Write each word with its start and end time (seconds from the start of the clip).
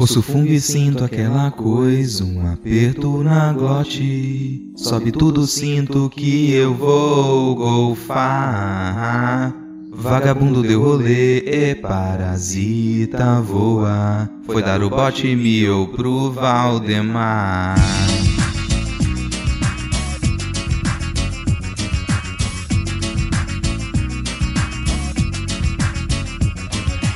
Ouço 0.00 0.22
fungo 0.22 0.52
e 0.52 0.60
sinto 0.60 1.02
aquela 1.02 1.50
coisa, 1.50 2.24
um 2.24 2.46
aperto 2.52 3.22
na 3.24 3.52
glote. 3.52 4.72
Sobe 4.76 5.10
tudo, 5.10 5.44
sinto 5.44 6.08
que 6.08 6.52
eu 6.52 6.72
vou 6.72 7.56
golfar. 7.56 9.52
Vagabundo 9.90 10.62
deu 10.62 10.80
rolê 10.80 11.38
e 11.38 11.74
parasita 11.74 13.40
voa. 13.40 14.30
Foi 14.46 14.62
dar 14.62 14.80
o 14.84 14.88
bote 14.88 15.34
mil 15.34 15.88
pro 15.88 16.30
Valdemar. 16.30 17.74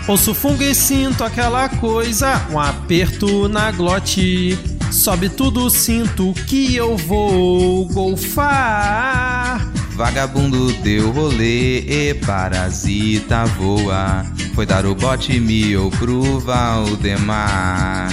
Ouço 0.08 0.34
fungo 0.34 0.62
e 0.62 0.74
sinto 0.74 1.22
aquela 1.22 1.68
coisa, 1.68 2.44
um 2.50 2.58
aperto 2.58 3.48
na 3.48 3.70
glote. 3.70 4.58
Sobe 4.90 5.28
tudo, 5.28 5.70
sinto 5.70 6.34
que 6.46 6.74
eu 6.74 6.96
vou 6.96 7.86
golfar. 7.86 9.70
Vagabundo 9.92 10.72
deu 10.82 11.10
rolê 11.12 11.80
e 11.80 12.14
parasita 12.14 13.44
voa. 13.44 14.26
Foi 14.54 14.66
dar 14.66 14.84
o 14.84 14.94
bote 14.94 15.38
mil 15.38 15.90
pro 15.92 16.40
Valdemar. 16.40 18.08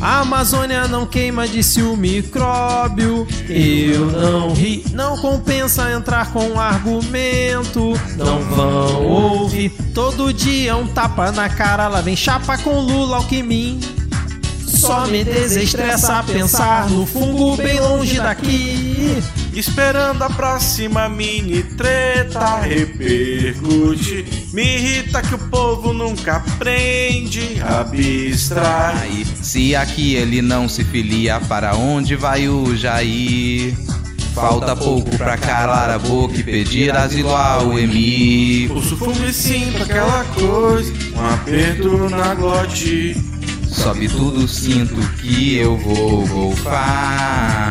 A 0.00 0.20
Amazônia 0.20 0.86
não 0.86 1.04
queima, 1.04 1.48
disse 1.48 1.82
o 1.82 1.96
micróbio. 1.96 3.26
Eu 3.48 4.06
não 4.06 4.54
ri, 4.54 4.84
não 4.92 5.16
compensa 5.18 5.90
entrar 5.90 6.32
com 6.32 6.58
argumento. 6.58 7.94
Não 8.16 8.38
vão 8.40 9.04
ouvir 9.04 9.70
todo 9.92 10.32
dia 10.32 10.76
um 10.76 10.86
tapa 10.86 11.32
na 11.32 11.48
cara. 11.48 11.88
Lá 11.88 12.00
vem 12.00 12.14
chapa 12.14 12.56
com 12.58 12.80
Lula 12.80 13.16
Alckmin. 13.16 13.80
Só 14.78 15.08
me 15.08 15.24
desestressa 15.24 16.22
pensar 16.22 16.88
no 16.88 17.04
fungo 17.04 17.56
bem 17.56 17.80
longe 17.80 18.16
daqui. 18.16 19.20
Esperando 19.52 20.22
a 20.22 20.30
próxima 20.30 21.08
mini 21.08 21.64
treta 21.64 22.60
repercute. 22.60 24.24
Me 24.52 24.76
irrita 24.76 25.20
que 25.20 25.34
o 25.34 25.38
povo 25.38 25.92
nunca 25.92 26.36
aprende 26.36 27.60
a 27.60 27.80
abstrair. 27.80 29.26
Se 29.42 29.74
aqui 29.74 30.14
ele 30.14 30.40
não 30.40 30.68
se 30.68 30.84
filia, 30.84 31.40
para 31.40 31.74
onde 31.74 32.14
vai 32.14 32.48
o 32.48 32.76
Jair? 32.76 33.74
Falta 34.32 34.76
pouco 34.76 35.10
pra 35.16 35.36
calar 35.36 35.90
a 35.90 35.98
boca 35.98 36.38
e 36.38 36.44
pedir 36.44 36.96
asilo 36.96 37.34
ao 37.34 37.76
Emi. 37.76 38.68
Pulso 38.68 38.96
fumo 38.96 39.24
e 39.24 39.32
sinto 39.32 39.82
aquela 39.82 40.22
coisa, 40.26 40.92
um 41.16 41.34
aperto 41.34 42.08
na 42.08 42.34
glote. 42.36 43.37
Sobe 43.70 44.08
tudo, 44.08 44.46
sinto 44.48 44.96
que 45.18 45.56
eu 45.56 45.76
vou 45.76 46.26
golfar. 46.26 47.68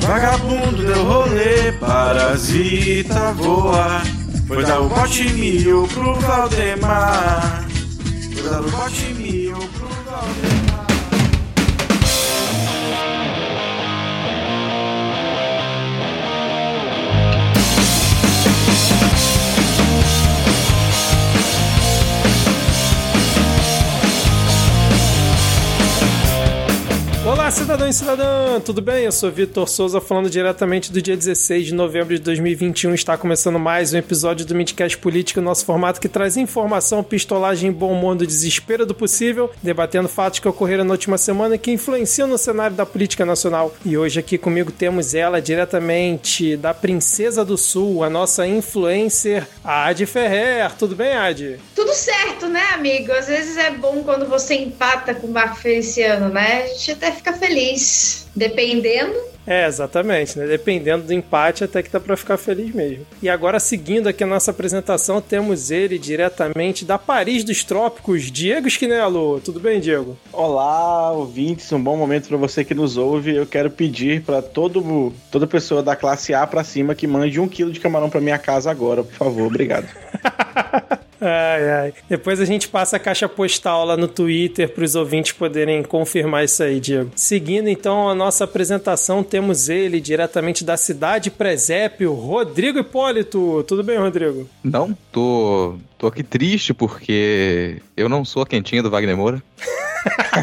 Vagabundo 0.00 0.84
deu 0.86 1.04
rolê, 1.04 1.72
parasita 1.72 3.32
voa. 3.32 4.02
Foi 4.46 4.64
dar 4.64 4.80
o 4.80 4.88
bote 4.88 5.24
mil 5.32 5.86
pro 5.88 6.14
Valdemar. 6.14 7.66
Foi 8.32 8.42
dar 8.50 8.60
o 8.60 8.70
bote 8.70 9.04
mil 9.14 9.17
Olá, 27.28 27.50
cidadão 27.50 27.86
e 27.86 27.92
cidadã, 27.92 28.58
tudo 28.58 28.80
bem? 28.80 29.04
Eu 29.04 29.12
sou 29.12 29.30
Vitor 29.30 29.68
Souza, 29.68 30.00
falando 30.00 30.30
diretamente 30.30 30.90
do 30.90 31.02
dia 31.02 31.14
16 31.14 31.66
de 31.66 31.74
novembro 31.74 32.16
de 32.16 32.22
2021. 32.22 32.94
Está 32.94 33.18
começando 33.18 33.58
mais 33.58 33.92
um 33.92 33.98
episódio 33.98 34.46
do 34.46 34.54
Midcast 34.54 34.96
Político, 34.96 35.38
nosso 35.38 35.66
formato 35.66 36.00
que 36.00 36.08
traz 36.08 36.38
informação, 36.38 37.04
pistolagem 37.04 37.70
bom 37.70 37.92
humor 37.92 38.16
do 38.16 38.26
desespero 38.26 38.86
do 38.86 38.94
possível, 38.94 39.50
debatendo 39.62 40.08
fatos 40.08 40.38
que 40.38 40.48
ocorreram 40.48 40.84
na 40.84 40.92
última 40.92 41.18
semana 41.18 41.56
e 41.56 41.58
que 41.58 41.70
influenciam 41.70 42.26
no 42.26 42.38
cenário 42.38 42.74
da 42.74 42.86
política 42.86 43.26
nacional. 43.26 43.74
E 43.84 43.98
hoje 43.98 44.18
aqui 44.18 44.38
comigo 44.38 44.72
temos 44.72 45.14
ela 45.14 45.38
diretamente 45.38 46.56
da 46.56 46.72
Princesa 46.72 47.44
do 47.44 47.58
Sul, 47.58 48.04
a 48.04 48.08
nossa 48.08 48.46
influencer, 48.46 49.46
a 49.62 49.84
Adi 49.84 50.06
Ferrer. 50.06 50.72
Tudo 50.78 50.96
bem, 50.96 51.12
Adi? 51.12 51.60
Tudo 51.74 51.92
certo, 51.92 52.48
né, 52.48 52.68
amigo? 52.72 53.12
Às 53.12 53.26
vezes 53.26 53.58
é 53.58 53.70
bom 53.70 54.02
quando 54.02 54.26
você 54.26 54.54
empata 54.54 55.14
com 55.14 55.26
o 55.26 55.30
Marco 55.30 55.56
Feliciano, 55.56 56.30
né? 56.30 56.62
A 56.62 56.66
gente 56.68 56.92
até 56.92 57.17
fica 57.18 57.32
feliz. 57.34 58.26
Dependendo. 58.34 59.14
É, 59.46 59.66
exatamente, 59.66 60.38
né? 60.38 60.46
Dependendo 60.46 61.04
do 61.04 61.12
empate, 61.12 61.64
até 61.64 61.82
que 61.82 61.90
dá 61.90 61.98
pra 61.98 62.16
ficar 62.16 62.36
feliz 62.36 62.72
mesmo. 62.74 63.06
E 63.22 63.28
agora, 63.28 63.58
seguindo 63.58 64.06
aqui 64.06 64.22
a 64.22 64.26
nossa 64.26 64.50
apresentação, 64.50 65.22
temos 65.22 65.70
ele 65.70 65.98
diretamente 65.98 66.84
da 66.84 66.98
Paris 66.98 67.42
dos 67.42 67.64
Trópicos, 67.64 68.30
Diego 68.30 68.68
Esquinelo. 68.68 69.40
Tudo 69.40 69.58
bem, 69.58 69.80
Diego? 69.80 70.18
Olá, 70.32 71.12
ouvintes, 71.12 71.72
um 71.72 71.82
bom 71.82 71.96
momento 71.96 72.28
para 72.28 72.36
você 72.36 72.62
que 72.62 72.74
nos 72.74 72.98
ouve. 72.98 73.34
Eu 73.34 73.46
quero 73.46 73.70
pedir 73.70 74.22
para 74.22 74.42
todo 74.42 75.12
toda 75.30 75.46
pessoa 75.46 75.82
da 75.82 75.96
classe 75.96 76.34
A 76.34 76.46
para 76.46 76.62
cima 76.62 76.94
que 76.94 77.06
mande 77.06 77.40
um 77.40 77.48
quilo 77.48 77.72
de 77.72 77.80
camarão 77.80 78.10
para 78.10 78.20
minha 78.20 78.38
casa 78.38 78.70
agora, 78.70 79.02
por 79.02 79.14
favor. 79.14 79.46
Obrigado. 79.46 79.88
Ai, 81.20 81.70
ai. 81.70 81.94
Depois 82.08 82.40
a 82.40 82.44
gente 82.44 82.68
passa 82.68 82.96
a 82.96 83.00
caixa 83.00 83.28
postal 83.28 83.84
lá 83.84 83.96
no 83.96 84.06
Twitter 84.06 84.68
para 84.68 84.84
os 84.84 84.94
ouvintes 84.94 85.32
poderem 85.32 85.82
confirmar 85.82 86.44
isso 86.44 86.62
aí, 86.62 86.78
Diego. 86.80 87.10
Seguindo 87.16 87.68
então 87.68 88.08
a 88.08 88.14
nossa 88.14 88.44
apresentação, 88.44 89.22
temos 89.22 89.68
ele 89.68 90.00
diretamente 90.00 90.64
da 90.64 90.76
cidade 90.76 91.30
Presépio, 91.30 92.12
Rodrigo 92.12 92.78
Hipólito. 92.78 93.64
Tudo 93.66 93.82
bem, 93.82 93.98
Rodrigo? 93.98 94.48
Não, 94.62 94.96
tô, 95.10 95.76
tô 95.96 96.06
aqui 96.06 96.22
triste 96.22 96.72
porque 96.72 97.82
eu 97.96 98.08
não 98.08 98.24
sou 98.24 98.42
a 98.42 98.46
quentinha 98.46 98.82
do 98.82 98.90
Wagner 98.90 99.16
Moura. 99.16 99.42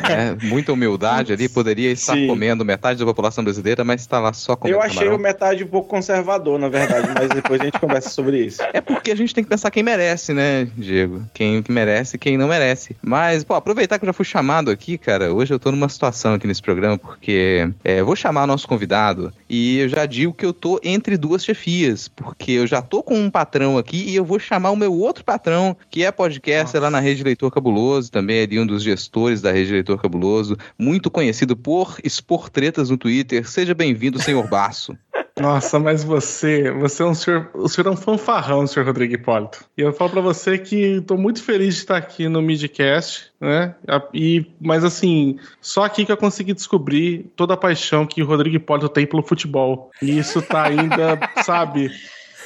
É, 0.09 0.35
muita 0.45 0.73
humildade 0.73 1.33
ali, 1.33 1.47
poderia 1.49 1.91
estar 1.91 2.13
Sim. 2.13 2.27
comendo 2.27 2.63
metade 2.65 2.99
da 2.99 3.05
população 3.05 3.43
brasileira, 3.43 3.83
mas 3.83 4.01
está 4.01 4.19
lá 4.19 4.33
só 4.33 4.55
comendo 4.55 4.77
Eu 4.77 4.81
achei 4.81 4.99
camarão. 4.99 5.17
o 5.17 5.21
metade 5.21 5.63
um 5.63 5.67
pouco 5.67 5.87
conservador, 5.87 6.59
na 6.59 6.69
verdade, 6.69 7.07
mas 7.13 7.29
depois 7.29 7.59
a 7.61 7.65
gente 7.65 7.79
conversa 7.79 8.09
sobre 8.09 8.45
isso. 8.45 8.61
É 8.73 8.81
porque 8.81 9.11
a 9.11 9.15
gente 9.15 9.33
tem 9.33 9.43
que 9.43 9.49
pensar 9.49 9.71
quem 9.71 9.83
merece, 9.83 10.33
né, 10.33 10.67
Diego? 10.75 11.23
Quem 11.33 11.61
que 11.61 11.71
merece 11.71 12.15
e 12.15 12.19
quem 12.19 12.37
não 12.37 12.47
merece. 12.47 12.95
Mas, 13.01 13.43
pô, 13.43 13.53
aproveitar 13.53 13.97
que 13.97 14.05
eu 14.05 14.07
já 14.07 14.13
fui 14.13 14.25
chamado 14.25 14.69
aqui, 14.69 14.97
cara, 14.97 15.33
hoje 15.33 15.53
eu 15.53 15.59
tô 15.59 15.71
numa 15.71 15.89
situação 15.89 16.33
aqui 16.33 16.47
nesse 16.47 16.61
programa, 16.61 16.97
porque 16.97 17.69
é, 17.83 17.99
eu 17.99 18.05
vou 18.05 18.15
chamar 18.15 18.43
o 18.43 18.47
nosso 18.47 18.67
convidado 18.67 19.33
e 19.49 19.79
eu 19.79 19.89
já 19.89 20.05
digo 20.05 20.33
que 20.33 20.45
eu 20.45 20.53
tô 20.53 20.79
entre 20.83 21.17
duas 21.17 21.43
chefias, 21.43 22.07
porque 22.07 22.51
eu 22.51 22.67
já 22.67 22.81
tô 22.81 23.01
com 23.01 23.15
um 23.15 23.29
patrão 23.29 23.77
aqui 23.77 24.03
e 24.09 24.15
eu 24.15 24.25
vou 24.25 24.39
chamar 24.39 24.71
o 24.71 24.75
meu 24.75 24.93
outro 24.93 25.23
patrão, 25.23 25.75
que 25.89 26.03
é 26.03 26.11
podcaster 26.11 26.81
lá 26.81 26.89
na 26.89 26.99
Rede 26.99 27.23
Leitor 27.23 27.51
Cabuloso, 27.51 28.11
também 28.11 28.39
é 28.39 28.43
ali 28.43 28.59
um 28.59 28.65
dos 28.65 28.83
gestores 28.83 29.41
da 29.41 29.51
Rede 29.55 29.71
Leitor 29.71 30.01
Cabuloso, 30.01 30.57
muito 30.77 31.09
conhecido 31.09 31.55
por 31.55 31.97
expor 32.03 32.49
tretas 32.49 32.89
no 32.89 32.97
Twitter. 32.97 33.49
Seja 33.49 33.73
bem-vindo, 33.73 34.21
senhor 34.21 34.47
Baço. 34.49 34.97
Nossa, 35.39 35.77
mas 35.77 36.01
você, 36.01 36.71
você 36.71 37.03
é 37.03 37.05
um 37.05 37.13
senhor, 37.13 37.49
o 37.53 37.67
senhor 37.67 37.87
é 37.87 37.91
um 37.91 37.97
fanfarrão, 37.97 38.65
senhor 38.65 38.85
Rodrigo 38.85 39.15
Hipólito. 39.15 39.65
E 39.77 39.81
eu 39.81 39.91
falo 39.91 40.11
pra 40.11 40.21
você 40.21 40.57
que 40.57 41.01
tô 41.01 41.17
muito 41.17 41.43
feliz 41.43 41.75
de 41.75 41.81
estar 41.81 41.97
aqui 41.97 42.29
no 42.29 42.41
Midcast, 42.41 43.33
né? 43.39 43.75
E, 44.13 44.45
mas 44.61 44.85
assim, 44.85 45.37
só 45.59 45.83
aqui 45.83 46.05
que 46.05 46.11
eu 46.11 46.15
consegui 46.15 46.53
descobrir 46.53 47.29
toda 47.35 47.53
a 47.53 47.57
paixão 47.57 48.05
que 48.05 48.23
o 48.23 48.25
Rodrigo 48.25 48.55
Hipólito 48.55 48.87
tem 48.87 49.05
pelo 49.05 49.23
futebol. 49.23 49.91
E 50.01 50.17
isso 50.17 50.41
tá 50.41 50.63
ainda, 50.63 51.19
sabe, 51.43 51.91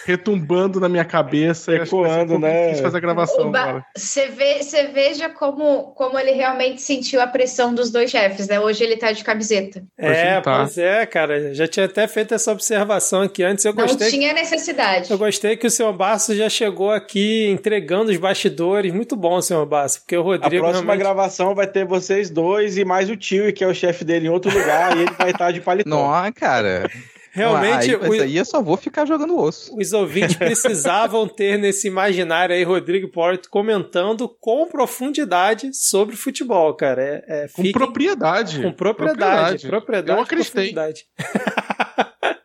retumbando 0.05 0.79
na 0.79 0.89
minha 0.89 1.05
cabeça. 1.05 1.73
Ecoando, 1.75 2.33
pouco 2.33 2.41
né? 2.41 2.63
difícil 2.63 2.83
fazer 2.83 2.97
a 2.97 3.01
gravação 3.01 3.51
Ba- 3.51 3.61
agora. 3.61 3.85
Você 3.95 4.29
você 4.59 4.87
veja 4.87 5.29
como, 5.29 5.93
como 5.95 6.17
ele 6.17 6.31
realmente 6.31 6.81
sentiu 6.81 7.22
a 7.22 7.28
pressão 7.28 7.73
dos 7.73 7.91
dois 7.91 8.09
chefes, 8.09 8.47
né? 8.47 8.59
Hoje 8.59 8.84
ele 8.84 8.97
tá 8.97 9.11
de 9.11 9.23
camiseta. 9.23 9.84
É, 9.97 10.40
tá. 10.41 10.57
pois 10.59 10.78
é, 10.78 11.05
cara. 11.05 11.53
Já 11.53 11.67
tinha 11.67 11.85
até 11.85 12.07
feito 12.07 12.34
essa 12.34 12.51
observação 12.51 13.22
aqui 13.22 13.43
antes. 13.43 13.66
Eu 13.66 13.73
Não 13.73 13.85
gostei. 13.85 14.09
tinha 14.09 14.34
necessidade. 14.34 15.11
Eu 15.11 15.17
gostei 15.17 15.57
que 15.57 15.67
o 15.67 15.72
senhor 15.72 15.93
Basso 15.93 16.35
já 16.35 16.49
chegou 16.49 16.91
aqui 16.91 17.47
entregando 17.49 18.11
os 18.11 18.17
bastidores. 18.17 18.93
Muito 18.93 19.16
bom, 19.16 19.41
senhor 19.41 19.66
Basso, 19.66 19.99
porque 20.02 20.16
o 20.17 20.22
A 20.22 20.23
Rodrigo 20.23 20.63
próxima 20.63 20.93
realmente... 20.93 20.99
gravação 21.03 21.55
vai 21.55 21.67
ter 21.67 21.85
vocês 21.85 22.29
dois 22.29 22.78
e 22.78 22.85
mais 22.85 23.09
o 23.09 23.16
tio, 23.16 23.52
que 23.53 23.63
é 23.63 23.67
o 23.67 23.73
chefe 23.73 24.03
dele 24.03 24.28
em 24.28 24.29
outro 24.29 24.52
lugar, 24.52 24.95
e 24.97 25.02
ele 25.02 25.11
vai 25.17 25.31
estar 25.31 25.52
de 25.52 25.61
paletó. 25.61 25.90
Não, 25.90 26.31
cara. 26.31 26.90
Realmente, 27.31 27.91
aí, 27.91 27.97
mas 27.99 28.09
o- 28.09 28.22
aí 28.23 28.37
eu 28.37 28.46
só 28.46 28.61
vou 28.61 28.76
ficar 28.78 29.05
jogando 29.05 29.37
osso. 29.37 29.76
Os 29.78 29.93
ouvintes 29.93 30.35
precisavam 30.37 31.28
ter 31.28 31.58
nesse 31.59 31.87
imaginário 31.87 32.55
aí 32.55 32.64
Rodrigo 32.64 33.08
Hipólito 33.08 33.49
comentando 33.49 34.28
com 34.28 34.67
profundidade 34.67 35.70
sobre 35.73 36.16
futebol, 36.16 36.73
cara. 36.73 37.02
É, 37.02 37.23
é, 37.28 37.41
Com 37.47 37.61
fiquem- 37.64 37.72
propriedade. 37.72 38.61
com 38.61 38.72
propriedade. 38.72 39.67
Propriedade, 39.67 40.17
Eu 40.17 40.23
acreditei. 40.23 40.73
profundidade. 40.73 41.05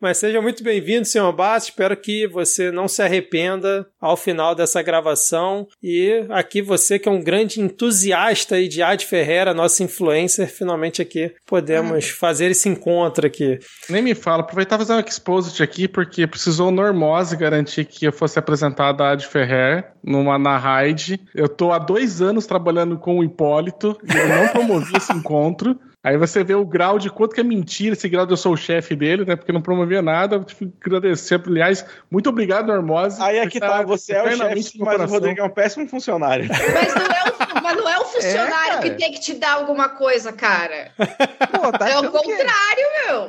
Mas 0.00 0.18
seja 0.18 0.42
muito 0.42 0.62
bem-vindo, 0.62 1.06
senhor 1.06 1.32
Bass. 1.32 1.64
Espero 1.64 1.96
que 1.96 2.28
você 2.28 2.70
não 2.70 2.86
se 2.86 3.00
arrependa 3.00 3.86
ao 3.98 4.14
final 4.14 4.54
dessa 4.54 4.82
gravação. 4.82 5.66
E 5.82 6.26
aqui 6.28 6.60
você 6.60 6.98
que 6.98 7.08
é 7.08 7.12
um 7.12 7.22
grande 7.22 7.62
entusiasta 7.62 8.62
de 8.68 8.82
Ad 8.82 9.06
Ferreira, 9.06 9.54
nossa 9.54 9.82
influencer, 9.82 10.48
finalmente 10.48 11.00
aqui 11.00 11.32
podemos 11.46 12.10
fazer 12.10 12.50
esse 12.50 12.68
encontro 12.68 13.26
aqui. 13.26 13.58
Nem 13.88 14.02
me 14.02 14.14
fala, 14.14 14.42
aproveitar 14.42 14.76
e 14.76 14.80
fazer 14.80 14.92
um 14.92 15.00
exposit 15.00 15.62
aqui, 15.62 15.88
porque 15.88 16.26
precisou 16.26 16.70
Normose 16.70 17.34
garantir 17.34 17.86
que 17.86 18.06
eu 18.06 18.12
fosse 18.12 18.38
apresentada 18.38 19.02
a 19.02 19.12
Ad 19.12 19.26
Ferrer 19.26 19.92
numa 20.04 20.38
na 20.38 20.58
raid. 20.58 21.18
Eu 21.34 21.48
tô 21.48 21.72
há 21.72 21.78
dois 21.78 22.20
anos 22.20 22.46
trabalhando 22.46 22.98
com 22.98 23.18
o 23.18 23.24
Hipólito 23.24 23.98
e 24.04 24.14
eu 24.14 24.28
não 24.28 24.48
promovi 24.48 24.94
esse 24.94 25.12
encontro. 25.16 25.78
Aí 26.06 26.16
você 26.16 26.44
vê 26.44 26.54
o 26.54 26.64
grau 26.64 27.00
de 27.00 27.10
quanto 27.10 27.34
que 27.34 27.40
é 27.40 27.42
mentira 27.42 27.94
esse 27.94 28.08
grau 28.08 28.24
de 28.24 28.32
eu 28.32 28.36
sou 28.36 28.52
o 28.52 28.56
chefe 28.56 28.94
dele, 28.94 29.24
né? 29.24 29.34
Porque 29.34 29.50
não 29.50 29.60
promovia 29.60 30.00
nada. 30.00 30.36
Eu 30.36 30.44
tive 30.44 30.66
que 30.80 30.86
agradecer. 30.86 31.42
Aliás, 31.44 31.84
muito 32.08 32.28
obrigado, 32.28 32.68
Normose. 32.68 33.20
Aí 33.20 33.38
é 33.38 33.46
que 33.48 33.58
tá, 33.58 33.82
você 33.82 34.12
é 34.12 34.22
o 34.22 34.30
chefe, 34.30 34.54
mas 34.54 34.74
o 34.76 34.78
coração. 34.78 35.06
Rodrigo 35.08 35.40
é 35.40 35.42
um 35.42 35.50
péssimo 35.50 35.88
funcionário. 35.88 36.46
Mas 36.72 36.94
não 36.94 37.06
é 37.06 37.24
o, 37.24 37.62
mas 37.62 37.76
não 37.76 37.88
é 37.88 37.98
o 37.98 38.04
funcionário 38.04 38.74
cara. 38.74 38.82
que 38.82 38.90
tem 38.90 39.12
que 39.12 39.18
te 39.18 39.34
dar 39.34 39.54
alguma 39.54 39.88
coisa, 39.88 40.32
cara. 40.32 40.92
Pô, 40.96 41.72
tá 41.72 41.88
É 41.88 41.98
o 41.98 42.04
é. 42.04 42.08
contrário, 42.08 42.86
meu. 43.04 43.28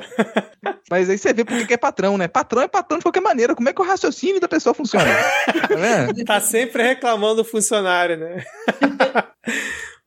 Mas 0.88 1.10
aí 1.10 1.18
você 1.18 1.32
vê 1.32 1.44
porque 1.44 1.66
que 1.66 1.74
é 1.74 1.76
patrão, 1.76 2.16
né? 2.16 2.28
Patrão 2.28 2.62
é 2.62 2.68
patrão 2.68 2.98
de 2.98 3.04
qualquer 3.04 3.20
maneira. 3.20 3.56
Como 3.56 3.68
é 3.68 3.72
que 3.72 3.80
o 3.80 3.84
raciocínio 3.84 4.40
da 4.40 4.46
pessoa 4.46 4.72
funciona? 4.72 5.04
Tá 5.68 5.74
vendo? 5.74 6.24
Tá 6.24 6.40
sempre 6.40 6.82
reclamando 6.82 7.36
do 7.36 7.44
funcionário, 7.44 8.16
né? 8.16 8.44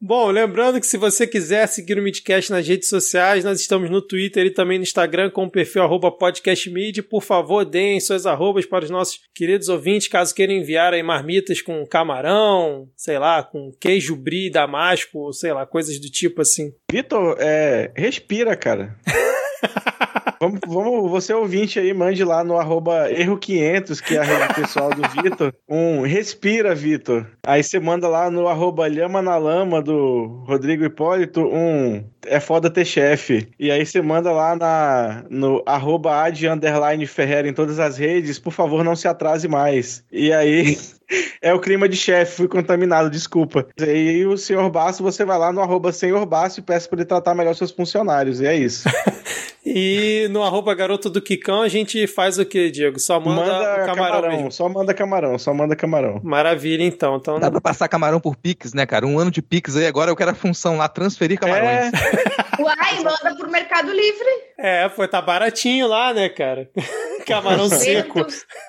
Bom, 0.03 0.31
lembrando 0.31 0.79
que 0.79 0.87
se 0.87 0.97
você 0.97 1.27
quiser 1.27 1.67
seguir 1.67 1.99
o 1.99 2.01
Midcast 2.01 2.49
nas 2.49 2.67
redes 2.67 2.89
sociais, 2.89 3.43
nós 3.43 3.61
estamos 3.61 3.87
no 3.87 4.01
Twitter 4.01 4.47
e 4.47 4.49
também 4.49 4.79
no 4.79 4.83
Instagram 4.83 5.29
com 5.29 5.43
o 5.43 5.51
perfil 5.51 5.83
arroba 5.83 6.11
podcastmid. 6.11 7.03
Por 7.03 7.21
favor, 7.21 7.63
deem 7.63 7.99
suas 7.99 8.25
arrobas 8.25 8.65
para 8.65 8.83
os 8.83 8.89
nossos 8.89 9.19
queridos 9.35 9.69
ouvintes, 9.69 10.07
caso 10.07 10.33
queiram 10.33 10.55
enviar 10.55 10.91
aí 10.91 11.03
marmitas 11.03 11.61
com 11.61 11.85
camarão, 11.85 12.89
sei 12.97 13.19
lá, 13.19 13.43
com 13.43 13.71
queijo 13.79 14.15
brie 14.15 14.49
damasco, 14.49 15.31
sei 15.33 15.53
lá, 15.53 15.67
coisas 15.67 15.99
do 15.99 16.09
tipo 16.09 16.41
assim. 16.41 16.73
Vitor, 16.91 17.37
é, 17.39 17.91
respira, 17.95 18.55
cara. 18.55 18.97
Vamos, 20.41 20.59
vamos, 20.65 21.11
você 21.11 21.35
ouvinte 21.35 21.79
aí, 21.79 21.93
mande 21.93 22.23
lá 22.23 22.43
no 22.43 22.57
arroba 22.57 23.07
erro500, 23.11 24.01
que 24.01 24.15
é 24.15 24.21
a 24.21 24.23
rede 24.23 24.55
pessoal 24.55 24.89
do 24.89 25.03
Vitor, 25.09 25.53
um 25.69 26.01
respira, 26.01 26.73
Vitor. 26.73 27.27
Aí 27.45 27.61
você 27.61 27.79
manda 27.79 28.07
lá 28.07 28.31
no 28.31 28.47
arroba 28.47 28.87
lhama 28.87 29.21
na 29.21 29.37
lama 29.37 29.83
do 29.83 30.43
Rodrigo 30.47 30.83
Hipólito, 30.83 31.41
um 31.41 32.03
é 32.25 32.39
foda 32.39 32.71
ter 32.71 32.85
chefe. 32.85 33.49
E 33.59 33.69
aí 33.69 33.85
você 33.85 34.01
manda 34.01 34.31
lá 34.31 34.55
na, 34.55 35.23
no 35.29 35.61
arroba 35.63 36.23
ad 36.23 36.47
underline 36.47 37.05
Ferreira 37.05 37.47
em 37.47 37.53
todas 37.53 37.77
as 37.77 37.99
redes, 37.99 38.39
por 38.39 38.51
favor, 38.51 38.83
não 38.83 38.95
se 38.95 39.07
atrase 39.07 39.47
mais. 39.47 40.03
E 40.11 40.33
aí... 40.33 40.75
É 41.41 41.53
o 41.53 41.59
clima 41.59 41.89
de 41.89 41.97
chefe, 41.97 42.37
fui 42.37 42.47
contaminado, 42.47 43.09
desculpa. 43.09 43.67
E 43.77 43.83
aí 43.83 44.25
o 44.25 44.37
senhor 44.37 44.69
Basso, 44.69 45.03
você 45.03 45.25
vai 45.25 45.37
lá 45.37 45.51
no 45.51 45.59
arroba 45.59 45.91
senhor 45.91 46.25
Basso 46.25 46.61
e 46.61 46.63
peça 46.63 46.87
para 46.87 46.99
ele 46.99 47.05
tratar 47.05 47.35
melhor 47.35 47.53
seus 47.53 47.71
funcionários. 47.71 48.39
E 48.39 48.45
é 48.45 48.55
isso. 48.55 48.87
E 49.65 50.27
no 50.31 50.41
arroba 50.43 50.73
garoto 50.73 51.09
do 51.09 51.21
Kikão 51.21 51.61
a 51.61 51.67
gente 51.67 52.07
faz 52.07 52.39
o 52.39 52.45
que, 52.45 52.71
Diego? 52.71 52.99
Só 52.99 53.19
manda, 53.19 53.41
Manda 53.41 53.53
o 53.53 53.85
camarão, 53.85 53.95
camarão, 53.95 54.29
mesmo. 54.29 54.51
só 54.51 54.67
manda 54.67 54.93
camarão, 54.93 55.37
só 55.37 55.53
manda 55.53 55.75
camarão. 55.75 56.19
Maravilha, 56.23 56.83
então. 56.83 57.17
então 57.17 57.39
Dá 57.39 57.51
pra 57.51 57.61
passar 57.61 57.87
camarão 57.87 58.19
por 58.19 58.35
Pix, 58.35 58.73
né, 58.73 58.85
cara? 58.85 59.05
Um 59.05 59.19
ano 59.19 59.29
de 59.29 59.41
Pix 59.41 59.75
aí, 59.75 59.85
agora 59.85 60.09
eu 60.09 60.15
quero 60.15 60.31
a 60.31 60.35
função 60.35 60.77
lá, 60.77 60.87
transferir 60.87 61.39
camarões. 61.39 61.91
É, 61.93 62.21
Uai, 62.61 63.03
manda 63.03 63.35
pro 63.37 63.51
Mercado 63.51 63.91
Livre. 63.91 64.27
É, 64.57 64.89
foi, 64.89 65.07
tá 65.07 65.21
baratinho 65.21 65.87
lá, 65.87 66.13
né, 66.13 66.27
cara? 66.29 66.69
Camarão 67.27 67.69
seco. 67.69 68.25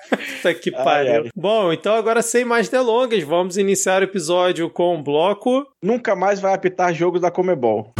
Puta 0.09 0.53
que 0.53 0.71
pariu. 0.71 1.29
Bom, 1.35 1.73
então 1.73 1.95
agora 1.95 2.21
sem 2.21 2.45
mais 2.45 2.69
delongas, 2.69 3.23
vamos 3.23 3.57
iniciar 3.57 4.01
o 4.01 4.05
episódio 4.05 4.69
com 4.69 4.95
o 4.95 5.01
bloco. 5.03 5.65
nunca 5.81 6.15
mais 6.15 6.39
vai 6.39 6.53
apitar 6.53 6.93
jogos 6.93 7.19
da 7.21 7.31
Comebol. 7.31 7.93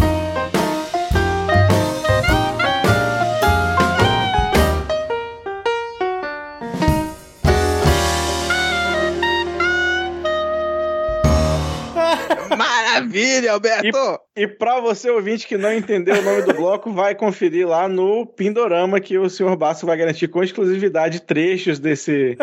Maravilha, 12.94 13.52
Alberto! 13.54 14.20
E 14.36 14.48
pra 14.48 14.80
você 14.80 15.12
ouvinte 15.12 15.48
que 15.48 15.58
não 15.58 15.72
entendeu 15.72 16.16
o 16.16 16.22
nome 16.24 16.42
do 16.42 16.54
bloco, 16.56 16.92
vai 16.92 17.14
conferir 17.14 17.68
lá 17.68 17.88
no 17.88 18.26
Pindorama 18.26 19.00
que 19.00 19.16
o 19.16 19.30
senhor 19.30 19.56
Basso 19.56 19.86
vai 19.86 19.96
garantir 19.96 20.28
com 20.28 20.44
exclusividade 20.44 21.22
trechos 21.22 21.78
desse 21.78 22.36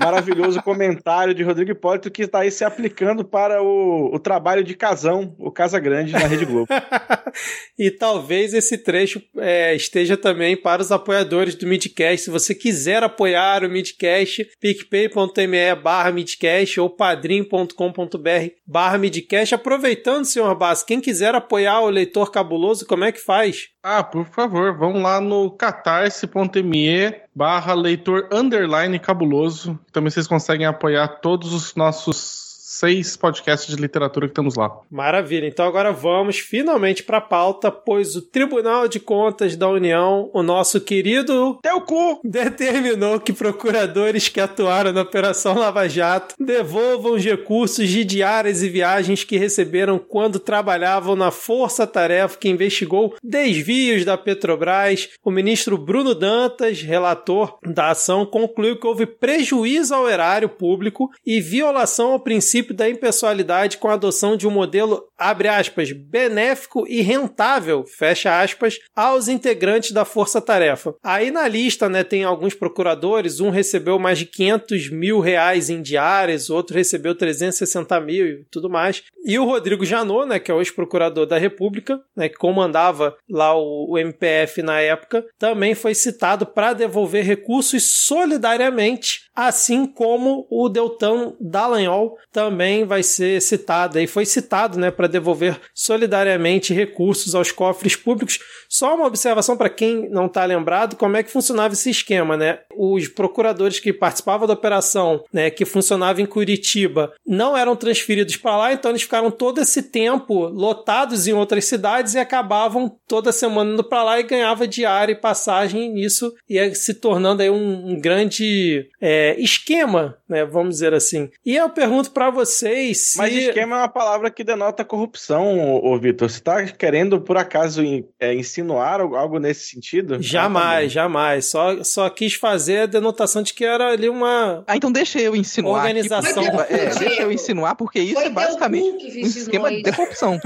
maravilhoso 0.00 0.60
comentário 0.60 1.32
de 1.32 1.44
Rodrigo 1.44 1.70
Hipólito 1.70 2.10
que 2.10 2.22
está 2.22 2.40
aí 2.40 2.50
se 2.50 2.64
aplicando 2.64 3.24
para 3.24 3.62
o, 3.62 4.12
o 4.12 4.18
trabalho 4.18 4.64
de 4.64 4.74
casão, 4.74 5.36
o 5.38 5.52
Casa 5.52 5.78
Grande, 5.78 6.12
na 6.12 6.18
Rede 6.18 6.44
Globo. 6.44 6.66
e 7.78 7.92
talvez 7.92 8.52
esse 8.52 8.78
trecho 8.78 9.22
é, 9.38 9.72
esteja 9.74 10.16
também 10.16 10.56
para 10.56 10.82
os 10.82 10.90
apoiadores 10.90 11.54
do 11.54 11.66
Midcast. 11.66 12.24
Se 12.24 12.30
você 12.30 12.56
quiser 12.56 13.04
apoiar 13.04 13.62
o 13.62 13.70
Midcast, 13.70 14.48
picpay.me 14.60 15.74
barra 15.80 16.10
Midcast 16.10 16.80
ou 16.80 16.90
padrim.com.br 16.90 18.50
barra 18.66 18.98
Midcast. 18.98 19.54
Aproveitando, 19.96 20.24
senhor 20.26 20.54
Basso, 20.54 20.84
quem 20.84 21.00
quiser 21.00 21.34
apoiar 21.34 21.80
o 21.80 21.88
Leitor 21.88 22.30
Cabuloso, 22.30 22.86
como 22.86 23.04
é 23.04 23.10
que 23.10 23.18
faz? 23.18 23.68
Ah, 23.82 24.02
por 24.02 24.26
favor, 24.26 24.76
vão 24.76 25.00
lá 25.00 25.20
no 25.20 25.50
catarse.me 25.50 27.14
barra 27.34 27.72
leitor 27.72 28.28
underline 28.30 28.98
cabuloso. 28.98 29.78
Também 29.92 30.10
vocês 30.10 30.26
conseguem 30.26 30.66
apoiar 30.66 31.08
todos 31.20 31.54
os 31.54 31.74
nossos 31.74 32.45
seis 32.78 33.16
podcasts 33.16 33.74
de 33.74 33.80
literatura 33.80 34.28
que 34.28 34.34
temos 34.34 34.54
lá. 34.54 34.80
Maravilha. 34.90 35.46
Então 35.46 35.66
agora 35.66 35.92
vamos 35.92 36.38
finalmente 36.38 37.02
para 37.02 37.18
a 37.18 37.22
pauta, 37.22 37.70
pois 37.70 38.14
o 38.14 38.22
Tribunal 38.22 38.86
de 38.86 39.00
Contas 39.00 39.56
da 39.56 39.68
União, 39.68 40.30
o 40.32 40.42
nosso 40.42 40.80
querido 40.80 41.58
Teu 41.62 41.80
cu! 41.80 42.20
determinou 42.22 43.18
que 43.18 43.32
procuradores 43.32 44.28
que 44.28 44.40
atuaram 44.40 44.92
na 44.92 45.02
Operação 45.02 45.58
Lava 45.58 45.88
Jato 45.88 46.34
devolvam 46.38 47.14
os 47.14 47.24
recursos 47.24 47.88
de 47.88 48.04
diárias 48.04 48.62
e 48.62 48.68
viagens 48.68 49.24
que 49.24 49.38
receberam 49.38 49.98
quando 49.98 50.38
trabalhavam 50.38 51.16
na 51.16 51.30
Força 51.30 51.86
Tarefa 51.86 52.38
que 52.38 52.48
investigou 52.48 53.14
desvios 53.22 54.04
da 54.04 54.18
Petrobras. 54.18 55.08
O 55.24 55.30
ministro 55.30 55.78
Bruno 55.78 56.14
Dantas, 56.14 56.82
relator 56.82 57.58
da 57.64 57.90
ação, 57.90 58.26
concluiu 58.26 58.78
que 58.78 58.86
houve 58.86 59.06
prejuízo 59.06 59.94
ao 59.94 60.08
erário 60.08 60.48
público 60.48 61.10
e 61.24 61.40
violação 61.40 62.12
ao 62.12 62.20
princípio 62.20 62.65
da 62.74 62.88
impessoalidade 62.88 63.78
com 63.78 63.88
a 63.88 63.94
adoção 63.94 64.36
de 64.36 64.46
um 64.46 64.50
modelo, 64.50 65.02
abre 65.18 65.48
aspas, 65.48 65.92
benéfico 65.92 66.86
e 66.88 67.00
rentável, 67.00 67.84
fecha 67.84 68.40
aspas, 68.40 68.78
aos 68.94 69.28
integrantes 69.28 69.92
da 69.92 70.04
Força 70.04 70.40
Tarefa. 70.40 70.94
Aí 71.02 71.30
na 71.30 71.46
lista, 71.48 71.88
né, 71.88 72.04
tem 72.04 72.24
alguns 72.24 72.54
procuradores, 72.54 73.40
um 73.40 73.50
recebeu 73.50 73.98
mais 73.98 74.18
de 74.18 74.26
500 74.26 74.90
mil 74.90 75.20
reais 75.20 75.70
em 75.70 75.82
diárias, 75.82 76.50
outro 76.50 76.76
recebeu 76.76 77.14
360 77.14 78.00
mil 78.00 78.26
e 78.26 78.44
tudo 78.50 78.68
mais. 78.68 79.02
E 79.24 79.38
o 79.38 79.44
Rodrigo 79.44 79.84
Janot, 79.84 80.26
né, 80.26 80.38
que 80.38 80.50
é 80.50 80.54
o 80.54 80.60
ex-procurador 80.60 81.26
da 81.26 81.38
República, 81.38 82.00
né, 82.16 82.28
que 82.28 82.36
comandava 82.36 83.16
lá 83.28 83.56
o, 83.56 83.92
o 83.92 83.98
MPF 83.98 84.62
na 84.62 84.80
época, 84.80 85.24
também 85.38 85.74
foi 85.74 85.94
citado 85.94 86.46
para 86.46 86.72
devolver 86.72 87.24
recursos 87.24 88.04
solidariamente, 88.04 89.25
assim 89.36 89.86
como 89.86 90.46
o 90.50 90.68
Deltan 90.70 91.34
Dallagnol 91.38 92.16
também 92.32 92.86
vai 92.86 93.02
ser 93.02 93.40
citado. 93.42 94.00
E 94.00 94.06
foi 94.06 94.24
citado, 94.24 94.78
né, 94.78 94.90
para 94.90 95.06
devolver 95.06 95.60
solidariamente 95.74 96.72
recursos 96.72 97.34
aos 97.34 97.52
cofres 97.52 97.94
públicos. 97.94 98.38
Só 98.68 98.94
uma 98.94 99.06
observação 99.06 99.56
para 99.56 99.68
quem 99.68 100.08
não 100.08 100.26
está 100.26 100.44
lembrado, 100.44 100.96
como 100.96 101.16
é 101.16 101.22
que 101.22 101.30
funcionava 101.30 101.74
esse 101.74 101.90
esquema, 101.90 102.36
né? 102.36 102.60
Os 102.76 103.08
procuradores 103.08 103.78
que 103.78 103.92
participavam 103.92 104.46
da 104.46 104.54
operação, 104.54 105.22
né, 105.32 105.50
que 105.50 105.64
funcionava 105.64 106.20
em 106.20 106.26
Curitiba, 106.26 107.12
não 107.26 107.56
eram 107.56 107.76
transferidos 107.76 108.36
para 108.36 108.56
lá, 108.56 108.72
então 108.72 108.90
eles 108.90 109.02
ficaram 109.02 109.30
todo 109.30 109.60
esse 109.60 109.82
tempo 109.82 110.46
lotados 110.46 111.26
em 111.26 111.32
outras 111.32 111.66
cidades 111.66 112.14
e 112.14 112.18
acabavam 112.18 112.88
toda 113.06 113.32
semana 113.32 113.72
indo 113.72 113.84
para 113.84 114.02
lá 114.02 114.18
e 114.18 114.24
ganhava 114.24 114.66
diária 114.66 115.12
e 115.12 115.16
passagem 115.16 115.84
e 115.84 115.88
nisso 115.88 116.34
ia 116.48 116.74
se 116.74 116.94
tornando 116.94 117.42
aí 117.42 117.50
um, 117.50 117.90
um 117.90 118.00
grande 118.00 118.88
é, 119.00 119.25
esquema, 119.38 120.16
né, 120.28 120.44
vamos 120.44 120.74
dizer 120.76 120.92
assim. 120.94 121.30
E 121.44 121.56
eu 121.56 121.68
pergunto 121.70 122.10
para 122.10 122.30
vocês 122.30 123.12
se... 123.12 123.18
Mas 123.18 123.32
esquema 123.34 123.76
é 123.76 123.78
uma 123.80 123.88
palavra 123.88 124.30
que 124.30 124.44
denota 124.44 124.84
corrupção, 124.84 125.58
ô, 125.58 125.92
ô 125.94 125.98
Vitor. 125.98 126.28
Você 126.30 126.40
tá 126.40 126.64
querendo, 126.66 127.20
por 127.20 127.36
acaso, 127.36 127.82
in- 127.82 128.04
é, 128.20 128.34
insinuar 128.34 129.00
algo- 129.00 129.38
nesse 129.38 129.66
sentido? 129.68 130.22
Jamais, 130.22 130.86
Ah, 130.86 130.88
jamais. 130.88 131.46
Só, 131.46 131.82
só 131.82 132.08
quis 132.10 132.34
fazer 132.34 132.80
a 132.80 132.86
denotação 132.86 133.42
de 133.42 133.52
que 133.54 133.64
era 133.64 133.88
ali 133.92 134.08
uma. 134.08 134.62
Ah, 134.66 134.76
então 134.76 134.92
deixa 134.92 135.18
eu 135.20 135.34
insinuar. 135.34 135.80
aqui, 135.80 135.88
Organização. 135.88 136.44
porque- 136.50 136.72
é, 136.74 136.86
deixa 136.98 137.22
eu 137.22 137.32
insinuar, 137.32 137.74
porque 137.76 138.00
isso 138.00 138.14
Foi 138.14 138.24
é 138.26 138.30
basicamente 138.30 139.06
um 139.06 139.20
esquema 139.26 139.72
isso. 139.72 139.82
de 139.82 139.92
corrupção. 139.92 140.38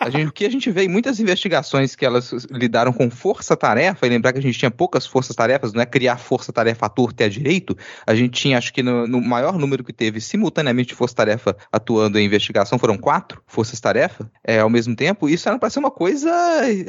A 0.00 0.06
A 0.08 0.10
gente, 0.10 0.28
o 0.28 0.32
que 0.32 0.46
a 0.46 0.50
gente 0.50 0.70
vê 0.70 0.84
em 0.84 0.88
muitas 0.88 1.20
investigações 1.20 1.94
que 1.94 2.04
elas 2.06 2.30
lidaram 2.50 2.92
com 2.92 3.10
força-tarefa, 3.10 4.06
e 4.06 4.08
lembrar 4.10 4.32
que 4.32 4.38
a 4.38 4.42
gente 4.42 4.58
tinha 4.58 4.70
poucas 4.70 5.06
forças-tarefas, 5.06 5.72
não 5.72 5.82
é 5.82 5.86
criar 5.86 6.16
força-tarefa 6.16 6.86
à 6.86 6.88
torta 6.88 7.22
e 7.22 7.26
à 7.26 7.28
direito, 7.28 7.76
a 8.08 8.14
gente 8.14 8.40
tinha, 8.40 8.56
acho 8.56 8.72
que 8.72 8.82
no, 8.82 9.06
no 9.06 9.20
maior 9.20 9.58
número 9.58 9.84
que 9.84 9.92
teve 9.92 10.18
simultaneamente 10.18 10.94
força-tarefa 10.94 11.54
atuando 11.70 12.18
em 12.18 12.24
investigação, 12.24 12.78
foram 12.78 12.96
quatro 12.96 13.42
forças-tarefa 13.46 14.30
é, 14.42 14.60
ao 14.60 14.70
mesmo 14.70 14.96
tempo, 14.96 15.28
isso 15.28 15.46
era 15.46 15.58
para 15.58 15.68
ser 15.68 15.78
uma 15.78 15.90
coisa, 15.90 16.32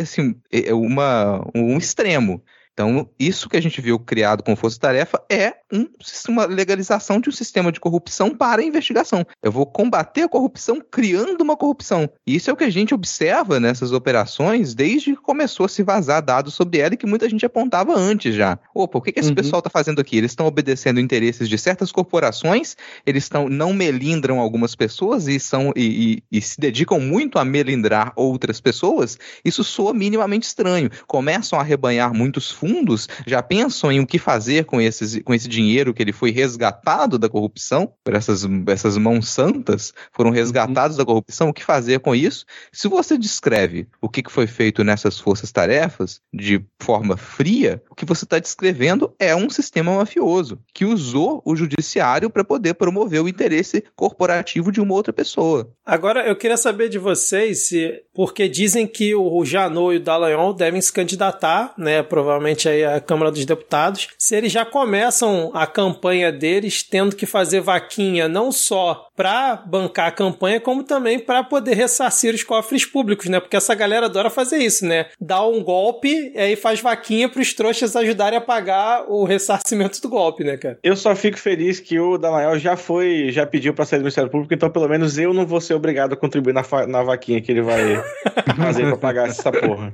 assim, 0.01 0.33
é, 0.49 0.73
uma, 0.73 1.45
um 1.53 1.77
extremo. 1.77 2.41
Então, 2.79 3.09
isso 3.19 3.49
que 3.49 3.57
a 3.57 3.61
gente 3.61 3.81
viu 3.81 3.99
criado 3.99 4.41
com 4.41 4.55
Força 4.55 4.79
Tarefa 4.79 5.21
é 5.29 5.53
um, 5.69 5.85
uma 6.29 6.45
legalização 6.45 7.19
de 7.19 7.27
um 7.27 7.31
sistema 7.31 7.73
de 7.73 7.79
corrupção 7.79 8.33
para 8.33 8.61
a 8.61 8.65
investigação. 8.65 9.25
Eu 9.43 9.51
vou 9.51 9.65
combater 9.65 10.21
a 10.21 10.29
corrupção 10.29 10.81
criando 10.89 11.41
uma 11.41 11.57
corrupção. 11.57 12.09
E 12.25 12.37
isso 12.37 12.49
é 12.49 12.53
o 12.53 12.55
que 12.55 12.63
a 12.63 12.69
gente 12.69 12.93
observa 12.93 13.59
nessas 13.59 13.91
operações 13.91 14.73
desde 14.73 15.13
que 15.13 15.21
começou 15.21 15.65
a 15.65 15.69
se 15.69 15.83
vazar 15.83 16.23
dados 16.23 16.53
sobre 16.53 16.79
ela 16.79 16.93
e 16.93 16.97
que 16.97 17.05
muita 17.05 17.27
gente 17.27 17.45
apontava 17.45 17.93
antes 17.93 18.33
já. 18.33 18.57
Opa, 18.73 18.97
o 18.97 19.01
que, 19.01 19.11
que 19.11 19.19
esse 19.19 19.27
uhum. 19.27 19.35
pessoal 19.35 19.59
está 19.59 19.69
fazendo 19.69 19.99
aqui? 19.99 20.17
Eles 20.17 20.31
estão 20.31 20.47
obedecendo 20.47 21.01
interesses 21.01 21.49
de 21.49 21.57
certas 21.57 21.91
corporações, 21.91 22.77
eles 23.05 23.25
estão 23.25 23.49
não 23.49 23.73
melindram 23.73 24.39
algumas 24.39 24.73
pessoas 24.73 25.27
e, 25.27 25.37
são, 25.37 25.73
e, 25.75 26.23
e, 26.31 26.37
e 26.37 26.41
se 26.41 26.57
dedicam 26.57 27.01
muito 27.01 27.39
a 27.39 27.43
melindrar 27.43 28.13
outras 28.15 28.61
pessoas. 28.61 29.19
Isso 29.43 29.65
soa 29.65 29.93
minimamente 29.93 30.47
estranho. 30.47 30.89
Começam 31.05 31.59
a 31.59 31.63
rebanhar 31.63 32.13
muitos 32.13 32.49
fundos 32.49 32.68
fundos 32.69 33.07
já 33.25 33.41
pensam 33.41 33.91
em 33.91 33.99
o 33.99 34.05
que 34.05 34.19
fazer 34.19 34.65
com, 34.65 34.79
esses, 34.79 35.21
com 35.23 35.33
esse 35.33 35.47
dinheiro 35.47 35.93
que 35.93 36.03
ele 36.03 36.11
foi 36.11 36.31
resgatado 36.31 37.17
da 37.17 37.27
corrupção, 37.27 37.91
por 38.03 38.13
essas, 38.13 38.43
essas 38.67 38.97
mãos 38.97 39.27
santas 39.29 39.93
foram 40.11 40.29
resgatados 40.29 40.95
uhum. 40.95 40.99
da 40.99 41.05
corrupção, 41.05 41.49
o 41.49 41.53
que 41.53 41.63
fazer 41.63 41.99
com 41.99 42.13
isso? 42.13 42.45
Se 42.71 42.87
você 42.87 43.17
descreve 43.17 43.87
o 44.01 44.07
que 44.07 44.23
foi 44.29 44.45
feito 44.45 44.83
nessas 44.83 45.19
forças-tarefas 45.19 46.21
de 46.33 46.63
forma 46.79 47.17
fria, 47.17 47.81
o 47.89 47.95
que 47.95 48.05
você 48.05 48.25
está 48.25 48.37
descrevendo 48.37 49.13
é 49.17 49.35
um 49.35 49.49
sistema 49.49 49.95
mafioso 49.95 50.59
que 50.73 50.85
usou 50.85 51.41
o 51.45 51.55
judiciário 51.55 52.29
para 52.29 52.43
poder 52.43 52.75
promover 52.75 53.21
o 53.21 53.27
interesse 53.27 53.83
corporativo 53.95 54.71
de 54.71 54.79
uma 54.79 54.93
outra 54.93 55.11
pessoa. 55.11 55.71
Agora, 55.85 56.27
eu 56.27 56.35
queria 56.35 56.57
saber 56.57 56.89
de 56.89 56.99
vocês 56.99 57.67
se, 57.67 58.03
porque 58.13 58.47
dizem 58.47 58.85
que 58.85 59.15
o 59.15 59.43
Janot 59.43 59.95
e 59.95 59.97
o 59.97 60.03
Dallagnol 60.03 60.53
devem 60.53 60.81
se 60.81 60.91
candidatar, 60.91 61.73
né, 61.77 62.03
provavelmente 62.03 62.48
aí 62.67 62.83
a 62.83 62.99
Câmara 62.99 63.31
dos 63.31 63.45
Deputados, 63.45 64.07
se 64.17 64.35
eles 64.35 64.51
já 64.51 64.65
começam 64.65 65.51
a 65.53 65.67
campanha 65.67 66.31
deles 66.31 66.83
tendo 66.83 67.15
que 67.15 67.25
fazer 67.25 67.61
vaquinha 67.61 68.27
não 68.27 68.51
só 68.51 69.07
para 69.15 69.57
bancar 69.65 70.07
a 70.07 70.11
campanha, 70.11 70.61
como 70.61 70.83
também 70.83 71.19
para 71.19 71.43
poder 71.43 71.75
ressarcir 71.75 72.33
os 72.33 72.43
cofres 72.43 72.85
públicos, 72.85 73.27
né? 73.27 73.39
Porque 73.39 73.57
essa 73.57 73.75
galera 73.75 74.05
adora 74.05 74.29
fazer 74.29 74.57
isso, 74.57 74.85
né? 74.85 75.07
Dá 75.19 75.45
um 75.45 75.61
golpe 75.61 76.31
e 76.33 76.39
aí 76.39 76.55
faz 76.55 76.79
vaquinha 76.79 77.27
para 77.27 77.41
os 77.41 77.53
trouxas 77.53 77.95
ajudarem 77.95 78.37
a 78.37 78.41
pagar 78.41 79.03
o 79.09 79.25
ressarcimento 79.25 80.01
do 80.01 80.07
golpe, 80.07 80.43
né, 80.43 80.55
cara? 80.55 80.79
Eu 80.81 80.95
só 80.95 81.13
fico 81.15 81.37
feliz 81.37 81.79
que 81.79 81.99
o 81.99 82.17
Damael 82.17 82.57
já 82.57 82.77
foi, 82.77 83.29
já 83.31 83.45
pediu 83.45 83.73
para 83.73 83.85
sair 83.85 83.99
do 83.99 84.03
Ministério 84.03 84.29
Público, 84.29 84.53
então 84.53 84.69
pelo 84.69 84.87
menos 84.87 85.17
eu 85.17 85.33
não 85.33 85.45
vou 85.45 85.59
ser 85.59 85.73
obrigado 85.73 86.13
a 86.13 86.17
contribuir 86.17 86.53
na, 86.53 86.63
na 86.87 87.03
vaquinha 87.03 87.41
que 87.41 87.51
ele 87.51 87.61
vai 87.61 88.01
fazer 88.55 88.83
para 88.83 88.97
pagar 88.97 89.27
essa 89.27 89.51
porra. 89.51 89.91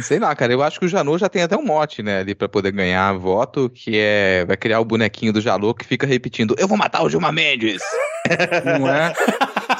Sei 0.00 0.18
lá, 0.18 0.34
cara, 0.34 0.52
eu 0.52 0.62
acho 0.62 0.78
que 0.78 0.86
o 0.86 0.88
Janô 0.88 1.18
já 1.18 1.28
tem 1.28 1.42
até 1.42 1.56
um 1.56 1.64
mote, 1.64 2.02
né, 2.02 2.20
ali 2.20 2.34
pra 2.34 2.48
poder 2.48 2.72
ganhar 2.72 3.12
voto, 3.14 3.68
que 3.68 3.92
é. 3.96 4.44
Vai 4.46 4.56
criar 4.56 4.80
o 4.80 4.84
bonequinho 4.84 5.32
do 5.32 5.40
Janô 5.40 5.74
que 5.74 5.84
fica 5.84 6.06
repetindo: 6.06 6.54
Eu 6.58 6.68
vou 6.68 6.78
matar 6.78 7.02
o 7.02 7.10
Gilmar 7.10 7.32
Mendes! 7.32 7.82
Não 8.78 8.88
é? 8.88 9.12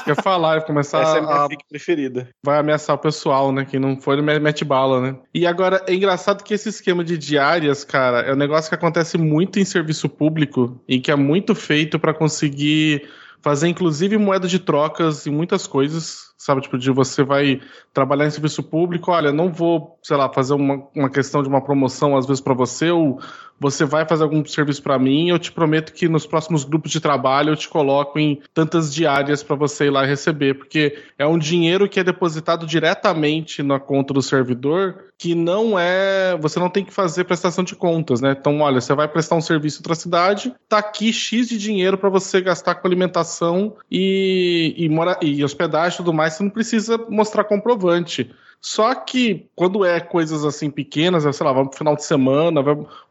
Quer 0.05 0.21
falar, 0.21 0.57
vai 0.57 0.65
começar 0.65 1.01
Essa 1.01 1.17
é 1.17 1.19
a 1.19 1.21
minha 1.21 1.45
a... 1.45 1.47
preferida. 1.69 2.29
Vai 2.43 2.57
ameaçar 2.57 2.95
o 2.95 2.99
pessoal, 2.99 3.51
né? 3.51 3.65
Quem 3.65 3.79
não 3.79 3.99
foi, 3.99 4.17
ele 4.17 4.39
mete 4.39 4.65
bala, 4.65 5.01
né? 5.01 5.15
E 5.33 5.45
agora, 5.45 5.83
é 5.87 5.93
engraçado 5.93 6.43
que 6.43 6.53
esse 6.53 6.69
esquema 6.69 7.03
de 7.03 7.17
diárias, 7.17 7.83
cara, 7.83 8.21
é 8.21 8.33
um 8.33 8.37
negócio 8.37 8.69
que 8.69 8.75
acontece 8.75 9.17
muito 9.17 9.59
em 9.59 9.65
serviço 9.65 10.09
público 10.09 10.81
e 10.87 10.99
que 10.99 11.11
é 11.11 11.15
muito 11.15 11.53
feito 11.53 11.99
para 11.99 12.13
conseguir 12.13 13.07
fazer, 13.41 13.67
inclusive, 13.67 14.17
moeda 14.17 14.47
de 14.47 14.59
trocas 14.59 15.25
e 15.25 15.29
muitas 15.29 15.65
coisas 15.65 16.28
sabe? 16.39 16.61
Tipo, 16.61 16.77
de 16.77 16.89
você 16.89 17.21
vai 17.21 17.61
trabalhar 17.93 18.25
em 18.25 18.31
serviço 18.31 18.63
público, 18.63 19.11
olha, 19.11 19.31
não 19.31 19.51
vou, 19.51 19.99
sei 20.01 20.15
lá, 20.15 20.31
fazer 20.31 20.53
uma, 20.53 20.87
uma 20.95 21.09
questão 21.09 21.43
de 21.43 21.49
uma 21.49 21.61
promoção 21.61 22.15
às 22.15 22.25
vezes 22.25 22.41
para 22.41 22.53
você, 22.53 22.89
ou 22.89 23.19
você 23.59 23.85
vai 23.85 24.05
fazer 24.05 24.23
algum 24.23 24.43
serviço 24.45 24.81
para 24.81 24.97
mim, 24.97 25.29
eu 25.29 25.37
te 25.37 25.51
prometo 25.51 25.93
que 25.93 26.07
nos 26.07 26.25
próximos 26.25 26.63
grupos 26.63 26.91
de 26.91 26.99
trabalho 26.99 27.51
eu 27.51 27.55
te 27.55 27.67
coloco 27.67 28.17
em 28.17 28.41
tantas 28.53 28.93
diárias 28.93 29.43
para 29.43 29.55
você 29.55 29.85
ir 29.85 29.89
lá 29.89 30.05
receber, 30.05 30.55
porque 30.55 30.97
é 31.17 31.27
um 31.27 31.37
dinheiro 31.37 31.89
que 31.89 31.99
é 31.99 32.03
depositado 32.03 32.65
diretamente 32.65 33.61
na 33.61 33.79
conta 33.79 34.13
do 34.13 34.21
servidor, 34.21 35.05
que 35.17 35.35
não 35.35 35.77
é, 35.77 36.37
você 36.37 36.59
não 36.59 36.69
tem 36.69 36.85
que 36.85 36.93
fazer 36.93 37.25
prestação 37.25 37.63
de 37.63 37.75
contas, 37.75 38.21
né? 38.21 38.35
Então, 38.39 38.61
olha, 38.61 38.79
você 38.79 38.93
vai 38.95 39.07
prestar 39.07 39.35
um 39.35 39.41
serviço 39.41 39.77
em 39.77 39.81
outra 39.81 39.95
cidade, 39.95 40.53
tá 40.67 40.77
aqui 40.77 41.11
X 41.11 41.49
de 41.49 41.57
dinheiro 41.57 41.97
para 41.97 42.09
você 42.09 42.39
gastar 42.39 42.75
com 42.75 42.87
alimentação 42.87 43.75
e, 43.91 44.73
e, 44.77 44.87
mora, 44.87 45.19
e 45.21 45.43
hospedagem 45.43 45.95
e 45.95 45.97
tudo 45.97 46.13
mais, 46.13 46.33
você 46.33 46.43
não 46.43 46.49
precisa 46.49 46.97
mostrar 47.09 47.43
comprovante. 47.43 48.31
Só 48.61 48.93
que 48.93 49.47
quando 49.55 49.85
é 49.85 49.99
coisas 49.99 50.43
assim 50.43 50.69
pequenas, 50.69 51.23
sei 51.35 51.45
lá, 51.45 51.53
vamos 51.53 51.69
pro 51.69 51.77
final 51.77 51.95
de 51.95 52.03
semana, 52.03 52.61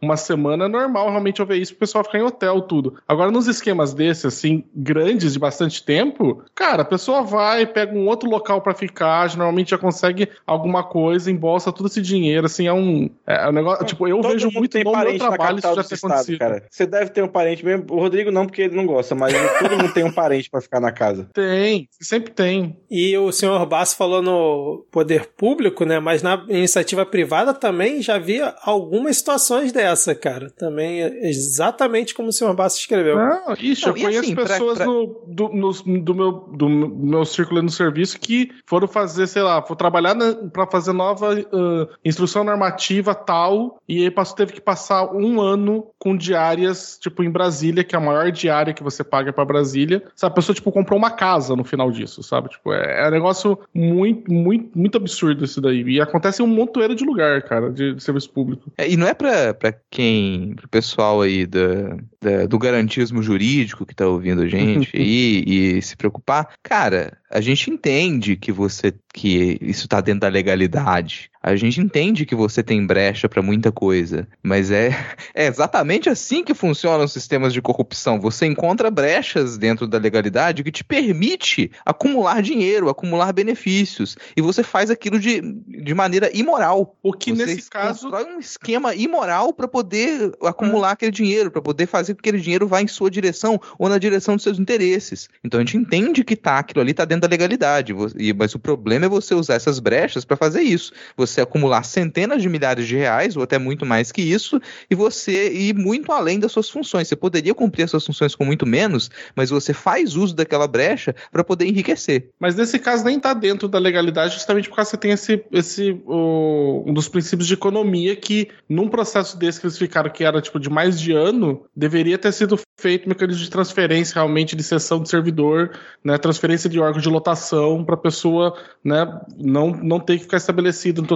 uma 0.00 0.16
semana, 0.16 0.66
é 0.66 0.68
normal 0.68 1.10
realmente 1.10 1.40
eu 1.40 1.46
ver 1.46 1.56
isso, 1.56 1.72
o 1.72 1.76
pessoal 1.76 2.04
ficar 2.04 2.18
em 2.18 2.22
hotel, 2.22 2.60
tudo. 2.62 2.98
Agora, 3.06 3.30
nos 3.30 3.46
esquemas 3.46 3.94
desses, 3.94 4.26
assim, 4.26 4.64
grandes 4.74 5.32
de 5.32 5.38
bastante 5.38 5.82
tempo, 5.84 6.42
cara, 6.54 6.82
a 6.82 6.84
pessoa 6.84 7.22
vai, 7.22 7.66
pega 7.66 7.94
um 7.94 8.06
outro 8.06 8.28
local 8.28 8.60
para 8.60 8.74
ficar, 8.74 9.28
normalmente 9.36 9.70
já 9.70 9.78
consegue 9.78 10.28
alguma 10.46 10.84
coisa, 10.84 11.30
embolsa 11.30 11.72
todo 11.72 11.86
esse 11.86 12.02
dinheiro, 12.02 12.46
assim, 12.46 12.66
é 12.66 12.72
um, 12.72 13.08
é 13.26 13.48
um 13.48 13.52
negócio, 13.52 13.86
tipo, 13.86 14.06
eu 14.06 14.20
Todo 14.20 14.32
vejo 14.32 14.50
muito 14.50 14.78
no 14.78 14.92
meu 14.92 15.18
trabalho 15.18 15.58
isso 15.58 15.74
já 15.74 15.84
ter 15.84 15.94
acontecido. 15.94 16.38
Cara. 16.38 16.64
Você 16.70 16.86
deve 16.86 17.10
ter 17.10 17.22
um 17.22 17.28
parente 17.28 17.64
mesmo, 17.64 17.86
o 17.90 18.00
Rodrigo 18.00 18.30
não, 18.30 18.46
porque 18.46 18.62
ele 18.62 18.76
não 18.76 18.86
gosta, 18.86 19.14
mas 19.14 19.32
todo 19.58 19.76
mundo 19.76 19.92
tem 19.92 20.04
um 20.04 20.12
parente 20.12 20.50
para 20.50 20.60
ficar 20.60 20.80
na 20.80 20.92
casa. 20.92 21.28
Tem, 21.38 21.88
sempre 22.00 22.32
tem. 22.32 22.76
E 22.90 23.16
o 23.16 23.30
senhor 23.30 23.64
Basso 23.66 23.96
falou 23.96 24.20
no 24.20 24.84
Poder 24.90 25.30
público, 25.38 25.84
né? 25.84 26.00
Mas 26.00 26.20
na 26.20 26.44
iniciativa 26.48 27.06
privada 27.06 27.54
também 27.54 28.02
já 28.02 28.16
havia 28.16 28.54
algumas 28.62 29.16
situações 29.16 29.72
dessa, 29.72 30.14
cara. 30.14 30.50
Também 30.50 31.00
é 31.00 31.28
exatamente 31.28 32.12
como 32.12 32.28
o 32.28 32.32
senhor 32.32 32.52
Bassi 32.54 32.80
escreveu. 32.80 33.16
Não, 33.16 33.54
ixi, 33.54 33.86
Não, 33.86 33.96
eu 33.96 34.02
conheço 34.02 34.20
assim, 34.20 34.34
pessoas 34.34 34.76
pra, 34.76 34.84
pra... 34.84 34.92
No, 34.92 35.24
do, 35.28 35.48
no, 35.50 35.72
do, 36.00 36.14
meu, 36.14 36.32
do 36.32 36.68
meu 36.68 37.24
círculo 37.24 37.62
no 37.62 37.70
serviço 37.70 38.18
que 38.18 38.50
foram 38.66 38.88
fazer, 38.88 39.28
sei 39.28 39.42
lá, 39.42 39.62
foram 39.62 39.78
trabalhar 39.78 40.16
para 40.52 40.66
fazer 40.66 40.92
nova 40.92 41.32
uh, 41.34 41.88
instrução 42.04 42.42
normativa 42.42 43.14
tal, 43.14 43.80
e 43.88 44.02
aí 44.02 44.10
passou, 44.10 44.36
teve 44.36 44.52
que 44.52 44.60
passar 44.60 45.14
um 45.14 45.40
ano 45.40 45.86
com 45.98 46.16
diárias, 46.16 46.98
tipo, 47.00 47.22
em 47.22 47.30
Brasília, 47.30 47.84
que 47.84 47.94
é 47.94 47.98
a 47.98 48.02
maior 48.02 48.32
diária 48.32 48.74
que 48.74 48.82
você 48.82 49.04
paga 49.04 49.32
para 49.32 49.44
Brasília. 49.44 50.02
Sabe, 50.16 50.32
a 50.32 50.34
pessoa, 50.34 50.54
tipo, 50.54 50.72
comprou 50.72 50.98
uma 50.98 51.10
casa 51.10 51.54
no 51.54 51.62
final 51.62 51.92
disso, 51.92 52.22
sabe? 52.24 52.48
Tipo, 52.48 52.72
é, 52.72 53.04
é 53.04 53.08
um 53.08 53.12
negócio 53.12 53.58
muito, 53.72 54.32
muito, 54.32 54.76
muito 54.76 54.96
absurdo 54.96 55.27
absurdo 55.28 55.44
isso 55.44 55.60
daí. 55.60 55.82
E 55.82 56.00
acontece 56.00 56.42
em 56.42 56.44
um 56.44 56.48
montoeiro 56.48 56.94
de 56.94 57.04
lugar, 57.04 57.42
cara, 57.42 57.70
de, 57.70 57.94
de 57.94 58.02
serviço 58.02 58.30
público. 58.30 58.70
É, 58.76 58.88
e 58.88 58.96
não 58.96 59.06
é 59.06 59.14
pra, 59.14 59.54
pra 59.54 59.74
quem, 59.90 60.54
pro 60.54 60.68
pessoal 60.68 61.20
aí 61.20 61.46
da, 61.46 61.96
da 62.20 62.46
do 62.46 62.58
garantismo 62.58 63.22
jurídico 63.22 63.84
que 63.84 63.94
tá 63.94 64.06
ouvindo 64.06 64.42
a 64.42 64.48
gente 64.48 64.96
aí 64.96 65.44
e 65.46 65.82
se 65.82 65.96
preocupar. 65.96 66.48
Cara, 66.62 67.18
a 67.30 67.40
gente 67.40 67.70
entende 67.70 68.36
que 68.36 68.50
você 68.50 68.92
que 69.12 69.58
isso 69.60 69.86
está 69.86 70.00
dentro 70.00 70.20
da 70.20 70.28
legalidade. 70.28 71.30
A 71.42 71.56
gente 71.56 71.80
entende 71.80 72.26
que 72.26 72.34
você 72.34 72.62
tem 72.62 72.84
brecha 72.84 73.28
para 73.28 73.40
muita 73.40 73.72
coisa, 73.72 74.28
mas 74.42 74.70
é, 74.70 74.90
é 75.34 75.46
exatamente 75.46 76.08
assim 76.08 76.44
que 76.44 76.52
funcionam 76.52 77.04
os 77.04 77.12
sistemas 77.12 77.52
de 77.52 77.62
corrupção. 77.62 78.20
Você 78.20 78.46
encontra 78.46 78.90
brechas 78.90 79.56
dentro 79.56 79.86
da 79.86 79.98
legalidade 79.98 80.62
que 80.62 80.70
te 80.70 80.84
permite 80.84 81.70
acumular 81.86 82.42
dinheiro, 82.42 82.88
acumular 82.88 83.32
benefícios, 83.32 84.16
e 84.36 84.42
você 84.42 84.62
faz 84.62 84.90
aquilo 84.90 85.18
de, 85.18 85.40
de 85.40 85.94
maneira 85.94 86.30
imoral. 86.36 86.96
O 87.02 87.12
que 87.12 87.32
você 87.32 87.46
nesse 87.46 87.70
caso 87.70 88.14
é 88.14 88.24
um 88.24 88.38
esquema 88.38 88.94
imoral 88.94 89.52
para 89.52 89.68
poder 89.68 90.32
acumular 90.42 90.92
aquele 90.92 91.12
dinheiro, 91.12 91.50
para 91.50 91.62
poder 91.62 91.86
fazer 91.86 92.14
com 92.14 92.22
que 92.22 92.28
aquele 92.28 92.42
dinheiro 92.42 92.66
vá 92.66 92.82
em 92.82 92.88
sua 92.88 93.10
direção 93.10 93.60
ou 93.78 93.88
na 93.88 93.98
direção 93.98 94.34
dos 94.34 94.42
seus 94.42 94.58
interesses. 94.58 95.28
Então 95.42 95.58
a 95.60 95.64
gente 95.64 95.76
entende 95.76 96.24
que 96.24 96.36
tá 96.36 96.58
aquilo 96.58 96.80
ali 96.80 96.92
tá 96.92 97.04
dentro 97.04 97.17
da 97.18 97.28
legalidade, 97.28 97.94
mas 98.36 98.54
o 98.54 98.58
problema 98.58 99.06
é 99.06 99.08
você 99.08 99.34
usar 99.34 99.54
essas 99.54 99.78
brechas 99.78 100.24
para 100.24 100.36
fazer 100.36 100.62
isso. 100.62 100.92
Você 101.16 101.40
acumular 101.40 101.82
centenas 101.82 102.42
de 102.42 102.48
milhares 102.48 102.86
de 102.86 102.96
reais, 102.96 103.36
ou 103.36 103.42
até 103.42 103.58
muito 103.58 103.84
mais 103.86 104.12
que 104.12 104.22
isso, 104.22 104.60
e 104.90 104.94
você 104.94 105.52
ir 105.52 105.74
muito 105.74 106.12
além 106.12 106.38
das 106.38 106.52
suas 106.52 106.68
funções. 106.68 107.08
Você 107.08 107.16
poderia 107.16 107.54
cumprir 107.54 107.84
as 107.84 107.90
suas 107.90 108.06
funções 108.06 108.34
com 108.34 108.44
muito 108.44 108.66
menos, 108.66 109.10
mas 109.34 109.50
você 109.50 109.72
faz 109.72 110.16
uso 110.16 110.34
daquela 110.34 110.66
brecha 110.66 111.14
para 111.30 111.44
poder 111.44 111.66
enriquecer. 111.66 112.30
Mas 112.38 112.54
nesse 112.54 112.78
caso 112.78 113.04
nem 113.04 113.16
está 113.16 113.34
dentro 113.34 113.68
da 113.68 113.78
legalidade, 113.78 114.34
justamente 114.34 114.68
porque 114.68 114.84
você 114.84 114.96
tem 114.96 115.12
esse, 115.12 115.44
esse 115.52 116.00
o, 116.06 116.84
um 116.86 116.92
dos 116.92 117.08
princípios 117.08 117.46
de 117.46 117.54
economia 117.54 118.14
que, 118.16 118.48
num 118.68 118.88
processo 118.88 119.36
desse 119.38 119.60
que 119.60 119.66
eles 119.66 119.78
ficaram 119.78 120.10
que 120.10 120.24
era 120.24 120.40
tipo 120.40 120.58
de 120.58 120.70
mais 120.70 121.00
de 121.00 121.12
ano, 121.12 121.64
deveria 121.74 122.18
ter 122.18 122.32
sido 122.32 122.58
feito 122.78 123.08
mecanismo 123.08 123.42
de 123.42 123.50
transferência 123.50 124.14
realmente 124.14 124.54
de 124.54 124.62
sessão 124.62 125.02
de 125.02 125.08
servidor, 125.08 125.72
né, 126.04 126.16
transferência 126.16 126.70
de 126.70 126.78
órgão 126.78 127.00
de 127.00 127.07
lotação 127.08 127.84
para 127.84 127.94
a 127.94 127.98
pessoa 127.98 128.54
né, 128.84 129.06
não, 129.36 129.70
não 129.70 130.00
ter 130.00 130.16
que 130.16 130.24
ficar 130.24 130.38
estabelecido 130.38 131.06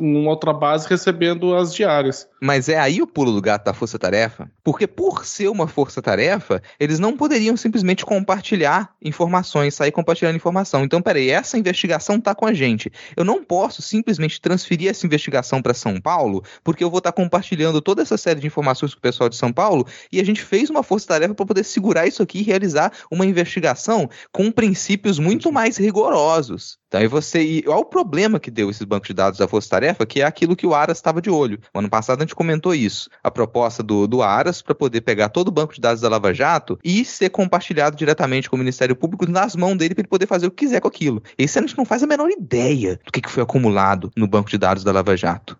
em 0.00 0.26
outra 0.26 0.52
base 0.52 0.88
recebendo 0.88 1.54
as 1.54 1.74
diárias. 1.74 2.28
Mas 2.40 2.68
é 2.68 2.78
aí 2.78 3.00
o 3.00 3.06
pulo 3.06 3.32
do 3.32 3.40
gato 3.40 3.64
da 3.64 3.74
força-tarefa, 3.74 4.50
porque 4.64 4.86
por 4.86 5.24
ser 5.24 5.48
uma 5.48 5.66
força-tarefa, 5.66 6.62
eles 6.78 6.98
não 6.98 7.16
poderiam 7.16 7.56
simplesmente 7.56 8.04
compartilhar 8.04 8.94
informações, 9.02 9.74
sair 9.74 9.92
compartilhando 9.92 10.36
informação. 10.36 10.84
Então, 10.84 11.00
peraí, 11.02 11.30
essa 11.30 11.58
investigação 11.58 12.20
tá 12.20 12.34
com 12.34 12.46
a 12.46 12.52
gente. 12.52 12.90
Eu 13.16 13.24
não 13.24 13.44
posso 13.44 13.82
simplesmente 13.82 14.40
transferir 14.40 14.90
essa 14.90 15.06
investigação 15.06 15.62
para 15.62 15.74
São 15.74 16.00
Paulo, 16.00 16.42
porque 16.64 16.82
eu 16.82 16.90
vou 16.90 16.98
estar 16.98 17.12
compartilhando 17.12 17.80
toda 17.80 18.02
essa 18.02 18.16
série 18.16 18.40
de 18.40 18.46
informações 18.46 18.94
com 18.94 18.98
o 18.98 19.02
pessoal 19.02 19.28
de 19.28 19.36
São 19.36 19.52
Paulo, 19.52 19.86
e 20.10 20.20
a 20.20 20.24
gente 20.24 20.42
fez 20.42 20.70
uma 20.70 20.82
força-tarefa 20.82 21.34
para 21.34 21.46
poder 21.46 21.64
segurar 21.64 22.06
isso 22.06 22.22
aqui 22.22 22.40
e 22.40 22.42
realizar 22.42 22.92
uma 23.10 23.26
investigação 23.26 24.08
com 24.32 24.50
princípios 24.50 25.18
muito 25.18 25.39
mais 25.48 25.76
rigorosos. 25.76 26.78
Então, 26.88 27.00
aí 27.00 27.06
você. 27.06 27.40
E 27.40 27.64
olha 27.68 27.78
o 27.78 27.84
problema 27.84 28.40
que 28.40 28.50
deu 28.50 28.68
esses 28.68 28.84
bancos 28.84 29.06
de 29.06 29.14
dados 29.14 29.38
da 29.38 29.46
Força 29.46 29.70
Tarefa, 29.70 30.04
que 30.04 30.20
é 30.20 30.24
aquilo 30.24 30.56
que 30.56 30.66
o 30.66 30.74
Aras 30.74 30.98
estava 30.98 31.22
de 31.22 31.30
olho. 31.30 31.60
O 31.72 31.78
ano 31.78 31.88
passado 31.88 32.18
a 32.18 32.22
gente 32.22 32.34
comentou 32.34 32.74
isso. 32.74 33.08
A 33.22 33.30
proposta 33.30 33.82
do, 33.82 34.08
do 34.08 34.22
Aras 34.22 34.60
para 34.60 34.74
poder 34.74 35.00
pegar 35.02 35.28
todo 35.28 35.48
o 35.48 35.52
banco 35.52 35.74
de 35.74 35.80
dados 35.80 36.00
da 36.00 36.08
Lava 36.08 36.34
Jato 36.34 36.78
e 36.84 37.04
ser 37.04 37.30
compartilhado 37.30 37.96
diretamente 37.96 38.50
com 38.50 38.56
o 38.56 38.58
Ministério 38.58 38.96
Público 38.96 39.30
nas 39.30 39.54
mãos 39.54 39.76
dele 39.76 39.94
para 39.94 40.02
ele 40.02 40.08
poder 40.08 40.26
fazer 40.26 40.46
o 40.46 40.50
que 40.50 40.64
quiser 40.64 40.80
com 40.80 40.88
aquilo. 40.88 41.22
Esse 41.38 41.58
a 41.58 41.62
gente 41.62 41.78
não 41.78 41.84
faz 41.84 42.02
a 42.02 42.06
menor 42.06 42.28
ideia 42.30 42.98
do 43.04 43.12
que, 43.12 43.20
que 43.20 43.30
foi 43.30 43.42
acumulado 43.42 44.10
no 44.16 44.26
banco 44.26 44.50
de 44.50 44.58
dados 44.58 44.82
da 44.82 44.92
Lava 44.92 45.16
Jato. 45.16 45.56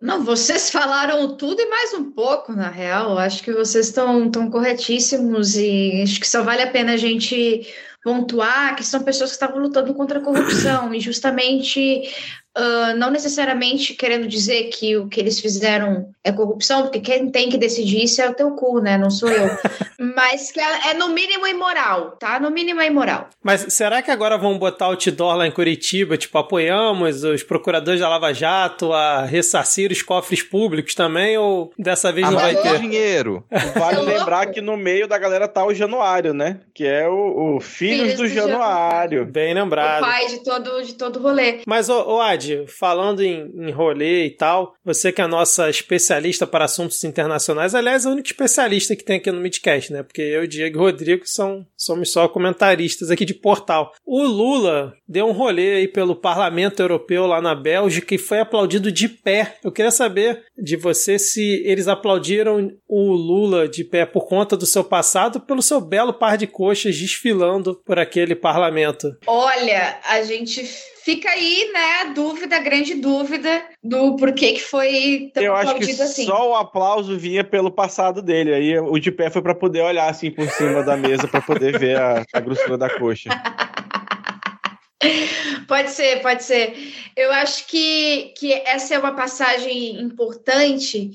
Não, 0.00 0.22
vocês 0.22 0.70
falaram 0.70 1.36
tudo 1.36 1.60
e 1.60 1.70
mais 1.70 1.94
um 1.94 2.12
pouco, 2.12 2.52
na 2.52 2.68
real. 2.68 3.18
Acho 3.18 3.42
que 3.42 3.52
vocês 3.52 3.86
estão 3.86 4.30
tão 4.30 4.50
corretíssimos 4.50 5.56
e 5.56 6.02
acho 6.02 6.20
que 6.20 6.28
só 6.28 6.42
vale 6.42 6.62
a 6.62 6.70
pena 6.70 6.92
a 6.92 6.96
gente 6.98 7.66
pontuar 8.06 8.76
que 8.76 8.84
são 8.84 9.02
pessoas 9.02 9.30
que 9.30 9.34
estavam 9.34 9.58
lutando 9.58 9.92
contra 9.92 10.20
a 10.20 10.22
corrupção 10.22 10.94
e 10.94 11.00
justamente 11.00 12.08
ah, 12.56 12.94
não 12.96 13.10
necessariamente 13.10 13.92
querendo 13.94 14.26
dizer 14.26 14.64
que 14.70 14.96
o 14.96 15.08
que 15.08 15.20
eles 15.20 15.38
fizeram 15.38 16.08
é 16.24 16.32
corrupção, 16.32 16.82
porque 16.82 17.00
quem 17.00 17.30
tem 17.30 17.48
que 17.50 17.58
decidir 17.58 18.02
isso 18.04 18.20
é 18.22 18.28
o 18.30 18.34
teu 18.34 18.52
cu, 18.52 18.80
né? 18.80 18.96
Não 18.96 19.10
sou 19.10 19.28
eu. 19.28 19.48
Mas 20.16 20.50
que 20.50 20.60
é, 20.60 20.90
é 20.90 20.94
no 20.94 21.08
mínimo 21.10 21.46
imoral, 21.46 22.12
tá? 22.12 22.40
No 22.40 22.50
mínimo 22.50 22.80
é 22.80 22.86
imoral. 22.86 23.28
Mas 23.42 23.66
será 23.74 24.00
que 24.02 24.10
agora 24.10 24.36
vão 24.38 24.58
botar 24.58 24.86
outdoor 24.86 25.36
lá 25.36 25.46
em 25.46 25.50
Curitiba? 25.50 26.16
Tipo, 26.16 26.38
apoiamos 26.38 27.22
os 27.24 27.42
procuradores 27.42 28.00
da 28.00 28.08
Lava 28.08 28.32
Jato 28.32 28.92
a 28.92 29.24
ressarcir 29.24 29.90
os 29.92 30.02
cofres 30.02 30.42
públicos 30.42 30.94
também? 30.94 31.36
Ou 31.38 31.70
dessa 31.78 32.10
vez 32.12 32.26
Ah, 32.26 32.30
não 32.30 32.38
vai 32.38 32.56
ter? 32.56 32.78
dinheiro. 32.80 33.44
Vale 33.74 33.96
É 34.06 34.18
lembrar 34.18 34.46
que 34.46 34.60
no 34.60 34.76
meio 34.76 35.06
da 35.08 35.18
galera 35.18 35.48
tá 35.48 35.64
o 35.64 35.74
Januário, 35.74 36.32
né? 36.34 36.60
Que 36.74 36.84
é 36.86 37.08
o, 37.08 37.56
o 37.56 37.60
Filhos, 37.60 38.12
Filhos 38.12 38.14
do, 38.16 38.22
do 38.22 38.28
Januário. 38.28 39.24
Bem 39.26 39.52
O 39.52 39.54
lembrado. 39.56 40.00
pai 40.02 40.26
de 40.28 40.44
todo, 40.44 40.82
de 40.82 40.94
todo 40.94 41.18
rolê. 41.18 41.60
Mas, 41.66 41.88
ô, 41.88 42.16
ô 42.16 42.20
Adi, 42.46 42.66
falando 42.66 43.22
em, 43.22 43.50
em 43.54 43.70
rolê 43.70 44.26
e 44.26 44.30
tal, 44.30 44.74
você 44.84 45.10
que 45.10 45.20
é 45.20 45.24
a 45.24 45.28
nossa 45.28 45.68
especialista 45.68 46.46
para 46.46 46.64
assuntos 46.64 47.02
internacionais, 47.02 47.74
aliás, 47.74 48.04
é 48.04 48.08
a 48.08 48.12
única 48.12 48.28
especialista 48.28 48.94
que 48.94 49.04
tem 49.04 49.16
aqui 49.16 49.30
no 49.30 49.40
Midcast, 49.40 49.92
né? 49.92 50.02
Porque 50.02 50.22
eu, 50.22 50.46
Diego 50.46 50.78
e 50.78 50.80
Rodrigo 50.80 51.26
são, 51.26 51.66
somos 51.76 52.12
só 52.12 52.28
comentaristas 52.28 53.10
aqui 53.10 53.24
de 53.24 53.34
portal. 53.34 53.92
O 54.04 54.22
Lula 54.22 54.94
deu 55.08 55.26
um 55.26 55.32
rolê 55.32 55.76
aí 55.76 55.88
pelo 55.88 56.14
Parlamento 56.14 56.80
Europeu 56.80 57.26
lá 57.26 57.40
na 57.40 57.54
Bélgica 57.54 58.14
e 58.14 58.18
foi 58.18 58.40
aplaudido 58.40 58.92
de 58.92 59.08
pé. 59.08 59.56
Eu 59.64 59.72
queria 59.72 59.90
saber 59.90 60.44
de 60.56 60.76
você 60.76 61.18
se 61.18 61.62
eles 61.64 61.88
aplaudiram 61.88 62.72
o 62.88 63.12
Lula 63.12 63.68
de 63.68 63.84
pé 63.84 64.06
por 64.06 64.26
conta 64.26 64.56
do 64.56 64.66
seu 64.66 64.84
passado, 64.84 65.40
pelo 65.40 65.62
seu 65.62 65.80
belo 65.80 66.12
par 66.12 66.36
de 66.36 66.46
coxas 66.46 66.96
desfilando 66.96 67.80
por 67.84 67.98
aquele 67.98 68.34
parlamento. 68.34 69.16
Olha, 69.26 69.98
a 70.04 70.22
gente 70.22 70.64
fica 71.06 71.30
aí, 71.30 71.70
né, 71.72 72.00
a 72.00 72.04
dúvida, 72.12 72.56
a 72.56 72.58
grande 72.58 72.94
dúvida 72.94 73.62
do 73.80 74.16
porquê 74.16 74.54
que 74.54 74.60
foi 74.60 75.30
tão 75.32 75.40
Eu 75.40 75.54
acho 75.54 75.76
que 75.76 75.92
assim. 75.92 76.26
só 76.26 76.50
o 76.50 76.56
aplauso 76.56 77.16
vinha 77.16 77.44
pelo 77.44 77.70
passado 77.70 78.20
dele. 78.20 78.52
Aí 78.52 78.76
o 78.80 78.98
de 78.98 79.12
pé 79.12 79.30
foi 79.30 79.40
pra 79.40 79.54
poder 79.54 79.82
olhar 79.82 80.10
assim 80.10 80.32
por 80.32 80.50
cima 80.50 80.82
da 80.82 80.96
mesa 80.96 81.28
pra 81.28 81.40
poder 81.40 81.78
ver 81.78 81.96
a, 81.96 82.24
a 82.34 82.40
grossura 82.40 82.76
da 82.76 82.90
coxa. 82.90 83.30
Pode 85.66 85.90
ser, 85.90 86.22
pode 86.22 86.44
ser. 86.44 86.76
Eu 87.16 87.32
acho 87.32 87.66
que, 87.66 88.32
que 88.38 88.52
essa 88.52 88.94
é 88.94 88.98
uma 88.98 89.16
passagem 89.16 90.00
importante, 90.00 91.10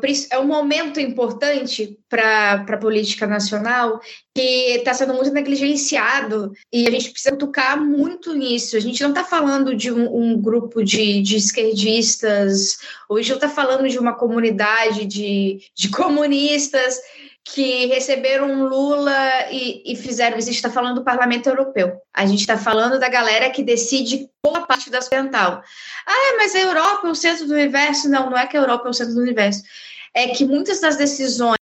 pris- 0.00 0.26
é 0.30 0.38
um 0.38 0.46
momento 0.46 0.98
importante 0.98 1.96
para 2.08 2.64
a 2.68 2.76
política 2.78 3.26
nacional 3.28 4.00
que 4.34 4.40
está 4.76 4.92
sendo 4.92 5.14
muito 5.14 5.32
negligenciado 5.32 6.52
e 6.72 6.86
a 6.86 6.90
gente 6.90 7.10
precisa 7.10 7.36
tocar 7.36 7.76
muito 7.80 8.34
nisso. 8.34 8.76
A 8.76 8.80
gente 8.80 9.00
não 9.02 9.10
está 9.10 9.22
falando 9.22 9.74
de 9.76 9.92
um, 9.92 10.14
um 10.32 10.40
grupo 10.40 10.82
de, 10.82 11.22
de 11.22 11.36
esquerdistas, 11.36 12.78
hoje 13.08 13.28
não 13.30 13.36
está 13.36 13.48
falando 13.48 13.88
de 13.88 13.98
uma 13.98 14.14
comunidade 14.14 15.04
de, 15.04 15.60
de 15.74 15.88
comunistas 15.90 16.98
que 17.46 17.86
receberam 17.86 18.64
Lula 18.64 19.50
e, 19.52 19.92
e 19.92 19.96
fizeram. 19.96 20.36
A 20.36 20.40
gente 20.40 20.56
está 20.56 20.68
falando 20.68 20.96
do 20.96 21.04
Parlamento 21.04 21.48
Europeu. 21.48 21.96
A 22.12 22.26
gente 22.26 22.40
está 22.40 22.58
falando 22.58 22.98
da 22.98 23.08
galera 23.08 23.50
que 23.50 23.62
decide 23.62 24.28
boa 24.42 24.66
parte 24.66 24.90
da 24.90 24.98
ocidental. 24.98 25.62
Ah, 26.04 26.34
mas 26.38 26.56
a 26.56 26.60
Europa 26.60 27.06
é 27.06 27.10
o 27.10 27.14
centro 27.14 27.46
do 27.46 27.54
universo. 27.54 28.08
Não, 28.08 28.30
não 28.30 28.36
é 28.36 28.46
que 28.48 28.56
a 28.56 28.60
Europa 28.60 28.88
é 28.88 28.90
o 28.90 28.94
centro 28.94 29.14
do 29.14 29.20
universo. 29.20 29.62
É 30.12 30.28
que 30.28 30.44
muitas 30.44 30.80
das 30.80 30.96
decisões 30.96 31.56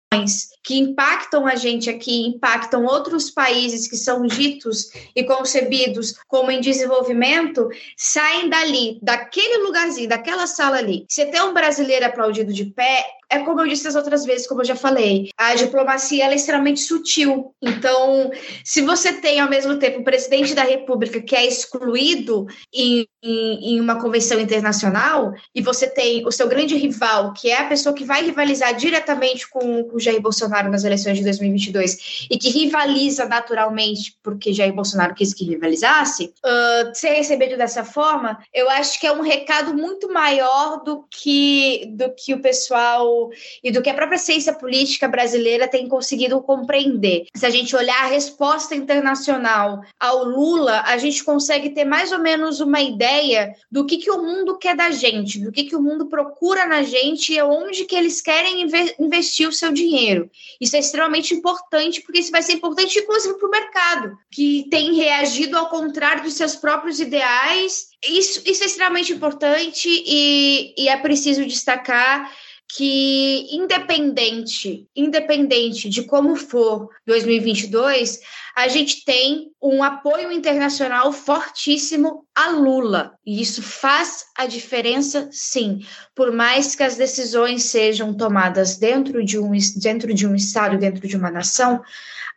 que 0.63 0.79
impactam 0.79 1.47
a 1.47 1.57
gente 1.57 1.91
aqui, 1.91 2.27
impactam 2.27 2.85
outros 2.85 3.31
países 3.31 3.89
que 3.89 3.97
são 3.97 4.27
ditos 4.27 4.91
e 5.15 5.25
concebidos 5.25 6.15
como 6.29 6.51
em 6.51 6.61
desenvolvimento, 6.61 7.69
saem 7.97 8.49
dali, 8.49 8.99
daquele 9.03 9.65
lugarzinho, 9.65 10.09
daquela 10.09 10.47
sala 10.47 10.79
ali. 10.79 11.05
Você 11.09 11.27
ter 11.27 11.43
um 11.43 11.53
brasileiro 11.53 12.07
aplaudido 12.07 12.53
de 12.53 12.67
pé, 12.67 13.05
é 13.29 13.39
como 13.41 13.61
eu 13.63 13.67
disse 13.67 13.89
as 13.89 13.97
outras 13.97 14.25
vezes, 14.25 14.47
como 14.47 14.61
eu 14.61 14.67
já 14.67 14.77
falei, 14.77 15.31
a 15.39 15.55
diplomacia 15.55 16.27
é 16.27 16.35
extremamente 16.35 16.81
sutil. 16.81 17.55
Então, 17.63 18.31
se 18.63 18.83
você 18.83 19.13
tem 19.15 19.41
ao 19.41 19.49
mesmo 19.49 19.79
tempo 19.79 20.01
o 20.01 20.05
presidente 20.05 20.55
da 20.55 20.63
República 20.63 21.21
que 21.21 21.35
é 21.35 21.47
excluído 21.47 22.47
em, 22.73 23.07
em, 23.23 23.75
em 23.75 23.81
uma 23.81 23.99
convenção 24.01 24.39
internacional, 24.39 25.33
e 25.55 25.63
você 25.63 25.89
tem 25.89 26.27
o 26.27 26.31
seu 26.31 26.47
grande 26.47 26.77
rival, 26.77 27.33
que 27.33 27.49
é 27.51 27.59
a 27.59 27.69
pessoa 27.69 27.95
que 27.95 28.05
vai 28.05 28.23
rivalizar 28.23 28.75
diretamente 28.77 29.49
com 29.49 29.89
o 29.93 29.99
Jair 29.99 30.21
Bolsonaro 30.21 30.52
nas 30.71 30.85
eleições 30.85 31.19
de 31.19 31.25
2022 31.25 32.27
e 32.31 32.37
que 32.37 32.51
rivaliza 32.51 33.25
naturalmente 33.27 34.17
porque 34.23 34.53
Jair 34.53 34.73
Bolsonaro 34.73 35.15
quis 35.15 35.33
que 35.33 35.45
rivalizasse, 35.45 36.33
uh, 36.45 36.95
ser 36.95 37.11
recebido 37.11 37.57
dessa 37.57 37.85
forma, 37.85 38.39
eu 38.53 38.69
acho 38.71 39.01
que 39.01 39.07
é 39.07 39.13
um 39.13 39.23
recado 39.23 39.75
muito 39.75 40.13
maior 40.13 40.83
do 40.85 41.05
que, 41.11 41.87
do 41.91 42.11
que 42.15 42.35
o 42.35 42.41
pessoal 42.41 43.31
e 43.63 43.71
do 43.71 43.83
que 43.83 43.91
a 43.91 43.95
própria 43.95 44.19
ciência 44.19 44.53
política 44.53 45.09
brasileira 45.09 45.69
tem 45.69 45.89
conseguido 45.89 46.41
compreender. 46.41 47.27
Se 47.35 47.47
a 47.47 47.51
gente 47.51 47.75
olhar 47.75 48.03
a 48.05 48.09
resposta 48.09 48.75
internacional 48.75 49.83
ao 49.99 50.25
Lula, 50.25 50.83
a 50.87 50.97
gente 50.99 51.25
consegue 51.25 51.71
ter 51.71 51.85
mais 51.85 52.13
ou 52.13 52.19
menos 52.19 52.61
uma 52.61 52.81
ideia 52.81 53.55
do 53.71 53.85
que, 53.85 53.99
que 53.99 54.11
o 54.11 54.23
mundo 54.23 54.59
quer 54.59 54.77
da 54.77 54.91
gente, 54.91 55.39
do 55.39 55.53
que, 55.53 55.65
que 55.65 55.77
o 55.77 55.83
mundo 55.83 56.07
procura 56.07 56.67
na 56.67 56.83
gente 56.83 57.33
e 57.33 57.43
onde 57.43 57.85
que 57.85 57.95
eles 57.95 58.21
querem 58.21 58.63
inve- 58.63 58.95
investir 58.99 59.49
o 59.49 59.53
seu 59.53 59.73
dinheiro. 59.73 60.31
Isso 60.61 60.77
é 60.77 60.79
extremamente 60.79 61.35
importante, 61.35 62.01
porque 62.01 62.21
isso 62.21 62.31
vai 62.31 62.43
ser 62.43 62.53
importante, 62.53 62.99
inclusive, 62.99 63.39
para 63.39 63.49
o 63.49 63.51
mercado, 63.51 64.19
que 64.31 64.67
tem 64.71 64.95
reagido 64.95 65.57
ao 65.57 65.69
contrário 65.69 66.23
dos 66.23 66.35
seus 66.35 66.55
próprios 66.55 67.01
ideais. 67.01 67.89
Isso, 68.05 68.43
isso 68.47 68.63
é 68.63 68.67
extremamente 68.67 69.13
importante 69.13 69.89
e, 69.89 70.75
e 70.77 70.89
é 70.89 70.97
preciso 70.97 71.45
destacar 71.45 72.31
que 72.75 73.49
independente, 73.51 74.89
independente 74.97 75.91
de 75.91 76.05
como 76.05 76.35
for 76.37 76.89
2022, 77.07 78.21
a 78.57 78.67
gente 78.67 79.05
tem 79.05 79.51
um 79.61 79.83
apoio 79.83 80.33
internacional 80.33 81.13
fortíssimo 81.13 82.27
a 82.35 82.49
Lula. 82.49 83.13
E 83.27 83.43
isso 83.43 83.63
faz 83.63 84.25
a 84.39 84.47
diferença, 84.47 85.29
sim. 85.31 85.81
Por 86.15 86.33
mais 86.33 86.75
que 86.75 86.83
as 86.83 86.97
decisões 86.97 87.65
sejam 87.65 88.15
tomadas 88.15 88.79
dentro 88.79 89.23
de 89.23 89.39
um, 89.39 89.53
dentro 89.77 90.15
de 90.15 90.27
um 90.27 90.35
Estado, 90.35 90.79
dentro 90.79 91.07
de 91.07 91.17
uma 91.17 91.31
nação, 91.31 91.83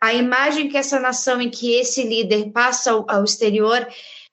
a 0.00 0.12
imagem 0.12 0.68
que 0.68 0.76
essa 0.76 1.00
nação 1.00 1.40
em 1.40 1.48
que 1.48 1.72
esse 1.72 2.02
líder 2.02 2.50
passa 2.50 2.90
ao, 2.90 3.06
ao 3.08 3.24
exterior 3.24 3.86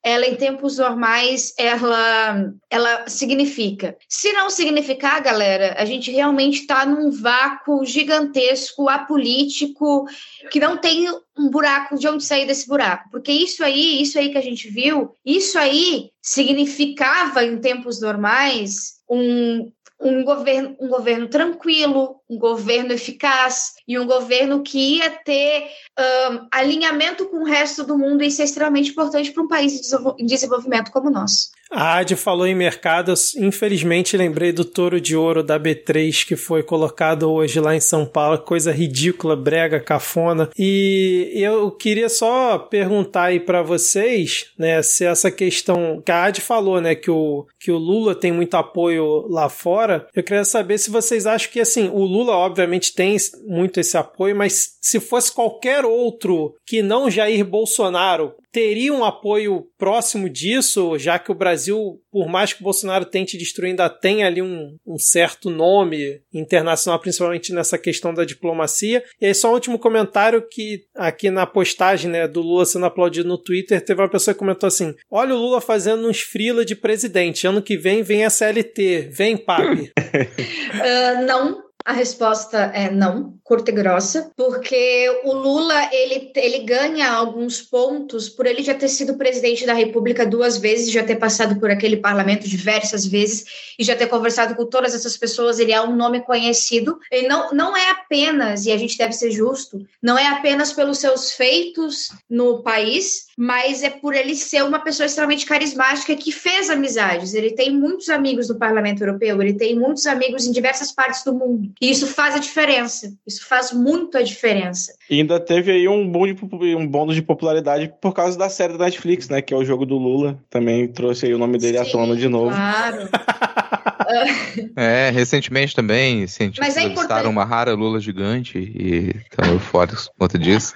ela 0.04 0.28
em 0.28 0.36
tempos 0.36 0.78
normais, 0.78 1.54
ela, 1.58 2.52
ela 2.70 3.08
significa. 3.08 3.98
Se 4.10 4.34
não 4.34 4.50
significar, 4.50 5.22
galera, 5.22 5.76
a 5.78 5.86
gente 5.86 6.12
realmente 6.12 6.62
está 6.62 6.86
num 6.86 7.10
vácuo 7.10 7.86
gigantesco, 7.86 8.89
apolítico, 8.89 10.06
que 10.52 10.60
não 10.60 10.76
tem 10.76 11.08
um 11.38 11.50
buraco 11.50 11.98
de 11.98 12.08
onde 12.08 12.24
sair 12.24 12.46
desse 12.46 12.68
buraco. 12.68 13.10
Porque 13.10 13.32
isso 13.32 13.63
aí, 13.63 14.02
isso 14.02 14.20
aí 14.20 14.30
que 14.30 14.38
a 14.38 14.42
gente 14.42 14.70
viu, 14.70 15.16
isso 15.26 15.58
aí 15.58 16.10
significava 16.22 17.44
em 17.46 17.58
tempos 17.60 18.02
normais 18.02 19.02
um, 19.10 19.72
um 20.04 20.24
governo, 20.24 20.76
um 20.80 20.88
governo 20.88 21.28
tranquilo, 21.28 22.18
um 22.30 22.38
governo 22.38 22.92
eficaz 22.92 23.74
e 23.88 23.98
um 23.98 24.06
governo 24.06 24.62
que 24.62 24.98
ia 24.98 25.10
ter 25.10 25.68
um, 26.00 26.48
alinhamento 26.52 27.26
com 27.28 27.38
o 27.38 27.46
resto 27.46 27.84
do 27.84 27.98
mundo. 27.98 28.24
Isso 28.24 28.42
é 28.42 28.46
extremamente 28.46 28.92
importante 28.92 29.32
para 29.32 29.44
um 29.44 29.48
país 29.48 29.92
em 30.20 30.26
desenvolvimento 30.26 30.92
como 30.92 31.08
o 31.10 31.12
nosso. 31.12 31.52
A 31.74 31.98
Adi 31.98 32.16
falou 32.16 32.46
em 32.46 32.54
mercados. 32.54 33.36
Infelizmente, 33.36 34.16
lembrei 34.16 34.52
do 34.52 34.64
touro 34.64 35.02
de 35.02 35.16
ouro 35.16 35.42
da 35.42 35.60
B3 35.60 36.26
que 36.26 36.36
foi 36.36 36.62
colocado 36.62 37.32
hoje 37.32 37.60
lá 37.60 37.76
em 37.76 37.80
São 37.80 38.06
Paulo. 38.06 38.38
Coisa 38.38 38.72
ridícula, 38.72 39.36
brega, 39.36 39.80
cafona. 39.80 40.50
E 40.58 41.32
eu 41.36 41.72
queria 41.72 42.10
só 42.10 42.60
perguntar 42.60 43.26
aí 43.26 43.40
para 43.40 43.64
vocês, 43.64 44.52
né, 44.58 44.82
se 44.84 45.04
essa 45.04 45.32
questão 45.32 46.02
que 46.06 46.12
a 46.12 46.26
Adi 46.26 46.42
falou, 46.42 46.80
né, 46.80 46.94
que 46.94 47.10
o, 47.10 47.48
que 47.60 47.72
o 47.72 47.78
Lula 47.78 48.14
tem 48.14 48.32
muito 48.32 48.56
apoio 48.56 49.28
lá 49.28 49.50
fora. 49.50 50.08
Eu 50.16 50.24
queria 50.24 50.46
saber 50.46 50.78
se 50.78 50.92
vocês 50.92 51.26
acham 51.26 51.52
que, 51.52 51.60
assim, 51.60 51.90
o 51.90 52.04
Lula, 52.04 52.34
obviamente, 52.34 52.94
tem 52.94 53.18
muito 53.48 53.80
esse 53.80 53.98
apoio, 53.98 54.36
mas 54.36 54.78
se 54.80 55.00
fosse 55.00 55.32
qualquer 55.32 55.86
outro 55.86 56.54
que 56.66 56.84
não 56.84 57.10
Jair 57.10 57.44
Bolsonaro, 57.44 58.34
teria 58.54 58.94
um 58.94 59.04
apoio 59.04 59.66
próximo 59.80 60.30
disso, 60.30 60.96
já 61.00 61.18
que 61.18 61.32
o 61.32 61.36
Brasil, 61.36 62.00
por 62.12 62.30
mais 62.30 62.54
que 62.54 62.62
o 62.62 62.63
Bolsonaro 62.63 63.04
tente 63.04 63.36
destruir, 63.36 63.72
ainda 63.72 63.89
tem 63.89 64.24
ali 64.24 64.44
um, 64.44 64.78
um, 64.86 65.00
certo 65.00 65.50
nome 65.50 66.22
internacional, 66.32 67.00
principalmente 67.00 67.52
nessa 67.52 67.80
questão 67.80 68.13
da 68.13 68.24
diplomacia. 68.24 69.04
E 69.20 69.26
aí, 69.26 69.34
só 69.34 69.50
um 69.50 69.56
último 69.56 69.80
comentário 69.80 70.48
que 70.48 70.84
aqui 70.96 71.32
na 71.32 71.48
postagem 71.48 72.12
né, 72.12 72.28
do 72.28 72.42
Lula 72.42 72.66
sendo 72.66 72.86
aplaudido 72.86 73.28
no 73.28 73.39
Twitter, 73.39 73.84
teve 73.84 74.00
uma 74.00 74.10
pessoa 74.10 74.36
que 74.36 74.39
comentou 74.39 74.68
assim: 74.68 74.94
olha 75.10 75.34
o 75.34 75.38
Lula 75.38 75.60
fazendo 75.60 76.08
uns 76.08 76.22
frila 76.22 76.63
de 76.63 76.76
presidente, 76.76 77.48
ano 77.48 77.62
que 77.62 77.76
vem 77.76 78.04
vem 78.04 78.24
a 78.24 78.30
CLT, 78.30 79.10
vem, 79.12 79.36
papi. 79.36 79.92
uh, 79.98 81.26
não, 81.26 81.60
a 81.86 81.91
resposta 81.91 82.58
é 82.74 82.89
não, 82.89 83.34
curta 83.43 83.69
e 83.69 83.74
grossa, 83.74 84.32
porque 84.38 85.22
o 85.26 85.34
Lula 85.34 85.89
ele, 85.91 86.32
ele 86.34 86.60
ganha 86.60 87.12
alguns 87.12 87.62
pontos 87.62 88.30
por 88.30 88.46
ele 88.46 88.63
já 88.63 88.74
ter 88.74 88.88
sido 88.88 89.17
presidente 89.17 89.65
da 89.65 89.74
República 89.74 90.26
duas 90.26 90.58
vezes, 90.58 90.91
já 90.91 91.04
ter 91.04 91.17
passado 91.17 91.60
por 91.60 91.69
aquele 91.69 91.98
parlamento 91.98 92.48
diversas 92.48 93.06
vezes 93.06 93.46
e 93.78 93.84
já 93.84 93.96
ter 93.96 94.08
conversado 94.08 94.56
com 94.56 94.65
todas 94.65 94.96
essas 94.96 95.17
pessoas. 95.17 95.60
Ele 95.60 95.74
é 95.74 95.82
um 95.82 95.93
nome 95.93 96.22
conhecido. 96.22 96.98
Ele 97.12 97.28
não, 97.28 97.52
não 97.52 97.76
é 97.76 97.91
apenas, 97.91 98.65
e 98.65 98.72
a 98.72 98.78
gente 98.78 98.98
deve 98.98 99.12
ser 99.12 99.32
justo, 99.32 99.86
não 100.02 100.17
é 100.17 100.28
apenas 100.28 100.72
pelos 100.72 101.00
seus 101.00 101.34
feitos 101.34 102.10
no 102.30 102.63
país, 102.63 103.28
mas 103.38 103.84
é 103.84 103.89
por 103.89 104.15
ele 104.15 104.36
ser 104.36 104.63
uma 104.63 104.80
pessoa 104.80 105.06
extremamente 105.06 105.46
carismática 105.46 106.15
que 106.15 106.32
fez 106.32 106.69
amizades. 106.69 107.34
Ele 107.34 107.52
tem 107.52 107.76
muitos 107.76 108.10
amigos 108.10 108.48
no 108.48 108.56
Parlamento 108.56 109.02
Europeu, 109.02 109.41
ele 109.41 109.54
tem 109.54 109.78
muitos 109.78 110.06
amigos 110.08 110.48
em 110.48 110.52
diversas 110.52 110.91
partes 110.91 111.24
do 111.24 111.34
mundo. 111.34 111.73
E 111.82 111.90
isso 111.90 112.08
faz 112.08 112.36
a 112.36 112.40
diferença. 112.40 113.14
Isso 113.26 113.48
faz 113.48 113.72
muito 113.72 114.18
a 114.18 114.22
diferença. 114.22 114.94
E 115.10 115.20
ainda 115.20 115.40
teve 115.40 115.72
aí 115.72 115.88
um 115.88 116.10
boom 116.10 116.34
de, 116.34 116.76
um 116.76 116.88
bônus 116.88 117.16
de 117.16 117.22
popularidade 117.22 117.94
por 118.02 118.14
causa 118.14 118.38
da 118.38 118.50
série 118.50 118.78
da 118.78 118.86
Netflix, 118.86 119.30
né? 119.30 119.42
Que 119.42 119.54
é 119.54 119.58
o 119.58 119.66
jogo 119.66 119.86
do 119.86 119.98
Lula. 119.98 120.40
Também 120.50 120.88
trouxe 120.88 121.26
aí 121.26 121.34
o 121.34 121.38
nome 121.38 121.58
dele 121.58 121.78
Sim, 121.78 121.90
à 121.90 121.92
tona 121.92 122.16
de 122.16 122.28
novo. 122.28 122.56
Claro. 122.56 123.10
é, 124.76 125.10
recentemente 125.10 125.76
também 125.76 126.28
cientistas 126.28 126.78
é 126.78 126.86
avistaram 126.86 127.30
uma 127.30 127.46
rara 127.46 127.74
lula 127.74 128.00
gigante 128.00 128.58
e 128.58 129.16
estão 129.30 129.54
eufóricos 129.54 130.08
por 130.18 130.20
conta 130.20 130.38
disso. 130.38 130.74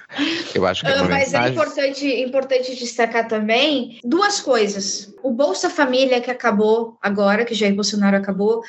Eu 0.54 0.66
acho 0.66 0.82
que 0.82 0.90
é 0.90 0.94
uma 0.94 1.06
uh, 1.06 1.08
Mas 1.08 1.34
é 1.34 1.38
mensagem. 1.38 1.46
é 1.46 1.50
importante, 1.50 2.22
importante 2.22 2.76
destacar 2.76 3.28
também 3.28 3.98
duas 4.04 4.40
coisas. 4.40 5.14
O 5.22 5.30
Bolsa 5.30 5.70
Família 5.70 6.20
que 6.20 6.30
acabou 6.30 6.96
agora, 7.02 7.44
que 7.44 7.54
Jair 7.54 7.74
Bolsonaro 7.74 8.16
acabou, 8.16 8.62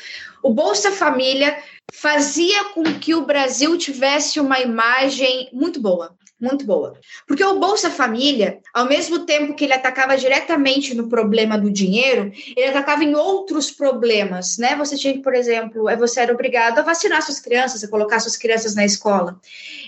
o 0.43 0.53
Bolsa 0.53 0.91
Família 0.91 1.57
fazia 1.93 2.65
com 2.65 2.83
que 2.83 3.13
o 3.13 3.25
Brasil 3.25 3.77
tivesse 3.77 4.39
uma 4.39 4.59
imagem 4.59 5.49
muito 5.51 5.79
boa 5.79 6.17
muito 6.39 6.65
boa. 6.65 6.97
Porque 7.27 7.43
o 7.43 7.59
Bolsa 7.59 7.89
Família, 7.89 8.59
ao 8.73 8.85
mesmo 8.85 9.25
tempo 9.25 9.53
que 9.53 9.65
ele 9.65 9.73
atacava 9.73 10.15
diretamente 10.15 10.95
no 10.95 11.09
problema 11.09 11.57
do 11.57 11.69
dinheiro, 11.69 12.31
ele 12.55 12.67
atacava 12.67 13.03
em 13.03 13.13
outros 13.13 13.69
problemas, 13.69 14.57
né? 14.57 14.75
Você 14.77 14.97
tinha 14.97 15.13
que, 15.13 15.19
por 15.19 15.33
exemplo, 15.33 15.89
é, 15.89 15.97
você 15.97 16.21
era 16.21 16.33
obrigado 16.33 16.79
a 16.79 16.83
vacinar 16.83 17.21
suas 17.21 17.39
crianças, 17.39 17.83
a 17.83 17.89
colocar 17.89 18.19
suas 18.19 18.37
crianças 18.37 18.73
na 18.73 18.85
escola. 18.85 19.39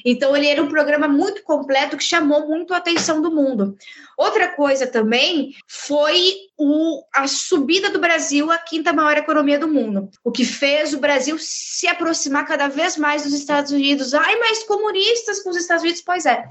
Então, 0.03 0.35
ele 0.35 0.47
era 0.47 0.61
um 0.61 0.67
programa 0.67 1.07
muito 1.07 1.41
completo 1.43 1.95
que 1.95 2.03
chamou 2.03 2.47
muito 2.47 2.73
a 2.73 2.77
atenção 2.77 3.21
do 3.21 3.31
mundo. 3.31 3.77
Outra 4.17 4.49
coisa 4.49 4.85
também 4.85 5.55
foi 5.67 6.35
o, 6.57 7.03
a 7.13 7.27
subida 7.27 7.89
do 7.89 7.99
Brasil 7.99 8.51
à 8.51 8.57
quinta 8.57 8.93
maior 8.93 9.17
economia 9.17 9.57
do 9.57 9.67
mundo, 9.67 10.09
o 10.23 10.31
que 10.31 10.45
fez 10.45 10.93
o 10.93 10.99
Brasil 10.99 11.37
se 11.39 11.87
aproximar 11.91 12.45
cada 12.45 12.67
vez 12.67 12.97
mais 12.97 13.23
dos 13.23 13.34
Estados 13.34 13.71
Unidos. 13.71 14.13
Ai, 14.13 14.38
mais 14.39 14.63
comunistas 14.63 15.41
com 15.41 15.49
os 15.49 15.58
Estados 15.58 15.84
Unidos? 15.84 16.01
Pois 16.01 16.25
é, 16.25 16.43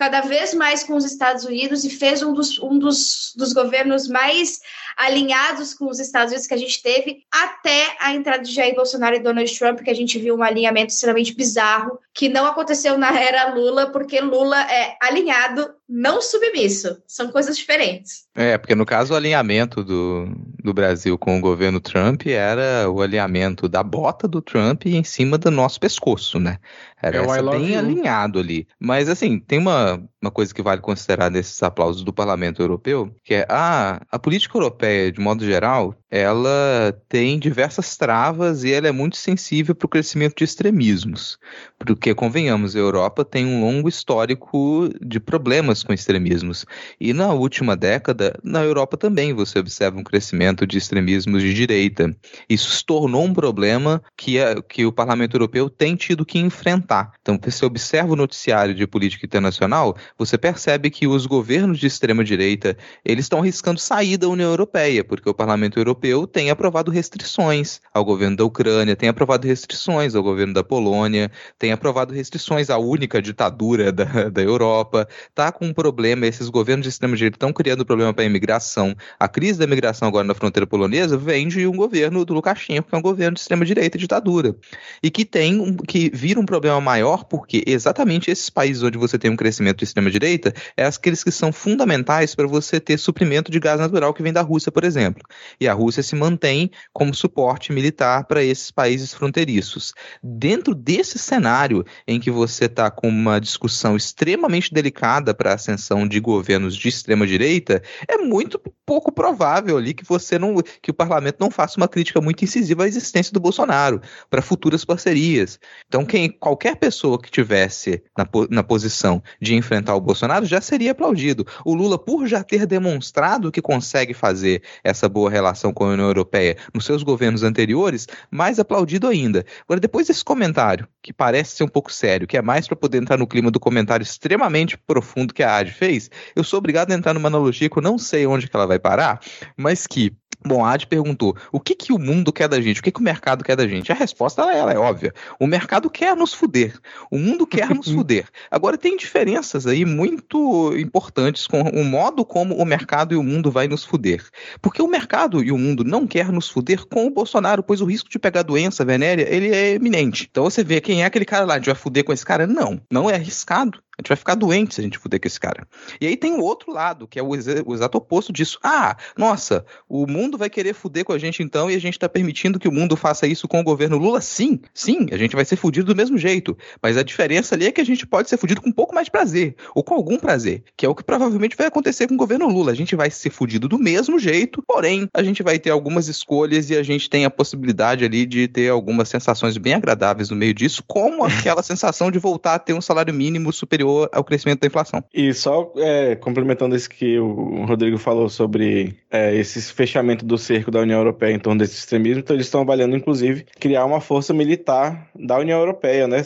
cada 0.00 0.22
vez 0.22 0.54
mais 0.54 0.82
com 0.82 0.94
os 0.96 1.04
Estados 1.04 1.44
Unidos 1.44 1.84
e 1.84 1.90
fez 1.90 2.22
um 2.22 2.32
dos, 2.32 2.58
um 2.58 2.78
dos, 2.78 3.34
dos 3.36 3.52
governos 3.52 4.08
mais 4.08 4.60
alinhados 4.96 5.74
com 5.74 5.90
os 5.90 6.00
Estados 6.00 6.32
Unidos 6.32 6.46
que 6.46 6.54
a 6.54 6.56
gente 6.56 6.82
teve 6.82 7.24
até 7.30 7.96
a 8.00 8.14
entrada 8.14 8.42
de 8.42 8.50
Jair 8.50 8.74
Bolsonaro 8.74 9.16
e 9.16 9.20
Donald 9.20 9.58
Trump, 9.58 9.80
que 9.80 9.90
a 9.90 9.94
gente 9.94 10.18
viu 10.18 10.36
um 10.36 10.42
alinhamento 10.42 10.92
extremamente 10.94 11.34
bizarro, 11.34 11.98
que 12.14 12.30
não 12.30 12.46
aconteceu 12.46 12.96
na 12.96 13.12
era 13.20 13.52
Lula, 13.52 13.90
porque 13.92 14.20
Lula 14.20 14.58
é 14.72 14.96
alinhado 15.02 15.70
não 15.90 16.22
submisso. 16.22 17.02
São 17.04 17.32
coisas 17.32 17.56
diferentes. 17.56 18.28
É, 18.36 18.56
porque 18.56 18.76
no 18.76 18.86
caso 18.86 19.12
o 19.12 19.16
alinhamento 19.16 19.82
do, 19.82 20.28
do 20.62 20.72
Brasil 20.72 21.18
com 21.18 21.36
o 21.36 21.40
governo 21.40 21.80
Trump 21.80 22.28
era 22.28 22.88
o 22.88 23.02
alinhamento 23.02 23.68
da 23.68 23.82
bota 23.82 24.28
do 24.28 24.40
Trump 24.40 24.86
em 24.86 25.02
cima 25.02 25.36
do 25.36 25.50
nosso 25.50 25.80
pescoço, 25.80 26.38
né? 26.38 26.58
Era 27.02 27.18
é 27.18 27.42
bem 27.42 27.72
you. 27.72 27.78
alinhado 27.78 28.38
ali. 28.38 28.68
Mas 28.78 29.08
assim, 29.08 29.40
tem 29.40 29.58
uma, 29.58 30.00
uma 30.20 30.30
coisa 30.30 30.54
que 30.54 30.62
vale 30.62 30.80
considerar 30.80 31.30
nesses 31.30 31.62
aplausos 31.62 32.02
do 32.02 32.12
Parlamento 32.12 32.60
Europeu, 32.60 33.14
que 33.24 33.34
é 33.34 33.46
ah, 33.48 34.00
a 34.10 34.18
política 34.18 34.58
europeia, 34.58 35.10
de 35.10 35.20
modo 35.20 35.44
geral, 35.44 35.94
ela 36.10 36.92
tem 37.08 37.38
diversas 37.38 37.96
travas 37.96 38.64
e 38.64 38.72
ela 38.72 38.88
é 38.88 38.92
muito 38.92 39.16
sensível 39.16 39.74
para 39.74 39.86
o 39.86 39.88
crescimento 39.88 40.34
de 40.36 40.44
extremismos. 40.44 41.38
Porque, 41.78 42.14
convenhamos, 42.14 42.74
a 42.74 42.78
Europa 42.80 43.24
tem 43.24 43.46
um 43.46 43.60
longo 43.60 43.88
histórico 43.88 44.90
de 45.00 45.20
problemas 45.20 45.84
com 45.84 45.92
extremismos. 45.92 46.66
E 47.00 47.12
na 47.12 47.28
última 47.28 47.76
década, 47.76 48.36
na 48.42 48.62
Europa 48.62 48.96
também 48.96 49.32
você 49.32 49.60
observa 49.60 49.98
um 49.98 50.04
crescimento 50.04 50.66
de 50.66 50.76
extremismos 50.76 51.42
de 51.42 51.54
direita. 51.54 52.14
Isso 52.48 52.70
se 52.70 52.84
tornou 52.84 53.24
um 53.24 53.32
problema 53.32 54.02
que, 54.16 54.40
a, 54.40 54.60
que 54.60 54.84
o 54.84 54.92
Parlamento 54.92 55.36
Europeu 55.36 55.70
tem 55.70 55.94
tido 55.94 56.26
que 56.26 56.38
enfrentar. 56.38 57.12
Então, 57.22 57.38
você 57.40 57.64
observa 57.64 58.12
o 58.12 58.16
noticiário 58.16 58.74
de 58.74 58.86
política 58.86 59.24
internacional, 59.24 59.96
você 60.18 60.36
percebe 60.38 60.90
que 60.90 61.06
os 61.06 61.26
governos 61.26 61.78
de 61.78 61.86
extrema 61.86 62.24
direita 62.24 62.76
eles 63.04 63.24
estão 63.24 63.40
arriscando 63.40 63.80
sair 63.80 64.16
da 64.16 64.28
União 64.28 64.50
Europeia, 64.50 65.04
porque 65.04 65.28
o 65.28 65.34
Parlamento 65.34 65.78
Europeu 65.78 66.26
tem 66.26 66.50
aprovado 66.50 66.90
restrições 66.90 67.80
ao 67.92 68.04
governo 68.04 68.36
da 68.36 68.44
Ucrânia, 68.44 68.96
tem 68.96 69.08
aprovado 69.08 69.46
restrições 69.46 70.14
ao 70.14 70.22
governo 70.22 70.54
da 70.54 70.64
Polônia, 70.64 71.30
tem 71.58 71.72
aprovado 71.72 72.12
restrições 72.14 72.70
à 72.70 72.78
única 72.78 73.20
ditadura 73.20 73.92
da, 73.92 74.28
da 74.28 74.42
Europa, 74.42 75.08
tá 75.34 75.50
com 75.52 75.66
um 75.66 75.72
problema, 75.72 76.26
esses 76.26 76.48
governos 76.48 76.84
de 76.84 76.90
extrema-direita 76.90 77.36
estão 77.36 77.52
criando 77.52 77.84
problema 77.84 78.12
para 78.12 78.24
a 78.24 78.26
imigração. 78.26 78.94
A 79.18 79.28
crise 79.28 79.58
da 79.58 79.64
imigração 79.64 80.08
agora 80.08 80.26
na 80.26 80.34
fronteira 80.34 80.66
polonesa 80.66 81.16
vem 81.16 81.48
de 81.48 81.66
um 81.66 81.76
governo 81.76 82.24
do 82.24 82.34
Lukashenko, 82.34 82.88
que 82.88 82.94
é 82.94 82.98
um 82.98 83.02
governo 83.02 83.34
de 83.34 83.40
extrema-direita 83.40 83.96
e 83.96 84.00
ditadura, 84.00 84.54
e 85.02 85.10
que 85.10 85.24
tem 85.24 85.60
um, 85.60 85.76
que 85.76 86.10
vira 86.12 86.40
um 86.40 86.46
problema 86.46 86.80
maior 86.80 87.24
porque 87.24 87.62
exatamente 87.66 88.30
esses 88.30 88.50
países 88.50 88.82
onde 88.82 88.98
você 88.98 89.18
tem 89.18 89.30
um 89.30 89.36
crescimento 89.36 89.78
de 89.78 89.84
extrema-direita 90.00 90.52
é 90.76 90.84
aqueles 90.84 91.22
que 91.22 91.30
são 91.30 91.52
fundamentais 91.52 92.34
para 92.34 92.46
você 92.46 92.80
ter 92.80 92.98
suprimento 92.98 93.50
de 93.50 93.60
gás 93.60 93.78
natural 93.78 94.12
que 94.14 94.22
vem 94.22 94.32
da 94.32 94.40
Rússia, 94.40 94.72
por 94.72 94.84
exemplo. 94.84 95.22
E 95.60 95.68
a 95.68 95.72
Rússia 95.72 96.02
se 96.02 96.16
mantém 96.16 96.70
como 96.92 97.14
suporte 97.14 97.72
militar 97.72 98.24
para 98.24 98.42
esses 98.42 98.70
países 98.70 99.12
fronteiriços. 99.12 99.92
Dentro 100.22 100.74
desse 100.74 101.18
cenário 101.18 101.84
em 102.06 102.18
que 102.18 102.30
você 102.30 102.64
está 102.64 102.90
com 102.90 103.08
uma 103.08 103.40
discussão 103.40 103.96
extremamente 103.96 104.72
delicada 104.72 105.34
para 105.34 105.52
a 105.52 105.54
ascensão 105.54 106.08
de 106.08 106.18
governos 106.18 106.74
de 106.74 106.88
extrema 106.88 107.26
direita, 107.26 107.82
é 108.08 108.16
muito 108.16 108.60
pouco 108.86 109.12
provável 109.12 109.76
ali 109.76 109.94
que 109.94 110.04
você 110.04 110.38
não, 110.38 110.56
que 110.82 110.90
o 110.90 110.94
parlamento 110.94 111.36
não 111.38 111.50
faça 111.50 111.76
uma 111.76 111.88
crítica 111.88 112.20
muito 112.20 112.44
incisiva 112.44 112.84
à 112.84 112.88
existência 112.88 113.32
do 113.32 113.40
Bolsonaro 113.40 114.00
para 114.28 114.42
futuras 114.42 114.84
parcerias. 114.84 115.58
Então, 115.86 116.04
quem 116.04 116.30
qualquer 116.30 116.76
pessoa 116.76 117.20
que 117.20 117.30
tivesse 117.30 118.02
na, 118.16 118.26
na 118.50 118.62
posição 118.62 119.22
de 119.40 119.54
enfrentar 119.54 119.89
o 119.94 120.00
Bolsonaro 120.00 120.46
já 120.46 120.60
seria 120.60 120.92
aplaudido. 120.92 121.46
O 121.64 121.74
Lula, 121.74 121.98
por 121.98 122.26
já 122.26 122.42
ter 122.42 122.66
demonstrado 122.66 123.50
que 123.50 123.62
consegue 123.62 124.14
fazer 124.14 124.62
essa 124.82 125.08
boa 125.08 125.30
relação 125.30 125.72
com 125.72 125.84
a 125.84 125.88
União 125.88 126.06
Europeia 126.06 126.56
nos 126.74 126.84
seus 126.84 127.02
governos 127.02 127.42
anteriores, 127.42 128.06
mais 128.30 128.58
aplaudido 128.58 129.06
ainda. 129.06 129.44
Agora, 129.64 129.80
depois 129.80 130.06
desse 130.06 130.24
comentário, 130.24 130.86
que 131.02 131.12
parece 131.12 131.56
ser 131.56 131.64
um 131.64 131.68
pouco 131.68 131.92
sério, 131.92 132.26
que 132.26 132.36
é 132.36 132.42
mais 132.42 132.66
para 132.66 132.76
poder 132.76 132.98
entrar 132.98 133.16
no 133.16 133.26
clima 133.26 133.50
do 133.50 133.60
comentário 133.60 134.02
extremamente 134.02 134.76
profundo 134.76 135.34
que 135.34 135.42
a 135.42 135.56
Ad 135.56 135.70
fez, 135.70 136.10
eu 136.34 136.44
sou 136.44 136.58
obrigado 136.58 136.92
a 136.92 136.94
entrar 136.94 137.14
numa 137.14 137.28
analogia 137.28 137.68
que 137.68 137.78
eu 137.78 137.82
não 137.82 137.98
sei 137.98 138.26
onde 138.26 138.48
que 138.48 138.56
ela 138.56 138.66
vai 138.66 138.78
parar, 138.78 139.20
mas 139.56 139.86
que 139.86 140.12
Bom, 140.44 140.64
a 140.64 140.72
Ad 140.72 140.86
perguntou: 140.86 141.36
o 141.52 141.60
que, 141.60 141.74
que 141.74 141.92
o 141.92 141.98
mundo 141.98 142.32
quer 142.32 142.48
da 142.48 142.60
gente? 142.60 142.80
O 142.80 142.82
que, 142.82 142.90
que 142.90 143.00
o 143.00 143.02
mercado 143.02 143.44
quer 143.44 143.56
da 143.56 143.66
gente? 143.66 143.92
A 143.92 143.94
resposta 143.94 144.42
ela, 144.42 144.54
ela 144.54 144.72
é 144.72 144.78
óbvia. 144.78 145.12
O 145.38 145.46
mercado 145.46 145.90
quer 145.90 146.16
nos 146.16 146.32
fuder. 146.32 146.78
O 147.10 147.18
mundo 147.18 147.46
quer 147.46 147.74
nos 147.74 147.88
fuder. 147.92 148.26
Agora, 148.50 148.78
tem 148.78 148.96
diferenças 148.96 149.66
aí 149.66 149.84
muito 149.84 150.72
importantes 150.78 151.46
com 151.46 151.60
o 151.60 151.84
modo 151.84 152.24
como 152.24 152.54
o 152.54 152.64
mercado 152.64 153.14
e 153.14 153.16
o 153.16 153.22
mundo 153.22 153.50
vai 153.50 153.68
nos 153.68 153.84
fuder. 153.84 154.24
Porque 154.62 154.80
o 154.80 154.88
mercado 154.88 155.42
e 155.44 155.52
o 155.52 155.58
mundo 155.58 155.84
não 155.84 156.06
quer 156.06 156.32
nos 156.32 156.48
fuder 156.48 156.86
com 156.86 157.06
o 157.06 157.10
Bolsonaro, 157.10 157.62
pois 157.62 157.80
o 157.80 157.86
risco 157.86 158.08
de 158.08 158.18
pegar 158.18 158.42
doença 158.42 158.84
venérea 158.84 159.26
ele 159.28 159.54
é 159.54 159.74
eminente. 159.74 160.26
Então 160.30 160.44
você 160.44 160.64
vê 160.64 160.80
quem 160.80 161.02
é 161.02 161.06
aquele 161.06 161.24
cara 161.24 161.44
lá, 161.44 161.54
a 161.54 161.56
gente 161.58 161.66
vai 161.66 161.74
fuder 161.74 162.04
com 162.04 162.12
esse 162.12 162.24
cara? 162.24 162.46
Não, 162.46 162.80
não 162.90 163.10
é 163.10 163.14
arriscado. 163.14 163.82
A 164.00 164.02
gente 164.02 164.08
vai 164.08 164.16
ficar 164.16 164.34
doente 164.34 164.74
se 164.74 164.80
a 164.80 164.84
gente 164.84 164.98
fuder 164.98 165.20
com 165.20 165.28
esse 165.28 165.38
cara. 165.38 165.68
E 166.00 166.06
aí 166.06 166.16
tem 166.16 166.32
o 166.32 166.40
outro 166.40 166.72
lado, 166.72 167.06
que 167.06 167.18
é 167.18 167.22
o, 167.22 167.28
o, 167.28 167.74
exato 167.74 167.98
oposto 167.98 168.32
disso. 168.32 168.58
Ah, 168.62 168.96
nossa, 169.16 169.64
o 169.86 170.06
mundo 170.06 170.38
vai 170.38 170.48
querer 170.48 170.72
fuder 170.72 171.04
com 171.04 171.12
a 171.12 171.18
gente 171.18 171.42
então 171.42 171.70
e 171.70 171.74
a 171.74 171.78
gente 171.78 171.98
tá 171.98 172.08
permitindo 172.08 172.58
que 172.58 172.66
o 172.66 172.72
mundo 172.72 172.96
faça 172.96 173.26
isso 173.26 173.46
com 173.46 173.60
o 173.60 173.62
governo 173.62 173.98
Lula? 173.98 174.22
Sim, 174.22 174.58
sim, 174.72 175.06
a 175.12 175.18
gente 175.18 175.36
vai 175.36 175.44
ser 175.44 175.56
fudido 175.56 175.92
do 175.92 175.96
mesmo 175.96 176.16
jeito. 176.16 176.56
Mas 176.82 176.96
a 176.96 177.02
diferença 177.02 177.54
ali 177.54 177.66
é 177.66 177.72
que 177.72 177.80
a 177.80 177.84
gente 177.84 178.06
pode 178.06 178.30
ser 178.30 178.38
fudido 178.38 178.62
com 178.62 178.70
um 178.70 178.72
pouco 178.72 178.94
mais 178.94 179.04
de 179.04 179.10
prazer, 179.10 179.54
ou 179.74 179.84
com 179.84 179.92
algum 179.92 180.18
prazer, 180.18 180.64
que 180.78 180.86
é 180.86 180.88
o 180.88 180.94
que 180.94 181.04
provavelmente 181.04 181.54
vai 181.54 181.66
acontecer 181.66 182.08
com 182.08 182.14
o 182.14 182.18
governo 182.18 182.48
Lula. 182.48 182.72
A 182.72 182.76
gente 182.76 182.96
vai 182.96 183.10
ser 183.10 183.28
fudido 183.28 183.68
do 183.68 183.78
mesmo 183.78 184.18
jeito, 184.18 184.62
porém, 184.66 185.10
a 185.12 185.22
gente 185.22 185.42
vai 185.42 185.58
ter 185.58 185.70
algumas 185.70 186.08
escolhas 186.08 186.70
e 186.70 186.76
a 186.76 186.82
gente 186.82 187.10
tem 187.10 187.26
a 187.26 187.30
possibilidade 187.30 188.02
ali 188.02 188.24
de 188.24 188.48
ter 188.48 188.70
algumas 188.70 189.10
sensações 189.10 189.58
bem 189.58 189.74
agradáveis 189.74 190.30
no 190.30 190.36
meio 190.36 190.54
disso, 190.54 190.82
como 190.86 191.22
aquela 191.22 191.60
sensação 191.62 192.10
de 192.10 192.18
voltar 192.18 192.54
a 192.54 192.58
ter 192.58 192.72
um 192.72 192.80
salário 192.80 193.12
mínimo 193.12 193.52
superior 193.52 193.89
ao 194.12 194.24
crescimento 194.24 194.60
da 194.60 194.66
inflação. 194.66 195.02
E 195.12 195.32
só 195.34 195.72
é, 195.76 196.16
complementando 196.16 196.76
isso 196.76 196.88
que 196.88 197.18
o 197.18 197.64
Rodrigo 197.64 197.98
falou 197.98 198.28
sobre 198.28 198.96
é, 199.10 199.34
esse 199.34 199.60
fechamento 199.72 200.24
do 200.24 200.38
cerco 200.38 200.70
da 200.70 200.80
União 200.80 200.98
Europeia 200.98 201.34
em 201.34 201.38
torno 201.38 201.60
desse 201.60 201.74
extremismo, 201.74 202.20
então 202.20 202.36
eles 202.36 202.46
estão 202.46 202.62
avaliando, 202.62 202.96
inclusive, 202.96 203.46
criar 203.58 203.84
uma 203.84 204.00
força 204.00 204.32
militar 204.32 205.08
da 205.14 205.38
União 205.38 205.58
Europeia, 205.58 206.06
né? 206.06 206.22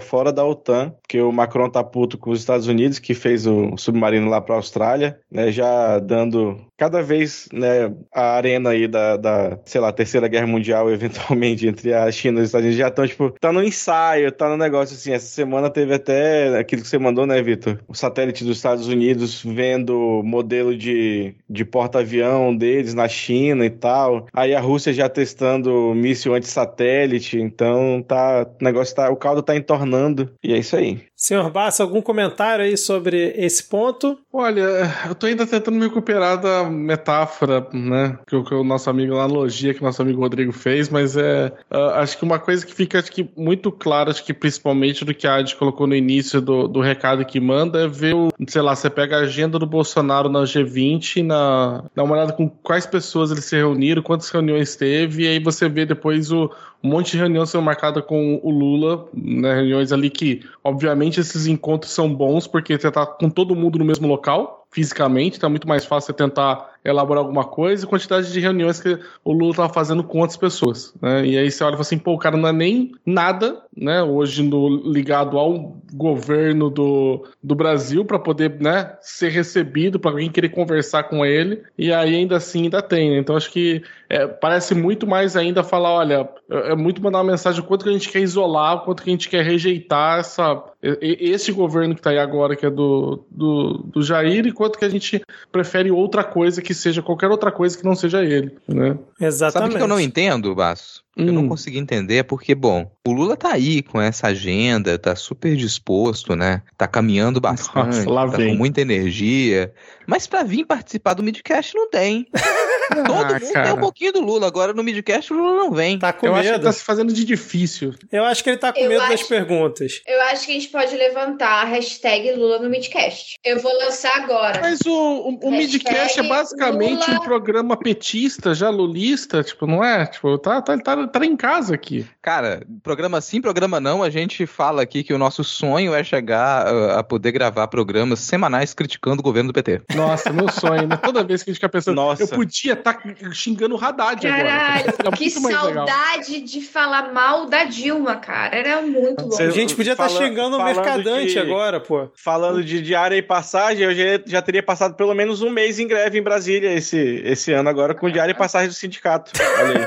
Fora 0.00 0.32
da 0.32 0.44
OTAN, 0.44 0.94
que 1.08 1.20
o 1.20 1.32
Macron 1.32 1.70
tá 1.70 1.82
puto 1.82 2.18
com 2.18 2.30
os 2.30 2.40
Estados 2.40 2.66
Unidos, 2.66 2.98
que 2.98 3.14
fez 3.14 3.46
o 3.46 3.76
submarino 3.76 4.28
lá 4.28 4.40
para 4.40 4.54
a 4.54 4.58
Austrália, 4.58 5.18
né? 5.30 5.50
Já 5.50 5.98
dando 5.98 6.65
cada 6.76 7.02
vez 7.02 7.48
né, 7.52 7.92
a 8.12 8.36
arena 8.36 8.70
aí 8.70 8.86
da, 8.86 9.16
da, 9.16 9.58
sei 9.64 9.80
lá, 9.80 9.92
Terceira 9.92 10.28
Guerra 10.28 10.46
Mundial, 10.46 10.90
eventualmente, 10.92 11.66
entre 11.66 11.92
a 11.92 12.10
China 12.10 12.40
e 12.40 12.42
os 12.42 12.48
Estados 12.48 12.64
Unidos, 12.66 12.78
já 12.78 12.88
estão, 12.88 13.06
tipo, 13.06 13.30
tá 13.40 13.52
no 13.52 13.62
ensaio, 13.62 14.30
tá 14.32 14.48
no 14.48 14.56
negócio 14.56 14.96
assim. 14.96 15.12
Essa 15.12 15.26
semana 15.26 15.70
teve 15.70 15.94
até 15.94 16.58
aquilo 16.58 16.82
que 16.82 16.88
você 16.88 16.98
mandou, 16.98 17.26
né, 17.26 17.40
Vitor? 17.42 17.78
O 17.88 17.94
satélite 17.94 18.44
dos 18.44 18.56
Estados 18.56 18.88
Unidos 18.88 19.42
vendo 19.42 20.22
modelo 20.24 20.76
de, 20.76 21.34
de 21.48 21.64
porta-avião 21.64 22.56
deles 22.56 22.94
na 22.94 23.08
China 23.08 23.64
e 23.64 23.70
tal. 23.70 24.26
Aí 24.32 24.54
a 24.54 24.60
Rússia 24.60 24.92
já 24.92 25.08
testando 25.08 25.94
míssil 25.94 26.34
anti-satélite. 26.34 27.40
Então 27.40 28.02
tá. 28.06 28.46
O 28.60 28.64
negócio 28.64 28.94
tá. 28.94 29.10
O 29.10 29.16
caldo 29.16 29.42
tá 29.42 29.56
entornando. 29.56 30.30
E 30.42 30.52
é 30.52 30.58
isso 30.58 30.76
aí. 30.76 31.00
Senhor 31.16 31.50
Bassa, 31.50 31.82
algum 31.82 32.02
comentário 32.02 32.62
aí 32.62 32.76
sobre 32.76 33.32
esse 33.38 33.64
ponto? 33.64 34.18
Olha, 34.30 34.92
eu 35.08 35.14
tô 35.14 35.24
ainda 35.24 35.46
tentando 35.46 35.78
me 35.78 35.86
recuperar 35.86 36.38
da 36.38 36.64
metáfora, 36.64 37.66
né? 37.72 38.18
Que, 38.28 38.40
que 38.42 38.54
o 38.54 38.62
nosso 38.62 38.90
amigo, 38.90 39.16
a 39.16 39.24
analogia 39.24 39.72
que 39.72 39.80
o 39.80 39.84
nosso 39.84 40.02
amigo 40.02 40.20
Rodrigo 40.20 40.52
fez, 40.52 40.90
mas 40.90 41.16
é. 41.16 41.50
Uh, 41.72 41.94
acho 41.94 42.18
que 42.18 42.24
uma 42.24 42.38
coisa 42.38 42.66
que 42.66 42.74
fica 42.74 42.98
acho 42.98 43.10
que, 43.10 43.30
muito 43.34 43.72
clara, 43.72 44.10
acho 44.10 44.22
que 44.22 44.34
principalmente 44.34 45.06
do 45.06 45.14
que 45.14 45.26
a 45.26 45.36
Adi 45.36 45.56
colocou 45.56 45.86
no 45.86 45.96
início 45.96 46.38
do, 46.38 46.68
do 46.68 46.82
recado 46.82 47.24
que 47.24 47.40
manda, 47.40 47.84
é 47.84 47.88
ver 47.88 48.14
o. 48.14 48.28
Sei 48.46 48.60
lá, 48.60 48.76
você 48.76 48.90
pega 48.90 49.16
a 49.16 49.20
agenda 49.20 49.58
do 49.58 49.66
Bolsonaro 49.66 50.28
na 50.28 50.40
G20, 50.40 51.24
na, 51.24 51.82
dá 51.94 52.04
uma 52.04 52.14
olhada 52.14 52.34
com 52.34 52.46
quais 52.46 52.84
pessoas 52.84 53.30
eles 53.30 53.46
se 53.46 53.56
reuniram, 53.56 54.02
quantas 54.02 54.28
reuniões 54.28 54.76
teve, 54.76 55.24
e 55.24 55.28
aí 55.28 55.38
você 55.38 55.66
vê 55.66 55.86
depois 55.86 56.30
o, 56.30 56.50
um 56.82 56.88
monte 56.88 57.12
de 57.12 57.18
reuniões 57.18 57.50
são 57.50 57.60
marcadas 57.60 58.04
com 58.04 58.40
o 58.42 58.50
Lula, 58.50 59.08
né, 59.14 59.54
reuniões 59.54 59.92
ali 59.92 60.10
que, 60.10 60.42
obviamente, 60.62 61.05
esses 61.08 61.46
encontros 61.46 61.92
são 61.92 62.12
bons 62.12 62.46
porque 62.46 62.78
você 62.78 62.90
tá 62.90 63.06
com 63.06 63.30
todo 63.30 63.54
mundo 63.54 63.78
no 63.78 63.84
mesmo 63.84 64.06
local, 64.08 64.65
fisicamente, 64.76 65.40
tá 65.40 65.48
muito 65.48 65.66
mais 65.66 65.86
fácil 65.86 66.08
você 66.08 66.12
tentar 66.12 66.76
elaborar 66.84 67.24
alguma 67.24 67.44
coisa 67.44 67.84
e 67.84 67.88
quantidade 67.88 68.30
de 68.30 68.40
reuniões 68.40 68.78
que 68.78 68.98
o 69.24 69.32
Lula 69.32 69.52
estava 69.52 69.72
fazendo 69.72 70.04
com 70.04 70.18
outras 70.18 70.36
pessoas. 70.36 70.94
Né? 71.00 71.26
E 71.26 71.38
aí 71.38 71.50
você 71.50 71.64
olha 71.64 71.70
e 71.70 71.76
fala 71.76 71.80
assim, 71.80 71.98
pô, 71.98 72.12
o 72.12 72.18
cara 72.18 72.36
não 72.36 72.48
é 72.48 72.52
nem 72.52 72.92
nada, 73.04 73.62
né? 73.74 74.02
Hoje 74.02 74.42
no, 74.42 74.68
ligado 74.68 75.38
ao 75.38 75.78
governo 75.92 76.70
do, 76.70 77.26
do 77.42 77.54
Brasil 77.54 78.04
para 78.04 78.18
poder 78.18 78.60
né, 78.60 78.96
ser 79.00 79.30
recebido, 79.30 79.98
para 79.98 80.10
alguém 80.10 80.30
querer 80.30 80.50
conversar 80.50 81.04
com 81.04 81.24
ele, 81.24 81.62
e 81.76 81.92
aí 81.92 82.14
ainda 82.14 82.36
assim 82.36 82.64
ainda 82.64 82.82
tem. 82.82 83.10
Né? 83.10 83.18
Então 83.18 83.36
acho 83.36 83.50
que 83.50 83.82
é, 84.08 84.26
parece 84.26 84.74
muito 84.74 85.06
mais 85.06 85.36
ainda 85.36 85.64
falar, 85.64 85.92
olha, 85.92 86.28
é, 86.50 86.72
é 86.72 86.76
muito 86.76 87.02
mandar 87.02 87.18
uma 87.18 87.32
mensagem 87.32 87.60
o 87.60 87.64
quanto 87.64 87.84
que 87.84 87.90
a 87.90 87.92
gente 87.92 88.10
quer 88.10 88.20
isolar, 88.20 88.76
o 88.76 88.80
quanto 88.80 89.02
que 89.02 89.10
a 89.10 89.12
gente 89.12 89.28
quer 89.28 89.44
rejeitar 89.44 90.20
essa, 90.20 90.62
esse 91.00 91.50
governo 91.50 91.94
que 91.94 92.00
está 92.00 92.10
aí 92.10 92.18
agora, 92.18 92.54
que 92.54 92.66
é 92.66 92.70
do, 92.70 93.24
do, 93.30 93.84
do 93.86 94.02
Jair, 94.02 94.46
e 94.46 94.52
quanto 94.52 94.65
que 94.70 94.84
a 94.84 94.88
gente 94.88 95.22
prefere 95.52 95.90
outra 95.90 96.24
coisa 96.24 96.60
que 96.60 96.74
seja 96.74 97.02
qualquer 97.02 97.30
outra 97.30 97.52
coisa 97.52 97.76
que 97.76 97.84
não 97.84 97.94
seja 97.94 98.24
ele, 98.24 98.56
né? 98.66 98.98
Exatamente. 99.20 99.52
Sabe 99.52 99.74
o 99.74 99.76
que 99.76 99.82
eu 99.82 99.88
não 99.88 100.00
entendo, 100.00 100.54
Basso? 100.54 101.04
Eu 101.16 101.32
não 101.32 101.48
consegui 101.48 101.78
entender 101.78 102.24
porque, 102.24 102.54
bom, 102.54 102.90
o 103.06 103.10
Lula 103.10 103.38
tá 103.38 103.52
aí 103.52 103.82
com 103.82 103.98
essa 103.98 104.26
agenda, 104.26 104.98
tá 104.98 105.16
super 105.16 105.56
disposto, 105.56 106.36
né? 106.36 106.60
Tá 106.76 106.86
caminhando 106.86 107.40
bastante, 107.40 107.96
Nossa, 107.96 108.10
lá 108.10 108.28
tá 108.28 108.36
vem. 108.36 108.48
com 108.48 108.54
muita 108.54 108.82
energia. 108.82 109.72
Mas 110.06 110.26
pra 110.26 110.42
vir 110.42 110.66
participar 110.66 111.14
do 111.14 111.22
Midcast 111.22 111.74
não 111.74 111.88
tem. 111.88 112.26
Todo 113.06 113.12
Ah, 113.12 113.32
mundo 113.38 113.52
cara. 113.52 113.64
tem 113.66 113.72
um 113.74 113.80
pouquinho 113.80 114.12
do 114.12 114.20
Lula, 114.20 114.46
agora 114.46 114.72
no 114.72 114.82
Midcast 114.82 115.32
o 115.32 115.36
Lula 115.36 115.56
não 115.64 115.70
vem. 115.72 115.98
Tá 115.98 116.12
com 116.12 116.26
Eu 116.26 116.34
acho 116.34 116.44
que 116.44 116.52
medo? 116.52 116.64
tá 116.64 116.72
se 116.72 116.82
fazendo 116.84 117.12
de 117.12 117.24
difícil. 117.24 117.94
Eu 118.12 118.24
acho 118.24 118.42
que 118.44 118.50
ele 118.50 118.56
tá 118.58 118.72
com 118.72 118.78
Eu 118.80 118.88
medo 118.88 119.00
das 119.02 119.12
acho- 119.20 119.28
perguntas. 119.28 120.02
Eu 120.06 120.20
acho 120.22 120.46
que 120.46 120.52
a 120.52 120.54
gente 120.54 120.68
pode 120.68 120.94
levantar 120.96 121.62
a 121.62 121.64
hashtag 121.64 122.32
Lula 122.32 122.58
no 122.58 122.68
Midcast. 122.70 123.38
Eu 123.44 123.58
vou 123.60 123.72
lançar 123.78 124.16
agora. 124.16 124.60
Mas 124.60 124.80
o, 124.86 124.90
o, 124.92 125.38
o 125.48 125.50
Midcast 125.50 126.20
é 126.20 126.22
basicamente 126.22 127.08
Lula. 127.10 127.20
um 127.20 127.24
programa 127.24 127.76
petista, 127.76 128.54
já 128.54 128.70
lulista, 128.70 129.42
tipo, 129.42 129.66
não 129.66 129.82
é? 129.84 130.06
Tipo, 130.06 130.38
tá, 130.38 130.60
tá, 130.62 130.78
tá, 130.78 131.06
tá 131.08 131.24
em 131.26 131.36
casa 131.36 131.74
aqui. 131.74 132.06
Cara, 132.22 132.62
programa 132.82 133.20
sim, 133.20 133.40
programa 133.40 133.80
não, 133.80 134.02
a 134.02 134.10
gente 134.10 134.46
fala 134.46 134.82
aqui 134.82 135.02
que 135.02 135.12
o 135.14 135.18
nosso 135.18 135.42
sonho 135.44 135.94
é 135.94 136.04
chegar 136.04 136.66
uh, 136.72 136.90
a 136.98 137.02
poder 137.02 137.32
gravar 137.32 137.66
programas 137.68 138.20
semanais 138.20 138.74
criticando 138.74 139.20
o 139.20 139.22
governo 139.22 139.50
do 139.50 139.54
PT. 139.54 139.82
Nossa, 139.94 140.32
meu 140.32 140.48
sonho, 140.50 140.86
né? 140.86 140.96
Toda 140.96 141.24
vez 141.24 141.42
que 141.42 141.50
a 141.50 141.52
gente 141.52 141.58
fica 141.60 141.68
pensando, 141.68 141.96
Nossa. 141.96 142.22
eu 142.22 142.28
podia 142.28 142.75
estar 142.78 143.00
xingando 143.32 143.74
o 143.76 143.84
Haddad 143.84 144.26
agora. 144.26 144.42
Caralho, 144.48 144.84
Seria 144.96 145.12
que 145.12 145.40
mais 145.40 145.62
legal. 145.64 145.86
saudade 145.88 146.40
de 146.40 146.60
falar 146.60 147.12
mal 147.12 147.46
da 147.46 147.64
Dilma, 147.64 148.16
cara. 148.16 148.56
Era 148.56 148.82
muito 148.82 149.24
bom. 149.24 149.30
Cê- 149.32 149.44
A 149.44 149.50
gente 149.50 149.74
podia 149.74 149.92
estar 149.92 150.08
Fala- 150.08 150.20
xingando 150.26 150.56
o 150.56 150.64
mercadante 150.64 151.32
de- 151.32 151.38
agora, 151.38 151.80
pô. 151.80 152.08
Falando 152.14 152.62
de 152.64 152.80
diária 152.82 153.16
e 153.16 153.22
passagem, 153.22 153.84
eu 153.84 153.94
já, 153.94 154.20
já 154.26 154.42
teria 154.42 154.62
passado 154.62 154.94
pelo 154.94 155.14
menos 155.14 155.42
um 155.42 155.50
mês 155.50 155.78
em 155.78 155.86
greve 155.86 156.18
em 156.18 156.22
Brasília 156.22 156.72
esse, 156.72 157.22
esse 157.24 157.52
ano 157.52 157.68
agora 157.68 157.94
com 157.94 158.10
diária 158.10 158.32
e 158.32 158.34
passagem 158.34 158.68
do 158.68 158.74
sindicato. 158.74 159.32
Olha 159.58 159.78
aí. 159.80 159.86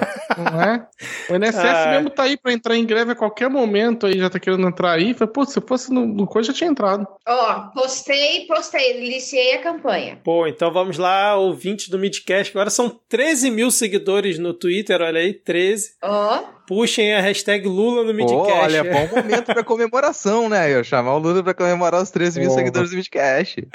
Não 0.51 0.61
é? 0.61 0.87
O 1.29 1.35
INSS 1.35 1.55
Ah. 1.59 1.91
mesmo 1.91 2.09
tá 2.09 2.23
aí 2.23 2.37
pra 2.37 2.51
entrar 2.53 2.75
em 2.75 2.85
greve 2.85 3.11
a 3.11 3.15
qualquer 3.15 3.49
momento 3.49 4.05
aí, 4.05 4.17
já 4.17 4.29
tá 4.29 4.39
querendo 4.39 4.67
entrar 4.67 4.91
aí. 4.91 5.13
Falei, 5.13 5.33
pô, 5.33 5.45
se 5.45 5.59
fosse 5.61 5.91
no, 5.93 6.05
no 6.05 6.25
coisa 6.27 6.47
já 6.51 6.53
tinha 6.53 6.69
entrado. 6.69 7.05
Ó, 7.27 7.53
postei, 7.73 8.45
postei, 8.47 9.05
iniciei 9.05 9.55
a 9.55 9.61
campanha. 9.61 10.19
Pô, 10.23 10.47
então 10.47 10.71
vamos 10.71 10.97
lá, 10.97 11.35
ouvintes 11.35 11.89
do 11.89 11.99
Midcast. 11.99 12.51
Agora 12.55 12.69
são 12.79 12.97
13 13.09 13.51
mil 13.51 13.69
seguidores 13.71 14.39
no 14.39 14.53
Twitter, 14.53 15.01
olha 15.01 15.19
aí, 15.19 15.33
13. 15.33 15.95
Ó, 16.01 16.43
Puxem 16.69 17.15
a 17.15 17.19
hashtag 17.19 17.67
Lula 17.67 18.03
no 18.03 18.13
Midcast. 18.13 18.51
olha, 18.51 18.83
bom 18.83 19.07
momento 19.15 19.45
pra 19.45 19.63
comemoração, 19.63 20.47
né? 20.47 20.71
Eu 20.71 20.83
chamar 20.83 21.15
o 21.15 21.17
Lula 21.17 21.41
pra 21.41 21.55
comemorar 21.55 21.99
os 21.99 22.11
13 22.11 22.39
mil 22.39 22.51
seguidores 22.51 22.91
do 22.91 22.95
Midcast. 22.95 23.67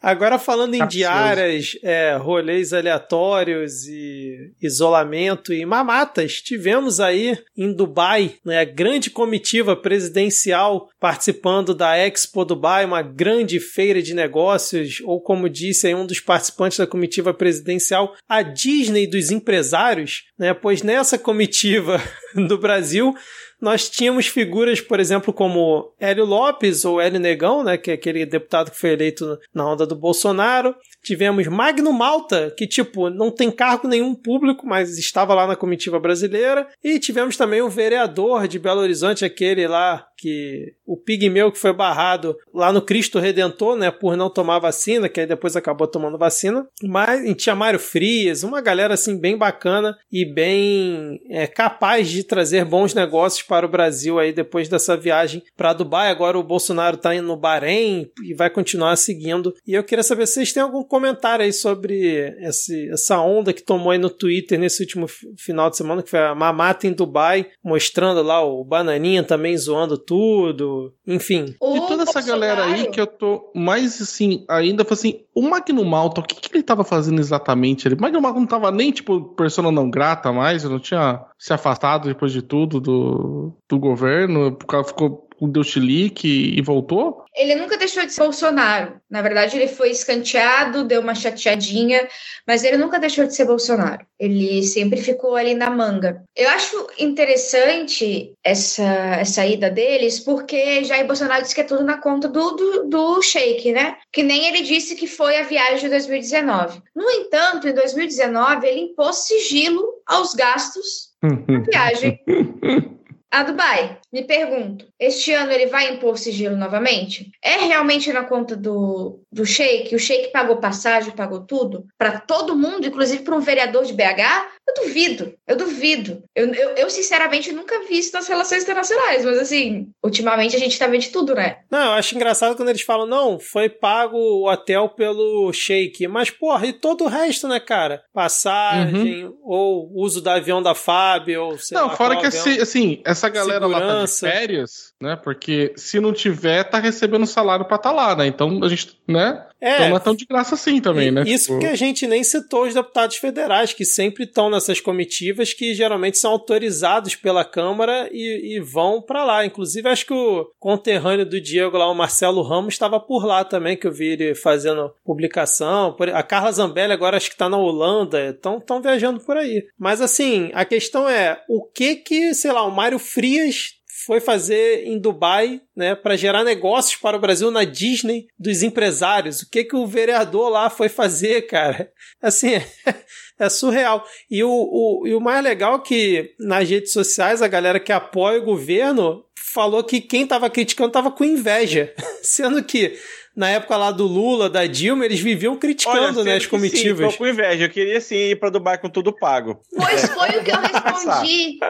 Agora 0.00 0.38
falando 0.38 0.74
em 0.74 0.78
Capcioso. 0.78 0.96
diárias, 0.96 1.76
é, 1.82 2.16
rolês 2.16 2.72
aleatórios 2.72 3.88
e 3.88 4.52
isolamento 4.62 5.52
e 5.52 5.66
mamatas, 5.66 6.34
tivemos 6.34 7.00
aí 7.00 7.36
em 7.56 7.72
Dubai 7.72 8.36
né, 8.44 8.60
a 8.60 8.64
grande 8.64 9.10
comitiva 9.10 9.74
presidencial 9.74 10.88
participando 11.00 11.74
da 11.74 11.98
Expo 11.98 12.44
Dubai, 12.44 12.84
uma 12.84 13.02
grande 13.02 13.58
feira 13.58 14.00
de 14.00 14.14
negócios, 14.14 15.02
ou 15.04 15.20
como 15.20 15.48
disse 15.48 15.88
aí 15.88 15.94
um 15.96 16.06
dos 16.06 16.20
participantes 16.20 16.78
da 16.78 16.86
comitiva 16.86 17.34
presidencial, 17.34 18.14
a 18.28 18.42
Disney 18.42 19.08
dos 19.08 19.32
empresários, 19.32 20.27
né, 20.38 20.54
pois 20.54 20.82
nessa 20.82 21.18
comitiva 21.18 22.00
do 22.34 22.58
Brasil, 22.58 23.14
nós 23.60 23.90
tínhamos 23.90 24.28
figuras, 24.28 24.80
por 24.80 25.00
exemplo, 25.00 25.32
como 25.32 25.92
Hélio 25.98 26.24
Lopes 26.24 26.84
ou 26.84 27.00
Hélio 27.00 27.18
Negão, 27.18 27.64
né, 27.64 27.76
que 27.76 27.90
é 27.90 27.94
aquele 27.94 28.24
deputado 28.24 28.70
que 28.70 28.78
foi 28.78 28.90
eleito 28.90 29.38
na 29.52 29.68
onda 29.68 29.84
do 29.84 29.96
Bolsonaro. 29.96 30.74
Tivemos 31.08 31.46
Magno 31.46 31.90
Malta, 31.90 32.52
que 32.54 32.66
tipo 32.66 33.08
não 33.08 33.30
tem 33.30 33.50
cargo 33.50 33.88
nenhum 33.88 34.14
público, 34.14 34.66
mas 34.66 34.98
estava 34.98 35.32
lá 35.32 35.46
na 35.46 35.56
comitiva 35.56 35.98
brasileira. 35.98 36.68
E 36.84 36.98
tivemos 36.98 37.34
também 37.34 37.62
o 37.62 37.70
vereador 37.70 38.46
de 38.46 38.58
Belo 38.58 38.82
Horizonte, 38.82 39.24
aquele 39.24 39.66
lá 39.66 40.06
que 40.18 40.74
o 40.84 40.96
pigmeu 40.96 41.52
que 41.52 41.58
foi 41.58 41.72
barrado 41.72 42.36
lá 42.52 42.72
no 42.72 42.82
Cristo 42.82 43.20
Redentor, 43.20 43.76
né, 43.76 43.90
por 43.90 44.16
não 44.16 44.28
tomar 44.28 44.58
vacina, 44.58 45.08
que 45.08 45.20
aí 45.20 45.26
depois 45.26 45.54
acabou 45.54 45.86
tomando 45.86 46.18
vacina. 46.18 46.66
Mas 46.82 47.24
e 47.24 47.34
tinha 47.34 47.54
Mário 47.54 47.78
Frias, 47.78 48.42
uma 48.42 48.60
galera 48.60 48.94
assim 48.94 49.16
bem 49.16 49.36
bacana 49.36 49.96
e 50.10 50.24
bem 50.24 51.20
é, 51.30 51.46
capaz 51.46 52.08
de 52.08 52.24
trazer 52.24 52.64
bons 52.64 52.92
negócios 52.92 53.42
para 53.42 53.64
o 53.64 53.68
Brasil 53.68 54.18
aí 54.18 54.32
depois 54.32 54.68
dessa 54.68 54.96
viagem 54.96 55.42
para 55.56 55.72
Dubai. 55.72 56.10
Agora 56.10 56.38
o 56.38 56.42
Bolsonaro 56.42 56.96
está 56.96 57.14
indo 57.14 57.28
no 57.28 57.36
Bahrein 57.36 58.10
e 58.24 58.34
vai 58.34 58.50
continuar 58.50 58.96
seguindo. 58.96 59.54
E 59.66 59.74
eu 59.74 59.84
queria 59.84 60.02
saber 60.02 60.26
se 60.26 60.34
vocês 60.34 60.52
têm 60.52 60.62
algum 60.62 60.82
comentário 60.98 61.44
aí 61.44 61.52
sobre 61.52 62.34
esse, 62.40 62.90
essa 62.90 63.20
onda 63.20 63.52
que 63.52 63.62
tomou 63.62 63.92
aí 63.92 63.98
no 63.98 64.10
Twitter 64.10 64.58
nesse 64.58 64.82
último 64.82 65.06
final 65.38 65.70
de 65.70 65.76
semana, 65.76 66.02
que 66.02 66.10
foi 66.10 66.18
a 66.18 66.34
mamata 66.34 66.86
em 66.86 66.92
Dubai, 66.92 67.46
mostrando 67.64 68.22
lá 68.22 68.44
o 68.44 68.64
Bananinha 68.64 69.22
também 69.22 69.56
zoando 69.56 69.96
tudo, 69.96 70.92
enfim. 71.06 71.44
De 71.44 71.86
toda 71.86 72.02
essa 72.02 72.20
galera 72.20 72.64
aí 72.64 72.88
que 72.90 73.00
eu 73.00 73.06
tô 73.06 73.52
mais 73.54 74.02
assim, 74.02 74.44
ainda 74.48 74.84
foi 74.84 74.94
assim, 74.94 75.20
o 75.34 75.42
Magno 75.42 75.84
Malta, 75.84 76.20
o 76.20 76.24
que, 76.24 76.34
que 76.34 76.56
ele 76.56 76.64
tava 76.64 76.82
fazendo 76.82 77.20
exatamente? 77.20 77.86
Ele, 77.86 77.94
o 77.94 78.00
Magno 78.00 78.20
Malta 78.20 78.40
não 78.40 78.46
tava 78.46 78.70
nem, 78.70 78.90
tipo, 78.90 79.34
persona 79.34 79.70
não 79.70 79.88
grata 79.88 80.32
mais, 80.32 80.64
não 80.64 80.80
tinha 80.80 81.24
se 81.38 81.52
afastado 81.52 82.08
depois 82.08 82.32
de 82.32 82.42
tudo 82.42 82.80
do, 82.80 83.52
do 83.68 83.78
governo, 83.78 84.56
ficou 84.84 85.27
deu 85.46 85.62
chilique 85.62 86.54
e 86.56 86.60
voltou? 86.62 87.24
Ele 87.36 87.54
nunca 87.54 87.76
deixou 87.76 88.04
de 88.04 88.12
ser 88.12 88.20
Bolsonaro. 88.20 89.00
Na 89.08 89.22
verdade, 89.22 89.56
ele 89.56 89.68
foi 89.68 89.90
escanteado, 89.90 90.84
deu 90.84 91.00
uma 91.00 91.14
chateadinha, 91.14 92.08
mas 92.46 92.64
ele 92.64 92.76
nunca 92.76 92.98
deixou 92.98 93.26
de 93.26 93.34
ser 93.34 93.44
Bolsonaro. 93.44 94.04
Ele 94.18 94.62
sempre 94.64 95.00
ficou 95.00 95.36
ali 95.36 95.54
na 95.54 95.70
manga. 95.70 96.24
Eu 96.34 96.48
acho 96.48 96.88
interessante 96.98 98.32
essa, 98.42 98.82
essa 98.82 99.46
ida 99.46 99.70
deles, 99.70 100.18
porque 100.18 100.82
Jair 100.82 101.06
Bolsonaro 101.06 101.42
disse 101.42 101.54
que 101.54 101.60
é 101.60 101.64
tudo 101.64 101.84
na 101.84 101.98
conta 101.98 102.28
do, 102.28 102.50
do, 102.52 102.84
do 102.88 103.22
Sheik, 103.22 103.70
né? 103.70 103.96
Que 104.12 104.22
nem 104.22 104.46
ele 104.46 104.62
disse 104.62 104.96
que 104.96 105.06
foi 105.06 105.36
a 105.36 105.44
viagem 105.44 105.80
de 105.80 105.88
2019. 105.90 106.82
No 106.96 107.08
entanto, 107.10 107.68
em 107.68 107.74
2019, 107.74 108.66
ele 108.66 108.80
impôs 108.80 109.26
sigilo 109.26 109.84
aos 110.06 110.34
gastos 110.34 111.10
da 111.22 111.58
viagem 111.70 112.18
a 113.30 113.42
Dubai. 113.42 113.98
Me 114.12 114.24
pergunto, 114.24 114.86
este 114.98 115.32
ano 115.32 115.52
ele 115.52 115.66
vai 115.66 115.92
impor 115.92 116.18
sigilo 116.18 116.56
novamente? 116.56 117.30
É 117.42 117.66
realmente 117.66 118.12
na 118.12 118.24
conta 118.24 118.56
do, 118.56 119.22
do 119.32 119.44
Sheik? 119.44 119.94
O 119.94 119.98
Sheik 119.98 120.32
pagou 120.32 120.56
passagem, 120.56 121.12
pagou 121.12 121.40
tudo? 121.40 121.86
Para 121.98 122.20
todo 122.20 122.56
mundo, 122.56 122.86
inclusive 122.86 123.22
para 123.22 123.36
um 123.36 123.40
vereador 123.40 123.84
de 123.84 123.92
BH? 123.92 124.58
Eu 124.68 124.84
duvido, 124.84 125.34
eu 125.46 125.56
duvido. 125.56 126.22
Eu, 126.36 126.52
eu, 126.52 126.70
eu, 126.70 126.90
sinceramente, 126.90 127.52
nunca 127.52 127.86
vi 127.88 127.98
isso 127.98 128.12
nas 128.12 128.28
relações 128.28 128.62
internacionais, 128.62 129.24
mas 129.24 129.38
assim, 129.38 129.88
ultimamente 130.04 130.54
a 130.54 130.58
gente 130.58 130.78
tá 130.78 130.86
vendo 130.86 131.00
de 131.00 131.08
tudo, 131.08 131.34
né? 131.34 131.60
Não, 131.70 131.86
eu 131.86 131.92
acho 131.92 132.14
engraçado 132.14 132.54
quando 132.54 132.68
eles 132.68 132.82
falam, 132.82 133.06
não, 133.06 133.40
foi 133.40 133.70
pago 133.70 134.18
o 134.18 134.50
hotel 134.50 134.90
pelo 134.90 135.50
Sheik. 135.52 136.06
Mas, 136.06 136.30
porra, 136.30 136.66
e 136.66 136.72
todo 136.74 137.04
o 137.04 137.08
resto, 137.08 137.48
né, 137.48 137.58
cara? 137.58 138.02
Passagem, 138.12 139.24
uhum. 139.24 139.38
ou 139.42 139.90
uso 139.94 140.20
do 140.20 140.28
avião 140.28 140.62
da 140.62 140.74
FAB, 140.74 141.30
ou 141.38 141.58
sei 141.58 141.76
Não, 141.76 141.86
lá, 141.88 141.96
fora 141.96 142.16
que 142.16 142.26
assim, 142.26 142.60
assim, 142.60 143.02
essa 143.06 143.28
galera 143.30 143.66
Segurança. 143.66 143.86
lá 143.86 144.00
tá 144.00 144.04
de 144.04 144.18
férias, 144.18 144.92
né? 145.02 145.16
Porque 145.16 145.72
se 145.76 145.98
não 145.98 146.12
tiver, 146.12 146.64
tá 146.64 146.78
recebendo 146.78 147.26
salário 147.26 147.64
pra 147.64 147.76
estar 147.76 147.90
tá 147.90 147.94
lá, 147.94 148.14
né? 148.14 148.26
Então 148.26 148.60
a 148.62 148.68
gente, 148.68 148.98
né? 149.08 149.27
É, 149.60 149.74
então 149.74 149.88
não 149.90 149.96
é 149.96 150.00
tão 150.00 150.14
de 150.14 150.24
graça 150.24 150.54
assim 150.54 150.80
também, 150.80 151.10
né? 151.10 151.24
Isso 151.26 151.46
tipo... 151.46 151.60
que 151.60 151.66
a 151.66 151.74
gente 151.74 152.06
nem 152.06 152.22
citou 152.22 152.64
os 152.64 152.74
deputados 152.74 153.16
federais, 153.16 153.72
que 153.72 153.84
sempre 153.84 154.24
estão 154.24 154.48
nessas 154.48 154.80
comitivas, 154.80 155.52
que 155.52 155.74
geralmente 155.74 156.18
são 156.18 156.32
autorizados 156.32 157.16
pela 157.16 157.44
Câmara 157.44 158.08
e, 158.12 158.56
e 158.56 158.60
vão 158.60 159.02
para 159.02 159.24
lá. 159.24 159.44
Inclusive, 159.44 159.88
acho 159.88 160.06
que 160.06 160.14
o 160.14 160.48
conterrâneo 160.60 161.26
do 161.26 161.40
Diego 161.40 161.76
lá, 161.76 161.90
o 161.90 161.94
Marcelo 161.94 162.42
Ramos, 162.42 162.74
estava 162.74 163.00
por 163.00 163.26
lá 163.26 163.44
também, 163.44 163.76
que 163.76 163.86
eu 163.86 163.92
vi 163.92 164.08
ele 164.08 164.34
fazendo 164.34 164.92
publicação. 165.04 165.96
A 166.14 166.22
Carla 166.22 166.52
Zambelli 166.52 166.92
agora 166.92 167.16
acho 167.16 167.28
que 167.28 167.34
está 167.34 167.48
na 167.48 167.56
Holanda, 167.56 168.30
estão 168.30 168.80
viajando 168.80 169.20
por 169.20 169.36
aí. 169.36 169.66
Mas 169.76 170.00
assim, 170.00 170.50
a 170.54 170.64
questão 170.64 171.08
é, 171.08 171.42
o 171.48 171.64
que 171.64 171.96
que, 171.96 172.32
sei 172.32 172.52
lá, 172.52 172.64
o 172.64 172.70
Mário 172.70 172.98
Frias 172.98 173.77
foi 174.08 174.20
fazer 174.20 174.86
em 174.86 174.98
Dubai, 174.98 175.60
né, 175.76 175.94
para 175.94 176.16
gerar 176.16 176.42
negócios 176.42 176.96
para 176.96 177.18
o 177.18 177.20
Brasil 177.20 177.50
na 177.50 177.64
Disney 177.64 178.26
dos 178.38 178.62
empresários. 178.62 179.42
O 179.42 179.50
que 179.50 179.64
que 179.64 179.76
o 179.76 179.86
vereador 179.86 180.48
lá 180.48 180.70
foi 180.70 180.88
fazer, 180.88 181.42
cara? 181.42 181.92
Assim, 182.22 182.52
é 183.38 183.48
surreal. 183.50 184.02
E 184.30 184.42
o, 184.42 184.48
o, 184.50 185.06
e 185.06 185.12
o 185.12 185.20
mais 185.20 185.44
legal 185.44 185.74
é 185.74 185.80
que 185.80 186.34
nas 186.40 186.66
redes 186.66 186.90
sociais 186.90 187.42
a 187.42 187.48
galera 187.48 187.78
que 187.78 187.92
apoia 187.92 188.38
o 188.40 188.46
governo 188.46 189.26
falou 189.52 189.84
que 189.84 190.00
quem 190.00 190.22
estava 190.22 190.48
criticando 190.48 190.88
estava 190.88 191.10
com 191.10 191.22
inveja, 191.22 191.92
sendo 192.24 192.62
que 192.62 192.98
na 193.38 193.50
época 193.50 193.76
lá 193.76 193.92
do 193.92 194.04
Lula, 194.04 194.50
da 194.50 194.66
Dilma, 194.66 195.04
eles 195.04 195.20
viviam 195.20 195.56
criticando, 195.56 196.18
Olha, 196.18 196.24
né, 196.24 196.36
as 196.38 196.46
comitivas. 196.46 197.06
Sim, 197.06 197.12
tô 197.12 197.18
com 197.18 197.26
inveja. 197.28 197.66
Eu 197.66 197.70
queria 197.70 198.00
sim 198.00 198.16
ir 198.16 198.40
para 198.40 198.50
Dubai 198.50 198.78
com 198.78 198.90
tudo 198.90 199.12
pago. 199.12 199.60
Pois 199.76 200.06
foi 200.06 200.28
o 200.30 200.42
que 200.42 200.50
eu 200.50 200.58
respondi. 200.58 201.60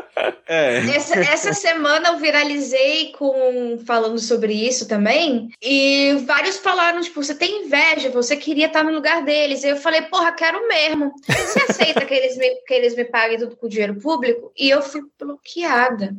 é. 0.46 0.78
essa, 0.96 1.20
essa 1.20 1.52
semana 1.52 2.08
eu 2.08 2.16
viralizei 2.16 3.12
com 3.12 3.78
falando 3.84 4.18
sobre 4.18 4.54
isso 4.54 4.88
também. 4.88 5.50
E 5.62 6.14
vários 6.26 6.56
falaram, 6.56 7.02
tipo, 7.02 7.22
você 7.22 7.34
tem 7.34 7.66
inveja, 7.66 8.08
você 8.08 8.34
queria 8.34 8.68
estar 8.68 8.82
no 8.82 8.90
lugar 8.90 9.22
deles. 9.22 9.62
E 9.62 9.68
eu 9.68 9.76
falei, 9.76 10.00
porra, 10.00 10.32
quero 10.32 10.66
mesmo. 10.66 11.12
Você 11.26 11.64
aceita 11.68 12.06
que 12.06 12.14
eles 12.14 12.38
me, 12.38 12.48
que 12.66 12.72
eles 12.72 12.96
me 12.96 13.04
paguem 13.04 13.38
tudo 13.38 13.54
com 13.56 13.68
dinheiro 13.68 14.00
público? 14.00 14.50
E 14.56 14.70
eu 14.70 14.80
fui 14.80 15.02
bloqueada. 15.20 16.16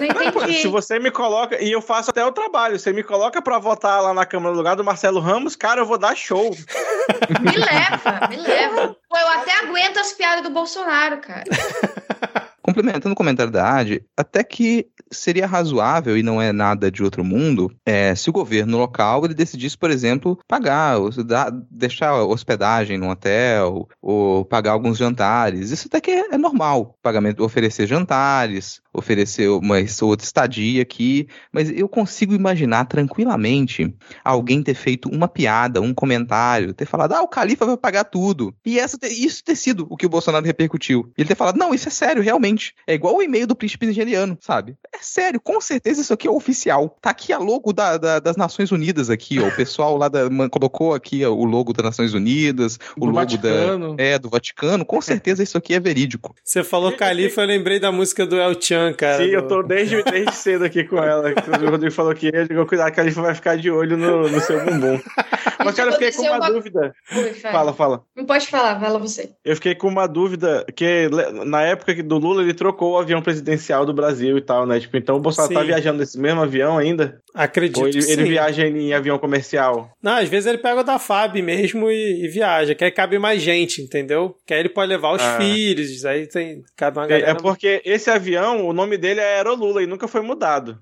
Não 0.00 0.22
entendi. 0.24 0.62
Se 0.62 0.68
você 0.68 0.98
me 0.98 1.10
coloca, 1.10 1.62
e 1.62 1.70
eu 1.70 1.82
faço 1.82 2.08
até 2.08 2.24
o 2.24 2.32
trabalho, 2.32 2.78
você 2.78 2.90
me 2.90 3.02
coloca 3.02 3.42
para 3.42 3.58
votar 3.58 4.02
lá 4.02 4.14
na 4.14 4.24
Câmara 4.24 4.54
do 4.54 4.56
lugar 4.56 4.77
do 4.78 4.84
Marcelo 4.84 5.20
Ramos, 5.20 5.54
cara, 5.54 5.82
eu 5.82 5.86
vou 5.86 5.98
dar 5.98 6.16
show. 6.16 6.50
Me 7.40 7.56
leva, 7.56 8.28
me 8.28 8.36
leva. 8.36 8.96
Pô, 9.08 9.16
eu 9.16 9.28
até 9.28 9.52
aguento 9.64 9.98
as 9.98 10.12
piadas 10.12 10.42
do 10.42 10.50
Bolsonaro, 10.50 11.18
cara. 11.18 11.44
Complementando 12.62 13.12
o 13.12 13.16
comentário 13.16 13.50
da 13.50 13.76
Adi, 13.76 14.04
até 14.16 14.44
que 14.44 14.86
seria 15.10 15.46
razoável 15.46 16.16
e 16.16 16.22
não 16.22 16.40
é 16.40 16.52
nada 16.52 16.90
de 16.90 17.02
outro 17.02 17.24
mundo 17.24 17.72
é, 17.84 18.14
se 18.14 18.30
o 18.30 18.32
governo 18.32 18.78
local 18.78 19.24
ele 19.24 19.34
decidisse, 19.34 19.76
por 19.76 19.90
exemplo, 19.90 20.38
pagar, 20.46 20.96
dar, 21.26 21.50
deixar 21.70 22.14
hospedagem 22.22 22.98
no 22.98 23.10
hotel 23.10 23.88
ou 24.00 24.44
pagar 24.44 24.72
alguns 24.72 24.98
jantares. 24.98 25.70
Isso 25.70 25.88
até 25.88 26.00
que 26.00 26.10
é, 26.10 26.34
é 26.34 26.38
normal, 26.38 26.96
pagamento, 27.02 27.44
oferecer 27.44 27.86
jantares, 27.86 28.80
oferecer 28.92 29.48
uma 29.48 29.76
outra 30.02 30.24
estadia 30.24 30.82
aqui, 30.82 31.28
mas 31.52 31.70
eu 31.70 31.88
consigo 31.88 32.34
imaginar 32.34 32.84
tranquilamente 32.86 33.94
alguém 34.24 34.62
ter 34.62 34.74
feito 34.74 35.08
uma 35.08 35.28
piada, 35.28 35.80
um 35.80 35.94
comentário, 35.94 36.74
ter 36.74 36.86
falado, 36.86 37.12
ah, 37.12 37.22
o 37.22 37.28
Califa 37.28 37.66
vai 37.66 37.76
pagar 37.76 38.04
tudo. 38.04 38.54
E 38.64 38.78
essa, 38.78 38.98
isso 39.04 39.42
ter 39.44 39.56
sido 39.56 39.86
o 39.88 39.96
que 39.96 40.06
o 40.06 40.08
Bolsonaro 40.08 40.44
repercutiu. 40.44 41.10
E 41.16 41.22
ele 41.22 41.28
ter 41.28 41.34
falado, 41.34 41.56
não, 41.56 41.74
isso 41.74 41.88
é 41.88 41.90
sério, 41.90 42.22
realmente. 42.22 42.74
É 42.86 42.94
igual 42.94 43.16
o 43.16 43.22
e-mail 43.22 43.46
do 43.46 43.56
príncipe 43.56 43.86
nigeriano, 43.86 44.36
sabe? 44.40 44.76
É 44.98 45.02
sério, 45.02 45.40
com 45.40 45.60
certeza 45.60 46.00
isso 46.00 46.12
aqui 46.12 46.26
é 46.26 46.30
oficial. 46.30 46.96
Tá 47.00 47.10
aqui 47.10 47.32
a 47.32 47.38
logo 47.38 47.72
da, 47.72 47.96
da, 47.96 48.18
das 48.18 48.36
Nações 48.36 48.72
Unidas 48.72 49.10
aqui, 49.10 49.38
ó. 49.38 49.46
O 49.46 49.54
pessoal 49.54 49.96
lá 49.96 50.08
da, 50.08 50.22
colocou 50.50 50.92
aqui 50.92 51.24
ó, 51.24 51.30
o 51.30 51.44
logo 51.44 51.72
das 51.72 51.84
Nações 51.84 52.14
Unidas, 52.14 52.78
o 52.96 53.00
do 53.00 53.06
logo 53.06 53.18
Vaticano. 53.18 53.94
da. 53.96 54.02
É, 54.02 54.18
do 54.18 54.28
Vaticano. 54.28 54.84
Com 54.84 55.00
certeza 55.00 55.42
isso 55.42 55.56
aqui 55.56 55.74
é 55.74 55.80
verídico. 55.80 56.34
Você 56.44 56.64
falou 56.64 56.90
Califa, 56.92 57.42
eu 57.42 57.46
lembrei 57.46 57.78
da 57.78 57.92
música 57.92 58.26
do 58.26 58.36
El 58.36 58.60
Chan, 58.60 58.92
cara. 58.92 59.18
Sim, 59.18 59.30
do... 59.30 59.34
eu 59.34 59.46
tô 59.46 59.62
desde, 59.62 60.02
desde 60.02 60.34
cedo 60.34 60.64
aqui 60.64 60.84
com 60.84 60.98
ela. 60.98 61.32
O 61.58 61.70
Rodrigo 61.70 61.94
falou 61.94 62.14
que 62.14 62.26
ele 62.26 62.48
digo, 62.48 62.64
cuidado, 62.66 62.88
a 62.88 62.90
Califa 62.90 63.20
vai 63.20 63.34
ficar 63.34 63.56
de 63.56 63.70
olho 63.70 63.96
no, 63.96 64.28
no 64.28 64.40
seu 64.40 64.64
bumbum. 64.64 64.98
Mas, 65.64 65.74
cara, 65.74 65.90
eu 65.90 65.92
fiquei 65.94 66.12
com 66.12 66.22
uma, 66.22 66.36
uma... 66.36 66.50
dúvida. 66.50 66.94
Oi, 67.14 67.34
fala, 67.34 67.72
fala. 67.72 68.02
Não 68.16 68.24
pode 68.24 68.46
falar, 68.46 68.78
fala 68.78 68.98
você. 68.98 69.30
Eu 69.44 69.54
fiquei 69.56 69.74
com 69.74 69.88
uma 69.88 70.06
dúvida, 70.06 70.64
que 70.74 71.08
na 71.44 71.62
época 71.62 72.00
do 72.02 72.18
Lula 72.18 72.42
ele 72.42 72.54
trocou 72.54 72.92
o 72.92 72.98
avião 72.98 73.20
presidencial 73.20 73.84
do 73.84 73.92
Brasil 73.92 74.38
e 74.38 74.40
tal, 74.40 74.66
né? 74.66 74.78
Tipo, 74.88 74.96
então 74.96 75.16
o 75.16 75.20
Bolsonaro 75.20 75.52
tá 75.52 75.60
Sim. 75.60 75.66
tá 75.66 75.72
viajando 75.74 75.98
nesse 75.98 76.18
mesmo 76.18 76.40
avião 76.42 76.78
ainda? 76.78 77.20
Acredito 77.34 77.80
Ou 77.80 77.88
ele, 77.88 77.98
ele 78.10 78.24
viaja 78.24 78.66
em 78.66 78.92
avião 78.94 79.18
comercial? 79.18 79.90
Não, 80.02 80.16
às 80.16 80.28
vezes 80.28 80.46
ele 80.46 80.58
pega 80.58 80.80
o 80.80 80.84
da 80.84 80.98
FAB 80.98 81.36
mesmo 81.42 81.90
e, 81.90 82.24
e 82.24 82.28
viaja, 82.28 82.74
que 82.74 82.82
aí 82.84 82.90
cabe 82.90 83.18
mais 83.18 83.42
gente, 83.42 83.82
entendeu? 83.82 84.34
Que 84.46 84.54
aí 84.54 84.60
ele 84.60 84.68
pode 84.70 84.88
levar 84.88 85.12
os 85.14 85.22
Ah. 85.22 85.36
filhos, 85.38 86.04
aí 86.04 86.26
tem 86.26 86.62
cada 86.76 87.00
uma 87.00 87.06
É, 87.06 87.08
galera. 87.10 87.30
é 87.30 87.34
porque 87.34 87.82
esse 87.84 88.08
avião, 88.10 88.66
o 88.66 88.72
nome 88.72 88.96
dele 88.96 89.20
é 89.20 89.36
Aerolula 89.36 89.82
e 89.82 89.86
nunca 89.86 90.08
foi 90.08 90.22
mudado. 90.22 90.78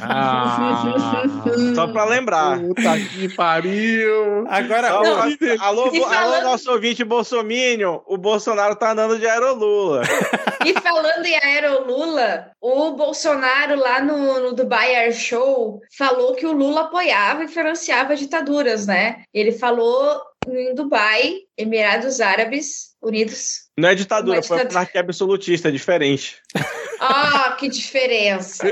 Ah, 0.00 1.22
Só 1.74 1.86
pra 1.88 2.04
lembrar. 2.04 2.58
puta 2.60 2.98
que 2.98 3.28
pariu. 3.34 4.44
Agora, 4.48 4.88
Só 4.88 4.96
alô, 4.98 5.14
alô, 5.60 5.90
falando- 6.08 6.42
nosso 6.44 6.70
ouvinte 6.72 7.04
bolsominion, 7.04 8.00
o 8.06 8.16
Bolsonaro 8.16 8.74
tá 8.74 8.92
andando 8.92 9.18
de 9.18 9.26
Aerolula. 9.26 10.02
E 10.64 10.74
falando 10.80 11.26
em 11.26 11.34
Aerolula, 11.42 12.46
o 12.60 12.92
Bolsonaro 13.02 13.74
lá 13.74 14.00
no, 14.00 14.38
no 14.38 14.52
Dubai 14.52 14.94
Air 14.94 15.12
Show 15.12 15.80
falou 15.98 16.36
que 16.36 16.46
o 16.46 16.52
Lula 16.52 16.82
apoiava 16.82 17.42
e 17.42 17.48
financiava 17.48 18.14
ditaduras, 18.14 18.86
né? 18.86 19.24
Ele 19.34 19.50
falou 19.50 20.22
em 20.46 20.72
Dubai, 20.72 21.40
Emirados 21.56 22.20
Árabes 22.20 22.94
Unidos. 23.02 23.62
Não 23.76 23.88
é 23.88 23.94
ditadura, 23.96 24.38
é 24.38 24.42
foi 24.42 24.56
ditadura. 24.56 24.78
monarquia 24.78 25.00
absolutista, 25.00 25.68
é 25.68 25.72
diferente. 25.72 26.40
Ah, 27.04 27.56
que 27.58 27.68
diferença! 27.68 28.64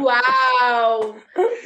Uau! 0.00 1.16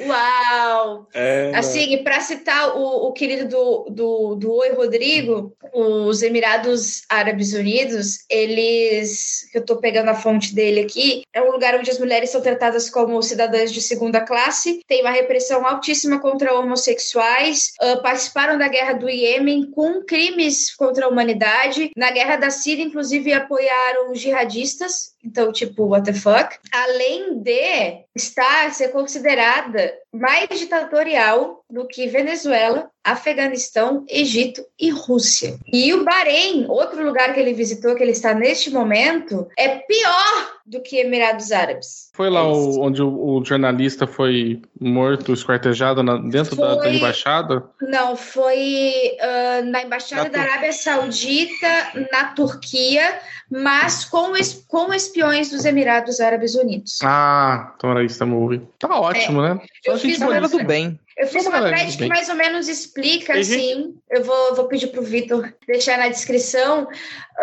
Uau! 0.06 1.08
É, 1.12 1.52
Assim, 1.54 1.92
e 1.92 2.02
para 2.02 2.20
citar 2.20 2.74
o, 2.76 3.08
o 3.08 3.12
querido 3.12 3.46
do, 3.48 3.90
do, 3.90 4.34
do 4.36 4.54
Oi 4.54 4.72
Rodrigo, 4.72 5.54
os 5.74 6.22
Emirados 6.22 7.02
Árabes 7.10 7.52
Unidos, 7.52 8.24
eles, 8.30 9.52
eu 9.54 9.60
estou 9.60 9.76
pegando 9.76 10.08
a 10.08 10.14
fonte 10.14 10.54
dele 10.54 10.80
aqui, 10.80 11.22
é 11.34 11.42
um 11.42 11.50
lugar 11.50 11.74
onde 11.74 11.90
as 11.90 11.98
mulheres 11.98 12.30
são 12.30 12.40
tratadas 12.40 12.88
como 12.88 13.22
cidadãs 13.22 13.70
de 13.70 13.82
segunda 13.82 14.20
classe, 14.22 14.80
tem 14.86 15.02
uma 15.02 15.10
repressão 15.10 15.66
altíssima 15.66 16.18
contra 16.18 16.54
homossexuais, 16.58 17.72
ah, 17.80 17.96
participaram 17.96 18.56
da 18.56 18.68
guerra 18.68 18.94
do 18.94 19.08
Iêmen 19.08 19.70
com 19.70 20.02
crimes 20.02 20.74
contra 20.74 21.04
a 21.04 21.08
humanidade, 21.08 21.90
na 21.94 22.10
guerra 22.10 22.36
da 22.36 22.48
Síria, 22.48 22.84
inclusive, 22.84 23.34
apoiaram 23.34 24.12
os 24.12 24.18
jihadistas, 24.18 25.14
então, 25.26 25.50
tipo, 25.50 25.88
what 25.88 26.04
the 26.04 26.16
fuck? 26.16 26.56
Além 26.72 27.40
de 27.40 28.04
estar, 28.14 28.72
ser 28.72 28.88
considerada 28.88 29.92
mais 30.18 30.48
ditatorial 30.58 31.62
do 31.68 31.86
que 31.86 32.06
Venezuela, 32.06 32.88
Afeganistão, 33.04 34.04
Egito 34.08 34.62
e 34.78 34.90
Rússia. 34.90 35.56
E 35.72 35.92
o 35.94 36.04
Bahrein, 36.04 36.64
outro 36.68 37.04
lugar 37.04 37.32
que 37.34 37.40
ele 37.40 37.52
visitou, 37.54 37.94
que 37.94 38.02
ele 38.02 38.12
está 38.12 38.32
neste 38.34 38.70
momento, 38.70 39.46
é 39.58 39.68
pior 39.80 40.56
do 40.64 40.80
que 40.80 40.96
Emirados 40.98 41.52
Árabes. 41.52 42.10
Foi 42.14 42.28
lá 42.30 42.40
É 42.40 42.42
o- 42.44 42.80
onde 42.80 43.00
o, 43.02 43.08
o 43.38 43.44
jornalista 43.44 44.06
foi 44.06 44.60
morto, 44.80 45.32
esquartejado 45.32 46.02
na- 46.02 46.16
dentro 46.16 46.56
da, 46.56 46.74
da 46.74 46.82
Foi. 46.82 46.96
embaixada? 46.96 47.64
Não, 47.82 48.16
foi 48.16 49.16
ah, 49.20 49.62
na 49.62 49.82
Embaixada 49.82 50.24
Na 50.24 50.28
da 50.28 50.38
Tur- 50.42 50.50
Arábia 50.50 50.72
Saudita, 50.72 51.68
na 52.12 52.24
Turquia, 52.32 53.18
mas 53.50 54.04
com, 54.04 54.32
com 54.66 54.92
espiões 54.92 55.50
dos 55.50 55.64
Emirados 55.64 56.20
Árabes 56.20 56.54
Unidos. 56.56 56.98
Ah, 57.02 57.72
então 57.76 57.90
era 57.90 58.02
isso, 58.04 58.18
tá 58.18 58.26
movie. 58.26 58.62
Tá 58.78 58.98
ótimo, 59.00 59.40
né? 59.42 59.60
Só 59.84 59.92
Eu 59.92 59.98
fiz 60.06 60.18
Galera 60.18 60.48
do 60.48 60.64
bem. 60.64 60.98
Eu 61.16 61.26
fiz 61.26 61.46
uma 61.46 61.62
thread 61.62 61.96
que 61.96 62.06
mais 62.06 62.28
ou 62.28 62.34
menos 62.34 62.68
explica, 62.68 63.42
gente- 63.42 63.72
assim. 63.72 63.94
Eu 64.10 64.22
vou, 64.22 64.54
vou 64.54 64.68
pedir 64.68 64.88
pro 64.88 65.02
Vitor 65.02 65.50
deixar 65.66 65.96
na 65.98 66.08
descrição, 66.08 66.86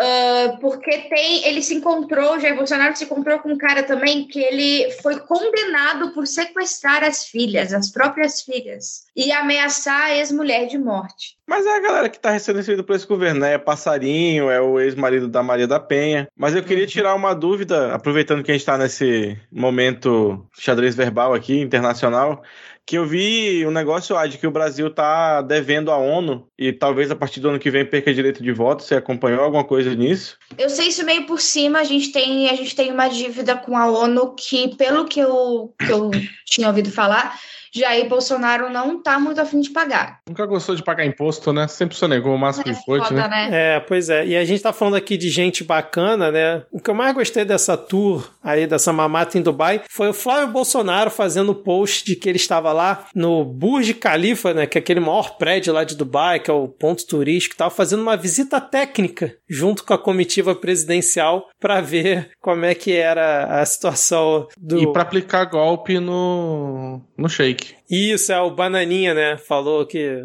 ah, 0.00 0.56
porque 0.60 0.96
tem. 1.08 1.44
Ele 1.46 1.60
se 1.60 1.74
encontrou, 1.74 2.38
Jair 2.38 2.56
Bolsonaro 2.56 2.96
se 2.96 3.04
encontrou 3.04 3.38
com 3.40 3.50
um 3.50 3.58
cara 3.58 3.82
também 3.82 4.28
que 4.28 4.40
ele 4.40 4.90
foi 5.02 5.18
condenado 5.20 6.12
por 6.12 6.26
sequestrar 6.26 7.02
as 7.02 7.24
filhas, 7.26 7.72
as 7.72 7.90
próprias 7.90 8.42
filhas, 8.42 9.04
e 9.16 9.32
ameaçar 9.32 10.02
a 10.02 10.16
ex-mulher 10.16 10.66
de 10.66 10.78
morte. 10.78 11.36
Mas 11.46 11.66
é 11.66 11.76
a 11.76 11.80
galera 11.80 12.08
que 12.08 12.18
tá 12.18 12.30
recém 12.30 12.54
recebido 12.54 12.84
por 12.84 12.96
esse 12.96 13.06
governo, 13.06 13.40
né? 13.40 13.54
É 13.54 13.58
Passarinho, 13.58 14.50
é 14.50 14.60
o 14.60 14.80
ex-marido 14.80 15.28
da 15.28 15.42
Maria 15.42 15.66
da 15.66 15.78
Penha. 15.78 16.26
Mas 16.36 16.54
eu 16.54 16.62
queria 16.62 16.86
tirar 16.86 17.14
uma 17.14 17.34
dúvida, 17.34 17.92
aproveitando 17.92 18.42
que 18.42 18.50
a 18.50 18.54
gente 18.54 18.64
tá 18.64 18.78
nesse 18.78 19.36
momento 19.52 20.46
xadrez 20.58 20.94
verbal 20.94 21.34
aqui, 21.34 21.60
internacional, 21.60 22.42
que 22.86 22.98
eu 22.98 23.06
vi 23.06 23.66
um 23.66 23.70
negócio 23.70 24.14
lá 24.14 24.26
de 24.26 24.36
que 24.36 24.46
o 24.46 24.50
Brasil 24.50 24.90
tá 24.90 25.40
devendo 25.40 25.90
à 25.90 25.96
ONU 25.96 26.46
e 26.58 26.72
talvez 26.72 27.10
a 27.10 27.16
partir 27.16 27.40
do 27.40 27.48
ano 27.48 27.58
que 27.58 27.70
vem 27.70 27.84
perca 27.84 28.12
direito 28.12 28.42
de 28.42 28.52
voto. 28.52 28.82
Você 28.82 28.94
acompanhou 28.94 29.42
alguma 29.42 29.64
coisa 29.64 29.94
nisso? 29.94 30.36
Eu 30.58 30.68
sei 30.68 30.88
isso 30.88 31.04
meio 31.04 31.24
por 31.24 31.40
cima, 31.40 31.80
a 31.80 31.84
gente 31.84 32.12
tem, 32.12 32.48
a 32.50 32.54
gente 32.54 32.76
tem 32.76 32.92
uma 32.92 33.08
dívida 33.08 33.56
com 33.56 33.76
a 33.76 33.86
ONU 33.86 34.34
que, 34.34 34.76
pelo 34.76 35.06
que 35.06 35.20
eu, 35.20 35.74
que 35.78 35.90
eu 35.90 36.10
tinha 36.44 36.68
ouvido 36.68 36.90
falar, 36.90 37.38
Jair 37.74 38.08
Bolsonaro 38.08 38.70
não 38.70 39.02
tá 39.02 39.18
muito 39.18 39.40
afim 39.40 39.60
de 39.60 39.70
pagar. 39.70 40.20
Nunca 40.28 40.46
gostou 40.46 40.76
de 40.76 40.82
pagar 40.82 41.04
imposto, 41.04 41.52
né? 41.52 41.66
Sempre 41.66 41.96
sonegou 41.96 42.34
o 42.34 42.38
máximo 42.38 42.64
É 42.68 42.74
que 42.74 42.84
foda, 42.84 43.10
né? 43.10 43.28
né? 43.28 43.76
É, 43.76 43.80
pois 43.80 44.08
é. 44.08 44.24
E 44.26 44.36
a 44.36 44.44
gente 44.44 44.62
tá 44.62 44.72
falando 44.72 44.94
aqui 44.94 45.16
de 45.16 45.28
gente 45.28 45.64
bacana, 45.64 46.30
né? 46.30 46.62
O 46.70 46.80
que 46.80 46.88
eu 46.88 46.94
mais 46.94 47.12
gostei 47.14 47.44
dessa 47.44 47.76
tour 47.76 48.30
aí, 48.42 48.66
dessa 48.66 48.92
mamata 48.92 49.36
em 49.36 49.42
Dubai, 49.42 49.82
foi 49.90 50.08
o 50.08 50.14
Flávio 50.14 50.48
Bolsonaro 50.48 51.10
fazendo 51.10 51.50
o 51.50 51.54
post 51.54 52.04
de 52.04 52.14
que 52.14 52.28
ele 52.28 52.36
estava 52.36 52.72
lá 52.72 53.06
no 53.14 53.44
Burj 53.44 53.94
Khalifa, 53.94 54.54
né? 54.54 54.66
Que 54.66 54.78
é 54.78 54.80
aquele 54.80 55.00
maior 55.00 55.36
prédio 55.36 55.72
lá 55.72 55.82
de 55.82 55.96
Dubai, 55.96 56.38
que 56.38 56.50
é 56.50 56.54
o 56.54 56.68
ponto 56.68 57.04
turístico 57.06 57.56
e 57.56 57.58
tal, 57.58 57.70
fazendo 57.70 58.02
uma 58.02 58.16
visita 58.16 58.60
técnica 58.60 59.34
junto 59.48 59.84
com 59.84 59.94
a 59.94 59.98
comitiva 59.98 60.54
presidencial 60.54 61.48
para 61.58 61.80
ver 61.80 62.30
como 62.40 62.64
é 62.64 62.74
que 62.74 62.92
era 62.92 63.60
a 63.60 63.66
situação 63.66 64.46
do. 64.56 64.78
E 64.78 64.92
pra 64.92 65.02
aplicar 65.02 65.44
golpe 65.46 65.98
no, 65.98 67.00
no 67.16 67.28
shake. 67.28 67.63
like 67.70 67.83
Isso, 67.90 68.32
é 68.32 68.40
o 68.40 68.50
Bananinha, 68.50 69.12
né? 69.14 69.36
Falou 69.36 69.84
que 69.86 70.24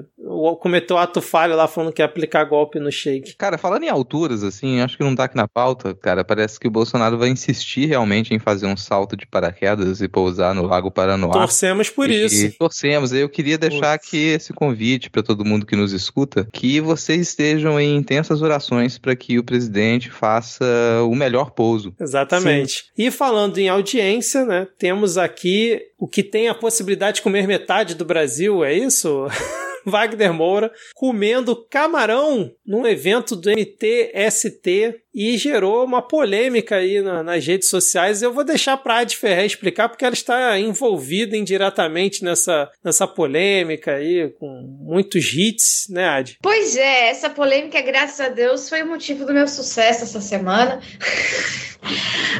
cometeu 0.59 0.97
ato 0.97 1.21
falho 1.21 1.55
lá 1.55 1.67
falando 1.67 1.91
que 1.91 2.01
ia 2.01 2.05
aplicar 2.05 2.43
golpe 2.45 2.79
no 2.79 2.91
shake. 2.91 3.35
Cara, 3.35 3.57
falando 3.57 3.83
em 3.83 3.89
alturas, 3.89 4.43
assim, 4.43 4.79
acho 4.81 4.97
que 4.97 5.03
não 5.03 5.15
tá 5.15 5.25
aqui 5.25 5.35
na 5.35 5.47
pauta, 5.47 5.93
cara. 5.93 6.23
Parece 6.23 6.59
que 6.59 6.67
o 6.67 6.71
Bolsonaro 6.71 7.17
vai 7.17 7.29
insistir 7.29 7.85
realmente 7.87 8.33
em 8.33 8.39
fazer 8.39 8.65
um 8.67 8.77
salto 8.77 9.17
de 9.17 9.25
paraquedas 9.27 10.01
e 10.01 10.07
pousar 10.07 10.53
no 10.55 10.65
Lago 10.65 10.89
Paranoá. 10.91 11.31
Torcemos 11.33 11.89
por 11.89 12.09
E- 12.09 12.25
isso. 12.25 12.45
E 12.45 12.51
torcemos. 12.51 13.11
Eu 13.11 13.27
queria 13.29 13.57
deixar 13.57 13.93
aqui 13.93 14.17
esse 14.29 14.53
convite 14.53 15.09
para 15.09 15.23
todo 15.23 15.45
mundo 15.45 15.65
que 15.65 15.75
nos 15.75 15.91
escuta, 15.91 16.47
que 16.53 16.79
vocês 16.79 17.21
estejam 17.21 17.79
em 17.79 17.95
intensas 17.95 18.41
orações 18.41 18.97
para 18.97 19.15
que 19.15 19.37
o 19.37 19.43
presidente 19.43 20.09
faça 20.09 20.65
o 21.07 21.15
melhor 21.15 21.51
pouso. 21.51 21.93
Exatamente. 21.99 22.85
E 22.97 23.11
falando 23.11 23.57
em 23.57 23.69
audiência, 23.69 24.45
né? 24.45 24.67
Temos 24.77 25.17
aqui 25.17 25.81
o 25.97 26.07
que 26.07 26.23
tem 26.23 26.47
a 26.47 26.53
possibilidade 26.55 27.17
de 27.17 27.21
comer 27.21 27.45
metade 27.49 27.95
do 27.95 28.05
Brasil, 28.05 28.63
é 28.63 28.71
isso? 28.71 29.25
Wagner 29.83 30.31
Moura 30.31 30.71
comendo 30.93 31.55
camarão 31.55 32.53
num 32.63 32.85
evento 32.85 33.35
do 33.35 33.49
MTST 33.49 35.01
e 35.13 35.37
gerou 35.37 35.83
uma 35.83 36.01
polêmica 36.01 36.75
aí 36.77 37.01
na- 37.01 37.23
nas 37.23 37.45
redes 37.45 37.69
sociais. 37.69 38.21
Eu 38.21 38.33
vou 38.33 38.43
deixar 38.43 38.77
para 38.77 38.95
a 38.95 38.97
Adi 38.99 39.17
explicar 39.45 39.89
porque 39.89 40.05
ela 40.05 40.13
está 40.13 40.57
envolvida 40.59 41.35
indiretamente 41.35 42.23
nessa, 42.23 42.69
nessa 42.83 43.07
polêmica 43.07 43.95
aí, 43.95 44.29
com 44.39 44.47
muitos 44.81 45.33
hits, 45.33 45.85
né, 45.89 46.05
Adi? 46.07 46.37
Pois 46.41 46.75
é, 46.75 47.09
essa 47.09 47.29
polêmica, 47.29 47.81
graças 47.81 48.19
a 48.19 48.29
Deus, 48.29 48.69
foi 48.69 48.83
o 48.83 48.87
motivo 48.87 49.25
do 49.25 49.33
meu 49.33 49.47
sucesso 49.47 50.03
essa 50.03 50.21
semana. 50.21 50.79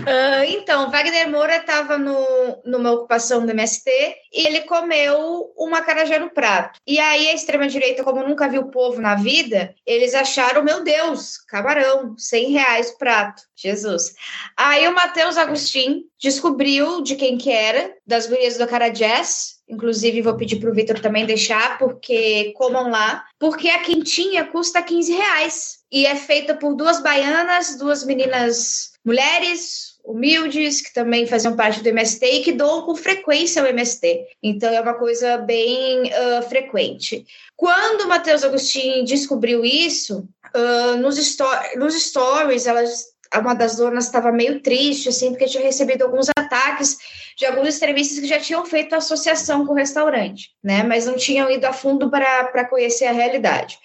Ah, 0.06 0.46
então, 0.46 0.92
Wagner 0.92 1.30
Moura 1.30 1.56
estava 1.58 1.98
numa 1.98 2.92
ocupação 2.92 3.46
do 3.46 3.52
MST 3.52 3.90
e 4.34 4.46
ele 4.46 4.62
comeu 4.62 5.52
uma 5.58 5.82
carajé 5.82 6.20
no 6.20 6.30
prato. 6.30 6.78
E 6.86 7.00
aí 7.00 7.30
a 7.30 7.34
extrema-direita, 7.34 8.04
como 8.04 8.22
nunca 8.28 8.50
viu 8.50 8.66
povo 8.70 9.02
na 9.02 9.16
vida, 9.16 9.74
eles 9.86 10.14
acharam, 10.14 10.64
meu 10.64 10.84
Deus, 10.84 11.38
camarão, 11.48 12.16
100 12.18 12.52
reais 12.52 12.59
o 12.60 12.98
prato. 12.98 13.44
Jesus. 13.56 14.14
Aí 14.56 14.88
o 14.88 14.94
Matheus 14.94 15.38
Agostinho 15.38 16.04
descobriu 16.20 17.02
de 17.02 17.16
quem 17.16 17.38
que 17.38 17.52
era, 17.52 17.94
das 18.06 18.28
gurias 18.28 18.58
do 18.58 18.68
Carajés, 18.68 19.60
Inclusive, 19.70 20.24
vou 20.24 20.36
pedir 20.36 20.56
para 20.56 20.72
o 20.72 20.74
Vitor 20.74 21.00
também 21.00 21.28
deixar, 21.28 21.78
porque 21.78 22.52
comam 22.56 22.90
lá. 22.90 23.24
Porque 23.38 23.70
a 23.70 23.84
quentinha 23.84 24.44
custa 24.44 24.82
15 24.82 25.14
reais. 25.14 25.78
E 25.92 26.08
é 26.08 26.16
feita 26.16 26.56
por 26.56 26.76
duas 26.76 27.02
baianas, 27.02 27.78
duas 27.78 28.04
meninas 28.04 28.94
mulheres, 29.06 30.00
humildes, 30.04 30.82
que 30.82 30.92
também 30.92 31.28
faziam 31.28 31.56
parte 31.56 31.84
do 31.84 31.90
MST 31.90 32.26
e 32.26 32.44
que 32.44 32.52
doam 32.52 32.82
com 32.82 32.96
frequência 32.96 33.62
ao 33.62 33.68
MST. 33.68 34.26
Então, 34.42 34.74
é 34.74 34.82
uma 34.82 34.96
coisa 34.96 35.38
bem 35.38 36.04
uh, 36.08 36.42
frequente. 36.50 37.26
Quando 37.56 38.02
o 38.02 38.08
Matheus 38.08 38.44
Agostinho 38.44 39.06
descobriu 39.06 39.64
isso, 39.64 40.28
uh, 40.56 40.98
nos, 40.98 41.38
nos 41.78 42.02
stories, 42.02 42.68
elas 42.68 43.10
uma 43.38 43.54
das 43.54 43.76
donas 43.76 44.06
estava 44.06 44.32
meio 44.32 44.60
triste, 44.62 45.10
assim, 45.10 45.30
porque 45.30 45.46
tinha 45.46 45.64
recebido 45.64 46.04
alguns 46.04 46.28
ataques 46.36 46.98
de 47.38 47.46
alguns 47.46 47.68
extremistas 47.68 48.20
que 48.20 48.28
já 48.28 48.40
tinham 48.40 48.66
feito 48.66 48.96
associação 48.96 49.66
com 49.66 49.74
o 49.74 49.76
restaurante, 49.76 50.50
né? 50.64 50.82
Mas 50.82 51.06
não 51.06 51.16
tinham 51.16 51.50
ido 51.50 51.66
a 51.66 51.74
fundo 51.74 52.10
para 52.10 52.66
conhecer 52.66 53.06
a 53.06 53.12
realidade. 53.12 53.78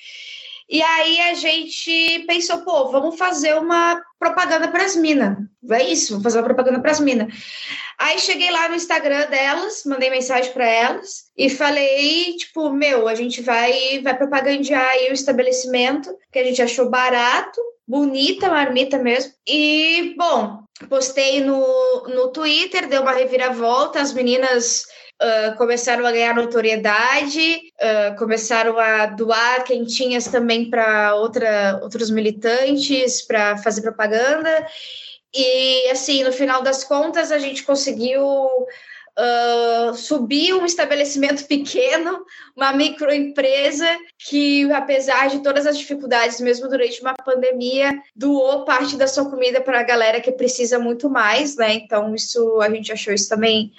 E 0.69 0.83
aí 0.83 1.21
a 1.21 1.35
gente 1.35 2.25
pensou, 2.27 2.59
pô, 2.59 2.91
vamos 2.91 3.17
fazer 3.19 3.55
uma 3.55 4.01
propaganda 4.19 4.69
para 4.69 4.85
as 4.85 4.97
minas. 4.97 5.37
É 5.71 5.83
isso, 5.83 6.13
vamos 6.13 6.25
fazer 6.25 6.39
uma 6.39 6.45
propaganda 6.45 6.81
para 6.81 6.91
as 6.91 7.01
minas. 7.01 7.33
Aí 7.99 8.19
cheguei 8.19 8.51
lá 8.51 8.69
no 8.69 8.75
Instagram 8.75 9.27
delas, 9.29 9.83
mandei 9.87 10.11
mensagem 10.11 10.53
para 10.53 10.67
elas 10.67 11.25
e 11.37 11.49
falei, 11.49 12.35
tipo, 12.37 12.71
meu, 12.71 13.07
a 13.07 13.15
gente 13.15 13.41
vai 13.41 14.01
vai 14.03 14.17
propagandear 14.17 14.89
aí 14.91 15.11
o 15.11 15.15
estabelecimento 15.15 16.11
que 16.33 16.39
a 16.39 16.45
gente 16.45 16.61
achou 16.61 16.91
barato, 16.91 17.61
bonita, 17.87 18.49
marmita 18.49 18.99
mesmo. 18.99 19.33
E, 19.47 20.15
bom, 20.17 20.65
postei 20.89 21.41
no, 21.41 22.05
no 22.09 22.33
Twitter, 22.33 22.89
deu 22.89 23.03
uma 23.03 23.13
reviravolta, 23.13 24.01
as 24.01 24.13
meninas 24.13 24.87
Uh, 25.23 25.57
começaram 25.57 26.05
a 26.05 26.11
ganhar 26.11 26.35
notoriedade, 26.35 27.61
uh, 27.81 28.19
começaram 28.19 28.79
a 28.79 29.07
doar 29.07 29.63
quentinhas 29.63 30.27
também 30.27 30.69
para 30.69 31.15
outros 31.15 32.11
militantes, 32.11 33.23
para 33.23 33.57
fazer 33.59 33.83
propaganda. 33.83 34.67
E, 35.33 35.91
assim, 35.91 36.25
no 36.25 36.33
final 36.33 36.63
das 36.63 36.85
contas, 36.85 37.31
a 37.31 37.39
gente 37.39 37.63
conseguiu 37.63 38.25
uh, 39.19 39.95
subir 39.95 40.55
um 40.55 40.65
estabelecimento 40.65 41.47
pequeno, 41.49 42.25
uma 42.57 42.73
microempresa 42.73 43.87
que, 44.19 44.71
apesar 44.73 45.29
de 45.29 45.43
todas 45.43 45.67
as 45.67 45.79
dificuldades, 45.79 46.41
mesmo 46.41 46.69
durante 46.69 47.01
uma 47.01 47.15
pandemia, 47.15 47.93
doou 48.15 48.65
parte 48.65 48.97
da 48.97 49.07
sua 49.07 49.29
comida 49.31 49.61
para 49.61 49.81
a 49.81 49.85
galera 49.85 50.21
que 50.21 50.33
precisa 50.33 50.79
muito 50.79 51.09
mais, 51.11 51.57
né? 51.57 51.75
Então, 51.75 52.15
isso 52.15 52.61
a 52.61 52.71
gente 52.71 52.93
achou 52.93 53.13
isso 53.13 53.29
também 53.29 53.73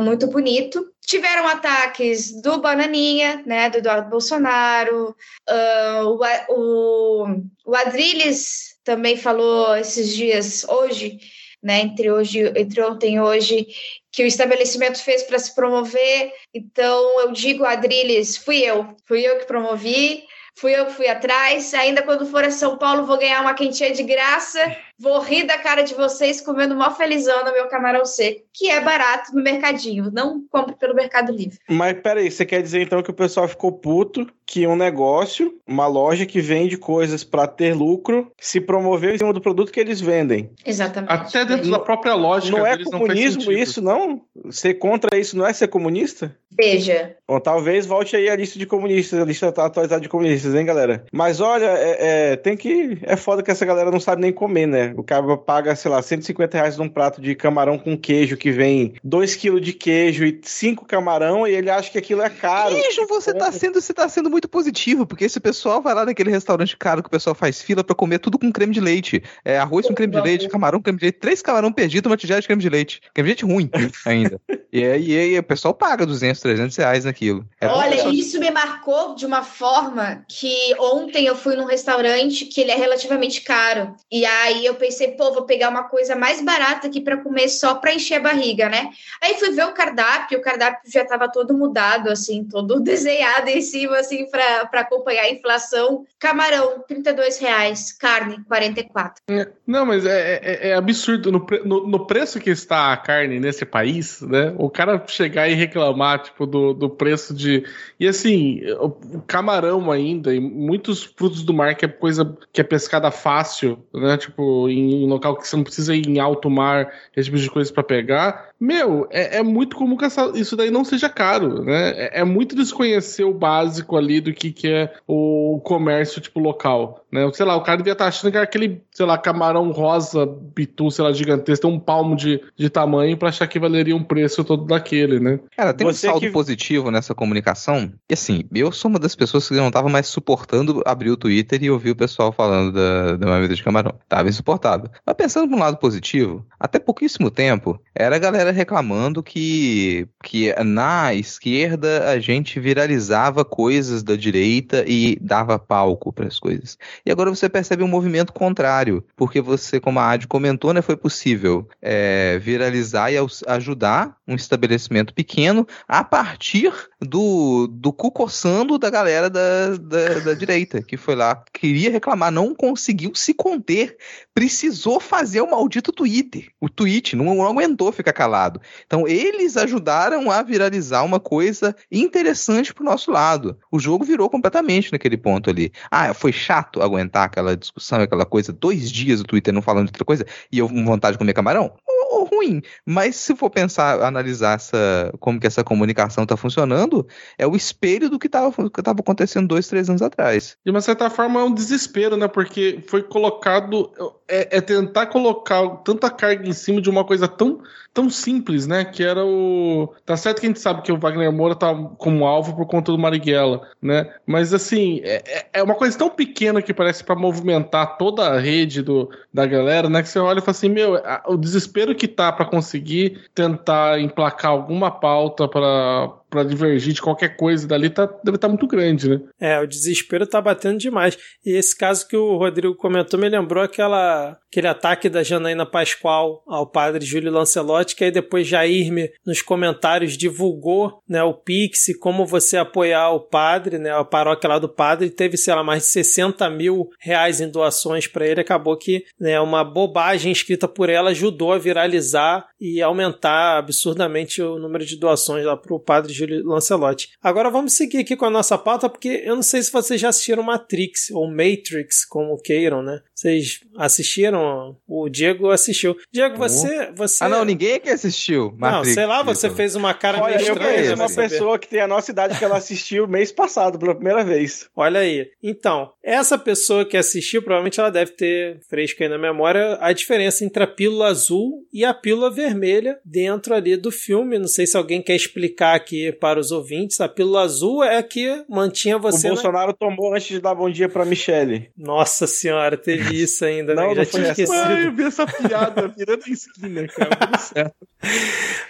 muito 0.00 0.26
bonito. 0.26 0.92
Tiveram 1.06 1.46
ataques 1.48 2.40
do 2.40 2.60
Bananinha, 2.60 3.42
né, 3.44 3.68
do 3.68 3.78
Eduardo 3.78 4.08
Bolsonaro, 4.08 5.14
uh, 5.50 6.06
o, 6.06 6.20
o, 6.48 7.26
o 7.66 7.76
Adriles 7.76 8.74
também 8.84 9.16
falou 9.16 9.76
esses 9.76 10.14
dias, 10.14 10.64
hoje, 10.68 11.18
né, 11.62 11.80
entre, 11.80 12.10
hoje, 12.10 12.52
entre 12.54 12.82
ontem 12.82 13.14
e 13.16 13.20
hoje, 13.20 13.66
que 14.12 14.22
o 14.22 14.26
estabelecimento 14.26 15.02
fez 15.02 15.22
para 15.22 15.38
se 15.38 15.54
promover. 15.54 16.30
Então, 16.52 17.20
eu 17.20 17.32
digo, 17.32 17.64
Adriles, 17.64 18.36
fui 18.36 18.58
eu, 18.58 18.94
fui 19.06 19.22
eu 19.26 19.38
que 19.38 19.46
promovi, 19.46 20.22
fui 20.56 20.78
eu 20.78 20.86
que 20.86 20.92
fui 20.92 21.08
atrás. 21.08 21.72
Ainda 21.74 22.02
quando 22.02 22.26
for 22.26 22.44
a 22.44 22.50
São 22.50 22.76
Paulo, 22.76 23.06
vou 23.06 23.18
ganhar 23.18 23.40
uma 23.40 23.54
quentinha 23.54 23.92
de 23.92 24.02
graça. 24.02 24.60
Vou 24.98 25.20
rir 25.20 25.44
da 25.44 25.58
cara 25.58 25.82
de 25.82 25.94
vocês 25.94 26.40
comendo 26.40 26.76
mó 26.76 26.90
felizão 26.90 27.44
no 27.44 27.52
meu 27.52 27.66
camarão 27.66 28.04
seco, 28.04 28.42
que 28.52 28.70
é 28.70 28.80
barato 28.80 29.34
no 29.34 29.42
mercadinho. 29.42 30.10
Não 30.12 30.44
compre 30.48 30.76
pelo 30.76 30.94
Mercado 30.94 31.32
Livre. 31.32 31.58
Mas 31.68 32.00
peraí, 32.00 32.30
você 32.30 32.44
quer 32.44 32.62
dizer 32.62 32.82
então 32.82 33.02
que 33.02 33.10
o 33.10 33.14
pessoal 33.14 33.48
ficou 33.48 33.72
puto 33.72 34.26
que 34.46 34.66
um 34.66 34.76
negócio, 34.76 35.54
uma 35.66 35.86
loja 35.86 36.26
que 36.26 36.40
vende 36.40 36.76
coisas 36.76 37.24
para 37.24 37.46
ter 37.46 37.74
lucro, 37.74 38.30
se 38.38 38.60
promoveu 38.60 39.14
em 39.14 39.18
cima 39.18 39.32
do 39.32 39.40
produto 39.40 39.72
que 39.72 39.80
eles 39.80 40.00
vendem? 40.00 40.50
Exatamente. 40.64 41.12
Até 41.12 41.44
dentro 41.44 41.70
da 41.70 41.78
própria 41.78 42.14
lógica 42.14 42.56
Não 42.56 42.66
é 42.66 42.82
comunismo 42.84 43.44
não 43.44 43.52
isso, 43.52 43.82
não? 43.82 44.22
Ser 44.50 44.74
contra 44.74 45.18
isso 45.18 45.36
não 45.36 45.46
é 45.46 45.52
ser 45.52 45.68
comunista? 45.68 46.36
Veja, 46.56 47.16
Bom, 47.26 47.40
talvez 47.40 47.86
volte 47.86 48.14
aí 48.14 48.28
a 48.28 48.36
lista 48.36 48.58
de 48.58 48.66
comunistas, 48.66 49.18
a 49.18 49.24
lista 49.24 49.48
atualizada 49.48 50.00
de 50.00 50.10
comunistas, 50.10 50.54
hein, 50.54 50.64
galera? 50.66 51.04
Mas 51.10 51.40
olha, 51.40 51.64
é, 51.64 52.32
é, 52.32 52.36
tem 52.36 52.54
que. 52.54 52.98
É 53.02 53.16
foda 53.16 53.42
que 53.42 53.50
essa 53.50 53.64
galera 53.64 53.90
não 53.90 53.98
sabe 53.98 54.20
nem 54.20 54.32
comer, 54.32 54.66
né? 54.66 54.83
O 54.96 55.02
cara 55.02 55.36
paga, 55.36 55.74
sei 55.76 55.90
lá, 55.90 56.02
150 56.02 56.56
reais 56.56 56.76
num 56.76 56.88
prato 56.88 57.20
de 57.20 57.34
camarão 57.34 57.78
com 57.78 57.96
queijo 57.96 58.36
que 58.36 58.50
vem 58.50 58.94
2 59.02 59.36
kg 59.36 59.60
de 59.60 59.72
queijo 59.72 60.24
e 60.24 60.40
5 60.42 60.84
camarão 60.84 61.46
e 61.46 61.54
ele 61.54 61.70
acha 61.70 61.90
que 61.90 61.98
aquilo 61.98 62.22
é 62.22 62.28
caro. 62.28 62.74
Queijo, 62.74 63.06
você 63.06 63.32
tá 63.32 63.50
sendo, 63.52 63.80
você 63.80 63.94
tá 63.94 64.08
sendo 64.08 64.28
muito 64.28 64.48
positivo, 64.48 65.06
porque 65.06 65.24
esse 65.24 65.40
pessoal 65.40 65.80
vai 65.80 65.94
lá 65.94 66.04
naquele 66.04 66.30
restaurante 66.30 66.76
caro 66.76 67.02
que 67.02 67.08
o 67.08 67.10
pessoal 67.10 67.34
faz 67.34 67.62
fila 67.62 67.84
pra 67.84 67.94
comer 67.94 68.18
tudo 68.18 68.38
com 68.38 68.52
creme 68.52 68.74
de 68.74 68.80
leite. 68.80 69.22
É 69.44 69.58
arroz 69.58 69.86
com 69.86 69.94
creme 69.94 70.12
de 70.12 70.20
leite, 70.20 70.48
camarão 70.48 70.78
com 70.78 70.84
creme 70.84 70.98
de 70.98 71.04
leite, 71.04 71.18
três 71.18 71.40
camarão 71.40 71.72
perdido, 71.72 72.08
uma 72.08 72.16
tigela 72.16 72.40
de 72.40 72.46
creme 72.46 72.62
de 72.62 72.68
leite. 72.68 73.00
Creme 73.14 73.28
de 73.28 73.30
leite 73.30 73.44
ruim 73.44 73.70
ainda. 74.04 74.40
e 74.72 74.84
aí 74.84 75.04
e 75.04 75.18
aí 75.18 75.38
o 75.38 75.42
pessoal 75.42 75.74
paga 75.74 76.06
200, 76.06 76.40
300 76.40 76.76
reais 76.76 77.04
naquilo. 77.04 77.46
É 77.60 77.66
Olha, 77.66 77.90
pessoal. 77.90 78.12
isso 78.12 78.40
me 78.40 78.50
marcou 78.50 79.14
de 79.14 79.26
uma 79.26 79.42
forma 79.42 80.24
que 80.28 80.74
ontem 80.78 81.26
eu 81.26 81.36
fui 81.36 81.54
num 81.56 81.66
restaurante 81.66 82.46
que 82.46 82.60
ele 82.60 82.70
é 82.70 82.76
relativamente 82.76 83.42
caro. 83.42 83.94
E 84.10 84.24
aí 84.24 84.64
eu 84.64 84.73
pensei, 84.74 85.12
pô, 85.12 85.32
vou 85.32 85.44
pegar 85.44 85.68
uma 85.68 85.84
coisa 85.84 86.14
mais 86.16 86.40
barata 86.42 86.86
aqui 86.86 87.00
para 87.00 87.16
comer 87.16 87.48
só 87.48 87.74
para 87.74 87.94
encher 87.94 88.16
a 88.16 88.20
barriga, 88.20 88.68
né? 88.68 88.90
Aí 89.22 89.34
fui 89.34 89.50
ver 89.50 89.64
o 89.66 89.72
cardápio, 89.72 90.38
o 90.38 90.42
cardápio 90.42 90.90
já 90.90 91.02
estava 91.02 91.30
todo 91.30 91.54
mudado, 91.54 92.08
assim, 92.10 92.44
todo 92.44 92.80
desenhado 92.82 93.48
em 93.48 93.60
cima, 93.60 93.98
assim, 93.98 94.26
para 94.30 94.80
acompanhar 94.80 95.22
a 95.24 95.30
inflação. 95.30 96.04
Camarão, 96.18 96.82
32 96.86 97.38
reais. 97.38 97.92
Carne, 97.92 98.42
44. 98.46 99.22
Não, 99.66 99.84
mas 99.86 100.04
é, 100.06 100.40
é- 100.42 100.68
é 100.70 100.74
absurdo. 100.74 101.30
No, 101.32 101.46
no- 101.64 101.86
no 101.86 102.06
preço 102.06 102.40
que 102.40 102.50
está 102.50 102.92
a 102.92 102.96
carne 102.96 103.38
nesse 103.40 103.64
país, 103.64 104.20
né? 104.22 104.54
O 104.58 104.70
cara 104.70 105.02
chegar 105.06 105.48
e 105.48 105.54
reclamar, 105.54 106.22
tipo, 106.22 106.46
do, 106.46 106.72
do 106.72 106.88
preço 106.90 107.34
de. 107.34 107.64
E 107.98 108.06
assim, 108.08 108.60
o 108.80 109.20
camarão 109.26 109.90
ainda, 109.90 110.34
e 110.34 110.40
muitos 110.40 111.02
frutos 111.04 111.42
do 111.42 111.52
mar, 111.54 111.74
que 111.74 111.84
é 111.84 111.88
coisa 111.88 112.36
que 112.52 112.60
é 112.60 112.64
pescada 112.64 113.10
fácil, 113.10 113.78
né? 113.92 114.16
Tipo, 114.16 114.63
em, 114.68 115.04
em 115.04 115.08
local 115.08 115.36
que 115.36 115.46
você 115.46 115.56
não 115.56 115.64
precisa 115.64 115.94
ir 115.94 116.08
em 116.08 116.18
alto 116.18 116.48
mar, 116.50 116.92
esse 117.16 117.26
tipo 117.26 117.38
de 117.38 117.50
coisa 117.50 117.72
para 117.72 117.82
pegar. 117.82 118.48
Meu, 118.58 119.06
é, 119.10 119.38
é 119.38 119.42
muito 119.42 119.76
comum 119.76 119.96
que 119.96 120.04
essa- 120.04 120.32
isso 120.34 120.56
daí 120.56 120.70
não 120.70 120.84
seja 120.84 121.08
caro, 121.08 121.62
né? 121.64 121.90
É, 121.90 122.20
é 122.20 122.24
muito 122.24 122.56
desconhecer 122.56 123.24
o 123.24 123.34
básico 123.34 123.96
ali 123.96 124.20
do 124.20 124.32
que, 124.32 124.52
que 124.52 124.68
é 124.68 124.92
o 125.06 125.60
comércio, 125.64 126.20
tipo, 126.20 126.40
local, 126.40 127.03
né? 127.14 127.30
Sei 127.32 127.46
lá, 127.46 127.54
o 127.56 127.62
cara 127.62 127.76
devia 127.78 127.92
estar 127.92 128.06
achando 128.08 128.32
que 128.32 128.36
era 128.36 128.44
aquele, 128.44 128.82
sei 128.92 129.06
lá, 129.06 129.16
camarão 129.16 129.70
rosa, 129.70 130.26
bitu, 130.26 130.90
sei 130.90 131.04
lá, 131.04 131.12
gigantesco, 131.12 131.66
tem 131.68 131.76
um 131.76 131.78
palmo 131.78 132.16
de, 132.16 132.42
de 132.56 132.68
tamanho 132.68 133.16
pra 133.16 133.28
achar 133.28 133.46
que 133.46 133.58
valeria 133.60 133.94
um 133.94 134.02
preço 134.02 134.42
todo 134.42 134.64
daquele, 134.66 135.20
né? 135.20 135.38
Cara, 135.56 135.72
tem 135.72 135.86
Você 135.86 136.08
um 136.08 136.10
saldo 136.10 136.26
que- 136.26 136.32
positivo 136.32 136.90
nessa 136.90 137.14
comunicação. 137.14 137.92
E 138.10 138.14
assim, 138.14 138.42
eu 138.52 138.72
sou 138.72 138.88
uma 138.90 138.98
das 138.98 139.14
pessoas 139.14 139.48
que 139.48 139.54
não 139.54 139.70
tava 139.70 139.88
mais 139.88 140.08
suportando 140.08 140.82
abrir 140.84 141.10
o 141.10 141.16
Twitter 141.16 141.62
e 141.62 141.70
ouvir 141.70 141.90
o 141.92 141.96
pessoal 141.96 142.32
falando 142.32 142.72
da, 142.72 143.16
da 143.16 143.26
mamida 143.26 143.54
de 143.54 143.62
camarão. 143.62 143.94
Tava 144.08 144.28
insuportável. 144.28 144.90
Mas 145.06 145.14
pensando 145.16 145.48
por 145.48 145.56
um 145.56 145.60
lado 145.60 145.76
positivo, 145.76 146.44
até 146.58 146.80
pouquíssimo 146.80 147.30
tempo, 147.30 147.80
era 147.94 148.16
a 148.16 148.18
galera 148.18 148.50
reclamando 148.50 149.22
que, 149.22 150.08
que 150.22 150.52
na 150.64 151.14
esquerda 151.14 152.10
a 152.10 152.18
gente 152.18 152.58
viralizava 152.58 153.44
coisas 153.44 154.02
da 154.02 154.16
direita 154.16 154.84
e 154.86 155.16
dava 155.20 155.58
palco 155.58 156.12
para 156.12 156.26
as 156.26 156.38
coisas. 156.40 156.76
E 157.06 157.10
agora 157.10 157.28
você 157.28 157.48
percebe 157.48 157.82
um 157.82 157.88
movimento 157.88 158.32
contrário, 158.32 159.04
porque 159.14 159.40
você, 159.40 159.78
como 159.78 159.98
a 159.98 160.10
Adi 160.10 160.26
comentou, 160.26 160.72
né, 160.72 160.80
foi 160.80 160.96
possível 160.96 161.68
é, 161.80 162.38
viralizar 162.38 163.10
e 163.12 163.16
ajudar 163.46 164.16
um 164.26 164.34
estabelecimento 164.34 165.12
pequeno 165.14 165.66
a 165.86 166.02
partir 166.02 166.72
do, 167.00 167.66
do 167.66 167.92
cu 167.92 168.10
coçando 168.10 168.78
da 168.78 168.90
galera 168.90 169.28
da, 169.28 169.76
da, 169.76 170.20
da 170.20 170.34
direita, 170.34 170.82
que 170.82 170.96
foi 170.96 171.14
lá, 171.14 171.42
queria 171.52 171.90
reclamar, 171.90 172.32
não 172.32 172.54
conseguiu 172.54 173.12
se 173.14 173.34
conter, 173.34 173.96
precisou 174.32 174.98
fazer 174.98 175.40
o 175.40 175.50
maldito 175.50 175.92
Twitter. 175.92 176.48
O 176.60 176.68
tweet 176.68 177.14
não, 177.16 177.34
não 177.34 177.46
aguentou 177.46 177.92
ficar 177.92 178.12
calado. 178.12 178.60
Então, 178.86 179.06
eles 179.06 179.56
ajudaram 179.56 180.30
a 180.30 180.42
viralizar 180.42 181.04
uma 181.04 181.20
coisa 181.20 181.74
interessante 181.90 182.72
pro 182.72 182.84
nosso 182.84 183.10
lado. 183.10 183.58
O 183.70 183.78
jogo 183.78 184.04
virou 184.04 184.30
completamente 184.30 184.92
naquele 184.92 185.16
ponto 185.16 185.50
ali. 185.50 185.72
Ah, 185.90 186.14
foi 186.14 186.32
chato 186.32 186.82
aguentar 186.82 187.24
aquela 187.24 187.56
discussão, 187.56 188.00
aquela 188.00 188.24
coisa, 188.24 188.52
dois 188.52 188.90
dias 188.90 189.20
o 189.20 189.24
Twitter 189.24 189.52
não 189.52 189.62
falando 189.62 189.86
de 189.86 189.90
outra 189.90 190.04
coisa 190.04 190.26
e 190.50 190.58
eu 190.58 190.68
com 190.68 190.84
vontade 190.84 191.14
de 191.14 191.18
comer 191.18 191.32
camarão? 191.32 191.74
Ou, 191.86 192.23
ruim. 192.24 192.62
Mas 192.86 193.16
se 193.16 193.34
for 193.36 193.50
pensar, 193.50 194.02
analisar 194.02 194.56
essa, 194.56 195.12
como 195.20 195.38
que 195.40 195.46
essa 195.46 195.62
comunicação 195.64 196.26
tá 196.26 196.36
funcionando, 196.36 197.06
é 197.38 197.46
o 197.46 197.56
espelho 197.56 198.08
do 198.10 198.18
que 198.18 198.26
estava 198.26 198.52
acontecendo 199.00 199.48
dois, 199.48 199.68
três 199.68 199.88
anos 199.88 200.02
atrás. 200.02 200.56
De 200.64 200.70
uma 200.70 200.80
certa 200.80 201.08
forma 201.10 201.40
é 201.40 201.44
um 201.44 201.52
desespero, 201.54 202.16
né? 202.16 202.28
Porque 202.28 202.82
foi 202.88 203.02
colocado. 203.02 203.92
É, 204.26 204.56
é 204.56 204.60
tentar 204.60 205.06
colocar 205.06 205.68
tanta 205.84 206.10
carga 206.10 206.48
em 206.48 206.52
cima 206.52 206.80
de 206.80 206.88
uma 206.88 207.04
coisa 207.04 207.28
tão, 207.28 207.60
tão 207.92 208.08
simples, 208.08 208.66
né? 208.66 208.84
Que 208.84 209.02
era 209.02 209.24
o. 209.24 209.92
Tá 210.06 210.16
certo 210.16 210.40
que 210.40 210.46
a 210.46 210.48
gente 210.48 210.60
sabe 210.60 210.82
que 210.82 210.90
o 210.90 210.98
Wagner 210.98 211.30
Moura 211.30 211.54
tá 211.54 211.74
como 211.98 212.26
alvo 212.26 212.56
por 212.56 212.66
conta 212.66 212.90
do 212.90 212.98
Marighella, 212.98 213.68
né? 213.82 214.12
Mas 214.26 214.54
assim, 214.54 215.00
é, 215.04 215.22
é- 215.26 215.46
é 215.54 215.62
uma 215.62 215.74
coisa 215.74 215.96
tão 215.98 216.08
pequena 216.08 216.62
que 216.62 216.72
parece 216.72 217.04
pra 217.04 217.14
movimentar 217.14 217.98
toda 217.98 218.26
a 218.28 218.38
rede 218.40 218.82
do, 218.82 219.10
da 219.32 219.44
galera, 219.46 219.88
né? 219.90 220.02
Que 220.02 220.08
você 220.08 220.18
olha 220.18 220.38
e 220.38 220.42
fala 220.42 220.50
assim, 220.52 220.68
meu, 220.70 220.96
a- 220.96 221.22
o 221.26 221.36
desespero 221.36 221.94
que 221.94 222.08
tá 222.14 222.32
pra 222.32 222.46
conseguir 222.46 223.28
tentar 223.34 224.00
emplacar 224.00 224.50
alguma 224.52 224.90
pauta 224.90 225.48
pra 225.48 226.12
pra 226.34 226.42
divergir 226.42 226.92
de 226.92 227.00
qualquer 227.00 227.36
coisa 227.36 227.64
dali 227.64 227.88
tá, 227.88 228.06
deve 228.24 228.34
estar 228.34 228.48
muito 228.48 228.66
grande, 228.66 229.08
né? 229.08 229.20
É, 229.40 229.60
o 229.60 229.68
desespero 229.68 230.26
tá 230.26 230.40
batendo 230.40 230.78
demais. 230.78 231.16
E 231.46 231.52
esse 231.52 231.76
caso 231.76 232.08
que 232.08 232.16
o 232.16 232.36
Rodrigo 232.36 232.74
comentou 232.74 233.20
me 233.20 233.28
lembrou 233.28 233.62
aquela, 233.62 234.36
aquele 234.50 234.66
ataque 234.66 235.08
da 235.08 235.22
Janaína 235.22 235.64
Pascoal 235.64 236.42
ao 236.48 236.66
padre 236.66 237.06
Júlio 237.06 237.30
Lancelotti, 237.30 237.94
que 237.94 238.02
aí 238.02 238.10
depois 238.10 238.48
Jairme, 238.48 239.10
nos 239.24 239.42
comentários, 239.42 240.16
divulgou 240.16 241.00
né, 241.08 241.22
o 241.22 241.32
Pix, 241.32 241.96
como 242.00 242.26
você 242.26 242.56
apoiar 242.56 243.10
o 243.10 243.20
padre, 243.20 243.78
né, 243.78 243.92
a 243.92 244.04
paróquia 244.04 244.48
lá 244.48 244.58
do 244.58 244.68
padre, 244.68 245.10
teve, 245.10 245.36
sei 245.36 245.54
lá, 245.54 245.62
mais 245.62 245.84
de 245.84 245.88
60 245.90 246.50
mil 246.50 246.88
reais 246.98 247.40
em 247.40 247.48
doações 247.48 248.08
para 248.08 248.26
ele. 248.26 248.40
Acabou 248.40 248.76
que 248.76 249.04
né, 249.20 249.38
uma 249.38 249.62
bobagem 249.62 250.32
escrita 250.32 250.66
por 250.66 250.88
ela 250.88 251.10
ajudou 251.10 251.52
a 251.52 251.58
viralizar 251.58 252.48
e 252.60 252.82
aumentar 252.82 253.58
absurdamente 253.58 254.42
o 254.42 254.58
número 254.58 254.84
de 254.84 254.98
doações 254.98 255.44
lá 255.44 255.56
para 255.56 255.74
o 255.74 255.80
padre 255.80 256.12
Júlio 256.12 256.23
Lancelotti. 256.26 257.10
Agora 257.22 257.50
vamos 257.50 257.74
seguir 257.74 257.98
aqui 257.98 258.16
com 258.16 258.24
a 258.24 258.30
nossa 258.30 258.56
pauta, 258.58 258.88
porque 258.88 259.22
eu 259.24 259.34
não 259.34 259.42
sei 259.42 259.62
se 259.62 259.72
vocês 259.72 260.00
já 260.00 260.08
assistiram 260.08 260.42
Matrix, 260.42 261.10
ou 261.10 261.28
Matrix, 261.30 262.04
como 262.04 262.36
queiram, 262.40 262.82
né? 262.82 263.00
Vocês 263.14 263.60
assistiram? 263.76 264.76
O 264.86 265.08
Diego 265.08 265.50
assistiu. 265.50 265.96
Diego, 266.12 266.36
você. 266.36 266.90
você... 266.96 267.22
Ah, 267.24 267.28
não, 267.28 267.44
ninguém 267.44 267.74
aqui 267.74 267.88
assistiu. 267.88 268.50
Não, 268.52 268.58
Matrix, 268.58 268.94
sei 268.94 269.06
lá, 269.06 269.22
você 269.22 269.48
fez 269.50 269.74
uma 269.76 269.94
cara 269.94 270.20
Olha, 270.22 270.36
meio 270.36 270.48
eu 270.48 270.52
estranha. 270.54 270.72
conheço 270.74 270.88
né, 270.90 270.94
uma 271.02 271.08
saber. 271.08 271.28
pessoa 271.30 271.58
que 271.58 271.68
tem 271.68 271.80
a 271.80 271.86
nossa 271.88 272.10
idade 272.10 272.38
que 272.38 272.44
ela 272.44 272.56
assistiu 272.56 273.06
mês 273.06 273.30
passado 273.32 273.78
pela 273.78 273.94
primeira 273.94 274.24
vez. 274.24 274.68
Olha 274.76 275.00
aí. 275.00 275.28
Então, 275.42 275.90
essa 276.02 276.36
pessoa 276.36 276.84
que 276.84 276.96
assistiu, 276.96 277.42
provavelmente 277.42 277.78
ela 277.80 277.90
deve 277.90 278.12
ter 278.12 278.60
fresco 278.68 279.02
aí 279.02 279.08
na 279.08 279.18
memória 279.18 279.78
a 279.80 279.92
diferença 279.92 280.44
entre 280.44 280.62
a 280.62 280.66
pílula 280.66 281.06
azul 281.06 281.62
e 281.72 281.84
a 281.84 281.94
pílula 281.94 282.30
vermelha 282.30 282.98
dentro 283.04 283.54
ali 283.54 283.76
do 283.76 283.90
filme. 283.90 284.38
Não 284.38 284.48
sei 284.48 284.66
se 284.66 284.76
alguém 284.76 285.00
quer 285.00 285.14
explicar 285.14 285.74
aqui 285.74 286.10
para 286.12 286.38
os 286.40 286.50
ouvintes. 286.50 287.00
A 287.00 287.08
pílula 287.08 287.42
azul 287.42 287.82
é 287.84 287.96
a 287.98 288.02
que 288.02 288.44
mantinha 288.48 288.98
você. 288.98 289.26
o 289.26 289.30
na- 289.30 289.34
Bolsonaro 289.34 289.72
tomou 289.72 290.14
antes 290.14 290.28
de 290.28 290.40
dar 290.40 290.54
bom 290.54 290.68
dia 290.70 290.88
pra 290.88 291.04
Michelle. 291.04 291.70
Nossa 291.76 292.26
senhora, 292.26 292.76
teve 292.76 293.03
isso 293.12 293.44
ainda, 293.44 293.74
né? 293.74 293.82
Não, 293.82 293.90
Eu 293.90 293.96
Já 293.96 294.02
não 294.02 294.08
foi 294.10 294.20
tinha 294.20 294.30
esquecido. 294.32 294.58
Ah, 294.64 294.80
eu 294.80 294.92
vi 294.92 295.02
essa 295.04 295.26
piada 295.26 295.88
virando 295.88 296.22
a 296.26 296.30
esquina, 296.30 296.86
cara. 296.88 297.16
Tudo 297.16 297.38
certo. 297.40 297.74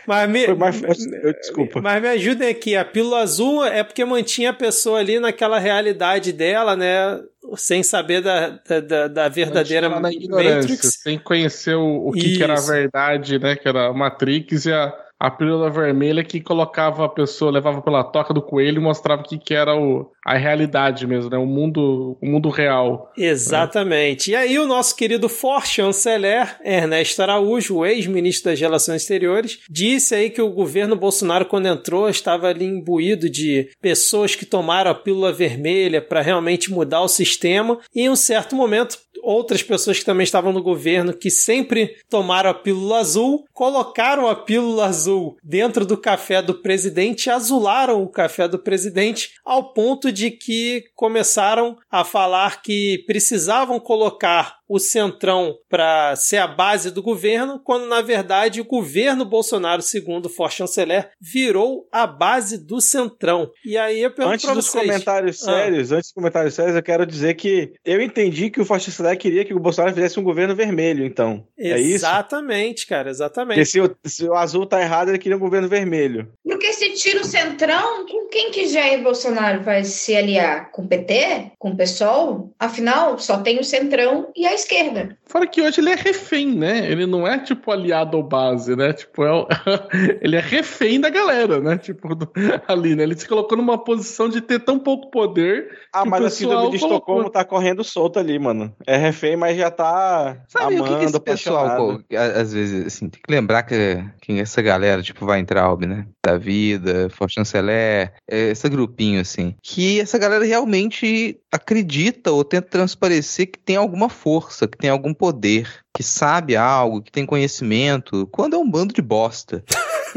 Mas 0.06 0.30
me, 0.30 0.44
Foi 0.46 0.54
mais 0.54 0.80
eu, 0.82 1.32
desculpa. 1.32 1.80
Mas 1.80 2.02
me 2.02 2.08
ajudem 2.08 2.48
aqui, 2.48 2.76
a 2.76 2.84
pílula 2.84 3.20
azul 3.20 3.64
é 3.64 3.82
porque 3.82 4.04
mantinha 4.04 4.50
a 4.50 4.54
pessoa 4.54 4.98
ali 5.00 5.18
naquela 5.18 5.58
realidade 5.58 6.32
dela, 6.32 6.76
né? 6.76 7.20
Sem 7.56 7.82
saber 7.82 8.22
da, 8.22 8.58
da, 8.66 8.80
da- 8.80 9.08
da 9.08 9.28
verdadeira 9.28 9.88
Matrix. 9.88 11.00
sem 11.02 11.18
conhecer 11.18 11.74
o, 11.74 12.08
o 12.08 12.12
que, 12.12 12.36
que 12.36 12.42
era 12.42 12.54
a 12.54 12.60
verdade, 12.60 13.38
né? 13.38 13.56
Que 13.56 13.68
era 13.68 13.86
a 13.88 13.92
Matrix 13.92 14.64
e 14.66 14.72
a, 14.72 14.92
a 15.24 15.30
pílula 15.30 15.70
vermelha 15.70 16.22
que 16.22 16.38
colocava 16.38 17.06
a 17.06 17.08
pessoa, 17.08 17.50
levava 17.50 17.80
pela 17.80 18.04
toca 18.04 18.34
do 18.34 18.42
coelho 18.42 18.76
e 18.76 18.84
mostrava 18.84 19.22
o 19.22 19.24
que, 19.24 19.38
que 19.38 19.54
era 19.54 19.74
o, 19.74 20.10
a 20.22 20.36
realidade 20.36 21.06
mesmo, 21.06 21.30
né? 21.30 21.38
O 21.38 21.46
mundo, 21.46 22.18
o 22.20 22.26
mundo 22.26 22.50
real. 22.50 23.10
Exatamente. 23.16 24.32
E 24.32 24.36
aí 24.36 24.58
o 24.58 24.66
nosso 24.66 24.94
querido 24.94 25.26
for-chanceler 25.26 26.58
Ernesto 26.62 27.22
Araújo, 27.22 27.86
ex-ministro 27.86 28.50
das 28.50 28.60
Relações 28.60 29.00
Exteriores, 29.00 29.60
disse 29.70 30.14
aí 30.14 30.28
que 30.28 30.42
o 30.42 30.50
governo 30.50 30.94
Bolsonaro, 30.94 31.46
quando 31.46 31.68
entrou, 31.68 32.06
estava 32.10 32.48
ali 32.48 32.66
imbuído 32.66 33.30
de 33.30 33.70
pessoas 33.80 34.34
que 34.34 34.44
tomaram 34.44 34.90
a 34.90 34.94
pílula 34.94 35.32
vermelha 35.32 36.02
para 36.02 36.20
realmente 36.20 36.70
mudar 36.70 37.00
o 37.00 37.08
sistema 37.08 37.78
e 37.94 38.02
em 38.02 38.10
um 38.10 38.16
certo 38.16 38.54
momento 38.54 38.98
outras 39.24 39.62
pessoas 39.62 39.98
que 39.98 40.04
também 40.04 40.24
estavam 40.24 40.52
no 40.52 40.62
governo 40.62 41.16
que 41.16 41.30
sempre 41.30 41.96
tomaram 42.08 42.50
a 42.50 42.54
pílula 42.54 42.98
azul, 42.98 43.44
colocaram 43.52 44.28
a 44.28 44.36
pílula 44.36 44.86
azul 44.86 45.36
dentro 45.42 45.86
do 45.86 45.96
café 45.96 46.42
do 46.42 46.54
presidente, 46.54 47.30
azularam 47.30 48.02
o 48.02 48.08
café 48.08 48.46
do 48.46 48.58
presidente 48.58 49.30
ao 49.44 49.72
ponto 49.72 50.12
de 50.12 50.30
que 50.30 50.84
começaram 50.94 51.76
a 51.90 52.04
falar 52.04 52.62
que 52.62 53.02
precisavam 53.06 53.80
colocar 53.80 54.58
o 54.74 54.78
Centrão 54.80 55.54
para 55.68 56.16
ser 56.16 56.38
a 56.38 56.46
base 56.46 56.90
do 56.90 57.02
governo, 57.02 57.60
quando 57.62 57.86
na 57.86 58.00
verdade 58.02 58.60
o 58.60 58.64
governo 58.64 59.24
Bolsonaro, 59.24 59.82
segundo 59.82 60.26
o 60.26 60.30
for-chanceler, 60.30 61.10
virou 61.20 61.86
a 61.92 62.06
base 62.06 62.58
do 62.58 62.80
Centrão. 62.80 63.50
E 63.64 63.76
aí 63.76 64.02
eu 64.02 64.10
pergunto 64.10 64.34
Antes 64.34 64.46
para 64.46 64.54
dos 64.54 64.66
vocês. 64.66 64.84
comentários 64.84 65.42
Ah. 65.42 65.44
sérios, 65.52 65.92
antes 65.92 66.08
dos 66.08 66.12
comentários 66.12 66.54
sérios, 66.54 66.76
eu 66.76 66.82
quero 66.82 67.06
dizer 67.06 67.34
que 67.34 67.72
eu 67.84 68.00
entendi 68.00 68.50
que 68.50 68.60
o 68.60 68.64
Fascista 68.64 69.14
queria 69.16 69.44
que 69.44 69.54
o 69.54 69.60
Bolsonaro 69.60 69.94
fizesse 69.94 70.18
um 70.18 70.24
governo 70.24 70.54
vermelho, 70.54 71.04
então. 71.04 71.46
É 71.58 71.78
isso? 71.78 72.04
Exatamente, 72.06 72.86
cara, 72.86 73.10
exatamente. 73.10 73.56
Porque 73.56 73.64
se 73.66 73.80
o, 73.80 73.96
se 74.04 74.24
o 74.28 74.34
azul 74.34 74.66
tá 74.66 74.80
errado, 74.80 75.08
ele 75.10 75.18
queria 75.18 75.36
um 75.36 75.40
governo 75.40 75.68
vermelho. 75.68 76.28
Porque 76.42 76.72
se 76.72 76.90
tira 76.94 77.20
o 77.20 77.24
centrão, 77.24 78.06
com 78.06 78.28
quem 78.28 78.50
que 78.50 78.66
Jair 78.66 79.02
Bolsonaro 79.02 79.62
vai 79.62 79.84
se 79.84 80.16
aliar? 80.16 80.70
Com 80.72 80.82
o 80.82 80.88
PT? 80.88 81.52
Com 81.58 81.70
o 81.70 81.76
PSOL? 81.76 82.52
Afinal, 82.58 83.18
só 83.18 83.38
tem 83.38 83.58
o 83.58 83.64
centrão 83.64 84.30
e 84.34 84.46
a 84.46 84.54
esquerda. 84.64 85.16
Fora 85.26 85.46
que 85.46 85.60
hoje 85.62 85.80
ele 85.80 85.90
é 85.90 85.94
refém, 85.94 86.46
né? 86.54 86.90
Ele 86.90 87.06
não 87.06 87.26
é 87.26 87.38
tipo 87.38 87.70
aliado 87.70 88.16
ou 88.16 88.22
base, 88.22 88.74
né? 88.76 88.92
Tipo, 88.92 89.24
é 89.24 89.32
o- 89.32 89.46
ele 90.20 90.36
é 90.36 90.40
refém 90.40 91.00
da 91.00 91.10
galera, 91.10 91.60
né? 91.60 91.76
Tipo, 91.78 92.14
do- 92.14 92.30
ali, 92.68 92.94
né? 92.94 93.02
Ele 93.02 93.16
se 93.16 93.26
colocou 93.28 93.56
numa 93.56 93.78
posição 93.82 94.28
de 94.28 94.40
ter 94.40 94.60
tão 94.60 94.78
pouco 94.78 95.10
poder. 95.10 95.68
Ah, 95.92 96.02
que 96.02 96.08
o 96.08 96.10
mas 96.10 96.24
a 96.24 96.30
síndrome 96.30 96.70
de 96.70 96.78
colocou. 96.78 96.96
Estocolmo 96.98 97.30
tá 97.30 97.44
correndo 97.44 97.84
solto 97.84 98.18
ali, 98.18 98.38
mano. 98.38 98.74
É 98.86 98.96
refém, 98.96 99.36
mas 99.36 99.56
já 99.56 99.70
tá 99.70 100.36
Sabe 100.48 100.66
o 100.66 100.68
que, 100.84 100.88
que 100.88 100.94
amando, 100.94 101.04
esse 101.04 101.20
pessoal, 101.20 101.98
a- 102.12 102.40
às 102.40 102.52
vezes, 102.52 102.86
assim, 102.86 103.08
tem 103.08 103.20
que 103.22 103.32
lembrar 103.32 103.62
que, 103.64 104.02
que 104.20 104.40
essa 104.40 104.62
galera, 104.62 105.02
tipo, 105.02 105.24
vai 105.26 105.40
entrar, 105.40 105.64
né? 105.78 106.06
Da 106.24 106.36
vida, 106.38 107.08
For 107.10 107.28
Chanceler, 107.30 108.12
é, 108.28 108.50
esse 108.50 108.68
grupinho, 108.68 109.20
assim, 109.20 109.54
que 109.62 110.00
essa 110.00 110.18
galera 110.18 110.44
realmente 110.44 111.38
acredita 111.52 112.30
ou 112.32 112.44
tenta 112.44 112.68
transparecer 112.68 113.46
que 113.50 113.58
tem 113.58 113.76
alguma 113.76 114.08
força, 114.08 114.43
que 114.68 114.78
tem 114.78 114.90
algum 114.90 115.14
poder, 115.14 115.68
que 115.94 116.02
sabe 116.02 116.56
algo, 116.56 117.02
que 117.02 117.12
tem 117.12 117.24
conhecimento, 117.24 118.26
quando 118.28 118.54
é 118.54 118.58
um 118.58 118.70
bando 118.70 118.92
de 118.92 119.02
bosta. 119.02 119.64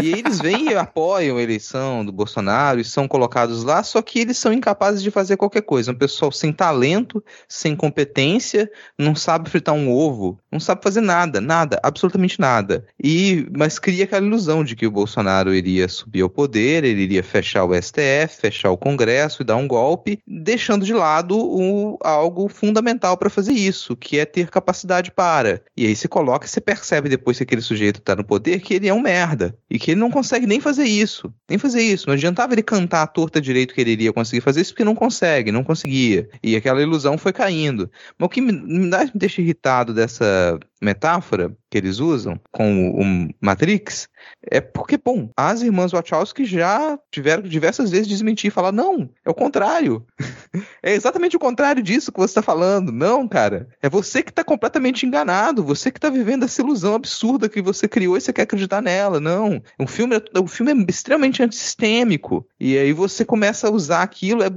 E 0.02 0.12
eles 0.14 0.40
vêm 0.40 0.70
e 0.72 0.76
apoiam 0.76 1.38
a 1.38 1.42
eleição 1.42 2.06
do 2.06 2.12
Bolsonaro 2.12 2.80
e 2.80 2.84
são 2.84 3.08
colocados 3.08 3.64
lá, 3.64 3.82
só 3.84 4.02
que 4.02 4.20
eles 4.20 4.38
são 4.38 4.54
incapazes 4.54 5.02
de 5.02 5.10
fazer 5.12 5.38
qualquer 5.38 5.62
coisa. 5.62 5.92
Um 5.92 5.96
pessoal 5.96 6.32
sem 6.32 6.52
talento, 6.54 7.24
sem 7.48 7.76
competência, 7.76 8.70
não 8.98 9.16
sabe 9.16 9.50
fritar 9.50 9.74
um 9.74 9.92
ovo, 9.92 10.40
não 10.52 10.60
sabe 10.60 10.84
fazer 10.84 11.02
nada, 11.02 11.42
nada, 11.42 11.80
absolutamente 11.84 12.40
nada. 12.40 12.86
E 13.02 13.48
mas 13.56 13.80
cria 13.80 14.04
aquela 14.04 14.26
ilusão 14.26 14.64
de 14.64 14.76
que 14.76 14.86
o 14.86 14.92
Bolsonaro 14.92 15.54
iria 15.54 15.88
subir 15.88 16.22
ao 16.22 16.30
poder, 16.30 16.84
ele 16.84 17.02
iria 17.02 17.24
fechar 17.24 17.66
o 17.66 17.74
STF, 17.74 18.40
fechar 18.40 18.72
o 18.72 18.78
Congresso 18.78 19.42
e 19.42 19.46
dar 19.46 19.56
um 19.56 19.68
golpe, 19.68 20.20
deixando 20.28 20.86
de 20.86 20.94
lado 20.94 21.38
o- 21.38 21.98
algo 22.04 22.48
fundamental 22.50 23.18
para 23.18 23.30
fazer 23.30 23.54
isso, 23.54 23.96
que 23.96 24.20
é 24.20 24.26
ter 24.26 24.50
capacidade 24.50 25.12
para. 25.12 25.62
E 25.76 25.86
aí 25.86 25.96
você 25.96 26.08
coloca 26.08 26.46
e 26.46 26.50
você 26.50 26.62
percebe 26.62 27.10
depois 27.10 27.38
que 27.38 27.44
aquele 27.44 27.62
sujeito 27.62 28.02
tá 28.02 28.16
no 28.16 28.24
poder 28.24 28.60
que 28.60 28.74
ele 28.74 28.88
é 28.88 28.94
um 28.94 29.02
merda 29.02 29.56
e 29.70 29.80
que 29.80 29.87
ele 29.92 30.00
não 30.00 30.12
consegue 30.12 30.46
nem 30.46 30.60
fazer 30.60 30.86
isso, 30.86 31.34
nem 31.50 31.58
fazer 31.58 31.82
isso. 31.82 32.08
Não 32.08 32.14
adiantava 32.14 32.54
ele 32.54 32.64
cantar 32.64 33.04
a 33.04 33.08
torta 33.08 33.40
direito 33.40 33.74
que 33.74 33.82
ele 33.82 33.92
iria 33.92 34.14
conseguir 34.14 34.42
fazer 34.42 34.62
isso 34.62 34.72
porque 34.72 34.84
não 34.84 34.96
consegue, 34.96 35.52
não 35.52 35.64
conseguia. 35.64 36.30
E 36.42 36.56
aquela 36.56 36.82
ilusão 36.82 37.18
foi 37.18 37.34
caindo. 37.34 37.90
Mas 38.18 38.26
o 38.26 38.30
que 38.30 38.42
me, 38.42 38.52
me 38.52 38.88
me 38.88 39.12
deixa 39.16 39.42
irritado 39.42 39.94
dessa 39.94 40.60
metáfora 40.82 41.56
que 41.70 41.78
eles 41.78 42.00
usam 42.00 42.40
com 42.52 42.90
o, 42.90 43.02
o 43.02 43.30
Matrix 43.42 44.08
é 44.50 44.62
porque, 44.62 44.98
bom, 44.98 45.30
as 45.36 45.62
irmãs 45.62 45.92
Wachowski 45.92 46.46
já 46.46 46.98
tiveram 47.12 47.44
diversas 47.44 47.92
vezes 47.92 48.08
desmentir 48.08 48.48
e 48.48 48.52
falar, 48.52 48.72
não, 48.72 49.10
é 49.26 49.30
o 49.30 49.34
contrário. 49.34 50.06
é 50.82 50.94
exatamente 50.94 51.36
o 51.36 51.40
contrário 51.40 51.84
disso 51.84 52.12
que 52.12 52.20
você 52.20 52.32
está 52.32 52.42
falando. 52.42 52.92
Não, 52.92 53.28
cara. 53.28 53.68
É 53.82 53.90
você 53.90 54.24
que 54.24 54.30
está 54.30 54.44
completamente 54.44 55.06
enganado. 55.06 55.64
Você 55.64 55.92
que 55.92 55.98
está 55.98 56.10
vivendo 56.10 56.44
essa 56.44 56.62
ilusão 56.62 56.96
absurda 56.96 57.50
que 57.50 57.62
você 57.62 57.88
criou 57.88 58.18
e 58.18 58.22
você 58.22 58.32
quer 58.32 58.44
acreditar 58.44 58.82
nela. 58.82 59.20
Não. 59.20 59.62
O 59.80 59.88
filme 59.88 60.16
é, 60.16 60.40
o 60.40 60.48
filme 60.48 60.72
é 60.72 60.86
extremamente 60.90 61.44
antissistêmico. 61.44 62.48
E 62.60 62.78
aí 62.78 62.94
você 62.94 63.26
começa 63.26 63.68
a 63.68 63.72
usar 63.72 64.04
aquilo. 64.04 64.44
É, 64.44 64.48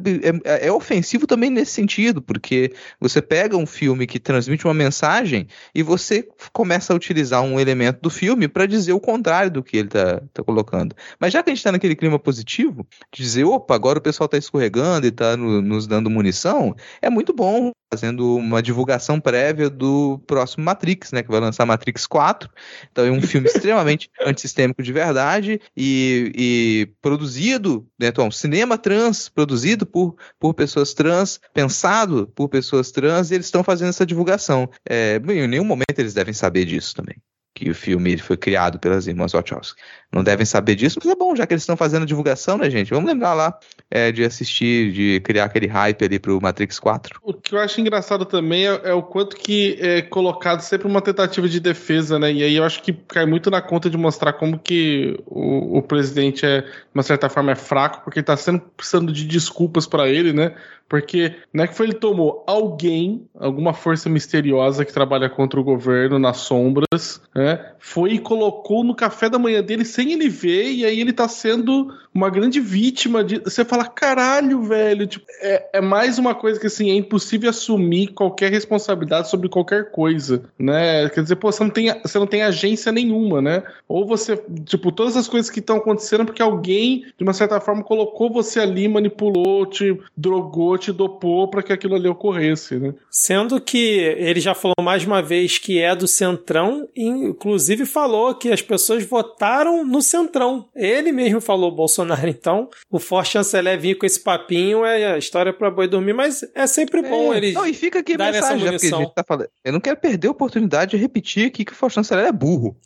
é, 0.44 0.68
é 0.68 0.72
ofensivo 0.72 1.26
também 1.26 1.50
nesse 1.50 1.72
sentido, 1.72 2.22
porque 2.22 2.72
você 3.00 3.20
pega 3.20 3.56
um 3.56 3.66
filme 3.66 4.06
que 4.06 4.20
transmite 4.20 4.64
uma 4.64 4.74
mensagem 4.74 5.46
e 5.74 5.82
você 5.82 6.09
começa 6.52 6.92
a 6.92 6.96
utilizar 6.96 7.42
um 7.42 7.58
elemento 7.60 8.00
do 8.00 8.10
filme 8.10 8.48
para 8.48 8.66
dizer 8.66 8.92
o 8.92 9.00
contrário 9.00 9.50
do 9.50 9.62
que 9.62 9.76
ele 9.78 9.88
tá, 9.88 10.20
tá 10.32 10.42
colocando. 10.42 10.94
Mas 11.18 11.32
já 11.32 11.42
que 11.42 11.50
a 11.50 11.54
gente 11.54 11.62
tá 11.64 11.72
naquele 11.72 11.96
clima 11.96 12.18
positivo, 12.18 12.86
de 13.12 13.22
dizer, 13.22 13.44
opa, 13.44 13.74
agora 13.74 13.98
o 13.98 14.02
pessoal 14.02 14.28
tá 14.28 14.36
escorregando 14.38 15.06
e 15.06 15.10
tá 15.10 15.36
no- 15.36 15.60
nos 15.62 15.86
dando 15.86 16.10
munição, 16.10 16.74
é 17.00 17.08
muito 17.10 17.32
bom 17.32 17.70
fazendo 17.92 18.36
uma 18.36 18.62
divulgação 18.62 19.20
prévia 19.20 19.68
do 19.68 20.18
próximo 20.26 20.64
Matrix, 20.64 21.10
né, 21.10 21.22
que 21.22 21.30
vai 21.30 21.40
lançar 21.40 21.66
Matrix 21.66 22.06
4. 22.06 22.48
Então 22.90 23.04
é 23.04 23.10
um 23.10 23.20
filme 23.20 23.46
extremamente 23.52 24.08
antissistêmico 24.20 24.82
de 24.82 24.92
verdade 24.92 25.60
e, 25.76 26.32
e 26.34 26.92
produzido, 27.02 27.86
né, 27.98 28.08
então, 28.08 28.28
um 28.28 28.30
cinema 28.30 28.78
trans, 28.78 29.28
produzido 29.28 29.84
por, 29.84 30.16
por 30.38 30.54
pessoas 30.54 30.94
trans, 30.94 31.40
pensado 31.52 32.28
por 32.34 32.48
pessoas 32.48 32.90
trans, 32.90 33.30
e 33.30 33.34
eles 33.34 33.46
estão 33.46 33.64
fazendo 33.64 33.88
essa 33.88 34.06
divulgação. 34.06 34.70
É, 34.88 35.18
bem, 35.18 35.40
em 35.40 35.48
nenhum 35.48 35.64
momento 35.64 35.98
eles 35.98 36.14
devem 36.14 36.32
saber 36.32 36.64
disso 36.64 36.94
também. 36.94 37.16
Que 37.54 37.68
o 37.68 37.74
filme 37.74 38.16
foi 38.16 38.36
criado 38.36 38.78
pelas 38.78 39.06
irmãs 39.06 39.32
Wachowski. 39.32 39.80
Não 40.12 40.24
devem 40.24 40.44
saber 40.44 40.74
disso, 40.74 40.98
mas 41.02 41.12
é 41.12 41.16
bom, 41.16 41.36
já 41.36 41.46
que 41.46 41.52
eles 41.52 41.62
estão 41.62 41.76
fazendo 41.76 42.06
divulgação, 42.06 42.58
né, 42.58 42.68
gente? 42.68 42.90
Vamos 42.90 43.08
lembrar 43.08 43.34
lá 43.34 43.56
é, 43.90 44.10
de 44.10 44.24
assistir, 44.24 44.92
de 44.92 45.20
criar 45.20 45.44
aquele 45.44 45.66
hype 45.66 46.04
ali 46.04 46.18
pro 46.18 46.40
Matrix 46.40 46.78
4. 46.78 47.20
O 47.22 47.32
que 47.32 47.54
eu 47.54 47.60
acho 47.60 47.80
engraçado 47.80 48.24
também 48.24 48.66
é, 48.66 48.80
é 48.84 48.92
o 48.92 49.02
quanto 49.02 49.36
que 49.36 49.76
é 49.80 50.02
colocado 50.02 50.60
sempre 50.60 50.88
uma 50.88 51.00
tentativa 51.00 51.48
de 51.48 51.60
defesa, 51.60 52.18
né? 52.18 52.32
E 52.32 52.42
aí 52.42 52.56
eu 52.56 52.64
acho 52.64 52.82
que 52.82 52.92
cai 52.92 53.26
muito 53.26 53.50
na 53.50 53.62
conta 53.62 53.88
de 53.88 53.96
mostrar 53.96 54.32
como 54.32 54.58
que 54.58 55.16
o, 55.26 55.78
o 55.78 55.82
presidente 55.82 56.44
é, 56.44 56.62
de 56.62 56.68
uma 56.94 57.02
certa 57.02 57.28
forma, 57.28 57.52
é 57.52 57.56
fraco, 57.56 58.02
porque 58.02 58.22
tá 58.22 58.36
sendo 58.36 58.60
precisando 58.76 59.12
de 59.12 59.24
desculpas 59.24 59.86
para 59.86 60.08
ele, 60.08 60.32
né? 60.32 60.54
Porque 60.88 61.36
não 61.52 61.62
é 61.62 61.68
que 61.68 61.74
foi 61.74 61.86
ele 61.86 61.94
tomou 61.94 62.42
alguém, 62.48 63.24
alguma 63.38 63.72
força 63.72 64.10
misteriosa 64.10 64.84
que 64.84 64.92
trabalha 64.92 65.30
contra 65.30 65.60
o 65.60 65.62
governo 65.62 66.18
nas 66.18 66.38
sombras, 66.38 67.22
né? 67.40 67.72
Foi 67.78 68.12
e 68.12 68.18
colocou 68.18 68.84
no 68.84 68.94
café 68.94 69.30
da 69.30 69.38
manhã 69.38 69.62
dele 69.62 69.86
sem 69.86 70.12
ele 70.12 70.28
ver, 70.28 70.70
e 70.70 70.84
aí 70.84 71.00
ele 71.00 71.12
tá 71.12 71.26
sendo 71.26 71.90
uma 72.14 72.28
grande 72.28 72.60
vítima 72.60 73.24
de. 73.24 73.38
Você 73.38 73.64
fala, 73.64 73.86
caralho, 73.86 74.62
velho. 74.62 75.06
Tipo, 75.06 75.24
é, 75.40 75.70
é 75.74 75.80
mais 75.80 76.18
uma 76.18 76.34
coisa 76.34 76.60
que 76.60 76.66
assim, 76.66 76.90
é 76.90 76.94
impossível 76.94 77.48
assumir 77.48 78.08
qualquer 78.08 78.50
responsabilidade 78.50 79.30
sobre 79.30 79.48
qualquer 79.48 79.90
coisa, 79.90 80.42
né? 80.58 81.08
Quer 81.08 81.22
dizer, 81.22 81.36
pô, 81.36 81.50
você 81.50 81.64
não 81.64 81.70
tem, 81.70 81.98
você 82.02 82.18
não 82.18 82.26
tem 82.26 82.42
agência 82.42 82.92
nenhuma, 82.92 83.40
né? 83.40 83.62
Ou 83.88 84.06
você, 84.06 84.36
tipo, 84.66 84.92
todas 84.92 85.16
as 85.16 85.26
coisas 85.26 85.50
que 85.50 85.60
estão 85.60 85.76
acontecendo 85.76 86.26
porque 86.26 86.42
alguém, 86.42 87.06
de 87.16 87.24
uma 87.24 87.32
certa 87.32 87.58
forma, 87.58 87.82
colocou 87.82 88.30
você 88.30 88.60
ali, 88.60 88.86
manipulou, 88.86 89.64
te 89.64 89.98
drogou, 90.14 90.76
te 90.76 90.92
dopou 90.92 91.48
para 91.48 91.62
que 91.62 91.72
aquilo 91.72 91.94
ali 91.94 92.08
ocorresse, 92.08 92.76
né? 92.76 92.92
Sendo 93.10 93.60
que 93.60 93.98
ele 94.18 94.40
já 94.40 94.54
falou 94.54 94.74
mais 94.82 95.06
uma 95.06 95.22
vez 95.22 95.56
que 95.56 95.80
é 95.80 95.96
do 95.96 96.06
Centrão, 96.06 96.86
inclusive 97.30 97.86
falou 97.86 98.34
que 98.34 98.50
as 98.52 98.62
pessoas 98.62 99.04
votaram 99.04 99.84
no 99.84 100.02
Centrão. 100.02 100.68
Ele 100.74 101.12
mesmo 101.12 101.40
falou 101.40 101.74
Bolsonaro, 101.74 102.26
então 102.28 102.68
o 102.90 102.98
forte 102.98 103.32
chanceler 103.32 103.78
vir 103.78 103.96
com 103.96 104.06
esse 104.06 104.20
papinho 104.20 104.84
é 104.84 105.12
a 105.14 105.18
história 105.18 105.52
para 105.52 105.70
boi 105.70 105.88
dormir, 105.88 106.12
mas 106.12 106.40
é 106.54 106.66
sempre 106.66 107.02
bom 107.02 107.32
É, 107.32 107.36
ele 107.38 107.52
Não, 107.52 107.66
e 107.66 107.72
fica 107.74 108.00
aqui 108.00 108.14
a 108.14 108.18
mensagem, 108.18 108.58
porque 108.70 108.86
a 108.86 108.98
gente 108.98 109.14
tá 109.14 109.24
falando. 109.26 109.48
Eu 109.64 109.72
não 109.72 109.80
quero 109.80 109.96
perder 109.98 110.28
a 110.28 110.32
oportunidade 110.32 110.92
de 110.92 110.96
repetir 110.96 111.46
aqui 111.46 111.64
que 111.64 111.72
o 111.72 111.74
Faustão 111.74 112.02
Chanceler 112.02 112.26
é 112.26 112.32
burro. 112.32 112.76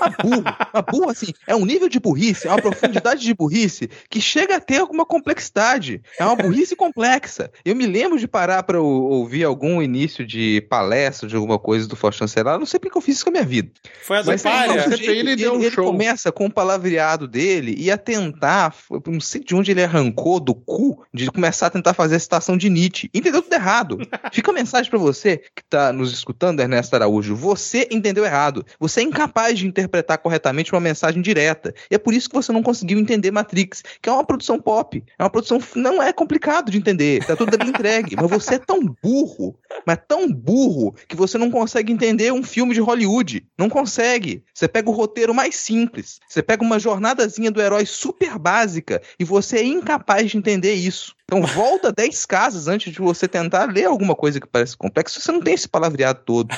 Mas 0.00 0.14
burro. 0.22 0.42
Mas 0.72 0.84
burro, 0.90 1.10
assim, 1.10 1.32
é 1.46 1.54
um 1.54 1.64
nível 1.64 1.88
de 1.88 1.98
burrice, 2.00 2.46
é 2.46 2.50
uma 2.50 2.60
profundidade 2.60 3.22
de 3.22 3.34
burrice 3.34 3.88
que 4.10 4.20
chega 4.20 4.56
a 4.56 4.60
ter 4.60 4.78
alguma 4.78 5.04
complexidade. 5.04 6.02
É 6.18 6.24
uma 6.24 6.36
burrice 6.36 6.74
complexa. 6.76 7.50
Eu 7.64 7.74
me 7.76 7.86
lembro 7.86 8.18
de 8.18 8.26
parar 8.28 8.62
pra 8.62 8.80
ou- 8.80 9.10
ouvir 9.10 9.44
algum 9.44 9.80
início 9.82 10.26
de 10.26 10.60
palestra, 10.68 11.28
de 11.28 11.36
alguma 11.36 11.58
coisa 11.58 11.86
do 11.86 11.96
Faustão 11.96 12.26
Chanceler. 12.26 12.54
Eu 12.54 12.58
não 12.58 12.66
sei 12.66 12.78
porque 12.80 12.96
eu 12.96 13.02
fiz 13.02 13.16
isso 13.16 13.24
com 13.24 13.30
a 13.30 13.32
minha 13.32 13.44
vida. 13.44 13.70
Foi 14.02 14.18
a 14.18 14.22
do 14.22 14.28
Mas 14.28 14.42
Palha. 14.42 14.86
não, 14.86 14.96
ele 14.96 15.30
que 15.30 15.36
deu 15.36 15.54
um 15.54 15.60
ele 15.60 15.70
show. 15.70 15.84
começa 15.86 16.32
com 16.32 16.46
o 16.46 16.52
palavreado 16.52 17.28
dele 17.28 17.74
e 17.78 17.90
a 17.90 17.98
tentar, 17.98 18.74
não 19.06 19.20
sei 19.20 19.42
de 19.42 19.54
onde 19.54 19.70
ele 19.70 19.82
arrancou 19.82 20.40
do 20.40 20.54
cu, 20.54 21.04
de 21.12 21.30
começar 21.30 21.66
a 21.66 21.70
tentar 21.70 21.94
fazer 21.94 22.16
a 22.16 22.18
citação 22.18 22.56
de 22.56 22.70
Nietzsche. 22.70 23.10
Entendeu 23.12 23.42
tudo 23.42 23.52
errado. 23.52 23.98
Fica 24.32 24.50
a 24.50 24.54
mensagem 24.54 24.90
pra 24.90 24.98
você 24.98 25.38
que 25.38 25.62
tá 25.68 25.92
nos 25.92 26.12
escutando, 26.12 26.60
Ernesto 26.60 26.94
Araújo. 26.94 27.34
Você 27.36 27.88
entendeu 27.90 28.24
errado. 28.24 28.64
Você 28.80 29.00
é 29.00 29.02
incapaz 29.02 29.58
de 29.58 29.66
interpretar 29.66 30.18
corretamente 30.18 30.72
uma 30.72 30.80
mensagem 30.80 31.20
direta. 31.20 31.74
E 31.90 31.94
é 31.94 31.98
por 31.98 32.14
isso 32.14 32.28
que 32.28 32.34
você 32.34 32.52
não 32.52 32.62
conseguiu 32.62 32.98
entender 32.98 33.30
Matrix, 33.30 33.82
que 34.00 34.08
é 34.08 34.12
uma 34.12 34.24
produção 34.24 34.60
pop. 34.60 35.02
É 35.18 35.22
uma 35.22 35.30
produção. 35.30 35.58
Não 35.74 36.02
é 36.02 36.12
complicado 36.12 36.70
de 36.70 36.78
entender. 36.78 37.24
Tá 37.24 37.36
tudo 37.36 37.54
ali 37.54 37.70
entregue. 37.70 38.16
Mas 38.16 38.30
você 38.30 38.54
é 38.54 38.58
tão 38.58 38.80
burro, 39.02 39.56
mas 39.86 39.98
tão 40.06 40.30
burro, 40.32 40.94
que 41.06 41.16
você 41.16 41.38
não 41.38 41.50
consegue 41.50 41.92
entender 41.92 42.32
um 42.32 42.42
filme 42.42 42.74
de 42.74 42.80
Hollywood. 42.80 43.46
Não 43.68 43.70
consegue. 43.70 44.42
Você 44.54 44.66
pega 44.66 44.88
o 44.88 44.92
roteiro 44.92 45.34
mais 45.34 45.54
simples. 45.54 46.18
Você 46.26 46.42
pega 46.42 46.64
uma 46.64 46.78
jornadazinha 46.78 47.50
do 47.50 47.60
herói 47.60 47.84
super 47.84 48.38
básica 48.38 49.02
e 49.20 49.24
você 49.24 49.58
é 49.58 49.64
incapaz 49.64 50.30
de 50.30 50.38
entender 50.38 50.72
isso. 50.72 51.14
Então 51.24 51.42
volta 51.42 51.92
10 51.92 52.24
casas 52.24 52.66
antes 52.66 52.90
de 52.90 52.98
você 52.98 53.28
tentar 53.28 53.66
ler 53.66 53.84
alguma 53.84 54.14
coisa 54.14 54.40
que 54.40 54.46
parece 54.46 54.76
complexa. 54.76 55.20
Você 55.20 55.30
não 55.30 55.42
tem 55.42 55.52
esse 55.52 55.68
palavreado 55.68 56.22
todo. 56.24 56.48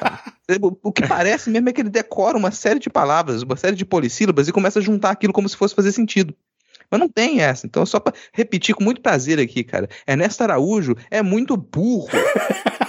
tá? 0.00 0.24
O 0.82 0.92
que 0.92 1.06
parece 1.06 1.50
mesmo 1.50 1.68
é 1.68 1.72
que 1.72 1.82
ele 1.82 1.90
decora 1.90 2.38
uma 2.38 2.50
série 2.50 2.80
de 2.80 2.88
palavras, 2.88 3.42
uma 3.42 3.56
série 3.56 3.76
de 3.76 3.84
polissílabas 3.84 4.48
e 4.48 4.52
começa 4.52 4.78
a 4.78 4.82
juntar 4.82 5.10
aquilo 5.10 5.32
como 5.32 5.48
se 5.48 5.56
fosse 5.56 5.74
fazer 5.74 5.92
sentido. 5.92 6.34
Mas 6.90 7.00
não 7.00 7.08
tem 7.08 7.40
essa. 7.40 7.66
Então, 7.66 7.84
só 7.86 7.98
pra 8.00 8.12
repetir 8.32 8.74
com 8.74 8.82
muito 8.84 9.00
prazer 9.00 9.38
aqui, 9.38 9.64
cara. 9.64 9.88
Ernesto 10.06 10.42
Araújo 10.42 10.94
é 11.10 11.22
muito 11.22 11.56
burro. 11.56 12.08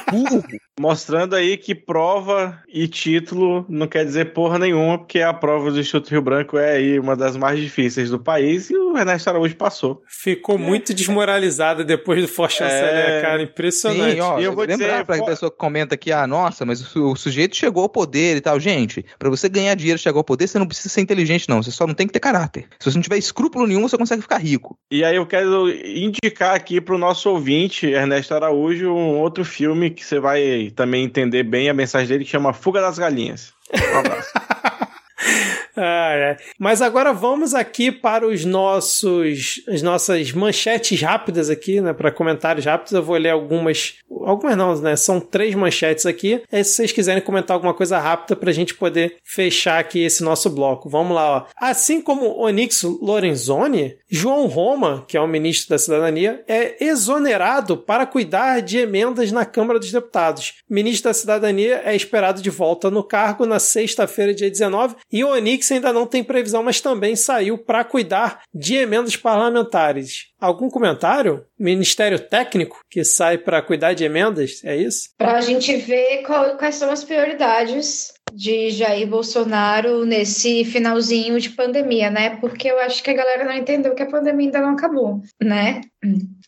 Burro. 0.10 0.41
Mostrando 0.80 1.36
aí 1.36 1.58
que 1.58 1.76
prova 1.76 2.62
e 2.72 2.88
título 2.88 3.66
não 3.68 3.88
quer 3.88 4.06
dizer 4.06 4.32
porra 4.32 4.58
nenhuma, 4.58 5.00
porque 5.00 5.20
a 5.20 5.34
prova 5.34 5.70
do 5.70 5.80
Instituto 5.82 6.12
Rio 6.12 6.22
Branco 6.22 6.58
é 6.58 6.76
aí 6.78 6.98
uma 6.98 7.14
das 7.14 7.36
mais 7.36 7.60
difíceis 7.60 8.10
do 8.10 8.18
país 8.18 8.70
e 8.70 8.76
o 8.78 8.98
Ernesto 8.98 9.30
Araújo 9.30 9.56
passou. 9.58 10.02
Ficou 10.08 10.58
muito 10.58 10.93
desmoralizada 10.93 11.84
depois 11.84 12.22
do 12.22 12.28
forte 12.30 12.60
chanceler, 12.60 13.06
É. 13.10 13.22
cara. 13.22 13.41
Impressionante. 13.43 14.14
Sim, 14.14 14.20
ó, 14.22 14.39
E 14.39 14.45
eu 14.45 14.54
vou 14.56 14.64
lembrar 14.66 14.88
dizer, 14.91 15.06
pra 15.06 15.18
fo- 15.18 15.26
pessoa 15.26 15.52
que 15.52 15.58
comenta 15.58 15.98
que, 15.98 16.10
ah, 16.12 16.26
nossa, 16.26 16.66
mas 16.66 16.80
o, 16.80 16.86
su- 16.86 17.12
o 17.12 17.16
sujeito 17.18 17.58
chegou 17.58 17.84
ao 17.84 17.89
poder 17.89 18.38
e 18.38 18.41
tal. 18.41 18.58
Gente, 18.62 19.04
pra 19.20 19.30
você 19.30 19.50
ganhar 19.50 19.76
dinheiro 19.76 20.00
e 20.00 20.02
chegar 20.02 20.18
ao 20.18 20.24
poder, 20.24 20.48
você 20.48 20.58
não 20.58 20.68
precisa 20.68 20.88
ser 20.88 21.02
inteligente, 21.02 21.50
não. 21.50 21.62
Você 21.62 21.72
só 21.72 21.86
não 21.86 21.93
tem 21.93 22.08
que 22.08 22.14
ter 22.14 22.20
caráter. 22.22 22.66
Se 22.80 22.89
você 22.89 22.98
não 22.98 23.02
tiver 23.04 23.18
escrúpulo 23.18 23.68
nenhum, 23.68 23.87
você 23.88 23.98
consegue 23.98 24.22
ficar 24.22 24.38
rico. 24.38 24.78
E 24.92 25.04
aí 25.04 25.16
eu 25.16 25.26
quero 25.26 25.70
indicar 25.70 26.56
aqui 26.56 26.80
pro 26.82 26.98
nosso 26.98 27.30
ouvinte, 27.30 27.88
Ernesto 27.88 28.34
Araújo, 28.34 28.92
um 28.92 29.18
outro 29.18 29.44
filme 29.46 29.90
que 29.90 30.04
você 30.04 30.20
vai 30.20 30.72
também 30.76 31.04
entender 31.04 31.44
bem 31.44 31.70
a 31.70 31.74
mensagem 31.74 32.08
dele, 32.08 32.26
que 32.26 32.32
chama 32.32 32.54
Fuga 32.54 32.82
das 32.82 32.98
Galinhas. 32.98 33.54
Um 33.74 34.00
abraço. 34.00 34.32
Ah, 35.78 36.14
é. 36.14 36.38
Mas 36.58 36.82
agora 36.82 37.14
vamos 37.14 37.54
aqui 37.54 37.92
para 37.92 38.28
os 38.28 38.44
nossos, 38.44 39.62
as 39.68 39.82
nossas 39.82 40.32
manchetes 40.32 41.00
rápidas 41.02 41.50
aqui, 41.50 41.80
né? 41.80 41.94
Para 41.94 42.12
comentários 42.12 42.66
rápidos, 42.66 42.94
eu 42.94 43.04
vou 43.04 43.16
ler 43.16 43.30
algumas, 43.30 43.96
algumas 44.26 44.58
não, 44.58 44.76
né? 44.82 44.96
São 44.96 45.20
três 45.20 45.54
manchetes 45.54 46.06
aqui. 46.06 46.42
É, 46.52 46.64
se 46.64 46.74
vocês 46.74 46.92
quiserem 46.92 47.22
comentar 47.22 47.56
alguma 47.56 47.74
coisa 47.74 48.00
rápida 48.00 48.36
para 48.36 48.50
a 48.50 48.54
gente 48.54 48.74
poder 48.74 49.18
fechar 49.24 49.80
aqui 49.80 50.04
esse 50.04 50.24
nosso 50.24 50.50
bloco. 50.50 50.90
Vamos 50.90 51.16
lá, 51.16 51.38
ó. 51.38 51.46
Assim 51.56 52.02
como 52.02 52.40
Onyx 52.42 52.84
Lorenzoni, 52.84 53.96
João 54.10 54.47
Roma, 54.47 55.03
que 55.08 55.18
é 55.18 55.22
o 55.22 55.28
ministro 55.28 55.70
da 55.70 55.78
Cidadania, 55.78 56.43
é 56.47 56.84
exonerado 56.84 57.76
para 57.78 58.05
cuidar 58.05 58.62
de 58.62 58.78
emendas 58.78 59.32
na 59.32 59.45
Câmara 59.45 59.80
dos 59.80 59.91
Deputados. 59.91 60.55
O 60.70 60.74
ministro 60.74 61.10
da 61.10 61.14
Cidadania 61.14 61.82
é 61.84 61.95
esperado 61.95 62.41
de 62.41 62.49
volta 62.49 62.89
no 62.89 63.03
cargo 63.03 63.45
na 63.45 63.60
sexta-feira, 63.60 64.34
dia 64.34 64.49
19, 64.49 64.95
e 65.12 65.24
o 65.24 65.30
Onix 65.30 65.72
ainda 65.72 65.91
não 65.91 66.08
tem 66.08 66.24
previsão, 66.24 66.64
mas 66.64 66.80
também 66.80 67.16
saiu 67.16 67.58
para 67.58 67.84
cuidar 67.84 68.41
de 68.53 68.76
emendas 68.76 69.16
parlamentares. 69.18 70.28
Algum 70.39 70.70
comentário? 70.70 71.43
Ministério 71.60 72.20
técnico 72.20 72.80
que 72.89 73.03
sai 73.03 73.38
para 73.38 73.62
cuidar 73.62 73.93
de 73.93 74.03
emendas? 74.05 74.62
É 74.64 74.76
isso? 74.76 75.10
Para 75.18 75.38
a 75.38 75.41
gente 75.41 75.76
ver 75.76 76.22
qual- 76.24 76.55
quais 76.58 76.76
são 76.76 76.89
as 76.91 77.03
prioridades 77.03 78.14
de 78.34 78.70
Jair 78.72 79.08
Bolsonaro 79.08 80.06
nesse 80.06 80.64
finalzinho 80.66 81.40
de 81.40 81.50
pandemia, 81.50 82.10
né? 82.10 82.38
Porque 82.38 82.70
eu 82.70 82.80
acho 82.80 83.04
que 83.04 83.10
a 83.10 83.16
galera 83.16 83.46
não 83.46 83.54
entendeu 83.54 83.96
que 83.96 84.04
a 84.04 84.10
pandemia 84.10 84.48
ainda 84.48 84.62
não 84.62 84.70
acabou, 84.70 85.22
né? 85.42 85.82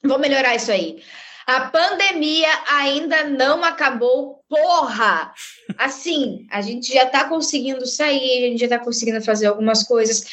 Vou 0.04 0.20
melhorar 0.20 0.56
isso 0.56 0.72
aí. 0.72 1.02
A 1.50 1.62
pandemia 1.62 2.48
ainda 2.70 3.24
não 3.24 3.64
acabou, 3.64 4.44
porra! 4.48 5.34
Assim, 5.80 6.46
a 6.52 6.62
gente 6.62 6.94
já 6.94 7.08
tá 7.08 7.24
conseguindo 7.24 7.88
sair, 7.88 8.46
a 8.46 8.48
gente 8.50 8.60
já 8.60 8.68
tá 8.68 8.78
conseguindo 8.78 9.20
fazer 9.20 9.48
algumas 9.48 9.82
coisas, 9.82 10.26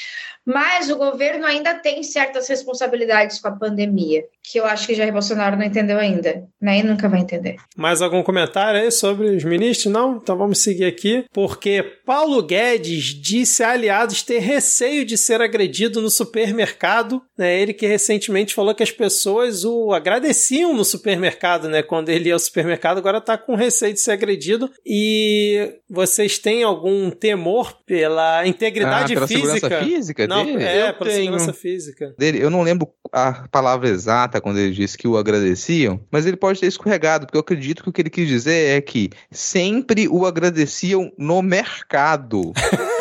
mas 0.46 0.88
o 0.90 0.96
governo 0.96 1.44
ainda 1.44 1.74
tem 1.74 2.02
certas 2.02 2.48
responsabilidades 2.48 3.40
com 3.40 3.48
a 3.48 3.52
pandemia, 3.52 4.22
que 4.42 4.58
eu 4.58 4.64
acho 4.64 4.86
que 4.86 4.94
Jair 4.94 5.12
Bolsonaro 5.12 5.56
não 5.56 5.64
entendeu 5.64 5.98
ainda, 5.98 6.44
né? 6.60 6.78
E 6.78 6.82
nunca 6.82 7.08
vai 7.08 7.20
entender. 7.20 7.56
Mais 7.76 8.00
algum 8.00 8.22
comentário 8.22 8.80
aí 8.80 8.90
sobre 8.90 9.26
os 9.36 9.42
ministros? 9.44 9.92
Não? 9.92 10.16
Então 10.16 10.36
vamos 10.36 10.58
seguir 10.58 10.84
aqui. 10.84 11.24
Porque 11.32 11.82
Paulo 12.04 12.42
Guedes 12.42 13.06
disse 13.20 13.64
a 13.64 13.70
aliados 13.70 14.22
ter 14.22 14.38
receio 14.38 15.04
de 15.04 15.18
ser 15.18 15.40
agredido 15.42 16.00
no 16.00 16.08
supermercado. 16.10 17.20
Né? 17.36 17.60
Ele 17.60 17.72
que 17.72 17.86
recentemente 17.86 18.54
falou 18.54 18.74
que 18.74 18.82
as 18.82 18.90
pessoas 18.90 19.64
o 19.64 19.92
agradeciam 19.92 20.72
no 20.72 20.84
supermercado, 20.84 21.68
né? 21.68 21.82
Quando 21.82 22.08
ele 22.08 22.28
ia 22.28 22.34
ao 22.34 22.38
supermercado, 22.38 22.98
agora 22.98 23.20
tá 23.20 23.36
com 23.36 23.54
receio 23.56 23.92
de 23.92 24.00
ser 24.00 24.12
agredido. 24.12 24.70
E 24.84 25.74
vocês 25.90 26.38
têm 26.38 26.62
algum 26.62 27.10
temor 27.10 27.76
pela 27.84 28.46
integridade 28.46 29.12
Ah, 29.12 29.16
pela 29.16 29.26
física? 29.26 29.44
segurança 29.54 29.84
física 29.84 30.26
Não, 30.26 30.35
dele? 30.44 30.62
é, 30.64 30.88
Eu 30.90 30.94
pela 30.94 31.10
tenho. 31.10 31.24
segurança 31.24 31.52
física. 31.52 32.14
dele. 32.18 32.42
Eu 32.42 32.50
não 32.50 32.62
lembro 32.62 32.88
a 33.12 33.46
palavra 33.48 33.88
exata 33.88 34.40
quando 34.40 34.58
ele 34.58 34.72
disse 34.72 34.96
que 34.98 35.06
o 35.08 35.16
agradeciam, 35.16 36.00
mas 36.10 36.26
ele 36.26 36.36
pode 36.36 36.60
ter 36.60 36.66
escorregado, 36.66 37.26
porque 37.26 37.36
eu 37.36 37.40
acredito 37.40 37.82
que 37.82 37.88
o 37.88 37.92
que 37.92 38.02
ele 38.02 38.10
quis 38.10 38.28
dizer 38.28 38.76
é 38.76 38.80
que 38.80 39.10
sempre 39.30 40.08
o 40.08 40.26
agradeciam 40.26 41.10
no 41.18 41.40
mercado. 41.42 42.52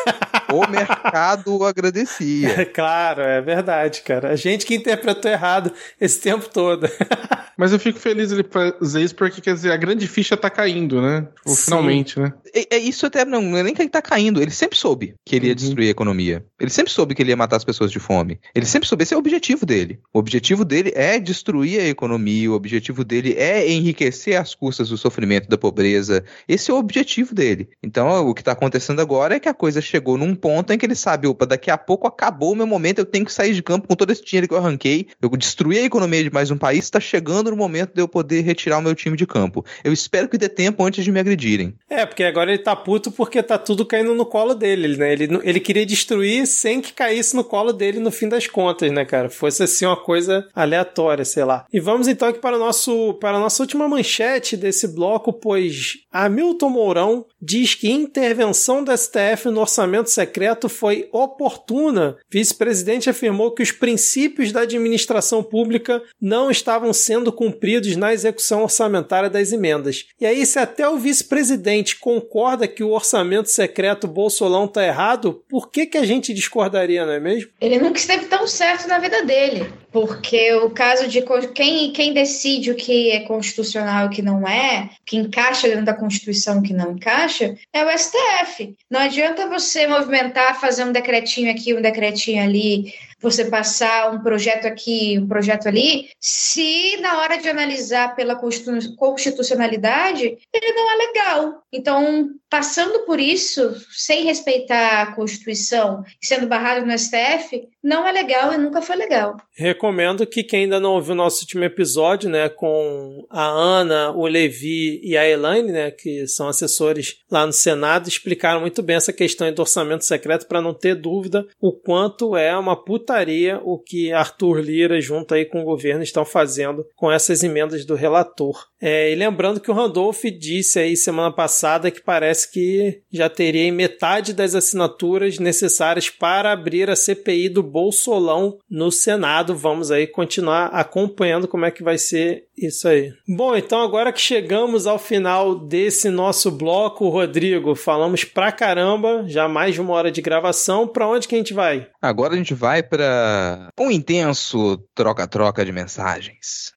o 0.52 0.68
mercado 0.70 1.58
o 1.58 1.66
agradecia. 1.66 2.62
É 2.62 2.66
claro, 2.66 3.22
é 3.22 3.42
verdade, 3.42 4.02
cara. 4.02 4.30
A 4.30 4.36
gente 4.36 4.66
que 4.66 4.76
interpretou 4.76 5.30
errado 5.32 5.72
esse 6.00 6.20
tempo 6.20 6.50
todo. 6.50 6.88
Mas 7.58 7.72
eu 7.72 7.80
fico 7.80 7.98
feliz 7.98 8.34
ele 8.34 8.44
fazer 8.44 9.02
isso 9.02 9.16
porque, 9.16 9.40
quer 9.40 9.54
dizer, 9.54 9.72
a 9.72 9.78
grande 9.78 10.08
ficha 10.10 10.36
tá 10.36 10.50
caindo, 10.50 11.02
né? 11.02 11.22
Tipo, 11.38 11.50
Sim. 11.52 11.64
finalmente, 11.66 12.20
né? 12.20 12.34
é, 12.54 12.76
é 12.76 12.78
isso 12.78 13.06
até 13.06 13.24
não, 13.24 13.42
não 13.42 13.58
é 13.58 13.64
nem 13.64 13.74
que 13.74 13.82
ele 13.82 13.90
tá 13.90 14.02
caindo. 14.02 14.42
Ele 14.42 14.52
sempre 14.52 14.78
soube 14.78 15.16
que 15.26 15.36
ele 15.38 15.46
ia 15.48 15.52
Uhum. 15.52 15.56
destruir 15.56 15.88
a 15.88 15.92
economia. 15.92 16.46
Ele 16.60 16.70
sempre 16.70 16.92
soube 16.92 17.16
que 17.16 17.22
ele 17.22 17.30
ia 17.30 17.38
matar 17.38 17.56
as 17.56 17.64
pessoas 17.64 17.92
de 17.92 18.00
fome. 18.00 18.40
Ele 18.54 18.66
sempre 18.66 18.90
soube, 18.90 19.04
esse 19.04 19.14
é 19.14 19.18
o 19.18 19.20
objetivo 19.20 19.66
dele. 19.66 20.00
O 20.14 20.20
objetivo 20.20 20.66
dele 20.66 20.92
é 20.96 21.18
destruir 21.18 21.80
a 21.80 21.88
economia, 21.88 22.52
o 22.52 22.56
objetivo 22.56 23.06
dele 23.06 23.34
é 23.38 23.72
enriquecer 23.72 24.36
às 24.40 24.54
custas 24.54 24.90
do 24.90 24.98
sofrimento 24.98 25.48
da 25.48 25.58
pobreza. 25.58 26.26
Esse 26.48 26.72
é 26.72 26.74
o 26.74 26.78
objetivo 26.78 27.34
dele. 27.34 27.70
Então, 27.82 28.28
o 28.28 28.34
que 28.34 28.44
tá 28.44 28.52
acontecendo 28.52 29.00
agora 29.02 29.36
é 29.36 29.40
que 29.40 29.48
a 29.48 29.54
coisa 29.54 29.80
chegou 29.82 30.18
num 30.18 30.35
ponto 30.36 30.72
em 30.72 30.78
que 30.78 30.86
ele 30.86 30.96
sabe, 30.96 31.28
opa, 31.28 31.46
daqui 31.46 31.72
a 31.72 31.78
pouco 31.78 32.08
acabou 32.08 32.52
o 32.52 32.56
meu 32.56 32.68
momento, 32.68 33.00
eu 33.00 33.06
tenho 33.06 33.26
que 33.26 33.34
sair 33.34 33.54
de 33.54 33.64
campo 33.64 33.88
com 33.88 33.96
todo 33.96 34.12
esse 34.12 34.24
dinheiro 34.24 34.48
que 34.48 34.54
eu 34.54 34.58
arranquei. 34.58 35.08
Eu 35.22 35.30
destruí 35.30 35.80
a 35.80 35.84
economia 35.84 36.24
de 36.24 36.32
mais 36.32 36.52
um 36.52 36.58
país, 36.58 36.90
tá 36.90 37.00
chegando 37.00 37.52
no 37.52 37.58
momento 37.58 37.94
de 37.94 38.02
eu 38.02 38.08
poder 38.08 38.42
retirar 38.42 38.78
o 38.78 38.82
meu 38.82 38.94
time 38.94 39.18
de 39.18 39.26
campo. 39.26 39.66
Eu 39.84 39.94
espero 39.94 40.28
que 40.28 40.38
dê 40.38 40.50
tempo 40.50 40.84
antes 40.84 41.04
de 41.04 41.12
me 41.12 41.20
agredirem. 41.20 41.76
É, 41.90 42.06
porque 42.06 42.24
agora 42.24 42.52
ele 42.52 42.62
tá 42.62 42.76
puto 42.76 43.12
porque 43.12 43.42
tá 43.42 43.58
tudo 43.58 43.86
caindo 43.86 44.14
no 44.14 44.26
colo 44.26 44.54
dele, 44.54 44.98
né? 44.98 45.14
Ele, 45.14 45.40
ele 45.44 45.60
queria 45.60 45.86
destruir 45.86 46.46
sem 46.46 46.82
que 46.82 46.94
caísse 46.94 47.36
no 47.36 47.44
colo 47.44 47.72
dele 47.72 48.00
no 48.00 48.12
fim 48.12 48.28
das 48.28 48.48
contas, 48.48 48.92
né, 48.92 49.06
cara? 49.06 49.30
Fosse 49.30 49.64
assim 49.64 49.86
uma 49.86 49.98
coisa 49.98 50.48
aleatória, 50.54 51.24
sei 51.26 51.44
lá. 51.44 51.66
E 51.72 51.80
vamos 51.80 52.08
então 52.08 52.28
aqui 52.28 52.40
para, 52.40 52.56
o 52.56 52.60
nosso, 52.60 53.14
para 53.16 53.38
a 53.38 53.40
nossa 53.40 53.64
última 53.64 53.88
manchete 53.88 54.58
desse 54.58 54.88
bloco, 54.88 55.32
pois 55.34 55.94
Hamilton 56.12 56.70
Mourão 56.70 57.26
diz 57.42 57.76
que 57.76 57.92
intervenção 57.92 58.84
do 58.84 58.96
STF 58.96 59.50
no 59.50 59.62
orçamento 59.62 60.10
secreto 60.10 60.25
foi 60.70 61.10
oportuna. 61.12 62.18
Vice-presidente 62.30 63.10
afirmou 63.10 63.52
que 63.52 63.64
os 63.64 63.72
princípios 63.72 64.52
da 64.52 64.62
administração 64.62 65.44
pública 65.44 66.02
não 66.22 66.50
estavam 66.50 66.94
sendo 66.94 67.32
cumpridos 67.32 67.96
na 67.96 68.14
execução 68.14 68.64
orçamentária 68.64 69.30
das 69.30 69.52
emendas. 69.52 70.06
E 70.20 70.26
aí, 70.26 70.46
se 70.46 70.60
até 70.60 70.88
o 70.88 70.98
vice-presidente 70.98 71.98
concorda 72.00 72.68
que 72.68 72.84
o 72.84 72.92
orçamento 72.92 73.50
secreto 73.50 74.08
Bolsolão 74.08 74.66
está 74.66 74.86
errado, 74.86 75.44
por 75.50 75.70
que, 75.70 75.86
que 75.86 75.98
a 75.98 76.06
gente 76.06 76.34
discordaria, 76.34 77.06
não 77.06 77.14
é 77.14 77.20
mesmo? 77.20 77.50
Ele 77.60 77.80
nunca 77.80 78.00
esteve 78.00 78.26
tão 78.26 78.48
certo 78.48 78.88
na 78.88 79.00
vida 79.00 79.24
dele, 79.24 79.72
porque 79.96 80.54
o 80.56 80.70
caso 80.72 81.08
de 81.08 81.24
quem, 81.54 81.94
quem 81.94 82.12
decide 82.12 82.70
o 82.70 82.76
que 82.76 83.12
é 83.12 83.22
constitucional 83.22 84.04
e 84.04 84.08
o 84.08 84.10
que 84.10 84.22
não 84.22 84.46
é, 84.46 84.90
que 85.06 85.16
encaixa 85.16 85.70
dentro 85.70 85.86
da 85.86 85.94
Constituição 85.94 86.58
e 86.58 86.60
o 86.60 86.64
que 86.64 86.74
não 86.74 86.92
encaixa, 86.92 87.56
é 87.72 87.86
o 87.86 87.98
STF. 87.98 88.76
Não 88.92 89.00
adianta 89.00 89.48
você 89.48 89.88
movimentar, 89.88 90.60
fazer 90.60 90.84
um 90.84 90.92
decretinho 90.92 91.50
aqui, 91.50 91.74
um 91.74 91.82
decretinho 91.82 92.44
ali, 92.44 92.94
você 93.22 93.46
passar 93.46 94.12
um 94.14 94.20
projeto 94.22 94.66
aqui, 94.66 95.18
um 95.18 95.28
projeto 95.28 95.68
ali, 95.68 96.10
se 96.20 96.98
na 96.98 97.20
hora 97.20 97.38
de 97.38 97.48
analisar 97.48 98.16
pela 98.16 98.36
constitu- 98.36 98.96
constitucionalidade, 98.98 100.38
ele 100.54 100.74
não 100.74 100.92
é 100.92 101.08
legal. 101.08 101.64
Então, 101.76 102.30
passando 102.50 103.00
por 103.00 103.20
isso, 103.20 103.76
sem 103.92 104.24
respeitar 104.24 105.02
a 105.02 105.14
Constituição, 105.14 106.04
sendo 106.22 106.48
barrado 106.48 106.86
no 106.86 106.98
STF, 106.98 107.68
não 107.84 108.08
é 108.08 108.14
legal 108.14 108.54
e 108.54 108.58
nunca 108.58 108.82
foi 108.82 108.96
legal. 108.96 109.36
Recomendo 109.58 110.26
que 110.26 110.42
quem 110.42 110.62
ainda 110.62 110.80
não 110.80 110.94
ouviu 110.94 111.14
o 111.14 111.18
nosso 111.18 111.42
último 111.42 111.66
episódio, 111.66 112.30
né, 112.30 112.48
com 112.48 113.26
a 113.30 113.46
Ana, 113.46 114.12
o 114.12 114.26
Levi 114.26 115.02
e 115.04 115.18
a 115.18 115.28
Elaine, 115.28 115.72
né, 115.72 115.92
que 115.92 116.26
são 116.28 116.48
assessores 116.48 117.18
lá 117.30 117.46
no 117.46 117.52
Senado, 117.52 118.08
explicaram 118.08 118.62
muito 118.62 118.82
bem 118.82 118.96
essa 118.96 119.12
questão 119.12 119.52
do 119.52 119.60
orçamento 119.62 120.06
secreto 120.06 120.48
para 120.48 120.62
não 120.62 120.74
ter 120.74 120.96
dúvida 120.96 121.46
o 121.60 121.74
quanto 121.74 122.38
é 122.38 122.58
uma 122.58 122.82
putaria 122.82 123.60
o 123.64 123.78
que 123.78 124.14
Arthur 124.14 124.62
Lira 124.62 125.02
junto 125.02 125.34
aí 125.34 125.46
com 125.46 125.62
o 125.62 125.66
governo 125.66 126.04
estão 126.04 126.24
fazendo 126.24 126.86
com 126.96 127.12
essas 127.12 127.44
emendas 127.44 127.86
do 127.86 127.96
relator. 127.96 128.66
É, 128.82 129.12
e 129.12 129.16
lembrando 129.16 129.60
que 129.60 129.70
o 129.70 129.74
Randolph 129.74 130.24
disse 130.40 130.80
aí 130.80 130.96
semana 130.96 131.34
passada 131.34 131.65
que 131.92 132.02
parece 132.02 132.52
que 132.52 133.02
já 133.12 133.30
teria 133.30 133.72
metade 133.72 134.34
das 134.34 134.54
assinaturas 134.54 135.40
necessárias 135.40 136.10
para 136.10 136.52
abrir 136.52 136.90
a 136.90 136.96
CPI 136.96 137.50
do 137.50 137.64
Bolsolão 137.64 138.58
no 138.70 138.92
Senado. 138.92 139.56
Vamos 139.56 139.92
aí 139.92 140.06
continuar 140.06 140.68
acompanhando 140.68 141.48
como 141.48 141.66
é 141.66 141.72
que 141.72 141.84
vai 141.84 141.98
ser 141.98 142.46
isso 142.58 142.88
aí. 142.88 143.12
Bom, 143.28 143.56
então 143.56 143.82
agora 143.82 144.14
que 144.14 144.22
chegamos 144.22 144.88
ao 144.88 145.00
final 145.00 145.56
desse 145.56 146.10
nosso 146.10 146.52
bloco, 146.52 147.10
Rodrigo, 147.10 147.76
falamos 147.76 148.24
pra 148.24 148.52
caramba, 148.52 149.26
já 149.28 149.48
mais 149.48 149.74
de 149.74 149.82
uma 149.82 149.94
hora 149.94 150.12
de 150.12 150.22
gravação. 150.22 150.88
Pra 150.88 151.08
onde 151.08 151.28
que 151.28 151.36
a 151.36 151.38
gente 151.38 151.54
vai? 151.54 151.88
Agora 152.02 152.34
a 152.34 152.38
gente 152.38 152.54
vai 152.54 152.84
para 152.84 153.70
um 153.80 153.92
intenso 153.92 154.78
troca-troca 154.94 155.66
de 155.66 155.72
mensagens. 155.72 156.74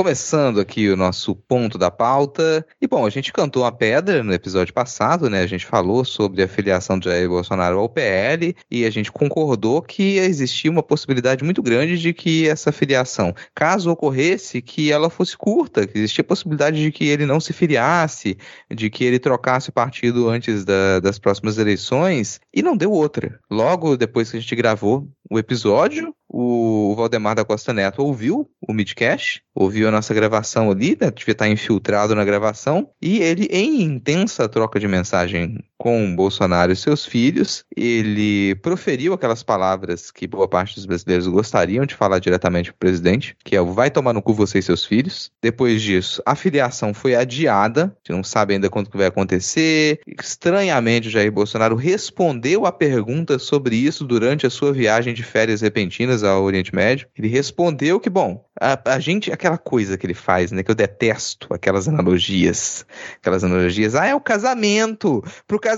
Começando 0.00 0.62
aqui 0.62 0.88
o 0.88 0.96
nosso 0.96 1.34
ponto 1.36 1.76
da 1.76 1.90
pauta. 1.90 2.66
E 2.80 2.88
bom, 2.88 3.04
a 3.04 3.10
gente 3.10 3.30
cantou 3.34 3.66
a 3.66 3.70
pedra 3.70 4.24
no 4.24 4.32
episódio 4.32 4.72
passado, 4.72 5.28
né? 5.28 5.42
A 5.42 5.46
gente 5.46 5.66
falou 5.66 6.06
sobre 6.06 6.42
a 6.42 6.48
filiação 6.48 6.98
de 6.98 7.04
Jair 7.04 7.28
Bolsonaro 7.28 7.78
ao 7.78 7.86
PL 7.86 8.56
e 8.70 8.86
a 8.86 8.90
gente 8.90 9.12
concordou 9.12 9.82
que 9.82 10.16
existia 10.16 10.70
uma 10.70 10.82
possibilidade 10.82 11.44
muito 11.44 11.62
grande 11.62 11.98
de 11.98 12.14
que 12.14 12.48
essa 12.48 12.72
filiação, 12.72 13.34
caso 13.54 13.90
ocorresse, 13.90 14.62
que 14.62 14.90
ela 14.90 15.10
fosse 15.10 15.36
curta, 15.36 15.86
que 15.86 15.98
existia 15.98 16.22
a 16.22 16.28
possibilidade 16.28 16.80
de 16.80 16.90
que 16.90 17.04
ele 17.04 17.26
não 17.26 17.38
se 17.38 17.52
filiasse, 17.52 18.38
de 18.74 18.88
que 18.88 19.04
ele 19.04 19.18
trocasse 19.18 19.68
o 19.68 19.72
partido 19.74 20.30
antes 20.30 20.64
da- 20.64 21.00
das 21.00 21.18
próximas 21.18 21.58
eleições, 21.58 22.40
e 22.54 22.62
não 22.62 22.74
deu 22.74 22.90
outra. 22.90 23.38
Logo 23.50 23.98
depois 23.98 24.30
que 24.30 24.38
a 24.38 24.40
gente 24.40 24.56
gravou 24.56 25.06
o 25.30 25.38
episódio, 25.38 26.14
o 26.32 26.94
Valdemar 26.94 27.34
da 27.34 27.44
Costa 27.44 27.72
Neto 27.72 28.02
ouviu 28.02 28.48
o 28.60 28.72
Midcast, 28.72 29.42
ouviu 29.52 29.88
a 29.88 29.90
nossa 29.90 30.14
gravação 30.14 30.70
ali, 30.70 30.96
né, 31.00 31.10
devia 31.10 31.32
estar 31.32 31.48
infiltrado 31.48 32.14
na 32.14 32.24
gravação, 32.24 32.88
e 33.02 33.18
ele, 33.18 33.46
em 33.50 33.82
intensa 33.82 34.48
troca 34.48 34.78
de 34.78 34.86
mensagem 34.86 35.58
com 35.80 36.14
Bolsonaro 36.14 36.70
e 36.70 36.76
seus 36.76 37.06
filhos, 37.06 37.64
ele 37.74 38.54
proferiu 38.56 39.14
aquelas 39.14 39.42
palavras 39.42 40.10
que 40.10 40.26
boa 40.26 40.46
parte 40.46 40.74
dos 40.74 40.84
brasileiros 40.84 41.26
gostariam 41.26 41.86
de 41.86 41.94
falar 41.94 42.18
diretamente 42.18 42.70
para 42.70 42.76
o 42.76 42.78
presidente, 42.78 43.34
que 43.42 43.56
é 43.56 43.60
o 43.62 43.72
vai 43.72 43.90
tomar 43.90 44.12
no 44.12 44.20
cu 44.20 44.34
você 44.34 44.58
e 44.58 44.62
seus 44.62 44.84
filhos. 44.84 45.32
Depois 45.40 45.80
disso, 45.80 46.22
a 46.26 46.34
filiação 46.34 46.92
foi 46.92 47.14
adiada, 47.14 47.84
a 47.84 47.86
gente 47.86 48.14
não 48.14 48.22
sabe 48.22 48.52
ainda 48.52 48.68
quando 48.68 48.90
que 48.90 48.96
vai 48.98 49.06
acontecer. 49.06 50.00
Estranhamente, 50.06 51.08
o 51.08 51.10
Jair 51.10 51.32
Bolsonaro 51.32 51.76
respondeu 51.76 52.66
a 52.66 52.72
pergunta 52.72 53.38
sobre 53.38 53.74
isso 53.74 54.04
durante 54.04 54.46
a 54.46 54.50
sua 54.50 54.74
viagem 54.74 55.14
de 55.14 55.22
férias 55.22 55.62
repentinas 55.62 56.22
ao 56.22 56.42
Oriente 56.42 56.74
Médio. 56.74 57.08
Ele 57.16 57.28
respondeu 57.28 57.98
que, 57.98 58.10
bom, 58.10 58.44
a, 58.60 58.78
a 58.84 59.00
gente, 59.00 59.32
aquela 59.32 59.56
coisa 59.56 59.96
que 59.96 60.04
ele 60.04 60.12
faz, 60.12 60.52
né, 60.52 60.62
que 60.62 60.70
eu 60.70 60.74
detesto, 60.74 61.48
aquelas 61.54 61.88
analogias, 61.88 62.84
aquelas 63.16 63.42
analogias, 63.42 63.94
ah, 63.94 64.04
é 64.04 64.14
o 64.14 64.20
casamento, 64.20 65.24
pro 65.48 65.58
casamento 65.58 65.69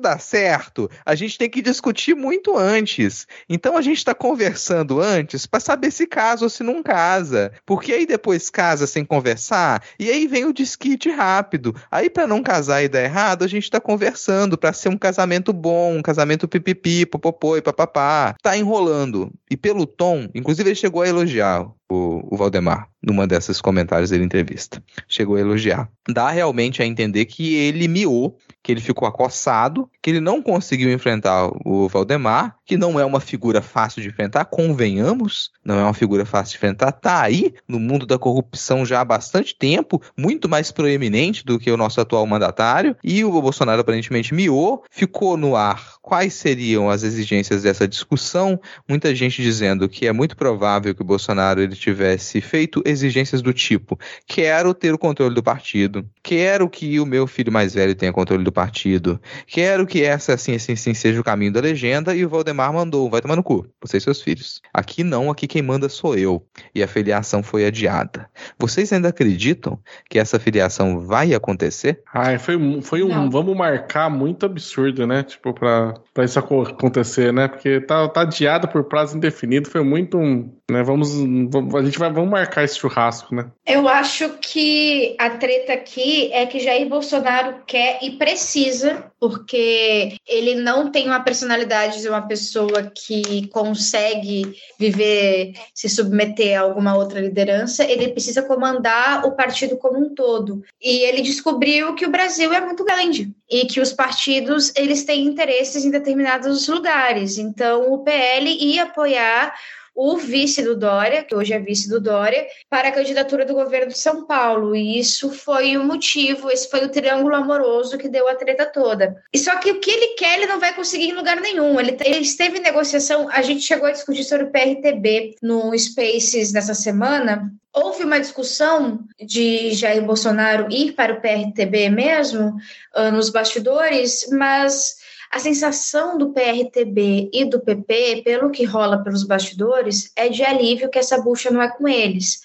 dar 0.00 0.20
certo, 0.20 0.90
a 1.04 1.14
gente 1.14 1.38
tem 1.38 1.48
que 1.48 1.62
discutir 1.62 2.14
muito 2.14 2.56
antes. 2.56 3.26
Então 3.48 3.76
a 3.76 3.82
gente 3.82 3.98
está 3.98 4.14
conversando 4.14 5.00
antes 5.00 5.46
para 5.46 5.60
saber 5.60 5.90
se 5.90 6.06
casa 6.06 6.44
ou 6.44 6.50
se 6.50 6.62
não 6.62 6.82
casa. 6.82 7.52
Porque 7.64 7.92
aí 7.92 8.06
depois 8.06 8.50
casa 8.50 8.86
sem 8.86 9.04
conversar, 9.04 9.82
e 9.98 10.10
aí 10.10 10.26
vem 10.26 10.44
o 10.44 10.52
desquite 10.52 11.10
rápido. 11.10 11.74
Aí 11.90 12.10
para 12.10 12.26
não 12.26 12.42
casar 12.42 12.82
e 12.82 12.88
dar 12.88 13.02
errado, 13.02 13.44
a 13.44 13.48
gente 13.48 13.64
está 13.64 13.80
conversando 13.80 14.58
para 14.58 14.72
ser 14.72 14.88
um 14.88 14.98
casamento 14.98 15.52
bom, 15.52 15.96
um 15.96 16.02
casamento 16.02 16.46
pipipi, 16.46 17.06
popopô 17.06 17.56
e 17.56 17.62
papapá. 17.62 18.34
Tá 18.42 18.56
enrolando. 18.56 19.32
E 19.50 19.56
pelo 19.56 19.86
tom, 19.86 20.28
inclusive 20.34 20.68
ele 20.68 20.76
chegou 20.76 21.02
a 21.02 21.08
elogiar 21.08 21.66
o, 21.90 22.26
o 22.30 22.36
Valdemar 22.36 22.88
numa 23.02 23.26
dessas 23.26 23.60
comentários 23.60 24.10
dele 24.10 24.24
entrevista. 24.24 24.82
Chegou 25.08 25.36
a 25.36 25.40
elogiar. 25.40 25.90
Dá 26.08 26.30
realmente 26.30 26.82
a 26.82 26.86
entender 26.86 27.24
que 27.24 27.56
ele 27.56 27.88
miou, 27.88 28.36
que 28.62 28.70
ele 28.72 28.80
ficou 28.80 29.08
acossado, 29.08 29.90
que 30.02 30.10
ele 30.10 30.20
não 30.20 30.42
conseguiu 30.42 30.92
enfrentar 30.92 31.50
o 31.64 31.88
Valdemar, 31.88 32.56
que 32.70 32.76
não 32.76 33.00
é 33.00 33.04
uma 33.04 33.18
figura 33.18 33.60
fácil 33.60 34.00
de 34.00 34.06
enfrentar, 34.06 34.44
convenhamos, 34.44 35.50
não 35.64 35.76
é 35.76 35.82
uma 35.82 35.92
figura 35.92 36.24
fácil 36.24 36.52
de 36.52 36.58
enfrentar, 36.58 36.92
tá 36.92 37.20
aí 37.20 37.52
no 37.66 37.80
mundo 37.80 38.06
da 38.06 38.16
corrupção 38.16 38.86
já 38.86 39.00
há 39.00 39.04
bastante 39.04 39.56
tempo, 39.58 40.00
muito 40.16 40.48
mais 40.48 40.70
proeminente 40.70 41.44
do 41.44 41.58
que 41.58 41.68
o 41.68 41.76
nosso 41.76 42.00
atual 42.00 42.24
mandatário, 42.28 42.96
e 43.02 43.24
o 43.24 43.42
Bolsonaro 43.42 43.80
aparentemente 43.80 44.32
miou, 44.32 44.84
ficou 44.88 45.36
no 45.36 45.56
ar. 45.56 45.94
Quais 46.00 46.34
seriam 46.34 46.88
as 46.88 47.02
exigências 47.02 47.64
dessa 47.64 47.88
discussão, 47.88 48.60
muita 48.88 49.12
gente 49.16 49.42
dizendo 49.42 49.88
que 49.88 50.06
é 50.06 50.12
muito 50.12 50.36
provável 50.36 50.94
que 50.94 51.02
o 51.02 51.04
Bolsonaro 51.04 51.60
ele 51.60 51.74
tivesse 51.74 52.40
feito 52.40 52.82
exigências 52.84 53.42
do 53.42 53.52
tipo: 53.52 53.98
quero 54.28 54.72
ter 54.72 54.94
o 54.94 54.98
controle 54.98 55.34
do 55.34 55.42
partido, 55.42 56.08
quero 56.22 56.70
que 56.70 57.00
o 57.00 57.06
meu 57.06 57.26
filho 57.26 57.52
mais 57.52 57.74
velho 57.74 57.96
tenha 57.96 58.12
controle 58.12 58.44
do 58.44 58.52
partido, 58.52 59.20
quero 59.46 59.86
que 59.86 60.04
essa 60.04 60.34
assim 60.34 60.54
assim 60.54 60.72
assim 60.74 60.94
seja 60.94 61.20
o 61.20 61.24
caminho 61.24 61.52
da 61.52 61.60
legenda, 61.60 62.14
e 62.14 62.24
o 62.24 62.28
Valdemar 62.28 62.59
Valdemar 62.60 62.72
mandou, 62.72 63.08
vai 63.10 63.20
tomar 63.20 63.36
no 63.36 63.42
cu, 63.42 63.66
você 63.80 63.96
e 63.96 64.00
seus 64.00 64.20
filhos. 64.20 64.60
Aqui 64.72 65.02
não, 65.02 65.30
aqui 65.30 65.46
quem 65.46 65.62
manda 65.62 65.88
sou 65.88 66.14
eu. 66.16 66.44
E 66.74 66.82
a 66.82 66.88
filiação 66.88 67.42
foi 67.42 67.64
adiada. 67.64 68.28
Vocês 68.58 68.92
ainda 68.92 69.08
acreditam 69.08 69.78
que 70.08 70.18
essa 70.18 70.38
filiação 70.38 71.00
vai 71.00 71.32
acontecer? 71.34 72.02
Ai, 72.12 72.38
foi, 72.38 72.56
foi 72.82 73.02
um 73.02 73.08
Não. 73.08 73.30
vamos 73.30 73.56
marcar 73.56 74.10
muito 74.10 74.44
absurdo, 74.46 75.06
né? 75.06 75.22
Tipo, 75.22 75.54
pra, 75.54 75.94
pra 76.12 76.24
isso 76.24 76.38
aco- 76.38 76.62
acontecer, 76.62 77.32
né? 77.32 77.48
Porque 77.48 77.80
tá, 77.80 78.06
tá 78.08 78.20
adiado 78.22 78.68
por 78.68 78.84
prazo 78.84 79.16
indefinido, 79.16 79.70
foi 79.70 79.82
muito 79.82 80.18
um. 80.18 80.52
Né? 80.70 80.82
Vamos, 80.82 81.12
vamos- 81.50 81.74
A 81.74 81.82
gente 81.82 81.98
vai 81.98 82.12
vamos 82.12 82.30
marcar 82.30 82.62
esse 82.64 82.78
churrasco, 82.78 83.34
né? 83.34 83.46
Eu 83.66 83.88
acho 83.88 84.28
que 84.40 85.16
a 85.18 85.30
treta 85.30 85.72
aqui 85.72 86.32
é 86.32 86.46
que 86.46 86.60
Jair 86.60 86.88
Bolsonaro 86.88 87.56
quer 87.66 87.98
e 88.02 88.12
precisa, 88.12 89.04
porque 89.18 90.16
ele 90.28 90.54
não 90.56 90.90
tem 90.90 91.06
uma 91.06 91.20
personalidade 91.20 92.00
de 92.00 92.08
uma 92.08 92.22
pessoa 92.22 92.49
que 92.94 93.46
consegue 93.48 94.54
viver, 94.78 95.52
se 95.74 95.88
submeter 95.88 96.58
a 96.58 96.62
alguma 96.62 96.96
outra 96.96 97.20
liderança, 97.20 97.84
ele 97.84 98.08
precisa 98.08 98.42
comandar 98.42 99.26
o 99.26 99.32
partido 99.32 99.76
como 99.76 99.98
um 99.98 100.14
todo. 100.14 100.62
E 100.80 101.00
ele 101.04 101.22
descobriu 101.22 101.94
que 101.94 102.06
o 102.06 102.10
Brasil 102.10 102.52
é 102.52 102.60
muito 102.60 102.84
grande 102.84 103.30
e 103.50 103.66
que 103.66 103.80
os 103.80 103.92
partidos 103.92 104.72
eles 104.76 105.04
têm 105.04 105.24
interesses 105.24 105.84
em 105.84 105.90
determinados 105.90 106.68
lugares. 106.68 107.38
Então, 107.38 107.92
o 107.92 107.98
PL 107.98 108.48
ia 108.48 108.84
apoiar 108.84 109.54
o 109.94 110.16
vice 110.16 110.62
do 110.62 110.76
Dória, 110.76 111.22
que 111.22 111.34
hoje 111.34 111.52
é 111.52 111.58
vice 111.58 111.88
do 111.88 112.00
Dória, 112.00 112.46
para 112.68 112.88
a 112.88 112.92
candidatura 112.92 113.44
do 113.44 113.54
governo 113.54 113.92
de 113.92 113.98
São 113.98 114.26
Paulo. 114.26 114.74
E 114.74 114.98
isso 114.98 115.30
foi 115.30 115.76
o 115.76 115.84
motivo, 115.84 116.50
esse 116.50 116.70
foi 116.70 116.84
o 116.84 116.88
triângulo 116.88 117.34
amoroso 117.34 117.98
que 117.98 118.08
deu 118.08 118.28
a 118.28 118.34
treta 118.34 118.66
toda. 118.66 119.22
E 119.32 119.38
só 119.38 119.56
que 119.58 119.70
o 119.70 119.80
que 119.80 119.90
ele 119.90 120.14
quer, 120.14 120.38
ele 120.38 120.46
não 120.46 120.60
vai 120.60 120.74
conseguir 120.74 121.10
em 121.10 121.14
lugar 121.14 121.40
nenhum. 121.40 121.78
Ele, 121.78 121.96
ele 122.04 122.20
esteve 122.20 122.58
em 122.58 122.62
negociação, 122.62 123.28
a 123.30 123.42
gente 123.42 123.62
chegou 123.62 123.86
a 123.86 123.92
discutir 123.92 124.24
sobre 124.24 124.46
o 124.46 124.50
PRTB 124.50 125.36
no 125.42 125.76
Spaces 125.78 126.52
nessa 126.52 126.74
semana. 126.74 127.50
Houve 127.72 128.02
uma 128.02 128.18
discussão 128.18 129.04
de 129.20 129.72
Jair 129.72 130.02
Bolsonaro 130.04 130.66
ir 130.72 130.92
para 130.92 131.14
o 131.14 131.20
PRTB 131.20 131.88
mesmo, 131.88 132.56
ah, 132.94 133.10
nos 133.12 133.30
bastidores, 133.30 134.28
mas 134.32 134.96
a 135.30 135.38
sensação 135.38 136.18
do 136.18 136.32
PRTB 136.32 137.30
e 137.32 137.44
do 137.44 137.60
PP, 137.60 138.22
pelo 138.24 138.50
que 138.50 138.64
rola 138.64 139.02
pelos 139.02 139.24
bastidores, 139.24 140.12
é 140.16 140.28
de 140.28 140.42
alívio 140.42 140.90
que 140.90 140.98
essa 140.98 141.20
bucha 141.20 141.50
não 141.50 141.62
é 141.62 141.70
com 141.70 141.86
eles. 141.86 142.40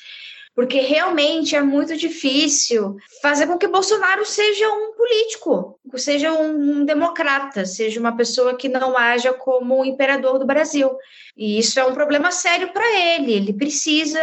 Porque 0.54 0.80
realmente 0.80 1.56
é 1.56 1.62
muito 1.62 1.98
difícil 1.98 2.96
fazer 3.22 3.48
com 3.48 3.58
que 3.58 3.68
Bolsonaro 3.68 4.26
seja 4.26 4.72
um 4.72 4.94
político, 4.94 5.78
seja 5.96 6.32
um 6.32 6.86
democrata, 6.86 7.66
seja 7.66 8.00
uma 8.00 8.16
pessoa 8.16 8.56
que 8.56 8.70
não 8.70 8.98
haja 8.98 9.34
como 9.34 9.82
o 9.82 9.86
imperador 9.86 10.40
do 10.40 10.46
Brasil. 10.46 10.96
E 11.36 11.60
isso 11.60 11.78
é 11.78 11.86
um 11.86 11.94
problema 11.94 12.32
sério 12.32 12.72
para 12.72 12.86
ele. 13.02 13.34
Ele 13.34 13.52
precisa, 13.52 14.20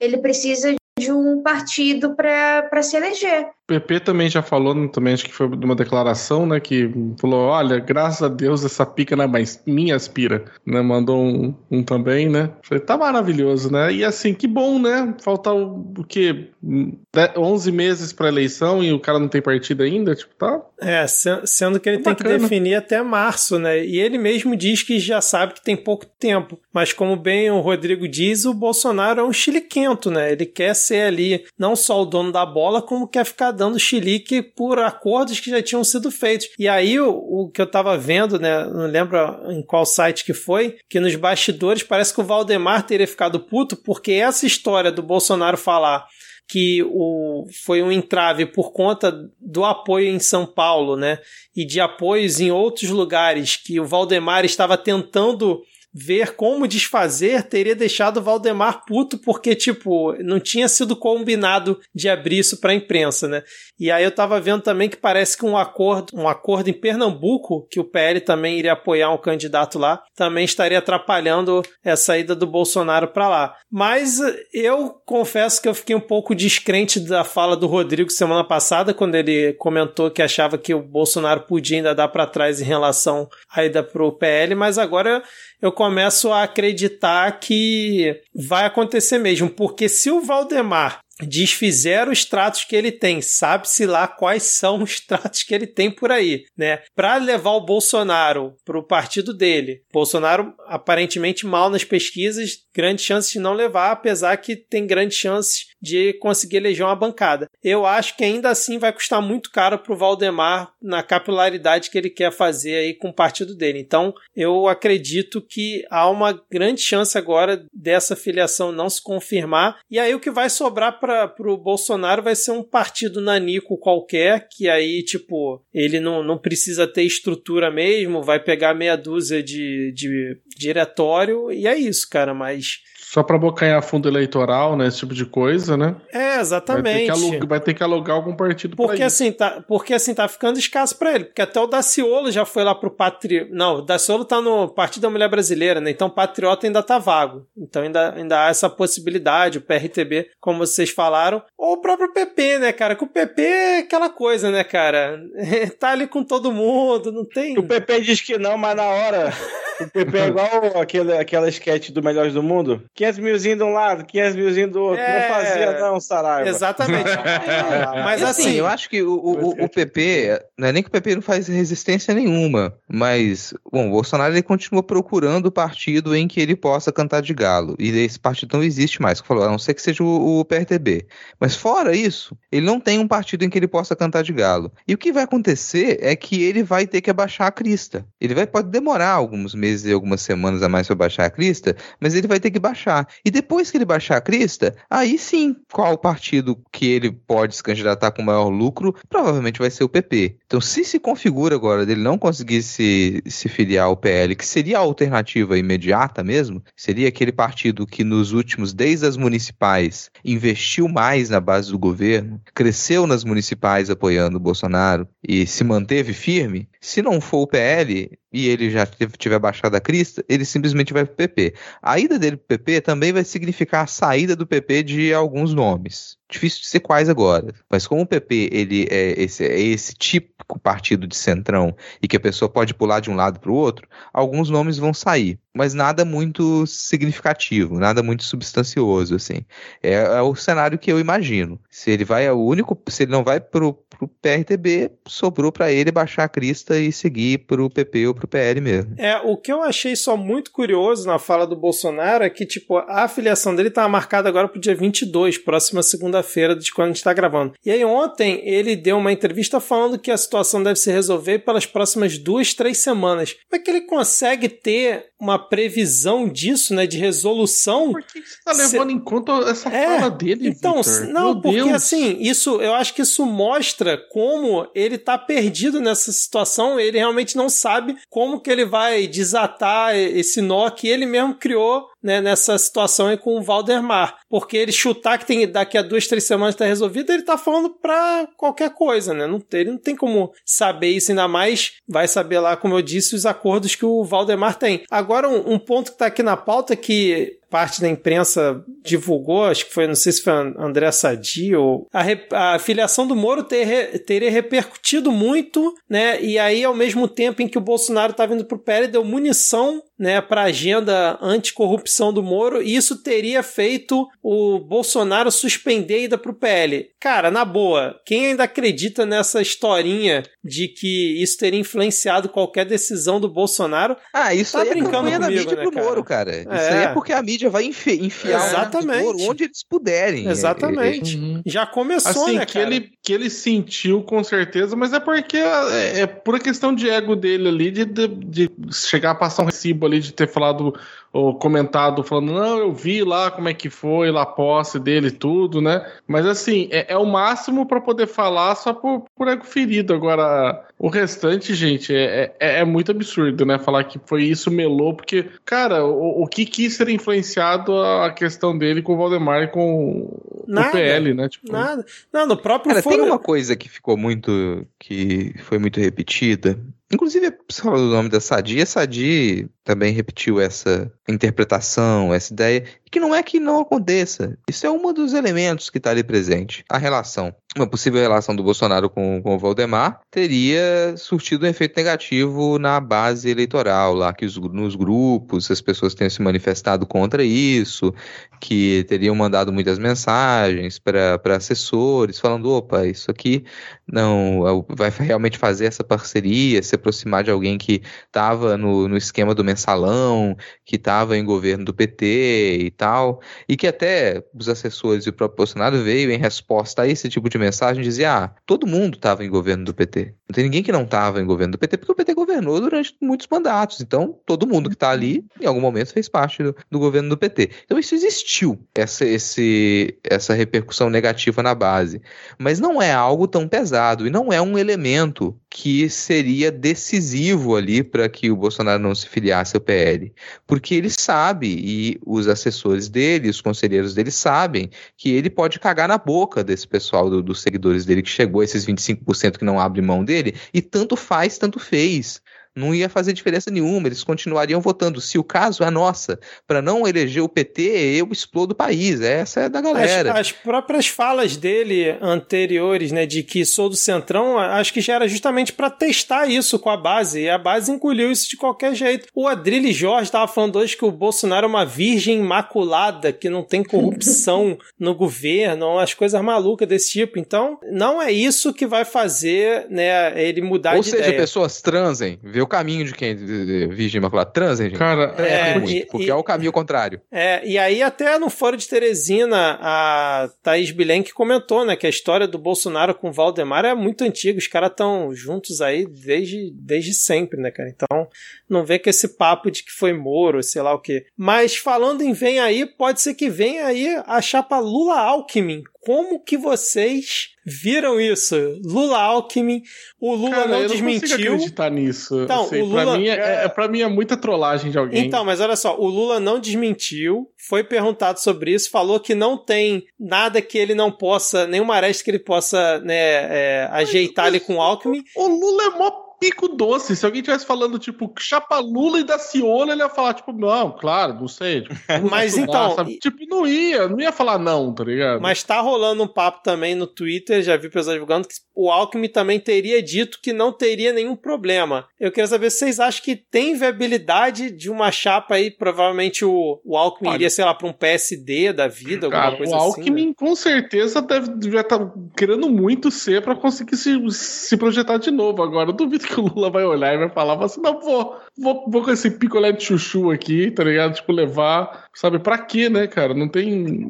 ele 0.00 0.16
precisa 0.16 0.74
de 0.98 1.12
um 1.12 1.42
partido 1.42 2.16
para 2.16 2.82
se 2.82 2.96
eleger. 2.96 3.50
O 3.68 3.74
PP 3.74 3.98
também 3.98 4.30
já 4.30 4.42
falou, 4.42 4.72
né, 4.74 4.88
também 4.92 5.12
acho 5.14 5.24
que 5.24 5.32
foi 5.34 5.48
de 5.48 5.64
uma 5.64 5.74
declaração, 5.74 6.46
né? 6.46 6.60
Que 6.60 6.88
falou: 7.20 7.46
olha, 7.48 7.80
graças 7.80 8.22
a 8.22 8.28
Deus 8.28 8.64
essa 8.64 8.86
pica 8.86 9.16
não 9.16 9.24
é 9.24 9.26
mais 9.26 9.60
minha 9.66 9.96
aspira. 9.96 10.44
Né, 10.64 10.80
mandou 10.80 11.20
um, 11.20 11.52
um 11.68 11.82
também, 11.82 12.28
né? 12.28 12.50
Falei, 12.62 12.84
tá 12.84 12.96
maravilhoso, 12.96 13.72
né? 13.72 13.92
E 13.92 14.04
assim, 14.04 14.32
que 14.34 14.46
bom, 14.46 14.78
né? 14.78 15.14
Falta 15.20 15.52
o, 15.52 15.80
o 15.98 16.04
quê? 16.04 16.50
De- 16.62 16.96
11 17.36 17.72
meses 17.72 18.12
pra 18.12 18.28
eleição 18.28 18.84
e 18.84 18.92
o 18.92 19.00
cara 19.00 19.18
não 19.18 19.26
tem 19.26 19.42
partido 19.42 19.82
ainda? 19.82 20.14
Tipo, 20.14 20.34
tá. 20.36 20.60
É, 20.80 21.04
se- 21.08 21.44
sendo 21.46 21.80
que 21.80 21.88
ele 21.88 21.98
tem 22.02 22.14
que 22.14 22.22
Bacana. 22.22 22.38
definir 22.38 22.76
até 22.76 23.02
março, 23.02 23.58
né? 23.58 23.84
E 23.84 23.98
ele 23.98 24.16
mesmo 24.16 24.54
diz 24.54 24.84
que 24.84 25.00
já 25.00 25.20
sabe 25.20 25.54
que 25.54 25.64
tem 25.64 25.76
pouco 25.76 26.06
tempo. 26.06 26.56
Mas 26.72 26.92
como 26.92 27.16
bem 27.16 27.50
o 27.50 27.58
Rodrigo 27.60 28.06
diz, 28.06 28.44
o 28.44 28.54
Bolsonaro 28.54 29.20
é 29.20 29.24
um 29.24 29.32
chiliquento, 29.32 30.08
né? 30.08 30.30
Ele 30.30 30.46
quer 30.46 30.72
ser 30.74 31.02
ali 31.06 31.44
não 31.58 31.74
só 31.74 32.00
o 32.02 32.06
dono 32.06 32.30
da 32.30 32.46
bola, 32.46 32.80
como 32.80 33.08
quer 33.08 33.24
ficar 33.24 33.55
dando 33.56 33.78
chilique 33.78 34.42
por 34.42 34.78
acordos 34.78 35.40
que 35.40 35.50
já 35.50 35.62
tinham 35.62 35.82
sido 35.82 36.10
feitos. 36.10 36.48
E 36.58 36.68
aí 36.68 37.00
o, 37.00 37.10
o 37.10 37.50
que 37.50 37.60
eu 37.60 37.66
tava 37.66 37.96
vendo, 37.96 38.38
né? 38.38 38.64
Não 38.66 38.86
lembro 38.86 39.18
em 39.50 39.62
qual 39.62 39.84
site 39.84 40.24
que 40.24 40.34
foi, 40.34 40.76
que 40.88 41.00
nos 41.00 41.14
bastidores 41.16 41.82
parece 41.82 42.14
que 42.14 42.20
o 42.20 42.24
Valdemar 42.24 42.86
teria 42.86 43.06
ficado 43.06 43.40
puto 43.40 43.76
porque 43.76 44.12
essa 44.12 44.46
história 44.46 44.92
do 44.92 45.02
Bolsonaro 45.02 45.56
falar 45.56 46.06
que 46.48 46.82
o, 46.84 47.46
foi 47.64 47.82
um 47.82 47.90
entrave 47.90 48.46
por 48.46 48.72
conta 48.72 49.12
do 49.40 49.64
apoio 49.64 50.08
em 50.08 50.20
São 50.20 50.46
Paulo, 50.46 50.96
né? 50.96 51.18
E 51.56 51.64
de 51.64 51.80
apoios 51.80 52.40
em 52.40 52.50
outros 52.50 52.90
lugares 52.90 53.56
que 53.56 53.80
o 53.80 53.84
Valdemar 53.84 54.44
estava 54.44 54.78
tentando 54.78 55.60
ver 55.98 56.36
como 56.36 56.68
desfazer, 56.68 57.42
teria 57.44 57.74
deixado 57.74 58.20
Valdemar 58.20 58.84
puto 58.84 59.16
porque, 59.16 59.54
tipo, 59.54 60.12
não 60.22 60.38
tinha 60.38 60.68
sido 60.68 60.94
combinado 60.94 61.80
de 61.94 62.06
abrir 62.06 62.40
isso 62.40 62.58
para 62.58 62.72
a 62.72 62.74
imprensa, 62.74 63.26
né? 63.26 63.42
E 63.78 63.90
aí 63.90 64.04
eu 64.04 64.10
tava 64.10 64.40
vendo 64.40 64.62
também 64.62 64.88
que 64.88 64.96
parece 64.96 65.36
que 65.36 65.44
um 65.44 65.56
acordo, 65.56 66.16
um 66.16 66.28
acordo 66.28 66.68
em 66.68 66.72
Pernambuco, 66.72 67.66
que 67.70 67.78
o 67.78 67.84
PL 67.84 68.20
também 68.20 68.58
iria 68.58 68.72
apoiar 68.72 69.12
um 69.12 69.18
candidato 69.18 69.78
lá, 69.78 70.02
também 70.14 70.44
estaria 70.44 70.78
atrapalhando 70.78 71.62
essa 71.84 72.16
ida 72.16 72.34
do 72.34 72.46
Bolsonaro 72.46 73.08
para 73.08 73.28
lá. 73.28 73.54
Mas 73.70 74.18
eu 74.52 74.94
confesso 75.04 75.60
que 75.60 75.68
eu 75.68 75.74
fiquei 75.74 75.94
um 75.94 76.00
pouco 76.00 76.34
descrente 76.34 77.00
da 77.00 77.22
fala 77.22 77.56
do 77.56 77.66
Rodrigo 77.66 78.10
semana 78.10 78.44
passada, 78.44 78.94
quando 78.94 79.14
ele 79.14 79.52
comentou 79.54 80.10
que 80.10 80.22
achava 80.22 80.56
que 80.56 80.74
o 80.74 80.82
Bolsonaro 80.82 81.42
podia 81.42 81.78
ainda 81.78 81.94
dar 81.94 82.08
para 82.08 82.26
trás 82.26 82.60
em 82.60 82.64
relação 82.64 83.28
à 83.54 83.64
ida 83.64 83.82
pro 83.82 84.16
PL, 84.16 84.54
mas 84.54 84.78
agora 84.78 85.22
eu 85.60 85.72
começo 85.72 86.32
a 86.32 86.42
acreditar 86.42 87.38
que 87.40 88.20
vai 88.48 88.64
acontecer 88.64 89.18
mesmo, 89.18 89.50
porque 89.50 89.88
se 89.88 90.10
o 90.10 90.20
Valdemar 90.20 91.00
desfizer 91.20 92.08
os 92.08 92.24
tratos 92.24 92.64
que 92.64 92.76
ele 92.76 92.92
tem, 92.92 93.22
sabe-se 93.22 93.86
lá 93.86 94.06
quais 94.06 94.42
são 94.42 94.82
os 94.82 95.00
tratos 95.00 95.42
que 95.42 95.54
ele 95.54 95.66
tem 95.66 95.90
por 95.90 96.12
aí, 96.12 96.44
né? 96.56 96.82
Para 96.94 97.16
levar 97.16 97.52
o 97.52 97.64
Bolsonaro 97.64 98.54
para 98.64 98.78
o 98.78 98.82
partido 98.82 99.32
dele. 99.32 99.82
Bolsonaro 99.92 100.52
aparentemente 100.66 101.46
mal 101.46 101.70
nas 101.70 101.84
pesquisas, 101.84 102.58
grandes 102.74 103.04
chances 103.04 103.32
de 103.32 103.38
não 103.38 103.54
levar, 103.54 103.92
apesar 103.92 104.36
que 104.36 104.56
tem 104.56 104.86
grandes 104.86 105.16
chances 105.16 105.66
de 105.80 106.14
conseguir 106.14 106.56
eleger 106.56 106.84
uma 106.84 106.96
bancada. 106.96 107.48
Eu 107.62 107.86
acho 107.86 108.16
que 108.16 108.24
ainda 108.24 108.50
assim 108.50 108.78
vai 108.78 108.92
custar 108.92 109.20
muito 109.20 109.50
caro 109.50 109.78
para 109.78 109.92
o 109.92 109.96
Valdemar 109.96 110.72
na 110.82 111.02
capilaridade 111.02 111.90
que 111.90 111.98
ele 111.98 112.10
quer 112.10 112.32
fazer 112.32 112.76
aí 112.76 112.94
com 112.94 113.08
o 113.08 113.14
partido 113.14 113.54
dele. 113.54 113.78
Então, 113.78 114.14
eu 114.34 114.68
acredito 114.68 115.40
que 115.40 115.84
há 115.90 116.08
uma 116.08 116.32
grande 116.50 116.80
chance 116.80 117.16
agora 117.16 117.64
dessa 117.72 118.16
filiação 118.16 118.72
não 118.72 118.88
se 118.88 119.02
confirmar. 119.02 119.78
E 119.90 119.98
aí 119.98 120.14
o 120.14 120.20
que 120.20 120.30
vai 120.30 120.48
sobrar 120.48 120.98
para 120.98 121.32
o 121.38 121.56
Bolsonaro 121.56 122.22
vai 122.22 122.34
ser 122.34 122.52
um 122.52 122.62
partido 122.62 123.20
nanico 123.20 123.78
qualquer, 123.78 124.48
que 124.50 124.68
aí, 124.68 125.02
tipo, 125.02 125.62
ele 125.72 126.00
não, 126.00 126.22
não 126.22 126.38
precisa 126.38 126.86
ter 126.86 127.02
estrutura 127.02 127.70
mesmo, 127.70 128.22
vai 128.22 128.42
pegar 128.42 128.74
meia 128.74 128.96
dúzia 128.96 129.42
de, 129.42 129.92
de 129.92 130.38
diretório, 130.56 131.50
e 131.52 131.66
é 131.66 131.76
isso, 131.76 132.08
cara, 132.08 132.34
mas. 132.34 132.80
Só 133.08 133.22
pra 133.22 133.38
bocanhar 133.38 133.80
fundo 133.82 134.08
eleitoral, 134.08 134.76
né? 134.76 134.88
Esse 134.88 134.98
tipo 134.98 135.14
de 135.14 135.24
coisa, 135.24 135.76
né? 135.76 135.94
É, 136.12 136.18
Vai 136.18 136.34
ter 136.34 136.40
exatamente. 136.40 137.04
que 137.04 137.10
alugar, 137.10 137.48
vai 137.48 137.60
ter 137.60 137.74
que 137.74 137.82
alugar 137.82 138.16
algum 138.16 138.34
partido 138.34 138.76
Porque 138.76 138.96
pra 138.96 139.06
isso. 139.06 139.22
assim, 139.22 139.32
tá, 139.32 139.62
porque 139.68 139.94
assim, 139.94 140.12
tá 140.12 140.26
ficando 140.26 140.58
escasso 140.58 140.98
pra 140.98 141.14
ele. 141.14 141.24
Porque 141.26 141.40
até 141.40 141.60
o 141.60 141.68
Daciolo 141.68 142.32
já 142.32 142.44
foi 142.44 142.64
lá 142.64 142.74
pro 142.74 142.90
Patriota. 142.90 143.48
Não, 143.52 143.76
o 143.76 143.82
Daciolo 143.82 144.24
tá 144.24 144.40
no 144.40 144.68
Partido 144.68 145.02
da 145.02 145.10
Mulher 145.10 145.28
Brasileira, 145.28 145.80
né? 145.80 145.90
Então 145.90 146.08
o 146.08 146.10
Patriota 146.10 146.66
ainda 146.66 146.82
tá 146.82 146.98
vago. 146.98 147.46
Então 147.56 147.82
ainda, 147.82 148.12
ainda 148.14 148.44
há 148.44 148.48
essa 148.48 148.68
possibilidade, 148.68 149.58
o 149.58 149.62
PRTB, 149.62 150.30
como 150.40 150.58
vocês 150.58 150.90
falaram. 150.90 151.40
Ou 151.56 151.74
o 151.74 151.80
próprio 151.80 152.12
PP, 152.12 152.58
né, 152.58 152.72
cara? 152.72 152.96
Que 152.96 153.04
o 153.04 153.08
PP 153.08 153.42
é 153.42 153.78
aquela 153.78 154.10
coisa, 154.10 154.50
né, 154.50 154.64
cara? 154.64 155.20
tá 155.78 155.90
ali 155.90 156.08
com 156.08 156.24
todo 156.24 156.52
mundo, 156.52 157.12
não 157.12 157.24
tem. 157.24 157.56
O 157.56 157.62
PP 157.62 158.00
diz 158.00 158.20
que 158.20 158.36
não, 158.36 158.58
mas 158.58 158.74
na 158.76 158.84
hora. 158.84 159.32
O 159.80 159.90
PP 159.90 160.18
é 160.18 160.26
igual 160.28 160.80
aquele, 160.80 161.12
aquela 161.12 161.48
sketch 161.48 161.90
do 161.90 162.02
Melhores 162.02 162.32
do 162.32 162.42
Mundo. 162.42 162.82
500 162.96 163.18
milzinho 163.18 163.56
de 163.56 163.62
um 163.62 163.72
lado, 163.72 164.06
500 164.06 164.36
milzinho 164.36 164.70
do 164.70 164.80
outro. 164.82 165.02
É. 165.02 165.28
Não 165.28 165.34
fazia, 165.34 165.80
não, 165.80 166.00
Saraiva. 166.00 166.48
Exatamente. 166.48 167.10
Mas 168.02 168.22
E 168.22 168.24
assim, 168.24 168.42
assim, 168.48 168.52
eu 168.54 168.66
acho 168.66 168.88
que 168.88 169.02
o, 169.02 169.12
o, 169.12 169.64
o 169.64 169.68
PP, 169.68 170.40
não 170.56 170.68
é 170.68 170.72
nem 170.72 170.82
que 170.82 170.88
o 170.88 170.92
PP 170.92 171.16
não 171.16 171.22
faz 171.22 171.46
resistência 171.46 172.14
nenhuma, 172.14 172.74
mas, 172.88 173.52
bom, 173.70 173.88
o 173.88 173.90
Bolsonaro 173.90 174.32
ele 174.32 174.42
continua 174.42 174.82
procurando 174.82 175.46
o 175.46 175.52
partido 175.52 176.16
em 176.16 176.26
que 176.26 176.40
ele 176.40 176.56
possa 176.56 176.90
cantar 176.90 177.20
de 177.20 177.34
galo. 177.34 177.76
E 177.78 177.90
esse 177.98 178.18
partido 178.18 178.56
não 178.56 178.64
existe 178.64 179.00
mais, 179.02 179.20
que 179.20 179.28
falou, 179.28 179.44
a 179.44 179.48
não 179.48 179.58
ser 179.58 179.74
que 179.74 179.82
seja 179.82 180.02
o, 180.02 180.40
o 180.40 180.44
PRTB. 180.44 181.06
Mas 181.38 181.54
fora 181.54 181.94
isso, 181.94 182.36
ele 182.50 182.64
não 182.64 182.80
tem 182.80 182.98
um 182.98 183.06
partido 183.06 183.44
em 183.44 183.50
que 183.50 183.58
ele 183.58 183.68
possa 183.68 183.94
cantar 183.94 184.22
de 184.22 184.32
galo. 184.32 184.72
E 184.88 184.94
o 184.94 184.98
que 184.98 185.12
vai 185.12 185.24
acontecer 185.24 185.98
é 186.00 186.16
que 186.16 186.42
ele 186.42 186.62
vai 186.62 186.86
ter 186.86 187.02
que 187.02 187.10
abaixar 187.10 187.46
a 187.46 187.52
crista. 187.52 188.06
Ele 188.18 188.34
vai, 188.34 188.46
pode 188.46 188.70
demorar 188.70 189.10
alguns 189.10 189.54
meses 189.54 189.84
e 189.84 189.92
algumas 189.92 190.22
semanas 190.22 190.62
a 190.62 190.68
mais 190.68 190.86
para 190.86 190.96
baixar 190.96 191.26
a 191.26 191.30
crista, 191.30 191.76
mas 192.00 192.14
ele 192.14 192.26
vai 192.26 192.40
ter 192.40 192.50
que 192.50 192.58
baixar. 192.58 192.85
E 193.24 193.30
depois 193.30 193.70
que 193.70 193.76
ele 193.76 193.84
baixar 193.84 194.16
a 194.16 194.20
crista, 194.20 194.74
aí 194.90 195.18
sim, 195.18 195.56
qual 195.72 195.96
partido 195.96 196.26
partido 196.26 196.58
que 196.72 196.86
ele 196.86 197.10
pode 197.10 197.56
se 197.56 197.62
candidatar 197.62 198.10
com 198.10 198.22
maior 198.22 198.48
lucro 198.48 198.94
provavelmente 199.08 199.58
vai 199.58 199.70
ser 199.70 199.84
o 199.84 199.88
PP. 199.88 200.36
Então, 200.46 200.60
se 200.60 200.84
se 200.84 200.98
configura 200.98 201.54
agora 201.54 201.86
dele 201.86 202.02
não 202.02 202.18
conseguir 202.18 202.62
se, 202.62 203.22
se 203.26 203.48
filiar 203.48 203.86
ao 203.86 203.96
PL, 203.96 204.34
que 204.34 204.46
seria 204.46 204.78
a 204.78 204.80
alternativa 204.80 205.58
imediata 205.58 206.22
mesmo, 206.22 206.62
seria 206.76 207.08
aquele 207.08 207.32
partido 207.32 207.86
que 207.86 208.04
nos 208.04 208.32
últimos, 208.32 208.72
desde 208.72 209.06
as 209.06 209.16
municipais, 209.16 210.10
investiu 210.24 210.88
mais 210.88 211.30
na 211.30 211.40
base 211.40 211.70
do 211.70 211.78
governo, 211.78 212.40
cresceu 212.54 213.06
nas 213.06 213.24
municipais 213.24 213.88
apoiando 213.90 214.36
o 214.36 214.40
Bolsonaro 214.40 215.08
e 215.26 215.46
se 215.46 215.64
manteve 215.64 216.12
firme, 216.12 216.68
se 216.80 217.02
não 217.02 217.20
for 217.20 217.42
o 217.42 217.46
PL, 217.46 218.10
e 218.32 218.48
ele 218.48 218.70
já 218.70 218.86
tiver 218.86 219.38
baixado 219.38 219.74
a 219.76 219.80
crista, 219.80 220.24
ele 220.28 220.44
simplesmente 220.44 220.92
vai 220.92 221.04
para 221.04 221.12
o 221.12 221.16
PP. 221.16 221.54
A 221.80 221.98
ida 221.98 222.18
dele 222.18 222.36
para 222.36 222.44
o 222.44 222.58
PP 222.58 222.80
também 222.80 223.12
vai 223.12 223.24
significar 223.24 223.84
a 223.84 223.86
saída 223.86 224.34
do 224.34 224.46
PP 224.46 224.82
de 224.82 225.14
alguns 225.14 225.54
nomes. 225.54 226.18
Difícil 226.28 226.60
de 226.60 226.66
ser 226.66 226.80
quais 226.80 227.08
agora. 227.08 227.54
Mas 227.70 227.86
como 227.86 228.02
o 228.02 228.06
PP 228.06 228.50
ele 228.52 228.88
é 228.90 229.22
esse, 229.22 229.44
é 229.44 229.60
esse 229.60 229.94
típico 229.94 230.58
partido 230.58 231.06
de 231.06 231.16
centrão 231.16 231.74
e 232.02 232.08
que 232.08 232.16
a 232.16 232.20
pessoa 232.20 232.48
pode 232.48 232.74
pular 232.74 233.00
de 233.00 233.10
um 233.10 233.16
lado 233.16 233.38
para 233.38 233.50
o 233.50 233.54
outro, 233.54 233.88
alguns 234.12 234.50
nomes 234.50 234.78
vão 234.78 234.92
sair. 234.92 235.38
Mas 235.54 235.72
nada 235.72 236.04
muito 236.04 236.66
significativo, 236.66 237.78
nada 237.78 238.02
muito 238.02 238.24
substancioso, 238.24 239.14
assim. 239.14 239.44
É, 239.82 239.94
é 239.94 240.20
o 240.20 240.34
cenário 240.34 240.78
que 240.78 240.92
eu 240.92 241.00
imagino. 241.00 241.58
Se 241.70 241.90
ele 241.90 242.04
vai, 242.04 242.26
é 242.26 242.32
o 242.32 242.44
único. 242.44 242.78
Se 242.88 243.04
ele 243.04 243.12
não 243.12 243.24
vai 243.24 243.40
pro, 243.40 243.72
pro 243.72 244.06
PRTB, 244.06 244.90
sobrou 245.06 245.50
para 245.50 245.72
ele 245.72 245.90
baixar 245.90 246.24
a 246.24 246.28
crista 246.28 246.78
e 246.78 246.92
seguir 246.92 247.38
pro 247.46 247.70
PP 247.70 248.08
ou 248.08 248.14
pro 248.14 248.28
PL 248.28 248.60
mesmo. 248.60 248.94
É, 248.98 249.16
o 249.18 249.36
que 249.36 249.50
eu 249.50 249.62
achei 249.62 249.96
só 249.96 250.14
muito 250.14 250.50
curioso 250.50 251.06
na 251.06 251.18
fala 251.18 251.46
do 251.46 251.56
Bolsonaro 251.56 252.22
é 252.22 252.28
que, 252.28 252.44
tipo, 252.44 252.76
a 252.76 253.04
afiliação 253.04 253.54
dele 253.54 253.70
tá 253.70 253.88
marcada 253.88 254.28
agora 254.28 254.48
pro 254.48 254.60
dia 254.60 254.74
22, 254.74 255.38
próxima 255.38 255.82
segunda-feira 256.22 256.54
de 256.56 256.72
quando 256.72 256.90
a 256.90 256.92
gente 256.92 257.02
tá 257.02 257.12
gravando. 257.12 257.54
E 257.64 257.70
aí 257.70 257.84
ontem 257.84 258.40
ele 258.44 258.76
deu 258.76 258.96
uma 258.98 259.12
entrevista 259.12 259.60
falando 259.60 259.98
que 259.98 260.10
a 260.10 260.16
situação 260.16 260.62
deve 260.62 260.76
se 260.78 260.90
resolver 260.90 261.40
pelas 261.40 261.66
próximas 261.66 262.18
duas, 262.18 262.54
três 262.54 262.78
semanas. 262.78 263.32
Como 263.48 263.60
é 263.60 263.64
que 263.64 263.70
ele 263.70 263.80
consegue 263.82 264.48
ter 264.48 265.06
uma 265.18 265.38
previsão 265.38 266.28
disso, 266.28 266.74
né, 266.74 266.86
de 266.86 266.98
resolução? 266.98 267.92
Por 267.92 268.02
que 268.02 268.20
você 268.20 268.36
tá 268.44 268.52
levando 268.52 268.90
em 268.90 268.98
conta 268.98 269.32
essa 269.48 269.68
É, 269.68 269.98
fala 269.98 270.10
dele, 270.10 270.48
Então, 270.48 270.82
Victor? 270.82 271.06
não, 271.08 271.32
Meu 271.32 271.40
porque 271.40 271.56
Deus. 271.62 271.72
assim, 271.72 272.16
isso, 272.20 272.60
eu 272.60 272.74
acho 272.74 272.94
que 272.94 273.02
isso 273.02 273.24
mostra 273.24 273.96
como 274.10 274.68
ele 274.74 274.98
tá 274.98 275.16
perdido 275.18 275.80
nessa 275.80 276.12
situação, 276.12 276.78
ele 276.78 276.98
realmente 276.98 277.36
não 277.36 277.48
sabe 277.48 277.96
como 278.10 278.40
que 278.40 278.50
ele 278.50 278.64
vai 278.64 279.06
desatar 279.06 279.96
esse 279.96 280.40
nó 280.40 280.68
que 280.70 280.88
ele 280.88 281.06
mesmo 281.06 281.34
criou 281.34 281.86
né, 282.06 282.20
nessa 282.20 282.56
situação 282.56 283.08
aí 283.08 283.16
com 283.18 283.36
o 283.36 283.42
Valdemar. 283.42 284.16
Porque 284.30 284.56
ele 284.56 284.70
chutar 284.72 285.18
que 285.18 285.26
tem 285.26 285.46
daqui 285.50 285.76
a 285.76 285.82
duas, 285.82 286.06
três 286.06 286.24
semanas 286.24 286.54
tá 286.54 286.64
resolvido, 286.64 287.12
ele 287.12 287.22
tá 287.24 287.36
falando 287.36 287.70
pra 287.70 288.28
qualquer 288.36 288.70
coisa, 288.70 289.12
né? 289.12 289.26
Não, 289.26 289.42
ele 289.52 289.72
não 289.72 289.78
tem 289.78 289.96
como 289.96 290.32
saber 290.44 290.88
isso, 290.90 291.10
ainda 291.10 291.26
mais 291.26 291.72
vai 291.88 292.06
saber 292.06 292.38
lá, 292.38 292.56
como 292.56 292.74
eu 292.76 292.82
disse, 292.82 293.14
os 293.16 293.26
acordos 293.26 293.74
que 293.74 293.84
o 293.84 294.04
Valdemar 294.04 294.54
tem. 294.56 294.84
Agora, 294.90 295.28
um, 295.28 295.54
um 295.54 295.58
ponto 295.58 295.90
que 295.92 295.98
tá 295.98 296.06
aqui 296.06 296.22
na 296.22 296.36
pauta 296.36 296.76
que 296.76 297.38
parte 297.48 297.80
da 297.80 297.88
imprensa 297.88 298.60
divulgou, 298.84 299.44
acho 299.44 299.66
que 299.66 299.72
foi, 299.72 299.86
não 299.86 299.94
sei 299.94 300.12
se 300.12 300.20
foi 300.22 300.32
André 300.58 300.90
Sadi 300.90 301.54
ou 301.54 301.86
a, 301.92 302.02
re- 302.02 302.26
a 302.32 302.58
filiação 302.58 303.06
do 303.06 303.14
Moro 303.16 303.44
ter, 303.44 304.00
teria 304.04 304.30
repercutido 304.30 305.10
muito, 305.12 305.72
né? 305.88 306.20
E 306.20 306.38
aí, 306.38 306.64
ao 306.64 306.74
mesmo 306.74 307.06
tempo 307.08 307.40
em 307.42 307.48
que 307.48 307.56
o 307.56 307.60
Bolsonaro 307.60 308.12
tá 308.12 308.26
vindo 308.26 308.44
pro 308.44 308.58
PL, 308.58 308.88
deu 308.88 309.04
munição 309.04 309.80
né, 309.98 310.20
para 310.20 310.42
a 310.42 310.46
agenda 310.46 311.18
anticorrupção 311.22 312.12
do 312.12 312.22
Moro, 312.22 312.62
e 312.62 312.74
isso 312.76 313.02
teria 313.02 313.42
feito 313.42 314.06
o 314.22 314.58
Bolsonaro 314.60 315.30
suspender 315.30 315.94
a 315.94 315.98
ida 315.98 316.18
pro 316.18 316.34
PL. 316.34 316.86
Cara, 317.00 317.30
na 317.30 317.44
boa, 317.44 317.98
quem 318.04 318.26
ainda 318.26 318.44
acredita 318.44 319.06
nessa 319.06 319.40
historinha 319.40 320.22
de 320.44 320.68
que 320.68 321.22
isso 321.22 321.38
teria 321.38 321.58
influenciado 321.60 322.28
qualquer 322.28 322.64
decisão 322.66 323.20
do 323.20 323.28
Bolsonaro? 323.28 323.96
Ah, 324.12 324.34
isso 324.34 324.52
Tá 324.52 324.62
aí 324.62 324.68
é 324.68 324.70
brincando 324.70 325.10
da 325.10 325.18
comigo, 325.18 325.26
mídia 325.40 325.56
né, 325.56 325.62
pro 325.62 325.70
cara? 325.72 325.86
Moro, 325.86 326.04
cara. 326.04 326.36
Isso 326.40 326.48
É. 326.50 326.78
aí 326.78 326.84
é 326.84 326.88
porque 326.88 327.12
a 327.12 327.22
mídia 327.22 327.48
vai 327.50 327.64
enfi- 327.64 328.00
enfiar 328.04 328.40
o 328.40 328.46
Exatamente. 328.46 329.02
Moro 329.04 329.18
onde 329.22 329.44
eles 329.44 329.64
puderem. 329.68 330.26
Exatamente. 330.28 331.16
Uhum. 331.16 331.42
Já 331.46 331.66
começou, 331.66 332.24
Assim, 332.26 332.36
né, 332.38 332.46
que 332.46 332.54
cara? 332.54 332.66
ele, 332.66 332.90
que 333.06 333.12
ele 333.12 333.30
sentiu 333.30 334.02
com 334.02 334.24
certeza, 334.24 334.74
mas 334.74 334.92
é 334.92 334.98
porque 334.98 335.36
é, 335.36 336.00
é 336.00 336.06
pura 336.08 336.40
questão 336.40 336.74
de 336.74 336.90
ego 336.90 337.14
dele 337.14 337.48
ali, 337.48 337.70
de, 337.70 337.84
de, 337.84 338.08
de 338.08 338.50
chegar 338.72 339.12
a 339.12 339.14
passar 339.14 339.44
um 339.44 339.46
recibo 339.46 339.86
ali, 339.86 340.00
de 340.00 340.12
ter 340.12 340.26
falado 340.26 340.74
ou 341.16 341.34
comentado, 341.34 342.02
falando, 342.02 342.32
não, 342.32 342.58
eu 342.58 342.72
vi 342.72 343.02
lá 343.02 343.30
como 343.30 343.48
é 343.48 343.54
que 343.54 343.70
foi, 343.70 344.10
lá 344.10 344.22
a 344.22 344.26
posse 344.26 344.78
dele 344.78 345.08
e 345.08 345.12
tudo, 345.12 345.62
né? 345.62 345.82
Mas 346.06 346.26
assim, 346.26 346.68
é, 346.70 346.92
é 346.92 346.96
o 346.98 347.06
máximo 347.06 347.64
para 347.64 347.80
poder 347.80 348.06
falar 348.06 348.54
só 348.54 348.74
por, 348.74 349.06
por 349.16 349.26
ego 349.26 349.44
ferido. 349.44 349.94
Agora, 349.94 350.62
o 350.78 350.88
restante, 350.88 351.54
gente, 351.54 351.94
é, 351.94 352.34
é, 352.38 352.58
é 352.58 352.64
muito 352.64 352.90
absurdo, 352.90 353.46
né? 353.46 353.58
Falar 353.58 353.84
que 353.84 353.98
foi 354.04 354.24
isso, 354.24 354.50
melou, 354.50 354.92
porque, 354.92 355.26
cara, 355.44 355.86
o, 355.86 356.22
o 356.22 356.26
que 356.26 356.44
quis 356.44 356.74
ser 356.74 356.90
influenciado 356.90 357.74
a 357.80 358.10
questão 358.10 358.56
dele 358.56 358.82
com 358.82 358.92
o 358.92 358.98
Valdemar 358.98 359.44
e 359.44 359.48
com 359.48 360.20
Nada. 360.46 360.68
o 360.68 360.72
PL, 360.72 361.14
né? 361.14 361.28
Tipo, 361.30 361.50
Nada. 361.50 361.84
Não, 362.12 362.26
no 362.26 362.36
próprio 362.36 362.74
Cara, 362.74 362.82
tem 362.96 363.10
uma 363.10 363.18
coisa 363.18 363.56
que 363.56 363.68
ficou 363.68 363.96
muito. 363.96 364.66
que 364.78 365.34
foi 365.44 365.58
muito 365.58 365.80
repetida. 365.80 366.58
Inclusive, 366.92 367.36
você 367.50 367.62
falou 367.62 367.78
do 367.78 367.90
nome 367.90 368.08
da 368.08 368.20
Sadi, 368.20 368.60
a 368.60 368.66
Sadi 368.66 369.48
também 369.64 369.92
repetiu 369.92 370.40
essa 370.40 370.90
interpretação, 371.08 372.14
essa 372.14 372.32
ideia, 372.32 372.64
que 372.90 373.00
não 373.00 373.14
é 373.14 373.22
que 373.22 373.40
não 373.40 373.60
aconteça. 373.60 374.36
Isso 374.48 374.66
é 374.66 374.70
um 374.70 374.92
dos 374.92 375.12
elementos 375.12 375.68
que 375.70 375.78
está 375.78 375.90
ali 375.90 376.04
presente. 376.04 376.64
A 376.70 376.78
relação, 376.78 377.34
uma 377.56 377.66
possível 377.66 378.00
relação 378.00 378.34
do 378.34 378.42
Bolsonaro 378.42 378.88
com, 378.88 379.20
com 379.22 379.34
o 379.34 379.38
Valdemar, 379.38 380.00
teria 380.10 380.94
surtido 380.96 381.44
um 381.44 381.48
efeito 381.48 381.76
negativo 381.76 382.58
na 382.58 382.78
base 382.78 383.28
eleitoral, 383.28 383.94
lá 383.94 384.12
que 384.12 384.24
os, 384.24 384.36
nos 384.36 384.76
grupos 384.76 385.50
as 385.50 385.60
pessoas 385.60 385.94
tenham 385.94 386.10
se 386.10 386.22
manifestado 386.22 386.86
contra 386.86 387.24
isso, 387.24 387.92
que 388.40 388.84
teriam 388.88 389.14
mandado 389.14 389.52
muitas 389.52 389.78
mensagens 389.78 390.78
para 390.78 391.36
assessores, 391.36 392.18
falando: 392.18 392.50
opa, 392.50 392.86
isso 392.86 393.10
aqui 393.10 393.44
não 393.86 394.46
é 394.46 394.74
vai 394.74 394.90
realmente 394.90 395.38
fazer 395.38 395.66
essa 395.66 395.84
parceria, 395.84 396.62
se 396.62 396.74
aproximar 396.74 397.24
de 397.24 397.30
alguém 397.30 397.58
que 397.58 397.82
estava 398.06 398.56
no, 398.56 398.88
no 398.88 398.96
esquema 398.96 399.34
do 399.34 399.44
mensalão, 399.44 400.36
que 400.64 400.76
estava 400.76 401.16
em 401.16 401.24
governo 401.24 401.64
do 401.64 401.74
PT 401.74 402.58
e 402.60 402.66
tal, 402.76 403.20
e 403.48 403.56
que 403.56 403.66
até 403.66 404.22
os 404.34 404.48
assessores 404.48 405.06
e 405.06 405.08
o 405.08 405.12
próprio 405.12 405.36
Bolsonaro 405.36 405.82
veio 405.82 406.10
em 406.10 406.18
resposta 406.18 406.82
a 406.82 406.88
esse 406.88 407.08
tipo 407.08 407.28
de 407.28 407.38
mensagem 407.38 407.82
dizer: 407.82 408.04
ah, 408.06 408.34
todo 408.44 408.66
mundo 408.66 408.96
estava 408.96 409.24
em 409.24 409.30
governo 409.30 409.64
do 409.64 409.74
PT. 409.74 410.14
Não 410.28 410.34
tem 410.34 410.44
ninguém 410.44 410.62
que 410.62 410.72
não 410.72 410.82
estava 410.82 411.20
em 411.20 411.24
governo 411.24 411.52
do 411.52 411.58
PT, 411.58 411.76
porque 411.76 411.92
o 411.92 411.94
PT 411.94 412.14
governou 412.14 412.60
durante 412.60 412.96
muitos 413.00 413.28
mandatos. 413.30 413.80
Então, 413.80 414.18
todo 414.26 414.46
mundo 414.46 414.68
que 414.68 414.74
está 414.74 414.90
ali, 414.90 415.24
em 415.40 415.46
algum 415.46 415.60
momento, 415.60 415.92
fez 415.92 416.08
parte 416.08 416.42
do, 416.42 416.54
do 416.70 416.78
governo 416.78 417.08
do 417.08 417.16
PT. 417.16 417.50
Então, 417.64 417.78
isso 417.78 417.94
existiu, 417.94 418.58
essa, 418.74 419.04
esse, 419.04 419.96
essa 420.02 420.34
repercussão 420.34 420.90
negativa 420.90 421.42
na 421.42 421.54
base. 421.54 422.02
Mas 422.38 422.58
não 422.58 422.82
é 422.82 422.92
algo 422.92 423.28
tão 423.28 423.46
pesado 423.46 424.06
e 424.06 424.10
não 424.10 424.32
é 424.32 424.42
um 424.42 424.58
elemento 424.58 425.38
que 425.58 425.88
seria 425.88 426.52
decisivo 426.52 427.56
ali 427.56 427.82
para 427.82 428.10
que 428.10 428.30
o 428.30 428.36
Bolsonaro 428.36 428.82
não 428.82 428.94
se 428.94 429.08
filiasse 429.08 429.56
ao 429.56 429.60
PL. 429.62 430.12
Porque 430.46 430.74
ele 430.74 430.90
sabe, 430.90 431.48
e 431.48 431.98
os 432.04 432.28
assessores 432.28 432.90
dele, 432.90 433.30
os 433.30 433.40
conselheiros 433.40 433.94
dele 433.94 434.10
sabem, 434.10 434.68
que 434.98 435.08
ele 435.08 435.30
pode 435.30 435.58
cagar 435.58 435.88
na 435.88 435.96
boca 435.96 436.44
desse 436.44 436.68
pessoal, 436.68 437.08
do- 437.08 437.22
dos 437.22 437.40
seguidores 437.40 437.86
dele, 437.86 438.02
que 438.02 438.10
chegou 438.10 438.42
esses 438.42 438.66
25% 438.66 439.38
que 439.38 439.46
não 439.46 439.58
abre 439.58 439.80
mão 439.80 440.04
dele, 440.04 440.34
e 440.52 440.60
tanto 440.60 440.94
faz, 440.94 441.38
tanto 441.38 441.58
fez. 441.58 442.20
Não 442.56 442.74
ia 442.74 442.88
fazer 442.88 443.12
diferença 443.12 443.50
nenhuma, 443.50 443.86
eles 443.86 444.02
continuariam 444.02 444.60
votando. 444.60 444.98
Se 445.00 445.18
o 445.18 445.24
caso 445.24 445.62
é 445.62 445.70
nossa, 445.70 446.18
para 446.46 446.62
não 446.62 446.88
eleger 446.88 447.22
o 447.22 447.28
PT, 447.28 447.62
eu 447.98 448.08
explodo 448.10 448.52
o 448.52 448.56
país. 448.56 449.02
Essa 449.02 449.42
é 449.42 449.48
da 449.48 449.60
galera. 449.60 450.12
As, 450.12 450.18
as 450.20 450.32
próprias 450.32 450.86
falas 450.86 451.36
dele 451.36 451.96
anteriores, 452.00 452.90
né, 452.92 453.04
de 453.04 453.22
que 453.22 453.44
sou 453.44 453.68
do 453.68 453.76
Centrão, 453.76 454.38
acho 454.38 454.72
que 454.72 454.80
já 454.80 454.94
era 454.94 455.06
justamente 455.06 455.52
para 455.52 455.68
testar 455.68 456.26
isso 456.26 456.58
com 456.58 456.70
a 456.70 456.76
base, 456.76 457.20
e 457.20 457.28
a 457.28 457.36
base 457.36 457.70
engoliu 457.70 458.10
isso 458.10 458.28
de 458.30 458.36
qualquer 458.36 458.74
jeito. 458.74 459.08
O 459.14 459.28
Adrilho 459.28 459.70
Jorge 459.72 460.04
estava 460.04 460.26
falando 460.26 460.56
hoje 460.56 460.76
que 460.76 460.84
o 460.84 460.90
Bolsonaro 460.90 461.44
é 461.44 461.48
uma 461.48 461.66
virgem 461.66 462.18
imaculada, 462.18 463.12
que 463.12 463.28
não 463.28 463.42
tem 463.42 463.62
corrupção 463.62 464.56
no 464.80 464.94
governo, 464.94 465.78
as 465.78 465.92
coisas 465.92 466.20
malucas 466.22 466.66
desse 466.66 466.92
tipo. 466.92 467.18
Então, 467.18 467.58
não 467.70 468.00
é 468.00 468.10
isso 468.10 468.54
que 468.54 468.66
vai 468.66 468.84
fazer, 468.84 469.66
né, 469.68 470.18
ele 470.22 470.40
mudar 470.40 470.76
Ou 470.76 470.80
de 470.80 470.90
seja, 470.90 471.02
ideia. 471.04 471.20
pessoas 471.20 471.60
transem, 471.60 472.18
vê 472.22 472.45
o 472.46 472.48
caminho 472.48 472.84
de 472.86 472.94
quem 472.94 473.14
Virgem 473.14 473.98
Imaculada. 473.98 474.30
Transem, 474.30 474.70
gente. 474.70 474.78
Cara, 474.78 475.08
Transem 475.08 475.34
É, 475.36 475.58
muito, 475.58 475.70
e- 475.72 475.86
porque 475.86 476.06
e- 476.06 476.10
é 476.10 476.14
o 476.14 476.22
caminho 476.24 476.52
contrário. 476.52 477.00
É, 477.10 477.46
e 477.46 477.58
aí 477.58 477.82
até 477.82 478.18
no 478.18 478.30
Fórum 478.30 478.56
de 478.56 478.68
Teresina, 478.68 479.58
a 479.60 480.28
Thaís 480.42 480.70
Bilenque 480.70 481.12
comentou, 481.12 481.64
né, 481.64 481.76
que 481.76 481.86
a 481.86 481.90
história 481.90 482.26
do 482.26 482.38
Bolsonaro 482.38 482.94
com 482.94 483.08
o 483.08 483.12
Valdemar 483.12 483.64
é 483.64 483.74
muito 483.74 484.02
antiga, 484.04 484.38
os 484.38 484.46
caras 484.46 484.70
estão 484.70 485.14
juntos 485.14 485.60
aí 485.60 485.86
desde, 485.86 486.50
desde 486.54 486.94
sempre, 486.94 487.40
né, 487.40 487.50
cara? 487.50 487.68
Então, 487.68 488.08
não 488.48 488.64
vem 488.64 488.78
com 488.78 488.88
esse 488.90 489.16
papo 489.16 489.50
de 489.50 489.62
que 489.64 489.70
foi 489.72 489.92
Moro, 489.92 490.42
sei 490.42 490.62
lá 490.62 490.72
o 490.74 490.78
quê. 490.80 491.06
Mas 491.16 491.56
falando 491.56 492.02
em 492.02 492.12
vem 492.12 492.38
aí, 492.38 492.64
pode 492.66 493.00
ser 493.00 493.14
que 493.14 493.28
venha 493.28 493.66
aí 493.66 494.00
a 494.06 494.20
chapa 494.22 494.58
Lula-Alckmin 494.58 495.62
como 495.86 496.18
que 496.24 496.36
vocês 496.36 497.28
viram 497.46 498.00
isso? 498.00 498.34
Lula 498.64 498.98
Alckmin, 498.98 499.62
o 500.00 500.16
Lula 500.16 500.30
Cara, 500.30 500.48
não 500.48 500.62
eu 500.62 500.68
desmentiu. 500.68 501.00
Não 501.08 501.16
consigo 501.16 501.34
acreditar 501.34 501.70
nisso. 501.70 502.22
Então, 502.24 502.42
Assim, 502.44 502.60
o 502.62 502.70
pra, 502.70 502.82
Lula- 502.82 502.98
mim 502.98 503.06
é, 503.06 503.44
é- 503.44 503.48
pra 503.48 503.68
mim 503.68 503.80
é 503.82 503.86
muita 503.88 504.16
trollagem 504.16 504.72
de 504.72 504.78
alguém. 504.78 505.06
Então, 505.06 505.24
mas 505.24 505.40
olha 505.40 505.54
só, 505.54 505.78
o 505.78 505.86
Lula 505.86 506.18
não 506.18 506.40
desmentiu, 506.40 507.30
foi 507.48 507.62
perguntado 507.62 508.18
sobre 508.18 508.52
isso, 508.52 508.68
falou 508.68 508.98
que 508.98 509.14
não 509.14 509.38
tem 509.38 509.84
nada 509.98 510.42
que 510.42 510.58
ele 510.58 510.74
não 510.74 510.90
possa, 510.90 511.46
nenhuma 511.46 511.76
aresta 511.76 512.02
que 512.02 512.10
ele 512.10 512.18
possa 512.18 512.80
né, 512.80 512.94
é, 512.96 513.68
ajeitar 513.70 514.26
ali 514.26 514.40
com 514.40 514.56
o 514.56 514.60
Alckmin. 514.60 515.04
O 515.14 515.28
Lula 515.28 515.62
é 515.66 515.70
mó 515.78 516.05
pico 516.18 516.48
doce. 516.48 516.96
Se 516.96 517.04
alguém 517.04 517.22
tivesse 517.22 517.46
falando, 517.46 517.78
tipo, 517.78 518.12
chapa 518.18 518.58
Lula 518.58 519.00
e 519.00 519.04
da 519.04 519.18
Ciolo, 519.18 519.70
ele 519.72 519.82
ia 519.82 519.88
falar, 519.88 520.14
tipo, 520.14 520.32
não, 520.32 520.72
claro, 520.72 521.14
não 521.14 521.28
sei. 521.28 521.62
Tipo, 521.62 521.74
Mas 522.10 522.36
então, 522.36 522.74
sabe? 522.74 522.98
Tipo, 522.98 523.18
não 523.28 523.46
ia, 523.46 523.88
não 523.88 524.00
ia 524.00 524.12
falar 524.12 524.38
não, 524.38 524.72
tá 524.74 524.84
ligado? 524.84 525.20
Mas 525.20 525.42
tá 525.42 525.60
rolando 525.60 526.02
um 526.02 526.08
papo 526.08 526.42
também 526.42 526.74
no 526.74 526.86
Twitter, 526.86 527.42
já 527.42 527.56
vi 527.56 527.68
pessoas 527.68 527.94
divulgando, 527.94 528.28
que 528.28 528.34
o 528.54 528.70
Alckmin 528.70 529.08
também 529.08 529.38
teria 529.38 529.82
dito 529.82 530.18
que 530.22 530.32
não 530.32 530.50
teria 530.52 530.92
nenhum 530.92 531.14
problema. 531.14 531.86
Eu 532.00 532.10
queria 532.10 532.26
saber 532.26 532.50
se 532.50 532.58
vocês 532.58 532.80
acham 532.80 533.04
que 533.04 533.14
tem 533.16 533.54
viabilidade 533.54 534.50
de 534.50 534.70
uma 534.70 534.90
chapa 534.90 535.34
aí, 535.34 535.50
provavelmente 535.50 536.24
o, 536.24 536.60
o 536.64 536.76
Alckmin 536.76 537.08
Olha- 537.10 537.16
iria, 537.16 537.30
sei 537.30 537.44
lá, 537.44 537.54
pra 537.54 537.66
um 537.68 537.72
PSD 537.72 538.52
da 538.52 538.66
vida, 538.68 539.06
alguma 539.06 539.22
Cara, 539.22 539.36
coisa 539.36 539.52
o 539.52 539.56
assim. 539.56 539.66
Alckmin 539.66 540.06
né? 540.08 540.12
com 540.16 540.34
certeza 540.34 541.02
deve, 541.02 541.32
estar 541.58 541.92
querendo 542.16 542.48
muito 542.48 542.90
ser 542.90 543.22
pra 543.22 543.34
conseguir 543.34 543.76
se, 543.76 543.94
se 544.10 544.56
projetar 544.56 544.96
de 544.98 545.10
novo. 545.10 545.42
Agora, 545.42 545.68
eu 545.70 545.74
duvido 545.74 546.05
que 546.06 546.20
o 546.20 546.26
Lula 546.26 546.50
vai 546.50 546.64
olhar 546.64 546.94
e 546.94 546.98
vai 546.98 547.08
falar 547.08 547.42
assim: 547.44 547.60
não, 547.60 547.80
vou, 547.80 548.16
vou, 548.38 548.64
vou 548.68 548.82
com 548.82 548.90
esse 548.90 549.10
picolé 549.10 549.52
de 549.52 549.62
chuchu 549.64 550.10
aqui, 550.10 550.50
tá 550.50 550.62
ligado? 550.64 550.94
Tipo, 550.94 551.12
levar, 551.12 551.86
sabe, 551.94 552.18
pra 552.18 552.38
quê, 552.38 552.68
né, 552.68 552.86
cara? 552.86 553.14
Não 553.14 553.28
tem. 553.28 553.86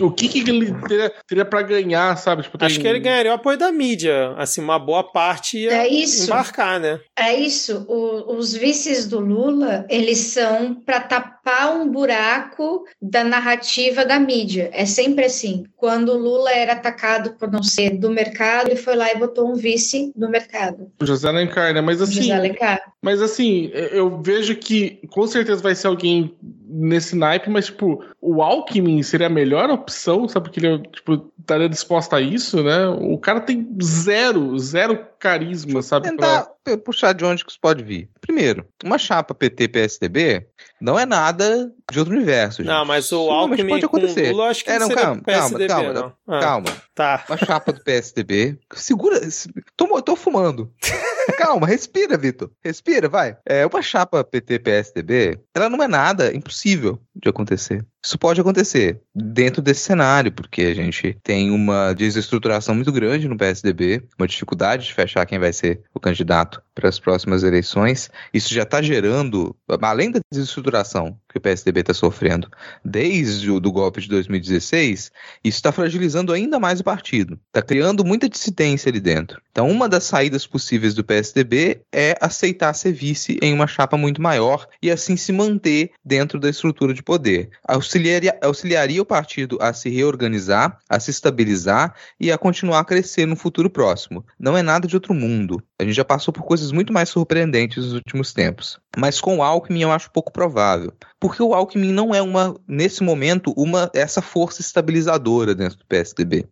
O, 0.00 0.06
o 0.06 0.10
que, 0.12 0.28
que 0.28 0.48
ele 0.50 0.72
teria, 0.88 1.12
teria 1.26 1.44
pra 1.44 1.62
ganhar, 1.62 2.16
sabe? 2.16 2.42
Tipo, 2.42 2.58
tem- 2.58 2.66
Acho 2.66 2.80
que 2.80 2.86
ele 2.86 3.00
ganharia 3.00 3.32
o 3.32 3.34
apoio 3.34 3.58
da 3.58 3.70
mídia. 3.72 4.34
Assim, 4.36 4.60
uma 4.60 4.78
boa 4.78 5.02
parte 5.04 5.58
ia 5.58 5.72
É 5.72 5.88
isso. 5.88 6.24
embarcar, 6.24 6.78
né? 6.80 7.00
É 7.16 7.34
isso. 7.34 7.84
O- 7.88 8.36
os 8.36 8.54
vices 8.54 9.06
do 9.06 9.20
Lula, 9.20 9.86
eles 9.88 10.18
são 10.18 10.74
para 10.74 11.00
tapar 11.00 11.76
um 11.76 11.88
buraco 11.90 12.84
da 13.00 13.24
narrativa 13.24 14.04
da 14.04 14.18
mídia. 14.18 14.70
É 14.72 14.84
sempre 14.86 15.24
assim. 15.26 15.64
Quando 15.76 16.10
o 16.12 16.18
Lula 16.18 16.50
era 16.52 16.72
atacado 16.72 17.34
por 17.38 17.50
não 17.50 17.62
ser 17.62 17.90
do 17.98 18.10
mercado, 18.10 18.68
ele 18.68 18.76
foi 18.76 18.94
lá 18.96 19.10
e 19.12 19.16
botou 19.18 19.50
um 19.50 19.54
vice 19.54 20.12
no 20.16 20.28
mercado. 20.30 20.90
O 21.00 21.06
José 21.06 21.28
Alencar, 21.28 21.72
né? 21.74 21.80
Mas 21.80 22.00
assim. 22.00 22.14
José 22.22 22.32
Alencar. 22.34 22.80
Mas 23.02 23.22
assim, 23.22 23.70
eu 23.90 24.20
vejo 24.22 24.56
que 24.56 25.00
com 25.08 25.26
certeza 25.26 25.62
vai 25.62 25.74
ser 25.74 25.86
alguém 25.86 26.34
nesse 26.66 27.16
naipe, 27.16 27.50
mas 27.50 27.66
tipo, 27.66 28.04
o 28.20 28.42
Alckmin 28.42 29.02
seria 29.02 29.26
a 29.26 29.30
melhor 29.30 29.70
opção, 29.70 30.28
sabe? 30.28 30.48
Porque 30.48 30.64
ele 30.64 30.78
tipo, 30.88 31.30
estaria 31.38 31.68
disposto 31.68 32.14
a 32.14 32.20
isso, 32.20 32.62
né? 32.62 32.88
O 32.88 33.18
cara 33.18 33.40
tem 33.40 33.68
zero, 33.82 34.58
zero 34.58 35.09
carisma, 35.20 35.82
sabe? 35.82 36.08
Tentar 36.10 36.48
Pra... 36.64 36.76
puxar 36.78 37.12
de 37.12 37.24
onde 37.24 37.44
que 37.44 37.50
isso 37.50 37.60
pode 37.60 37.84
vir. 37.84 38.08
Primeiro, 38.20 38.66
uma 38.84 38.98
chapa 38.98 39.34
PT-PSDB 39.34 40.46
não 40.80 40.98
é 40.98 41.04
nada 41.06 41.70
de 41.90 41.98
outro 41.98 42.14
universo. 42.14 42.62
Não, 42.64 42.78
gente. 42.78 42.88
mas 42.88 43.12
o 43.12 43.30
Alckmin 43.30 43.68
pode 43.68 43.86
com 43.88 43.96
acontecer. 43.96 44.28
o 44.28 44.32
Lula, 44.32 44.48
acho 44.48 44.64
que 44.64 44.70
É, 44.70 44.78
não 44.78 44.88
não, 44.88 44.94
calma, 44.96 45.22
PSDB, 45.22 45.66
calma, 45.68 45.92
não. 45.92 46.12
Ah, 46.26 46.40
Calma. 46.40 46.76
Tá. 46.94 47.24
Uma 47.28 47.36
chapa 47.38 47.72
do 47.72 47.82
PSDB. 47.82 48.58
Segura. 48.74 49.30
se- 49.30 49.48
Tô, 49.76 50.00
tô 50.02 50.16
fumando. 50.16 50.72
Calma, 51.38 51.66
respira, 51.66 52.18
Vitor. 52.18 52.50
Respira, 52.62 53.08
vai. 53.08 53.36
É, 53.46 53.64
uma 53.64 53.80
chapa 53.80 54.22
PT-PSDB, 54.24 55.38
ela 55.54 55.68
não 55.70 55.82
é 55.82 55.88
nada 55.88 56.34
impossível 56.34 57.00
de 57.14 57.28
acontecer. 57.28 57.84
Isso 58.02 58.18
pode 58.18 58.40
acontecer 58.40 59.00
dentro 59.14 59.60
desse 59.60 59.80
cenário, 59.80 60.32
porque 60.32 60.62
a 60.62 60.74
gente 60.74 61.18
tem 61.22 61.50
uma 61.50 61.92
desestruturação 61.92 62.74
muito 62.74 62.90
grande 62.90 63.28
no 63.28 63.36
PSDB, 63.36 64.02
uma 64.18 64.26
dificuldade 64.26 64.86
de 64.86 64.94
fechar 64.94 65.26
quem 65.26 65.38
vai 65.38 65.52
ser 65.52 65.82
o 65.94 66.00
candidato 66.00 66.62
para 66.80 66.88
as 66.88 66.98
próximas 66.98 67.42
eleições. 67.42 68.10
Isso 68.32 68.52
já 68.52 68.62
está 68.62 68.82
gerando, 68.82 69.54
além 69.80 70.10
da 70.10 70.20
desestruturação 70.32 71.16
que 71.28 71.38
o 71.38 71.40
PSDB 71.40 71.80
está 71.80 71.94
sofrendo 71.94 72.48
desde 72.84 73.50
o 73.50 73.60
do 73.60 73.70
golpe 73.70 74.00
de 74.00 74.08
2016, 74.08 75.12
isso 75.44 75.58
está 75.58 75.70
fragilizando 75.70 76.32
ainda 76.32 76.58
mais 76.58 76.80
o 76.80 76.84
partido. 76.84 77.38
Está 77.48 77.62
criando 77.62 78.04
muita 78.04 78.28
dissidência 78.28 78.88
ali 78.88 78.98
dentro. 78.98 79.40
Então, 79.52 79.68
uma 79.68 79.88
das 79.88 80.04
saídas 80.04 80.46
possíveis 80.46 80.94
do 80.94 81.04
PSDB 81.04 81.82
é 81.92 82.16
aceitar 82.20 82.72
ser 82.72 82.92
vice 82.92 83.38
em 83.42 83.52
uma 83.52 83.66
chapa 83.66 83.96
muito 83.96 84.22
maior 84.22 84.66
e 84.82 84.90
assim 84.90 85.16
se 85.16 85.32
manter 85.32 85.90
dentro 86.04 86.40
da 86.40 86.48
estrutura 86.48 86.94
de 86.94 87.02
poder. 87.02 87.50
Auxiliaria, 87.64 88.36
auxiliaria 88.42 89.02
o 89.02 89.06
partido 89.06 89.58
a 89.60 89.72
se 89.72 89.88
reorganizar, 89.90 90.78
a 90.88 90.98
se 90.98 91.10
estabilizar 91.10 91.94
e 92.18 92.32
a 92.32 92.38
continuar 92.38 92.80
a 92.80 92.84
crescer 92.84 93.26
no 93.26 93.36
futuro 93.36 93.68
próximo. 93.68 94.24
Não 94.38 94.56
é 94.56 94.62
nada 94.62 94.88
de 94.88 94.96
outro 94.96 95.14
mundo. 95.14 95.62
A 95.80 95.84
gente 95.84 95.94
já 95.94 96.04
passou 96.04 96.30
por 96.30 96.42
coisas 96.42 96.70
muito 96.72 96.92
mais 96.92 97.08
surpreendentes 97.08 97.82
nos 97.82 97.94
últimos 97.94 98.34
tempos. 98.34 98.78
Mas 98.94 99.18
com 99.18 99.38
o 99.38 99.42
Alckmin 99.42 99.80
eu 99.80 99.90
acho 99.90 100.10
pouco 100.10 100.30
provável. 100.30 100.92
Porque 101.18 101.42
o 101.42 101.54
Alckmin 101.54 101.90
não 101.90 102.14
é 102.14 102.20
uma, 102.20 102.54
nesse 102.68 103.02
momento, 103.02 103.54
uma 103.56 103.90
essa 103.94 104.20
força 104.20 104.60
estabilizadora 104.60 105.54
dentro 105.54 105.78
do 105.78 105.86
PSDB. 105.86 106.46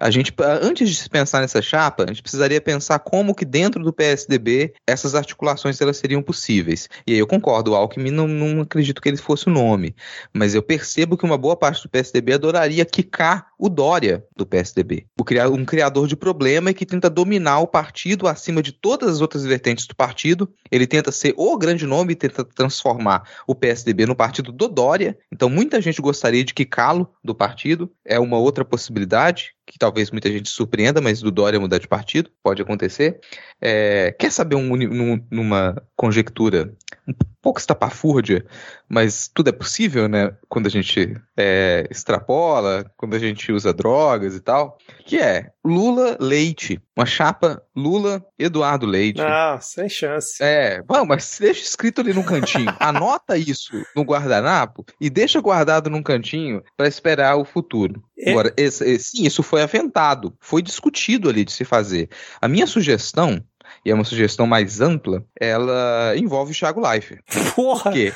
A 0.00 0.10
gente, 0.10 0.32
antes 0.62 0.88
de 0.88 0.96
se 0.96 1.10
pensar 1.10 1.42
nessa 1.42 1.60
chapa, 1.60 2.04
a 2.04 2.06
gente 2.06 2.22
precisaria 2.22 2.58
pensar 2.58 2.98
como 3.00 3.34
que 3.34 3.44
dentro 3.44 3.84
do 3.84 3.92
PSDB 3.92 4.72
essas 4.86 5.14
articulações 5.14 5.78
elas 5.78 5.98
seriam 5.98 6.22
possíveis. 6.22 6.88
E 7.06 7.12
aí 7.12 7.18
eu 7.18 7.26
concordo, 7.26 7.72
o 7.72 7.74
Alckmin 7.74 8.10
não, 8.10 8.26
não 8.26 8.62
acredito 8.62 9.02
que 9.02 9.10
ele 9.10 9.18
fosse 9.18 9.48
o 9.48 9.52
nome, 9.52 9.94
mas 10.32 10.54
eu 10.54 10.62
percebo 10.62 11.18
que 11.18 11.24
uma 11.26 11.36
boa 11.36 11.54
parte 11.54 11.82
do 11.82 11.90
PSDB 11.90 12.32
adoraria 12.32 12.86
quicar 12.86 13.48
o 13.58 13.68
Dória 13.68 14.24
do 14.34 14.46
PSDB, 14.46 15.06
um 15.52 15.64
criador 15.66 16.08
de 16.08 16.16
problema 16.16 16.70
e 16.70 16.74
que 16.74 16.86
tenta 16.86 17.10
dominar 17.10 17.58
o 17.58 17.66
partido 17.66 18.26
acima 18.26 18.62
de 18.62 18.72
todas 18.72 19.10
as 19.10 19.20
outras 19.20 19.44
vertentes 19.44 19.86
do 19.86 19.94
partido. 19.94 20.50
Ele 20.70 20.86
tenta 20.86 21.12
ser 21.12 21.34
o 21.36 21.58
grande 21.58 21.86
nome 21.86 22.14
e 22.14 22.16
tenta 22.16 22.42
transformar 22.42 23.28
o 23.46 23.54
PSDB 23.54 24.06
no 24.06 24.16
partido 24.16 24.50
do 24.50 24.66
Dória. 24.66 25.18
Então 25.30 25.50
muita 25.50 25.78
gente 25.78 26.00
gostaria 26.00 26.42
de 26.42 26.54
quicá-lo 26.54 27.12
do 27.22 27.34
partido. 27.34 27.92
É 28.02 28.18
uma 28.18 28.38
outra 28.38 28.64
possibilidade 28.64 29.52
que 29.70 29.78
talvez 29.78 30.10
muita 30.10 30.28
gente 30.28 30.50
surpreenda, 30.50 31.00
mas 31.00 31.20
do 31.20 31.30
Dória 31.30 31.60
mudar 31.60 31.78
de 31.78 31.86
partido, 31.86 32.28
pode 32.42 32.60
acontecer. 32.60 33.20
É, 33.60 34.10
quer 34.18 34.32
saber 34.32 34.56
um 34.56 34.76
numa 35.30 35.80
conjectura 35.94 36.74
pouco 37.42 37.58
estapafúrdia, 37.58 38.44
mas 38.88 39.26
tudo 39.32 39.48
é 39.48 39.52
possível, 39.52 40.08
né? 40.08 40.36
Quando 40.48 40.66
a 40.66 40.70
gente 40.70 41.16
é, 41.36 41.86
extrapola, 41.90 42.84
quando 42.96 43.14
a 43.14 43.18
gente 43.18 43.50
usa 43.50 43.72
drogas 43.72 44.34
e 44.36 44.40
tal, 44.40 44.76
que 45.06 45.18
é 45.18 45.50
Lula 45.64 46.16
Leite, 46.20 46.80
uma 46.96 47.06
chapa 47.06 47.62
Lula 47.74 48.22
Eduardo 48.38 48.84
Leite. 48.86 49.22
Não, 49.22 49.60
sem 49.60 49.88
chance. 49.88 50.36
É, 50.42 50.82
bom, 50.82 51.04
mas 51.06 51.38
deixa 51.40 51.62
escrito 51.62 52.00
ali 52.02 52.12
no 52.12 52.24
cantinho. 52.24 52.74
Anota 52.78 53.36
isso 53.38 53.72
no 53.96 54.02
guardanapo 54.02 54.84
e 55.00 55.08
deixa 55.08 55.40
guardado 55.40 55.88
num 55.88 56.02
cantinho 56.02 56.62
para 56.76 56.86
esperar 56.88 57.36
o 57.36 57.44
futuro. 57.44 58.02
É. 58.18 58.30
Agora, 58.32 58.52
esse- 58.56 58.84
esse- 58.84 59.16
sim, 59.16 59.26
isso 59.26 59.42
foi 59.42 59.62
aventado, 59.62 60.34
foi 60.40 60.60
discutido 60.60 61.28
ali 61.30 61.44
de 61.44 61.52
se 61.52 61.64
fazer. 61.64 62.10
A 62.40 62.46
minha 62.46 62.66
sugestão, 62.66 63.42
e 63.84 63.90
é 63.90 63.94
uma 63.94 64.04
sugestão 64.04 64.46
mais 64.46 64.80
ampla, 64.80 65.24
ela 65.38 66.14
envolve 66.16 66.52
o 66.52 66.54
Thiago 66.54 66.80
Leifert. 66.80 67.22
Porra! 67.54 67.84
Por 67.84 67.92
quê? 67.92 68.12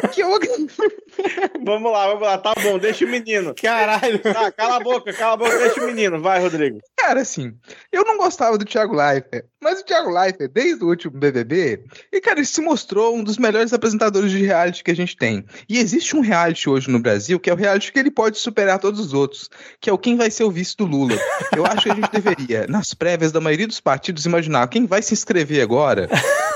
Porque 0.00 0.22
eu, 0.22 0.28
Vamos 1.64 1.92
lá, 1.92 2.06
vamos 2.06 2.22
lá. 2.22 2.38
Tá 2.38 2.54
bom, 2.62 2.78
deixa 2.78 3.04
o 3.04 3.08
menino. 3.08 3.54
Caralho! 3.60 4.18
Tá, 4.20 4.52
cala 4.52 4.76
a 4.76 4.80
boca, 4.80 5.12
cala 5.12 5.34
a 5.34 5.36
boca, 5.36 5.58
deixa 5.58 5.82
o 5.82 5.86
menino. 5.86 6.20
Vai, 6.20 6.40
Rodrigo. 6.40 6.78
Cara, 6.98 7.20
assim, 7.20 7.54
eu 7.92 8.04
não 8.04 8.18
gostava 8.18 8.58
do 8.58 8.64
Thiago 8.64 8.94
Leifert, 8.94 9.44
mas 9.62 9.80
o 9.80 9.84
Thiago 9.84 10.10
Leifert, 10.10 10.50
desde 10.52 10.82
o 10.82 10.88
último 10.88 11.16
BBB, 11.16 11.84
e, 12.12 12.20
cara, 12.20 12.40
ele 12.40 12.46
se 12.46 12.60
mostrou 12.60 13.16
um 13.16 13.22
dos 13.22 13.38
melhores 13.38 13.72
apresentadores 13.72 14.32
de 14.32 14.44
reality 14.44 14.82
que 14.82 14.90
a 14.90 14.96
gente 14.96 15.16
tem. 15.16 15.44
E 15.68 15.78
existe 15.78 16.16
um 16.16 16.20
reality 16.20 16.68
hoje 16.68 16.90
no 16.90 16.98
Brasil, 16.98 17.38
que 17.38 17.48
é 17.48 17.52
o 17.52 17.56
reality 17.56 17.92
que 17.92 17.98
ele 18.00 18.10
pode 18.10 18.38
superar 18.38 18.80
todos 18.80 18.98
os 18.98 19.14
outros, 19.14 19.48
que 19.80 19.88
é 19.88 19.92
o 19.92 19.96
quem 19.96 20.16
vai 20.16 20.28
ser 20.28 20.42
o 20.42 20.50
vice 20.50 20.76
do 20.76 20.84
Lula. 20.84 21.16
Eu 21.56 21.64
acho 21.64 21.84
que 21.84 21.90
a 21.90 21.94
gente 21.94 22.10
deveria, 22.10 22.66
nas 22.66 22.92
prévias 22.92 23.30
da 23.30 23.40
maioria 23.40 23.68
dos 23.68 23.80
partidos, 23.80 24.26
imaginar 24.26 24.68
quem 24.68 24.84
vai 24.84 25.00
se 25.00 25.14
inscrever 25.14 25.62
agora, 25.62 26.08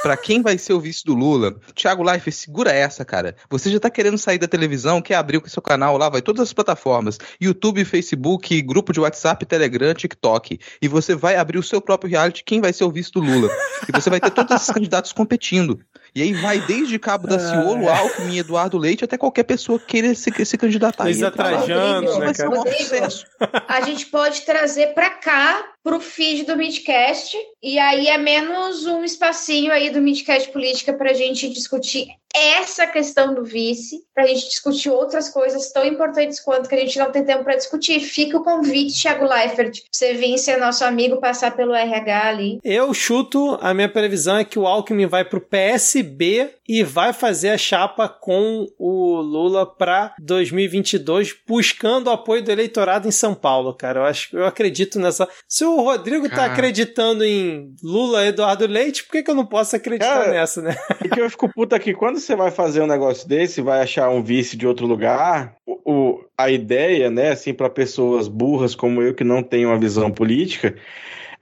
pra 0.02 0.16
quem 0.16 0.42
vai 0.42 0.58
ser 0.58 0.72
o 0.72 0.80
vice 0.80 1.04
do 1.04 1.14
Lula. 1.14 1.54
Thiago 1.74 2.02
Leifert, 2.02 2.34
segura 2.34 2.72
essa, 2.72 3.04
cara. 3.04 3.36
Você 3.48 3.70
já 3.70 3.78
tá 3.78 3.88
querendo 3.88 4.18
sair 4.18 4.38
da 4.38 4.48
televisão, 4.48 5.00
quer 5.00 5.14
abrir 5.14 5.38
o 5.38 5.48
seu 5.48 5.62
canal 5.62 5.96
lá, 5.96 6.08
vai 6.08 6.20
todas 6.20 6.42
as 6.42 6.52
plataformas, 6.52 7.18
YouTube, 7.40 7.84
Facebook, 7.84 8.60
grupo 8.62 8.92
de 8.92 9.00
WhatsApp, 9.00 9.46
Telegram, 9.46 9.94
TikTok, 9.94 10.58
e 10.80 10.88
você 10.88 11.14
vai 11.14 11.36
abrir 11.36 11.58
o 11.58 11.62
seu 11.62 11.80
próprio 11.80 12.10
reality, 12.10 12.42
quem 12.44 12.60
vai 12.60 12.72
ser 12.72 12.84
o 12.84 12.90
vice 12.90 13.12
do 13.12 13.20
Lula. 13.20 13.48
E 13.88 13.92
você 13.92 14.10
vai 14.10 14.20
ter 14.20 14.30
todos 14.30 14.54
esses 14.56 14.70
candidatos 14.74 15.12
competindo. 15.12 15.80
E 16.14 16.22
aí 16.22 16.34
vai 16.34 16.60
desde 16.60 16.98
Cabo 16.98 17.26
da 17.26 17.38
Ciolo, 17.38 17.88
Alckmin, 17.88 18.38
Eduardo 18.38 18.76
Leite, 18.76 19.04
até 19.04 19.16
qualquer 19.16 19.44
pessoa 19.44 19.78
queira 19.78 20.14
se, 20.14 20.30
se 20.44 20.58
candidatar. 20.58 21.04
Luísa. 21.04 21.30
Trajano, 21.30 22.06
Isso 22.06 22.18
né, 22.18 22.24
vai 22.26 22.34
ser 22.34 22.48
um 22.48 22.66
sucesso. 22.66 23.26
A 23.66 23.80
gente 23.80 24.06
pode 24.06 24.42
trazer 24.42 24.88
para 24.88 25.08
cá, 25.08 25.64
pro 25.82 26.00
feed 26.00 26.44
do 26.44 26.56
Midcast, 26.56 27.34
e 27.62 27.78
aí 27.78 28.08
é 28.08 28.18
menos 28.18 28.84
um 28.84 29.02
espacinho 29.02 29.72
aí 29.72 29.88
do 29.88 30.02
Midcast 30.02 30.52
Política 30.52 30.92
pra 30.92 31.14
gente 31.14 31.48
discutir 31.48 32.08
essa 32.34 32.86
questão 32.86 33.34
do 33.34 33.44
vice 33.44 34.00
para 34.14 34.24
a 34.24 34.26
gente 34.26 34.48
discutir 34.48 34.90
outras 34.90 35.28
coisas 35.28 35.72
tão 35.72 35.84
importantes 35.84 36.40
quanto 36.40 36.68
que 36.68 36.74
a 36.74 36.78
gente 36.78 36.98
não 36.98 37.10
tem 37.10 37.24
tempo 37.24 37.44
para 37.44 37.56
discutir. 37.56 38.00
Fica 38.00 38.38
o 38.38 38.44
convite, 38.44 39.00
Thiago 39.00 39.24
Leifert, 39.24 39.80
você 39.90 40.14
vir 40.14 40.38
ser 40.38 40.58
nosso 40.58 40.84
amigo, 40.84 41.20
passar 41.20 41.54
pelo 41.56 41.74
RH 41.74 42.28
ali. 42.28 42.58
Eu 42.64 42.92
chuto, 42.94 43.58
a 43.60 43.72
minha 43.74 43.88
previsão 43.88 44.36
é 44.38 44.44
que 44.44 44.58
o 44.58 44.66
Alckmin 44.66 45.06
vai 45.06 45.24
pro 45.24 45.40
PSB 45.40 46.50
e 46.68 46.82
vai 46.82 47.12
fazer 47.12 47.50
a 47.50 47.58
chapa 47.58 48.08
com 48.08 48.66
o 48.78 49.20
Lula 49.20 49.66
para 49.66 50.14
2022, 50.20 51.34
buscando 51.46 52.06
o 52.06 52.10
apoio 52.10 52.42
do 52.42 52.50
eleitorado 52.50 53.08
em 53.08 53.10
São 53.10 53.34
Paulo, 53.34 53.74
cara. 53.74 54.00
Eu 54.00 54.04
acho, 54.04 54.36
eu 54.36 54.46
acredito 54.46 54.98
nessa. 54.98 55.28
Se 55.48 55.64
o 55.64 55.76
Rodrigo 55.76 56.28
tá 56.28 56.36
Cara. 56.36 56.52
acreditando 56.52 57.24
em 57.24 57.74
Lula 57.82 58.24
Eduardo 58.26 58.66
Leite, 58.66 59.04
por 59.04 59.12
que, 59.12 59.22
que 59.22 59.30
eu 59.30 59.34
não 59.34 59.46
posso 59.46 59.76
acreditar 59.76 60.20
Cara, 60.20 60.32
nessa, 60.32 60.62
né? 60.62 60.74
Porque 60.98 61.20
eu 61.20 61.28
fico 61.28 61.52
puto 61.52 61.74
aqui, 61.74 61.92
quando 61.92 62.21
você 62.26 62.36
vai 62.36 62.50
fazer 62.50 62.80
um 62.82 62.86
negócio 62.86 63.28
desse, 63.28 63.60
vai 63.62 63.80
achar 63.82 64.08
um 64.10 64.22
vice 64.22 64.56
de 64.56 64.66
outro 64.66 64.86
lugar, 64.86 65.56
o, 65.66 65.80
o- 65.92 66.24
a 66.36 66.50
ideia, 66.50 67.10
né, 67.10 67.30
assim, 67.30 67.52
para 67.54 67.68
pessoas 67.70 68.28
burras 68.28 68.74
como 68.74 69.02
eu 69.02 69.14
que 69.14 69.24
não 69.24 69.42
tenho 69.42 69.68
uma 69.68 69.78
visão 69.78 70.10
política, 70.10 70.74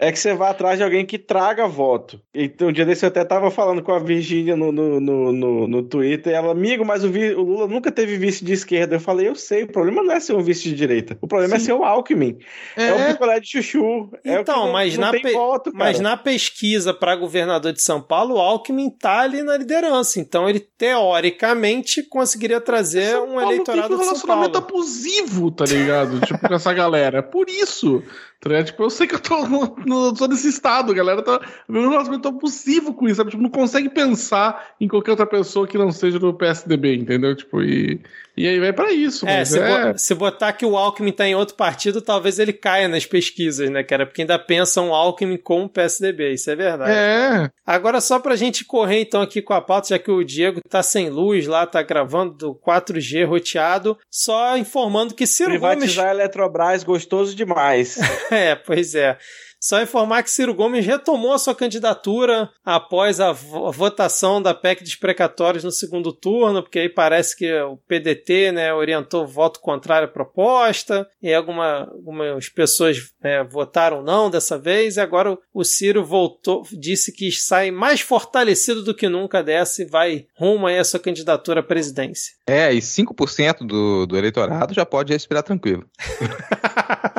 é 0.02 0.10
que 0.10 0.18
você 0.18 0.32
vá 0.34 0.48
atrás 0.50 0.78
de 0.78 0.82
alguém 0.84 1.04
que 1.04 1.18
traga 1.18 1.68
voto. 1.68 2.18
Então, 2.34 2.68
um 2.68 2.72
dia 2.72 2.86
desse 2.86 3.04
eu 3.04 3.08
até 3.08 3.22
tava 3.24 3.50
falando 3.50 3.82
com 3.82 3.92
a 3.92 3.98
Virgínia 3.98 4.56
no, 4.56 4.72
no, 4.72 4.98
no, 4.98 5.32
no, 5.32 5.68
no 5.68 5.82
Twitter, 5.82 6.32
ela, 6.34 6.52
amigo, 6.52 6.84
mas 6.86 7.04
o, 7.04 7.08
o 7.08 7.42
Lula 7.42 7.66
nunca 7.68 7.92
teve 7.92 8.16
vice 8.16 8.42
de 8.44 8.52
esquerda. 8.54 8.96
Eu 8.96 9.00
falei, 9.00 9.28
eu 9.28 9.34
sei, 9.34 9.64
o 9.64 9.68
problema 9.70 10.02
não 10.02 10.12
é 10.12 10.18
ser 10.18 10.32
um 10.34 10.42
vice 10.42 10.62
de 10.62 10.74
direita, 10.74 11.18
o 11.20 11.28
problema 11.28 11.56
é 11.56 11.58
Sim. 11.58 11.64
ser 11.66 11.72
o 11.74 11.84
Alckmin. 11.84 12.38
É, 12.76 12.92
o 12.92 12.96
É, 12.98 13.12
picolé 13.12 13.40
de 13.40 13.48
chuchu. 13.48 14.10
é 14.24 14.38
o 14.38 14.40
Então, 14.40 14.64
não- 14.66 14.72
mas 14.72 14.96
na 14.96 15.10
pe- 15.12 15.32
voto. 15.32 15.70
Mas 15.74 16.00
na 16.00 16.16
pesquisa 16.16 16.94
para 16.94 17.14
governador 17.14 17.72
de 17.72 17.82
São 17.82 18.00
Paulo, 18.00 18.36
o 18.36 18.40
Alckmin 18.40 18.88
tá 18.90 19.20
ali 19.20 19.42
na 19.42 19.56
liderança. 19.56 20.18
Então 20.18 20.48
ele, 20.48 20.60
teoricamente, 20.60 22.02
conseguiria 22.02 22.60
trazer 22.60 23.10
São 23.10 23.24
um 23.24 23.34
Paulo 23.34 23.42
eleitorado 23.52 23.88
tem 23.88 23.96
um 23.96 24.00
relacionamento 24.00 24.58
abusivo, 24.58 25.50
tá 25.50 25.64
ligado? 25.64 26.20
tipo, 26.20 26.38
com 26.48 26.54
essa 26.54 26.72
galera. 26.72 27.22
Por 27.22 27.48
isso. 27.50 28.02
Tá? 28.40 28.64
Tipo, 28.64 28.84
eu 28.84 28.90
sei 28.90 29.06
que 29.06 29.14
eu 29.14 29.20
tô, 29.20 29.46
no, 29.46 29.76
no- 29.84 30.14
tô 30.14 30.26
nesse 30.26 30.48
estado, 30.48 30.92
a 30.92 30.94
galera 30.94 31.22
tá. 31.22 31.40
Meu 31.68 31.82
relacionamento 31.90 32.26
abusivo 32.28 32.94
com 32.94 33.06
isso, 33.06 33.16
sabe? 33.16 33.30
Tipo, 33.30 33.42
não 33.42 33.50
consegue 33.50 33.88
pensar 33.90 34.74
em 34.80 34.88
qualquer 34.88 35.10
outra 35.10 35.26
pessoa 35.26 35.66
que 35.66 35.76
não 35.76 35.92
seja 35.92 36.18
do 36.18 36.32
PSDB, 36.32 36.96
entendeu? 36.96 37.36
Tipo, 37.36 37.62
e, 37.62 38.00
e 38.36 38.48
aí 38.48 38.58
vai 38.58 38.72
pra 38.72 38.90
isso. 38.92 39.26
É, 39.28 39.38
mas 39.40 39.48
se, 39.50 39.58
é... 39.58 39.92
bo- 39.92 39.98
se 39.98 40.14
botar 40.14 40.52
que 40.54 40.64
o 40.64 40.76
Alckmin 40.76 41.12
tá 41.12 41.26
em 41.28 41.34
outro 41.34 41.54
partido, 41.54 42.00
talvez 42.00 42.38
ele 42.38 42.52
caia 42.54 42.88
nas 42.88 43.04
pesquisas, 43.04 43.68
né, 43.68 43.82
cara? 43.82 44.06
Porque 44.06 44.22
ainda 44.22 44.38
pensam 44.38 44.94
Alckmin 44.94 45.36
com 45.36 45.64
o 45.64 45.68
PSDB, 45.68 46.32
isso 46.32 46.50
é 46.50 46.56
verdade. 46.56 46.92
É, 46.92 47.50
Agora, 47.66 48.00
só 48.00 48.18
pra 48.18 48.36
gente 48.36 48.64
correr 48.64 49.02
então 49.02 49.20
aqui 49.22 49.40
com 49.42 49.52
a 49.52 49.60
pauta, 49.60 49.88
já 49.90 49.98
que 49.98 50.10
o 50.10 50.24
Diego 50.24 50.60
tá 50.68 50.82
sem 50.82 51.08
luz 51.10 51.46
lá, 51.46 51.66
tá 51.66 51.82
gravando 51.82 52.32
do 52.32 52.54
4G 52.54 53.24
roteado, 53.26 53.96
só 54.10 54.56
informando 54.56 55.14
que 55.14 55.26
Ciro 55.26 55.50
Gomes. 55.60 55.60
Privatizar 55.76 56.06
a 56.06 56.10
Eletrobras, 56.10 56.82
gostoso 56.82 57.34
demais. 57.36 57.98
É, 58.32 58.54
pois 58.54 58.94
é. 58.94 59.18
Só 59.60 59.82
informar 59.82 60.22
que 60.22 60.30
Ciro 60.30 60.54
Gomes 60.54 60.86
retomou 60.86 61.34
a 61.34 61.38
sua 61.38 61.54
candidatura 61.54 62.48
após 62.64 63.20
a 63.20 63.30
vo- 63.30 63.66
a 63.66 63.70
votação 63.70 64.40
da 64.40 64.54
PEC 64.54 64.82
dos 64.82 64.94
precatórios 64.94 65.62
no 65.62 65.70
segundo 65.70 66.12
turno, 66.14 66.62
porque 66.62 66.78
aí 66.78 66.88
parece 66.88 67.36
que 67.36 67.52
o 67.62 67.76
PDT 67.76 68.52
né, 68.52 68.72
orientou 68.72 69.26
voto 69.26 69.60
contrário 69.60 70.08
à 70.08 70.10
proposta, 70.10 71.06
e 71.22 71.32
alguma, 71.34 71.80
algumas 71.92 72.48
pessoas 72.48 73.12
né, 73.22 73.44
votaram 73.44 74.02
não 74.02 74.30
dessa 74.30 74.58
vez, 74.58 74.96
e 74.96 75.00
agora 75.00 75.36
o- 75.52 75.62
Ciro 75.64 76.04
voltou, 76.04 76.62
disse 76.72 77.12
que 77.12 77.30
sai 77.30 77.70
mais 77.70 78.00
fortalecido 78.00 78.82
do 78.82 78.94
que 78.94 79.08
nunca 79.10 79.42
dessa 79.42 79.82
e 79.82 79.86
vai 79.86 80.26
rumo 80.34 80.66
aí 80.66 80.78
à 80.78 80.84
sua 80.84 80.98
candidatura 80.98 81.60
à 81.60 81.62
presidência. 81.62 82.32
É, 82.46 82.72
e 82.72 82.80
5% 82.80 83.58
do, 83.66 84.06
do 84.06 84.16
eleitorado 84.16 84.72
já 84.72 84.86
pode 84.86 85.12
respirar 85.12 85.42
tranquilo. 85.42 85.84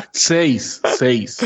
6, 0.13 0.81
6. 0.97 1.37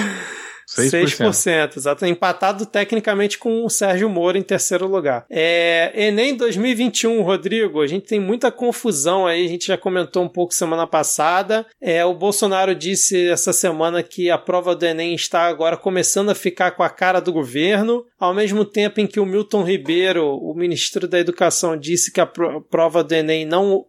6%. 0.68 1.06
6%, 1.30 1.78
exato. 1.78 2.06
Empatado 2.06 2.66
tecnicamente 2.66 3.38
com 3.38 3.66
o 3.66 3.70
Sérgio 3.70 4.10
Moro 4.10 4.38
em 4.38 4.42
terceiro 4.42 4.88
lugar. 4.88 5.26
É, 5.30 5.92
Enem 5.96 6.36
2021, 6.36 7.22
Rodrigo, 7.22 7.82
a 7.82 7.88
gente 7.88 8.06
tem 8.08 8.20
muita 8.20 8.52
confusão 8.52 9.28
aí, 9.28 9.46
a 9.46 9.50
gente 9.50 9.68
já 9.68 9.78
comentou 9.78 10.24
um 10.24 10.30
pouco 10.30 10.54
semana 10.54 10.88
passada. 10.88 11.66
É, 11.82 12.04
o 12.06 12.14
Bolsonaro 12.14 12.74
disse 12.76 13.28
essa 13.28 13.54
semana 13.54 14.02
que 14.04 14.30
a 14.30 14.38
prova 14.38 14.76
do 14.76 14.86
Enem 14.86 15.14
está 15.14 15.44
agora 15.48 15.78
começando 15.78 16.30
a 16.30 16.36
ficar 16.36 16.72
com 16.72 16.84
a 16.84 16.90
cara 16.90 17.20
do 17.20 17.32
governo, 17.32 18.04
ao 18.20 18.34
mesmo 18.34 18.66
tempo 18.66 19.00
em 19.00 19.08
que 19.08 19.20
o 19.20 19.26
Milton 19.26 19.64
Ribeiro, 19.64 20.26
o 20.26 20.54
ministro 20.56 21.08
da 21.08 21.20
Educação, 21.20 21.78
disse 21.78 22.12
que 22.12 22.20
a 22.20 22.26
pro- 22.26 22.62
prova 22.62 23.04
do 23.04 23.14
Enem 23.14 23.46
não 23.46 23.86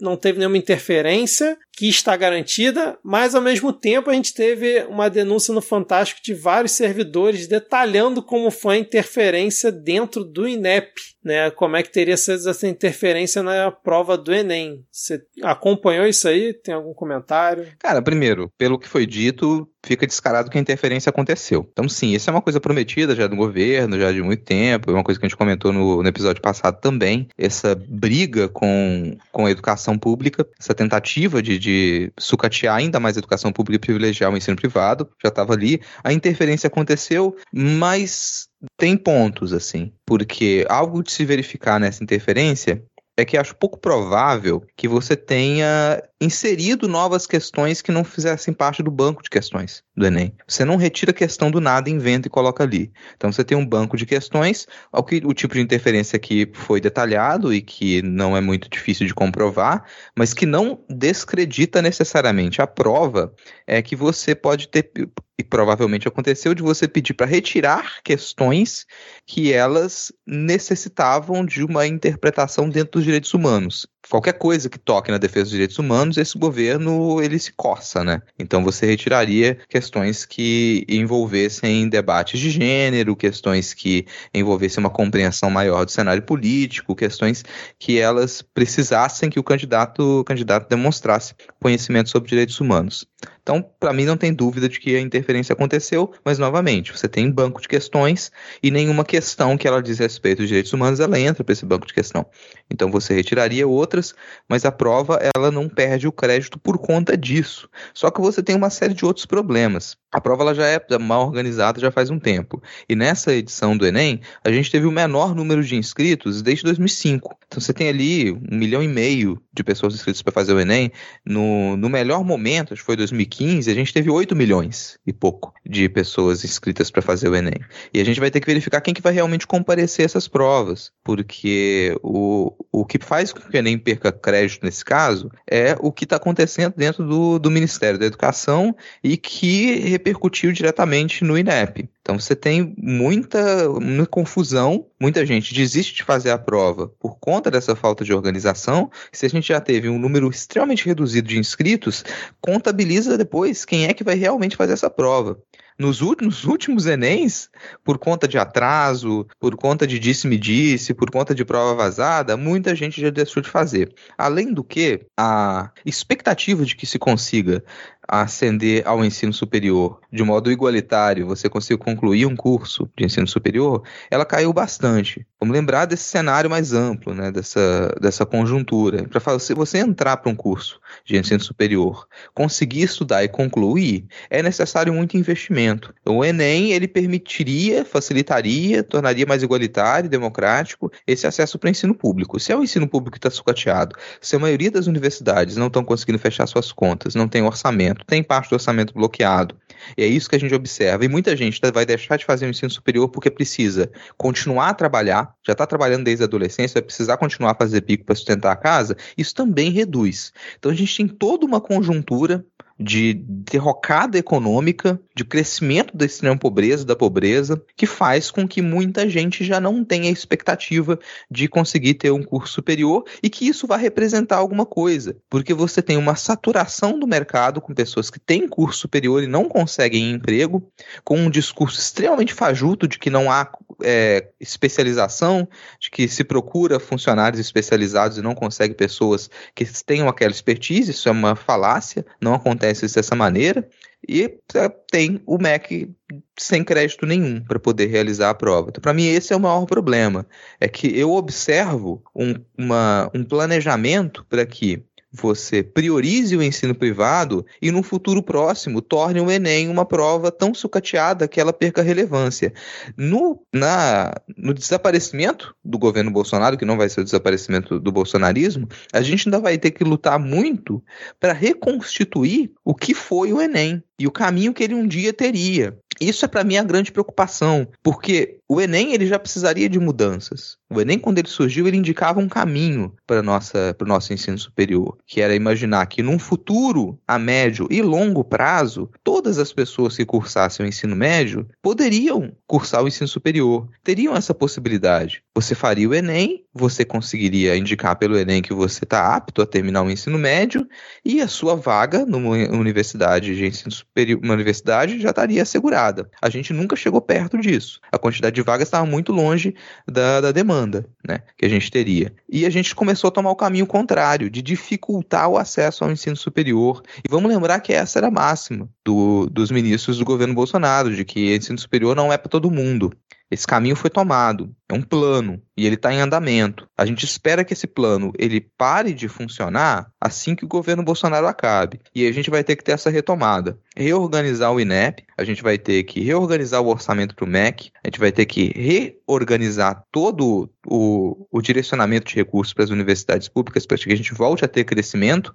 não 0.00 0.16
teve 0.16 0.38
nenhuma 0.38 0.58
interferência, 0.58 1.56
que 1.76 1.88
está 1.88 2.16
garantida, 2.16 2.98
mas 3.04 3.34
ao 3.34 3.42
mesmo 3.42 3.72
tempo 3.72 4.08
a 4.08 4.14
gente 4.14 4.32
teve 4.32 4.84
uma 4.84 5.10
denúncia 5.10 5.52
no 5.52 5.60
Fantástico 5.60 6.20
de 6.24 6.32
vários 6.32 6.72
servidores 6.72 7.46
detalhando 7.46 8.22
como 8.22 8.50
foi 8.50 8.76
a 8.76 8.80
interferência 8.80 9.70
dentro 9.70 10.24
do 10.24 10.48
INEP, 10.48 10.90
né? 11.22 11.50
Como 11.50 11.76
é 11.76 11.82
que 11.82 11.92
teria 11.92 12.16
sido 12.16 12.48
essa 12.48 12.66
interferência 12.66 13.42
na 13.42 13.70
prova 13.70 14.16
do 14.16 14.32
Enem. 14.32 14.84
Você 14.90 15.20
acompanhou 15.42 16.06
isso 16.06 16.26
aí? 16.28 16.54
Tem 16.54 16.74
algum 16.74 16.94
comentário? 16.94 17.66
Cara, 17.78 18.00
primeiro, 18.00 18.50
pelo 18.56 18.78
que 18.78 18.88
foi 18.88 19.06
dito, 19.06 19.68
fica 19.86 20.06
descarado 20.06 20.50
que 20.50 20.58
a 20.58 20.60
interferência 20.60 21.10
aconteceu. 21.10 21.66
Então, 21.72 21.88
sim, 21.88 22.12
isso 22.12 22.28
é 22.28 22.32
uma 22.32 22.42
coisa 22.42 22.60
prometida 22.60 23.14
já 23.14 23.26
do 23.26 23.36
governo, 23.36 23.98
já 23.98 24.10
de 24.12 24.20
muito 24.22 24.42
tempo, 24.42 24.90
é 24.90 24.94
uma 24.94 25.04
coisa 25.04 25.18
que 25.18 25.24
a 25.24 25.28
gente 25.28 25.36
comentou 25.36 25.72
no, 25.72 26.02
no 26.02 26.08
episódio 26.08 26.42
passado 26.42 26.80
também. 26.80 27.28
Essa 27.38 27.74
briga 27.74 28.48
com, 28.48 29.16
com 29.30 29.46
a 29.46 29.50
educação 29.50 29.96
pública, 29.96 30.46
essa 30.58 30.74
tentativa 30.74 31.40
de, 31.42 31.58
de 31.58 32.12
sucatear 32.18 32.76
ainda 32.76 32.98
mais 32.98 33.16
a 33.16 33.20
educação 33.20 33.52
pública 33.52 33.76
e 33.76 33.86
privilegiar 33.86 34.32
o 34.32 34.36
ensino 34.36 34.56
privado, 34.56 35.08
já 35.22 35.28
estava 35.28 35.52
ali. 35.52 35.80
A 36.02 36.12
interferência 36.12 36.66
aconteceu, 36.66 37.36
mas 37.52 38.48
tem 38.76 38.96
pontos, 38.96 39.52
assim, 39.52 39.92
porque 40.04 40.66
algo 40.68 41.02
de 41.02 41.12
se 41.12 41.24
verificar 41.24 41.78
nessa 41.78 42.02
interferência 42.02 42.82
é 43.16 43.24
que 43.24 43.38
acho 43.38 43.56
pouco 43.56 43.78
provável 43.78 44.62
que 44.76 44.86
você 44.86 45.16
tenha 45.16 46.02
inserido 46.20 46.86
novas 46.86 47.26
questões 47.26 47.80
que 47.80 47.90
não 47.90 48.04
fizessem 48.04 48.52
parte 48.52 48.82
do 48.82 48.90
banco 48.90 49.22
de 49.22 49.30
questões 49.30 49.82
do 49.96 50.06
Enem. 50.06 50.34
Você 50.46 50.64
não 50.64 50.76
retira 50.76 51.10
a 51.10 51.14
questão 51.14 51.50
do 51.50 51.60
nada, 51.60 51.88
inventa 51.88 52.28
e 52.28 52.30
coloca 52.30 52.62
ali. 52.62 52.92
Então 53.16 53.32
você 53.32 53.42
tem 53.42 53.56
um 53.56 53.66
banco 53.66 53.96
de 53.96 54.04
questões, 54.04 54.66
o, 54.92 55.02
que, 55.02 55.22
o 55.24 55.32
tipo 55.32 55.54
de 55.54 55.60
interferência 55.60 56.18
que 56.18 56.50
foi 56.52 56.80
detalhado 56.80 57.52
e 57.52 57.62
que 57.62 58.02
não 58.02 58.36
é 58.36 58.40
muito 58.40 58.68
difícil 58.68 59.06
de 59.06 59.14
comprovar, 59.14 59.84
mas 60.16 60.34
que 60.34 60.44
não 60.44 60.84
descredita 60.88 61.80
necessariamente 61.80 62.60
a 62.60 62.66
prova, 62.66 63.34
é 63.66 63.80
que 63.80 63.96
você 63.96 64.34
pode 64.34 64.68
ter, 64.68 64.90
e 65.38 65.44
provavelmente 65.44 66.08
aconteceu, 66.08 66.54
de 66.54 66.62
você 66.62 66.88
pedir 66.88 67.14
para 67.14 67.26
retirar 67.26 68.02
questões 68.02 68.86
que 69.26 69.52
elas 69.52 70.10
necessitavam 70.26 71.44
de 71.44 71.62
uma 71.62 71.86
interpretação 71.86 72.68
dentro 72.68 72.92
dos 72.92 73.04
direitos 73.04 73.34
humanos. 73.34 73.86
Qualquer 74.08 74.34
coisa 74.34 74.70
que 74.70 74.78
toque 74.78 75.10
na 75.10 75.18
defesa 75.18 75.44
dos 75.44 75.50
direitos 75.50 75.78
humanos, 75.78 76.16
esse 76.16 76.38
governo 76.38 77.20
ele 77.20 77.38
se 77.38 77.52
coça, 77.52 78.04
né? 78.04 78.22
Então 78.38 78.62
você 78.62 78.86
retiraria 78.86 79.58
questões 79.68 80.24
que 80.24 80.86
envolvessem 80.88 81.88
debates 81.88 82.38
de 82.38 82.50
gênero, 82.50 83.16
questões 83.16 83.74
que 83.74 84.06
envolvessem 84.32 84.82
uma 84.82 84.90
compreensão 84.90 85.50
maior 85.50 85.84
do 85.84 85.90
cenário 85.90 86.22
político, 86.22 86.94
questões 86.94 87.44
que 87.78 87.98
elas 87.98 88.42
precisassem 88.42 89.28
que 89.28 89.40
o 89.40 89.44
candidato, 89.44 90.20
o 90.20 90.24
candidato 90.24 90.68
demonstrasse 90.68 91.34
conhecimento 91.60 92.08
sobre 92.08 92.28
direitos 92.28 92.60
humanos. 92.60 93.06
Então, 93.42 93.64
para 93.78 93.92
mim, 93.92 94.04
não 94.04 94.16
tem 94.16 94.32
dúvida 94.32 94.68
de 94.68 94.80
que 94.80 94.96
a 94.96 95.00
interferência 95.00 95.52
aconteceu, 95.52 96.12
mas, 96.24 96.38
novamente, 96.38 96.92
você 96.92 97.08
tem 97.08 97.30
banco 97.30 97.60
de 97.60 97.68
questões 97.68 98.32
e 98.62 98.70
nenhuma 98.70 99.04
questão 99.04 99.56
que 99.56 99.66
ela 99.66 99.82
diz 99.82 99.98
respeito 99.98 100.42
aos 100.42 100.48
direitos 100.48 100.72
humanos, 100.72 101.00
ela 101.00 101.18
entra 101.18 101.44
para 101.44 101.52
esse 101.52 101.64
banco 101.64 101.86
de 101.86 101.94
questão. 101.94 102.26
Então, 102.70 102.90
você 102.90 103.14
retiraria 103.14 103.66
outras, 103.66 104.14
mas 104.48 104.64
a 104.64 104.72
prova, 104.72 105.18
ela 105.34 105.50
não 105.50 105.68
perde 105.68 106.06
o 106.08 106.12
crédito 106.12 106.58
por 106.58 106.78
conta 106.78 107.16
disso. 107.16 107.68
Só 107.94 108.10
que 108.10 108.20
você 108.20 108.42
tem 108.42 108.56
uma 108.56 108.70
série 108.70 108.94
de 108.94 109.04
outros 109.04 109.26
problemas. 109.26 109.96
A 110.12 110.20
prova 110.20 110.42
ela 110.42 110.54
já 110.54 110.66
é 110.66 110.80
mal 110.98 111.26
organizada 111.26 111.78
já 111.78 111.90
faz 111.90 112.08
um 112.08 112.18
tempo. 112.18 112.62
E 112.88 112.96
nessa 112.96 113.34
edição 113.34 113.76
do 113.76 113.86
Enem, 113.86 114.20
a 114.42 114.50
gente 114.50 114.70
teve 114.70 114.86
o 114.86 114.90
menor 114.90 115.34
número 115.34 115.62
de 115.62 115.76
inscritos 115.76 116.40
desde 116.42 116.64
2005. 116.64 117.36
Então 117.46 117.60
você 117.60 117.72
tem 117.72 117.88
ali 117.88 118.32
um 118.32 118.56
milhão 118.56 118.82
e 118.82 118.88
meio 118.88 119.40
de 119.52 119.62
pessoas 119.62 119.94
inscritas 119.94 120.22
para 120.22 120.32
fazer 120.32 120.54
o 120.54 120.60
Enem. 120.60 120.90
No, 121.24 121.76
no 121.76 121.88
melhor 121.88 122.24
momento, 122.24 122.72
acho 122.72 122.82
que 122.82 122.86
foi 122.86 122.96
2015, 122.96 123.70
a 123.70 123.74
gente 123.74 123.92
teve 123.92 124.10
8 124.10 124.34
milhões 124.34 124.98
e 125.06 125.12
pouco 125.12 125.52
de 125.64 125.88
pessoas 125.88 126.44
inscritas 126.44 126.90
para 126.90 127.02
fazer 127.02 127.28
o 127.28 127.36
Enem. 127.36 127.60
E 127.92 128.00
a 128.00 128.04
gente 128.04 128.18
vai 128.18 128.30
ter 128.30 128.40
que 128.40 128.46
verificar 128.46 128.80
quem 128.80 128.94
que 128.94 129.02
vai 129.02 129.12
realmente 129.12 129.46
comparecer 129.46 130.06
essas 130.06 130.26
provas. 130.26 130.92
Porque 131.04 131.94
o, 132.02 132.55
o 132.72 132.84
que 132.84 132.98
faz 132.98 133.32
com 133.32 133.40
que 133.40 133.56
o 133.56 133.58
Enem 133.58 133.78
perca 133.78 134.12
crédito 134.12 134.64
nesse 134.64 134.84
caso 134.84 135.30
é 135.50 135.76
o 135.80 135.90
que 135.90 136.04
está 136.04 136.16
acontecendo 136.16 136.74
dentro 136.76 137.06
do, 137.06 137.38
do 137.38 137.50
Ministério 137.50 137.98
da 137.98 138.06
Educação 138.06 138.76
e 139.02 139.16
que 139.16 139.76
repercutiu 139.88 140.52
diretamente 140.52 141.24
no 141.24 141.38
INEP. 141.38 141.88
Então 142.02 142.18
você 142.18 142.36
tem 142.36 142.74
muita, 142.78 143.68
muita 143.68 144.06
confusão, 144.06 144.86
muita 145.00 145.26
gente 145.26 145.54
desiste 145.54 145.94
de 145.94 146.04
fazer 146.04 146.30
a 146.30 146.38
prova 146.38 146.88
por 147.00 147.18
conta 147.18 147.50
dessa 147.50 147.74
falta 147.74 148.04
de 148.04 148.12
organização. 148.12 148.90
Se 149.10 149.26
a 149.26 149.28
gente 149.28 149.48
já 149.48 149.60
teve 149.60 149.88
um 149.88 149.98
número 149.98 150.28
extremamente 150.30 150.86
reduzido 150.86 151.28
de 151.28 151.38
inscritos, 151.38 152.04
contabiliza 152.40 153.18
depois 153.18 153.64
quem 153.64 153.86
é 153.86 153.94
que 153.94 154.04
vai 154.04 154.14
realmente 154.14 154.56
fazer 154.56 154.74
essa 154.74 154.90
prova. 154.90 155.38
Nos 155.78 156.00
últimos, 156.00 156.44
últimos 156.44 156.86
Enems, 156.86 157.50
por 157.84 157.98
conta 157.98 158.26
de 158.26 158.38
atraso, 158.38 159.26
por 159.38 159.56
conta 159.56 159.86
de 159.86 159.98
disse-me-disse, 159.98 160.94
por 160.94 161.10
conta 161.10 161.34
de 161.34 161.44
prova 161.44 161.74
vazada, 161.74 162.36
muita 162.36 162.74
gente 162.74 162.98
já 163.00 163.10
deixou 163.10 163.42
de 163.42 163.50
fazer. 163.50 163.94
Além 164.16 164.54
do 164.54 164.64
que, 164.64 165.06
a 165.16 165.70
expectativa 165.84 166.64
de 166.64 166.74
que 166.74 166.86
se 166.86 166.98
consiga 166.98 167.62
ascender 168.08 168.82
ao 168.86 169.04
ensino 169.04 169.32
superior 169.32 170.00
de 170.16 170.22
modo 170.22 170.50
igualitário, 170.50 171.26
você 171.26 171.48
consiga 171.48 171.78
concluir 171.78 172.26
um 172.26 172.34
curso 172.34 172.88
de 172.96 173.04
ensino 173.04 173.28
superior, 173.28 173.82
ela 174.10 174.24
caiu 174.24 174.52
bastante. 174.52 175.26
Vamos 175.38 175.54
lembrar 175.54 175.84
desse 175.84 176.04
cenário 176.04 176.48
mais 176.48 176.72
amplo, 176.72 177.14
né, 177.14 177.30
dessa, 177.30 177.94
dessa 178.00 178.24
conjuntura. 178.24 179.06
Para 179.06 179.20
você, 179.20 179.54
você 179.54 179.78
entrar 179.78 180.16
para 180.16 180.30
um 180.32 180.34
curso 180.34 180.80
de 181.04 181.16
ensino 181.16 181.40
superior, 181.40 182.08
conseguir 182.34 182.82
estudar 182.82 183.22
e 183.22 183.28
concluir, 183.28 184.06
é 184.30 184.42
necessário 184.42 184.92
muito 184.92 185.16
investimento. 185.16 185.94
O 186.04 186.24
Enem, 186.24 186.72
ele 186.72 186.88
permitiria, 186.88 187.84
facilitaria, 187.84 188.82
tornaria 188.82 189.26
mais 189.26 189.42
igualitário 189.42 190.06
e 190.06 190.10
democrático 190.10 190.90
esse 191.06 191.26
acesso 191.26 191.58
para 191.58 191.68
o 191.68 191.70
ensino 191.70 191.94
público. 191.94 192.40
Se 192.40 192.52
é 192.52 192.56
o 192.56 192.62
ensino 192.62 192.88
público 192.88 193.12
que 193.12 193.18
está 193.18 193.30
sucateado, 193.30 193.94
se 194.20 194.34
a 194.34 194.38
maioria 194.38 194.70
das 194.70 194.86
universidades 194.86 195.56
não 195.56 195.66
estão 195.66 195.84
conseguindo 195.84 196.18
fechar 196.18 196.46
suas 196.46 196.72
contas, 196.72 197.14
não 197.14 197.28
tem 197.28 197.42
orçamento, 197.42 197.95
tem 198.06 198.22
parte 198.22 198.50
do 198.50 198.54
orçamento 198.54 198.92
bloqueado, 198.94 199.56
e 199.96 200.02
é 200.02 200.06
isso 200.06 200.28
que 200.28 200.36
a 200.36 200.40
gente 200.40 200.54
observa. 200.54 201.04
E 201.04 201.08
muita 201.08 201.36
gente 201.36 201.60
tá, 201.60 201.70
vai 201.70 201.84
deixar 201.84 202.16
de 202.16 202.24
fazer 202.24 202.46
o 202.46 202.50
ensino 202.50 202.70
superior 202.70 203.08
porque 203.08 203.30
precisa 203.30 203.90
continuar 204.16 204.70
a 204.70 204.74
trabalhar, 204.74 205.34
já 205.46 205.52
está 205.52 205.66
trabalhando 205.66 206.04
desde 206.04 206.22
a 206.22 206.26
adolescência, 206.26 206.74
vai 206.80 206.82
precisar 206.82 207.16
continuar 207.16 207.52
a 207.52 207.54
fazer 207.54 207.82
pico 207.82 208.04
para 208.04 208.14
sustentar 208.14 208.52
a 208.52 208.56
casa. 208.56 208.96
Isso 209.16 209.34
também 209.34 209.70
reduz. 209.70 210.32
Então 210.58 210.70
a 210.70 210.74
gente 210.74 210.96
tem 210.96 211.08
toda 211.08 211.46
uma 211.46 211.60
conjuntura 211.60 212.44
de 212.78 213.14
derrocada 213.14 214.18
econômica, 214.18 215.00
de 215.14 215.24
crescimento 215.24 215.96
da 215.96 216.04
extrema 216.04 216.36
pobreza, 216.36 216.84
da 216.84 216.94
pobreza, 216.94 217.62
que 217.74 217.86
faz 217.86 218.30
com 218.30 218.46
que 218.46 218.60
muita 218.60 219.08
gente 219.08 219.44
já 219.44 219.58
não 219.58 219.82
tenha 219.82 220.10
expectativa 220.10 220.98
de 221.30 221.48
conseguir 221.48 221.94
ter 221.94 222.10
um 222.10 222.22
curso 222.22 222.52
superior 222.52 223.04
e 223.22 223.30
que 223.30 223.48
isso 223.48 223.66
vai 223.66 223.80
representar 223.80 224.36
alguma 224.36 224.66
coisa, 224.66 225.16
porque 225.30 225.54
você 225.54 225.80
tem 225.80 225.96
uma 225.96 226.16
saturação 226.16 226.98
do 226.98 227.06
mercado 227.06 227.60
com 227.60 227.74
pessoas 227.74 228.10
que 228.10 228.20
têm 228.20 228.46
curso 228.46 228.80
superior 228.80 229.22
e 229.22 229.26
não 229.26 229.48
conseguem 229.48 230.10
emprego, 230.10 230.70
com 231.02 231.16
um 231.16 231.30
discurso 231.30 231.80
extremamente 231.80 232.34
fajuto 232.34 232.86
de 232.86 232.98
que 232.98 233.08
não 233.08 233.30
há 233.30 233.50
é, 233.82 234.28
especialização, 234.38 235.48
de 235.80 235.90
que 235.90 236.08
se 236.08 236.24
procura 236.24 236.78
funcionários 236.78 237.40
especializados 237.40 238.18
e 238.18 238.22
não 238.22 238.34
consegue 238.34 238.74
pessoas 238.74 239.30
que 239.54 239.64
tenham 239.84 240.08
aquela 240.08 240.30
expertise, 240.30 240.90
isso 240.90 241.08
é 241.08 241.12
uma 241.12 241.34
falácia, 241.34 242.04
não 242.20 242.34
acontece 242.34 242.65
dessa 242.72 243.14
maneira, 243.14 243.68
e 244.08 244.24
é, 244.54 244.68
tem 244.90 245.20
o 245.26 245.38
MEC 245.38 245.90
sem 246.38 246.62
crédito 246.62 247.06
nenhum 247.06 247.40
para 247.42 247.58
poder 247.58 247.86
realizar 247.86 248.30
a 248.30 248.34
prova. 248.34 248.68
Então, 248.68 248.80
para 248.80 248.94
mim, 248.94 249.06
esse 249.06 249.32
é 249.32 249.36
o 249.36 249.40
maior 249.40 249.66
problema. 249.66 250.26
É 250.60 250.68
que 250.68 250.98
eu 250.98 251.12
observo 251.12 252.02
um, 252.14 252.34
uma, 252.56 253.10
um 253.14 253.24
planejamento 253.24 254.24
para 254.28 254.46
que 254.46 254.84
você 255.16 255.62
priorize 255.62 256.36
o 256.36 256.42
ensino 256.42 256.74
privado 256.74 257.44
e 257.60 257.70
no 257.70 257.82
futuro 257.82 258.22
próximo 258.22 258.82
torne 258.82 259.20
o 259.20 259.30
Enem 259.30 259.68
uma 259.68 259.84
prova 259.84 260.30
tão 260.30 260.52
sucateada 260.52 261.26
que 261.26 261.40
ela 261.40 261.52
perca 261.52 261.82
relevância. 261.82 262.52
No, 262.96 263.40
na, 263.52 264.12
no 264.36 264.52
desaparecimento 264.52 265.54
do 265.64 265.78
governo 265.78 266.10
Bolsonaro, 266.10 266.58
que 266.58 266.64
não 266.64 266.76
vai 266.76 266.88
ser 266.88 267.00
o 267.00 267.04
desaparecimento 267.04 267.80
do 267.80 267.90
bolsonarismo, 267.90 268.68
a 268.92 269.00
gente 269.00 269.28
ainda 269.28 269.40
vai 269.40 269.56
ter 269.58 269.70
que 269.70 269.84
lutar 269.84 270.18
muito 270.18 270.82
para 271.18 271.32
reconstituir 271.32 272.52
o 272.64 272.74
que 272.74 272.94
foi 272.94 273.32
o 273.32 273.40
Enem 273.40 273.82
e 273.98 274.06
o 274.06 274.12
caminho 274.12 274.52
que 274.52 274.62
ele 274.62 274.74
um 274.74 274.86
dia 274.86 275.12
teria. 275.12 275.76
Isso 276.00 276.24
é 276.24 276.28
para 276.28 276.44
mim 276.44 276.58
a 276.58 276.62
grande 276.62 276.92
preocupação, 276.92 277.66
porque 277.82 278.38
o 278.48 278.60
Enem 278.60 278.94
ele 278.94 279.06
já 279.06 279.18
precisaria 279.18 279.68
de 279.68 279.78
mudanças. 279.78 280.56
O 280.70 280.80
Enem, 280.80 280.98
quando 280.98 281.18
ele 281.18 281.28
surgiu, 281.28 281.66
ele 281.66 281.76
indicava 281.76 282.20
um 282.20 282.28
caminho 282.28 282.92
para 283.06 283.20
o 283.20 283.86
nosso 283.86 284.12
ensino 284.12 284.38
superior, 284.38 284.96
que 285.06 285.20
era 285.20 285.34
imaginar 285.34 285.86
que 285.86 286.02
num 286.02 286.18
futuro, 286.18 286.98
a 287.06 287.18
médio 287.18 287.66
e 287.70 287.82
longo 287.82 288.24
prazo, 288.24 288.90
todas 289.02 289.38
as 289.38 289.52
pessoas 289.52 289.96
que 289.96 290.04
cursassem 290.04 290.64
o 290.64 290.68
ensino 290.68 290.94
médio 290.94 291.46
poderiam 291.62 292.32
cursar 292.46 292.82
o 292.82 292.88
ensino 292.88 293.08
superior, 293.08 293.68
teriam 293.82 294.14
essa 294.16 294.34
possibilidade. 294.34 295.22
Você 295.34 295.54
faria 295.54 295.88
o 295.88 295.94
Enem, 295.94 296.44
você 296.52 296.84
conseguiria 296.84 297.56
indicar 297.56 297.96
pelo 297.96 298.18
Enem 298.18 298.42
que 298.42 298.54
você 298.54 298.84
está 298.84 299.14
apto 299.14 299.42
a 299.42 299.46
terminar 299.46 299.82
o 299.82 299.90
ensino 299.90 300.18
médio 300.18 300.66
e 301.04 301.20
a 301.20 301.28
sua 301.28 301.54
vaga 301.54 302.06
numa 302.06 302.30
universidade 302.30 303.34
de 303.34 303.46
ensino 303.46 303.72
superior, 303.72 304.20
uma 304.22 304.34
universidade 304.34 305.00
já 305.00 305.10
estaria 305.10 305.42
assegurada. 305.42 306.08
A 306.20 306.28
gente 306.28 306.52
nunca 306.52 306.76
chegou 306.76 307.00
perto 307.00 307.38
disso. 307.38 307.80
A 307.92 307.98
quantidade 307.98 308.35
de 308.36 308.42
vagas 308.42 308.68
estava 308.68 308.86
muito 308.86 309.12
longe 309.12 309.54
da, 309.90 310.20
da 310.20 310.30
demanda 310.30 310.86
né, 311.06 311.20
que 311.36 311.44
a 311.44 311.48
gente 311.48 311.70
teria. 311.70 312.14
E 312.28 312.46
a 312.46 312.50
gente 312.50 312.74
começou 312.74 313.08
a 313.08 313.10
tomar 313.10 313.30
o 313.30 313.36
caminho 313.36 313.66
contrário, 313.66 314.30
de 314.30 314.42
dificultar 314.42 315.28
o 315.28 315.36
acesso 315.36 315.82
ao 315.82 315.90
ensino 315.90 316.16
superior. 316.16 316.82
E 317.04 317.10
vamos 317.10 317.30
lembrar 317.30 317.60
que 317.60 317.72
essa 317.72 317.98
era 317.98 318.08
a 318.08 318.10
máxima 318.10 318.68
do, 318.84 319.26
dos 319.26 319.50
ministros 319.50 319.98
do 319.98 320.04
governo 320.04 320.34
Bolsonaro, 320.34 320.94
de 320.94 321.04
que 321.04 321.34
ensino 321.34 321.58
superior 321.58 321.96
não 321.96 322.12
é 322.12 322.18
para 322.18 322.30
todo 322.30 322.50
mundo. 322.50 322.92
Esse 323.30 323.46
caminho 323.46 323.74
foi 323.74 323.90
tomado, 323.90 324.54
é 324.68 324.74
um 324.74 324.82
plano 324.82 325.42
e 325.56 325.66
ele 325.66 325.76
está 325.76 325.92
em 325.92 326.00
andamento. 326.00 326.68
A 326.76 326.84
gente 326.84 327.04
espera 327.04 327.44
que 327.44 327.52
esse 327.52 327.66
plano 327.66 328.12
ele 328.18 328.40
pare 328.40 328.92
de 328.92 329.08
funcionar 329.08 329.90
assim 330.00 330.34
que 330.34 330.44
o 330.44 330.48
governo 330.48 330.82
Bolsonaro 330.82 331.26
acabe. 331.26 331.80
E 331.94 332.06
a 332.06 332.12
gente 332.12 332.30
vai 332.30 332.44
ter 332.44 332.56
que 332.56 332.64
ter 332.64 332.72
essa 332.72 332.90
retomada. 332.90 333.58
Reorganizar 333.76 334.52
o 334.52 334.60
INEP, 334.60 335.04
a 335.16 335.24
gente 335.24 335.42
vai 335.42 335.56
ter 335.56 335.82
que 335.84 336.00
reorganizar 336.00 336.60
o 336.60 336.68
orçamento 336.68 337.14
para 337.14 337.24
o 337.24 337.28
MEC, 337.28 337.70
a 337.82 337.88
gente 337.88 338.00
vai 338.00 338.12
ter 338.12 338.26
que 338.26 338.52
reorganizar 338.54 339.82
todo 339.90 340.50
o, 340.66 341.26
o 341.30 341.40
direcionamento 341.40 342.08
de 342.08 342.16
recursos 342.16 342.52
para 342.52 342.64
as 342.64 342.70
universidades 342.70 343.28
públicas 343.28 343.64
para 343.64 343.78
que 343.78 343.92
a 343.92 343.96
gente 343.96 344.14
volte 344.14 344.44
a 344.44 344.48
ter 344.48 344.64
crescimento 344.64 345.34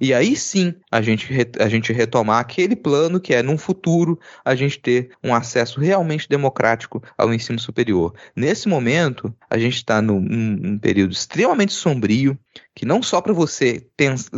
e 0.00 0.14
aí 0.14 0.36
sim 0.36 0.74
a 0.90 1.02
gente, 1.02 1.26
a 1.58 1.68
gente 1.68 1.92
retomar 1.92 2.38
aquele 2.38 2.76
plano 2.76 3.20
que 3.20 3.34
é, 3.34 3.42
num 3.42 3.58
futuro, 3.58 4.18
a 4.44 4.54
gente 4.54 4.78
ter 4.78 5.10
um 5.22 5.34
acesso 5.34 5.80
realmente 5.80 6.28
democrático 6.28 7.02
ao 7.16 7.34
ensino 7.34 7.58
superior. 7.58 8.14
Nesse 8.34 8.68
momento, 8.68 9.34
a 9.50 9.57
gente 9.58 9.76
está 9.76 10.00
num, 10.02 10.78
período 10.78 11.12
extremamente 11.12 11.72
sombrio, 11.72 12.38
que 12.74 12.86
não 12.86 13.02
só 13.02 13.20
para 13.20 13.32
você 13.32 13.86
pensar, 13.96 14.30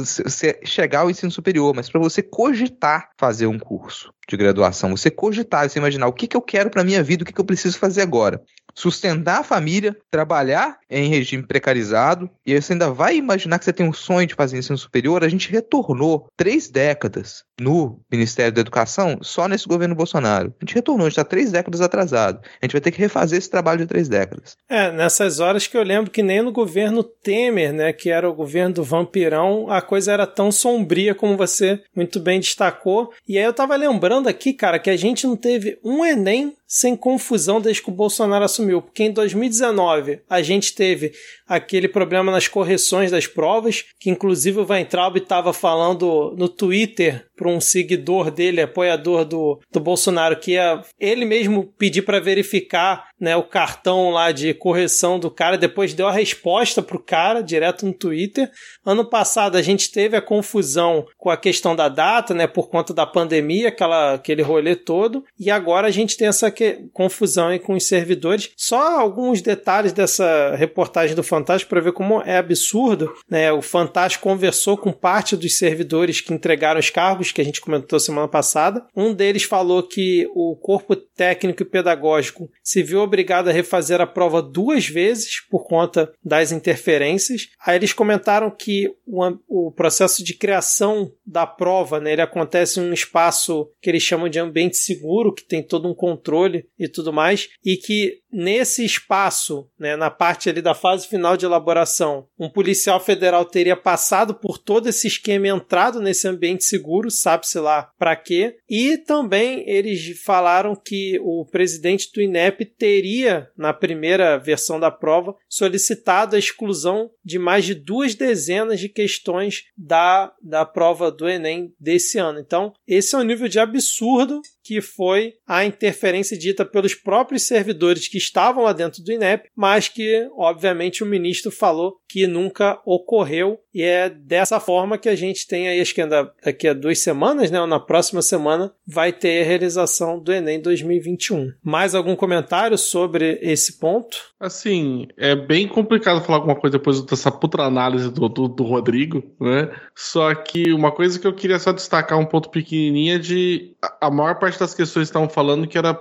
chegar 0.64 1.00
ao 1.00 1.10
ensino 1.10 1.30
superior, 1.30 1.74
mas 1.74 1.88
para 1.88 2.00
você 2.00 2.22
cogitar 2.22 3.10
fazer 3.18 3.46
um 3.46 3.58
curso 3.58 4.12
de 4.30 4.36
graduação, 4.36 4.96
você 4.96 5.10
cogitar, 5.10 5.68
você 5.68 5.78
imaginar 5.78 6.06
o 6.06 6.12
que, 6.12 6.26
que 6.26 6.36
eu 6.36 6.42
quero 6.42 6.70
para 6.70 6.84
minha 6.84 7.02
vida, 7.02 7.22
o 7.22 7.26
que, 7.26 7.32
que 7.32 7.40
eu 7.40 7.44
preciso 7.44 7.78
fazer 7.78 8.02
agora 8.02 8.40
sustentar 8.74 9.40
a 9.40 9.44
família, 9.44 9.96
trabalhar 10.10 10.78
em 10.88 11.08
regime 11.08 11.46
precarizado, 11.46 12.30
e 12.44 12.60
você 12.60 12.72
ainda 12.72 12.90
vai 12.90 13.16
imaginar 13.16 13.58
que 13.58 13.64
você 13.64 13.72
tem 13.72 13.86
um 13.86 13.92
sonho 13.92 14.26
de 14.26 14.34
fazer 14.34 14.58
ensino 14.58 14.78
superior, 14.78 15.22
a 15.22 15.28
gente 15.28 15.50
retornou 15.50 16.28
três 16.36 16.68
décadas 16.68 17.44
no 17.60 18.00
Ministério 18.10 18.52
da 18.52 18.60
Educação 18.60 19.18
só 19.22 19.46
nesse 19.46 19.68
governo 19.68 19.94
Bolsonaro. 19.94 20.54
A 20.60 20.64
gente 20.64 20.74
retornou, 20.74 21.06
a 21.06 21.10
gente 21.10 21.18
está 21.18 21.24
três 21.24 21.52
décadas 21.52 21.80
atrasado. 21.80 22.40
A 22.60 22.64
gente 22.64 22.72
vai 22.72 22.80
ter 22.80 22.90
que 22.90 22.98
refazer 22.98 23.38
esse 23.38 23.50
trabalho 23.50 23.80
de 23.80 23.86
três 23.86 24.08
décadas. 24.08 24.56
É, 24.68 24.90
nessas 24.90 25.40
horas 25.40 25.66
que 25.66 25.76
eu 25.76 25.82
lembro 25.82 26.10
que 26.10 26.22
nem 26.22 26.42
no 26.42 26.52
governo 26.52 27.02
Temer, 27.02 27.72
né, 27.72 27.92
que 27.92 28.10
era 28.10 28.28
o 28.28 28.34
governo 28.34 28.76
do 28.76 28.84
vampirão, 28.84 29.70
a 29.70 29.82
coisa 29.82 30.12
era 30.12 30.26
tão 30.26 30.50
sombria 30.50 31.14
como 31.14 31.36
você 31.36 31.80
muito 31.94 32.18
bem 32.18 32.40
destacou. 32.40 33.12
E 33.28 33.38
aí 33.38 33.44
eu 33.44 33.52
tava 33.52 33.76
lembrando 33.76 34.19
aqui, 34.28 34.52
cara, 34.52 34.78
que 34.78 34.90
a 34.90 34.96
gente 34.96 35.26
não 35.26 35.36
teve 35.36 35.78
um 35.84 36.04
Enem 36.04 36.56
sem 36.70 36.94
confusão 36.94 37.60
desde 37.60 37.82
que 37.82 37.90
o 37.90 37.92
Bolsonaro 37.92 38.44
assumiu, 38.44 38.80
porque 38.80 39.02
em 39.02 39.10
2019 39.10 40.20
a 40.30 40.40
gente 40.40 40.72
teve 40.72 41.10
aquele 41.48 41.88
problema 41.88 42.30
nas 42.30 42.46
correções 42.46 43.10
das 43.10 43.26
provas, 43.26 43.86
que 43.98 44.08
inclusive 44.08 44.60
o 44.60 44.66
Weintraub 44.66 45.16
estava 45.16 45.52
falando 45.52 46.32
no 46.38 46.48
Twitter 46.48 47.26
para 47.34 47.48
um 47.48 47.60
seguidor 47.60 48.30
dele, 48.30 48.60
apoiador 48.60 49.24
do, 49.24 49.58
do 49.72 49.80
Bolsonaro, 49.80 50.36
que 50.36 50.52
ia 50.52 50.82
ele 51.00 51.24
mesmo 51.24 51.64
pedir 51.76 52.02
para 52.02 52.20
verificar 52.20 53.08
né, 53.18 53.34
o 53.34 53.42
cartão 53.42 54.10
lá 54.10 54.30
de 54.30 54.54
correção 54.54 55.18
do 55.18 55.30
cara, 55.30 55.58
depois 55.58 55.92
deu 55.92 56.06
a 56.06 56.12
resposta 56.12 56.82
pro 56.82 57.02
cara 57.02 57.42
direto 57.42 57.84
no 57.84 57.92
Twitter. 57.92 58.50
Ano 58.84 59.04
passado 59.04 59.56
a 59.56 59.62
gente 59.62 59.90
teve 59.90 60.16
a 60.16 60.22
confusão 60.22 61.06
com 61.18 61.30
a 61.30 61.36
questão 61.36 61.74
da 61.74 61.88
data, 61.88 62.32
né, 62.32 62.46
por 62.46 62.68
conta 62.68 62.94
da 62.94 63.06
pandemia, 63.06 63.68
aquela, 63.68 64.14
aquele 64.14 64.42
rolê 64.42 64.76
todo, 64.76 65.24
e 65.38 65.50
agora 65.50 65.88
a 65.88 65.90
gente 65.90 66.16
tem 66.16 66.28
essa 66.28 66.50
que, 66.60 66.90
confusão 66.92 67.48
aí 67.48 67.58
com 67.58 67.72
os 67.72 67.86
servidores. 67.86 68.50
Só 68.54 69.00
alguns 69.00 69.40
detalhes 69.40 69.92
dessa 69.92 70.54
reportagem 70.56 71.16
do 71.16 71.22
Fantástico 71.22 71.70
para 71.70 71.80
ver 71.80 71.92
como 71.92 72.20
é 72.20 72.36
absurdo. 72.36 73.14
Né? 73.28 73.50
O 73.50 73.62
Fantástico 73.62 74.24
conversou 74.24 74.76
com 74.76 74.92
parte 74.92 75.36
dos 75.36 75.56
servidores 75.56 76.20
que 76.20 76.34
entregaram 76.34 76.78
os 76.78 76.90
cargos, 76.90 77.32
que 77.32 77.40
a 77.40 77.44
gente 77.44 77.60
comentou 77.60 77.98
semana 77.98 78.28
passada. 78.28 78.84
Um 78.94 79.14
deles 79.14 79.44
falou 79.44 79.82
que 79.82 80.28
o 80.34 80.54
corpo 80.56 80.94
técnico 80.94 81.62
e 81.62 81.66
pedagógico 81.66 82.50
se 82.62 82.82
viu 82.82 83.00
obrigado 83.00 83.48
a 83.48 83.52
refazer 83.52 84.00
a 84.00 84.06
prova 84.06 84.42
duas 84.42 84.86
vezes 84.86 85.40
por 85.50 85.64
conta 85.66 86.12
das 86.22 86.52
interferências. 86.52 87.48
Aí 87.64 87.76
eles 87.76 87.94
comentaram 87.94 88.50
que 88.50 88.92
o, 89.06 89.24
o 89.48 89.72
processo 89.72 90.22
de 90.22 90.34
criação 90.34 91.10
da 91.24 91.46
prova, 91.46 92.00
né, 92.00 92.12
ele 92.12 92.22
acontece 92.22 92.80
em 92.80 92.82
um 92.82 92.92
espaço 92.92 93.70
que 93.80 93.88
eles 93.88 94.02
chamam 94.02 94.28
de 94.28 94.38
ambiente 94.38 94.76
seguro, 94.76 95.32
que 95.32 95.44
tem 95.44 95.62
todo 95.62 95.88
um 95.88 95.94
controle 95.94 96.49
e 96.78 96.88
tudo 96.88 97.12
mais, 97.12 97.48
e 97.64 97.76
que 97.76 98.20
nesse 98.32 98.84
espaço, 98.84 99.68
né, 99.78 99.96
na 99.96 100.10
parte 100.10 100.48
ali 100.48 100.62
da 100.62 100.74
fase 100.74 101.08
final 101.08 101.36
de 101.36 101.44
elaboração, 101.44 102.26
um 102.38 102.48
policial 102.48 103.00
federal 103.00 103.44
teria 103.44 103.76
passado 103.76 104.34
por 104.34 104.58
todo 104.58 104.88
esse 104.88 105.06
esquema 105.06 105.48
entrado 105.48 106.00
nesse 106.00 106.28
ambiente 106.28 106.64
seguro, 106.64 107.10
sabe-se 107.10 107.58
lá 107.58 107.90
para 107.98 108.16
quê. 108.16 108.56
E 108.68 108.96
também 108.98 109.68
eles 109.68 110.22
falaram 110.22 110.74
que 110.76 111.18
o 111.22 111.44
presidente 111.44 112.10
do 112.12 112.22
INEP 112.22 112.64
teria, 112.64 113.48
na 113.56 113.72
primeira 113.72 114.38
versão 114.38 114.78
da 114.78 114.90
prova, 114.90 115.34
solicitado 115.48 116.36
a 116.36 116.38
exclusão 116.38 117.10
de 117.24 117.38
mais 117.38 117.64
de 117.64 117.74
duas 117.74 118.14
dezenas 118.14 118.80
de 118.80 118.88
questões 118.88 119.64
da, 119.76 120.32
da 120.42 120.64
prova 120.64 121.10
do 121.10 121.28
Enem 121.28 121.72
desse 121.78 122.18
ano. 122.18 122.38
Então, 122.38 122.72
esse 122.86 123.14
é 123.14 123.18
o 123.18 123.22
nível 123.22 123.48
de 123.48 123.58
absurdo 123.58 124.40
que 124.70 124.80
foi 124.80 125.32
a 125.48 125.64
interferência 125.64 126.38
dita 126.38 126.64
pelos 126.64 126.94
próprios 126.94 127.42
servidores 127.42 128.06
que 128.06 128.18
estavam 128.18 128.62
lá 128.62 128.72
dentro 128.72 129.02
do 129.02 129.10
INEP, 129.10 129.48
mas 129.56 129.88
que, 129.88 130.28
obviamente, 130.36 131.02
o 131.02 131.06
ministro 131.06 131.50
falou 131.50 131.96
que 132.08 132.24
nunca 132.28 132.80
ocorreu. 132.86 133.58
E 133.74 133.82
é 133.82 134.08
dessa 134.08 134.60
forma 134.60 134.98
que 134.98 135.08
a 135.08 135.16
gente 135.16 135.46
tem 135.48 135.68
aí, 135.68 135.80
acho 135.80 135.94
que 135.94 136.02
ainda 136.02 136.32
daqui 136.44 136.68
a 136.68 136.72
duas 136.72 137.00
semanas, 137.00 137.50
né, 137.50 137.60
ou 137.60 137.66
na 137.66 137.80
próxima 137.80 138.22
semana, 138.22 138.72
vai 138.86 139.12
ter 139.12 139.42
a 139.42 139.44
realização 139.44 140.20
do 140.20 140.32
Enem 140.32 140.60
2021. 140.60 141.52
Mais 141.62 141.94
algum 141.94 142.14
comentário 142.14 142.78
sobre 142.78 143.40
esse 143.42 143.78
ponto? 143.78 144.16
Assim, 144.40 145.06
é 145.16 145.34
bem 145.36 145.68
complicado 145.68 146.24
falar 146.24 146.38
alguma 146.38 146.56
coisa 146.56 146.78
depois 146.78 147.02
dessa 147.02 147.30
puta 147.30 147.62
análise 147.62 148.10
do, 148.10 148.28
do, 148.28 148.48
do 148.48 148.62
Rodrigo, 148.64 149.22
né? 149.40 149.68
Só 149.94 150.34
que 150.34 150.72
uma 150.72 150.90
coisa 150.90 151.18
que 151.18 151.26
eu 151.26 151.34
queria 151.34 151.58
só 151.58 151.72
destacar 151.72 152.18
um 152.18 152.26
ponto 152.26 152.50
pequenininho 152.50 153.16
é 153.16 153.18
de 153.18 153.74
a 154.00 154.10
maior 154.10 154.38
parte 154.38 154.58
das 154.60 154.74
questões 154.74 155.08
estavam 155.08 155.28
falando 155.28 155.66
que 155.66 155.76
era 155.76 155.98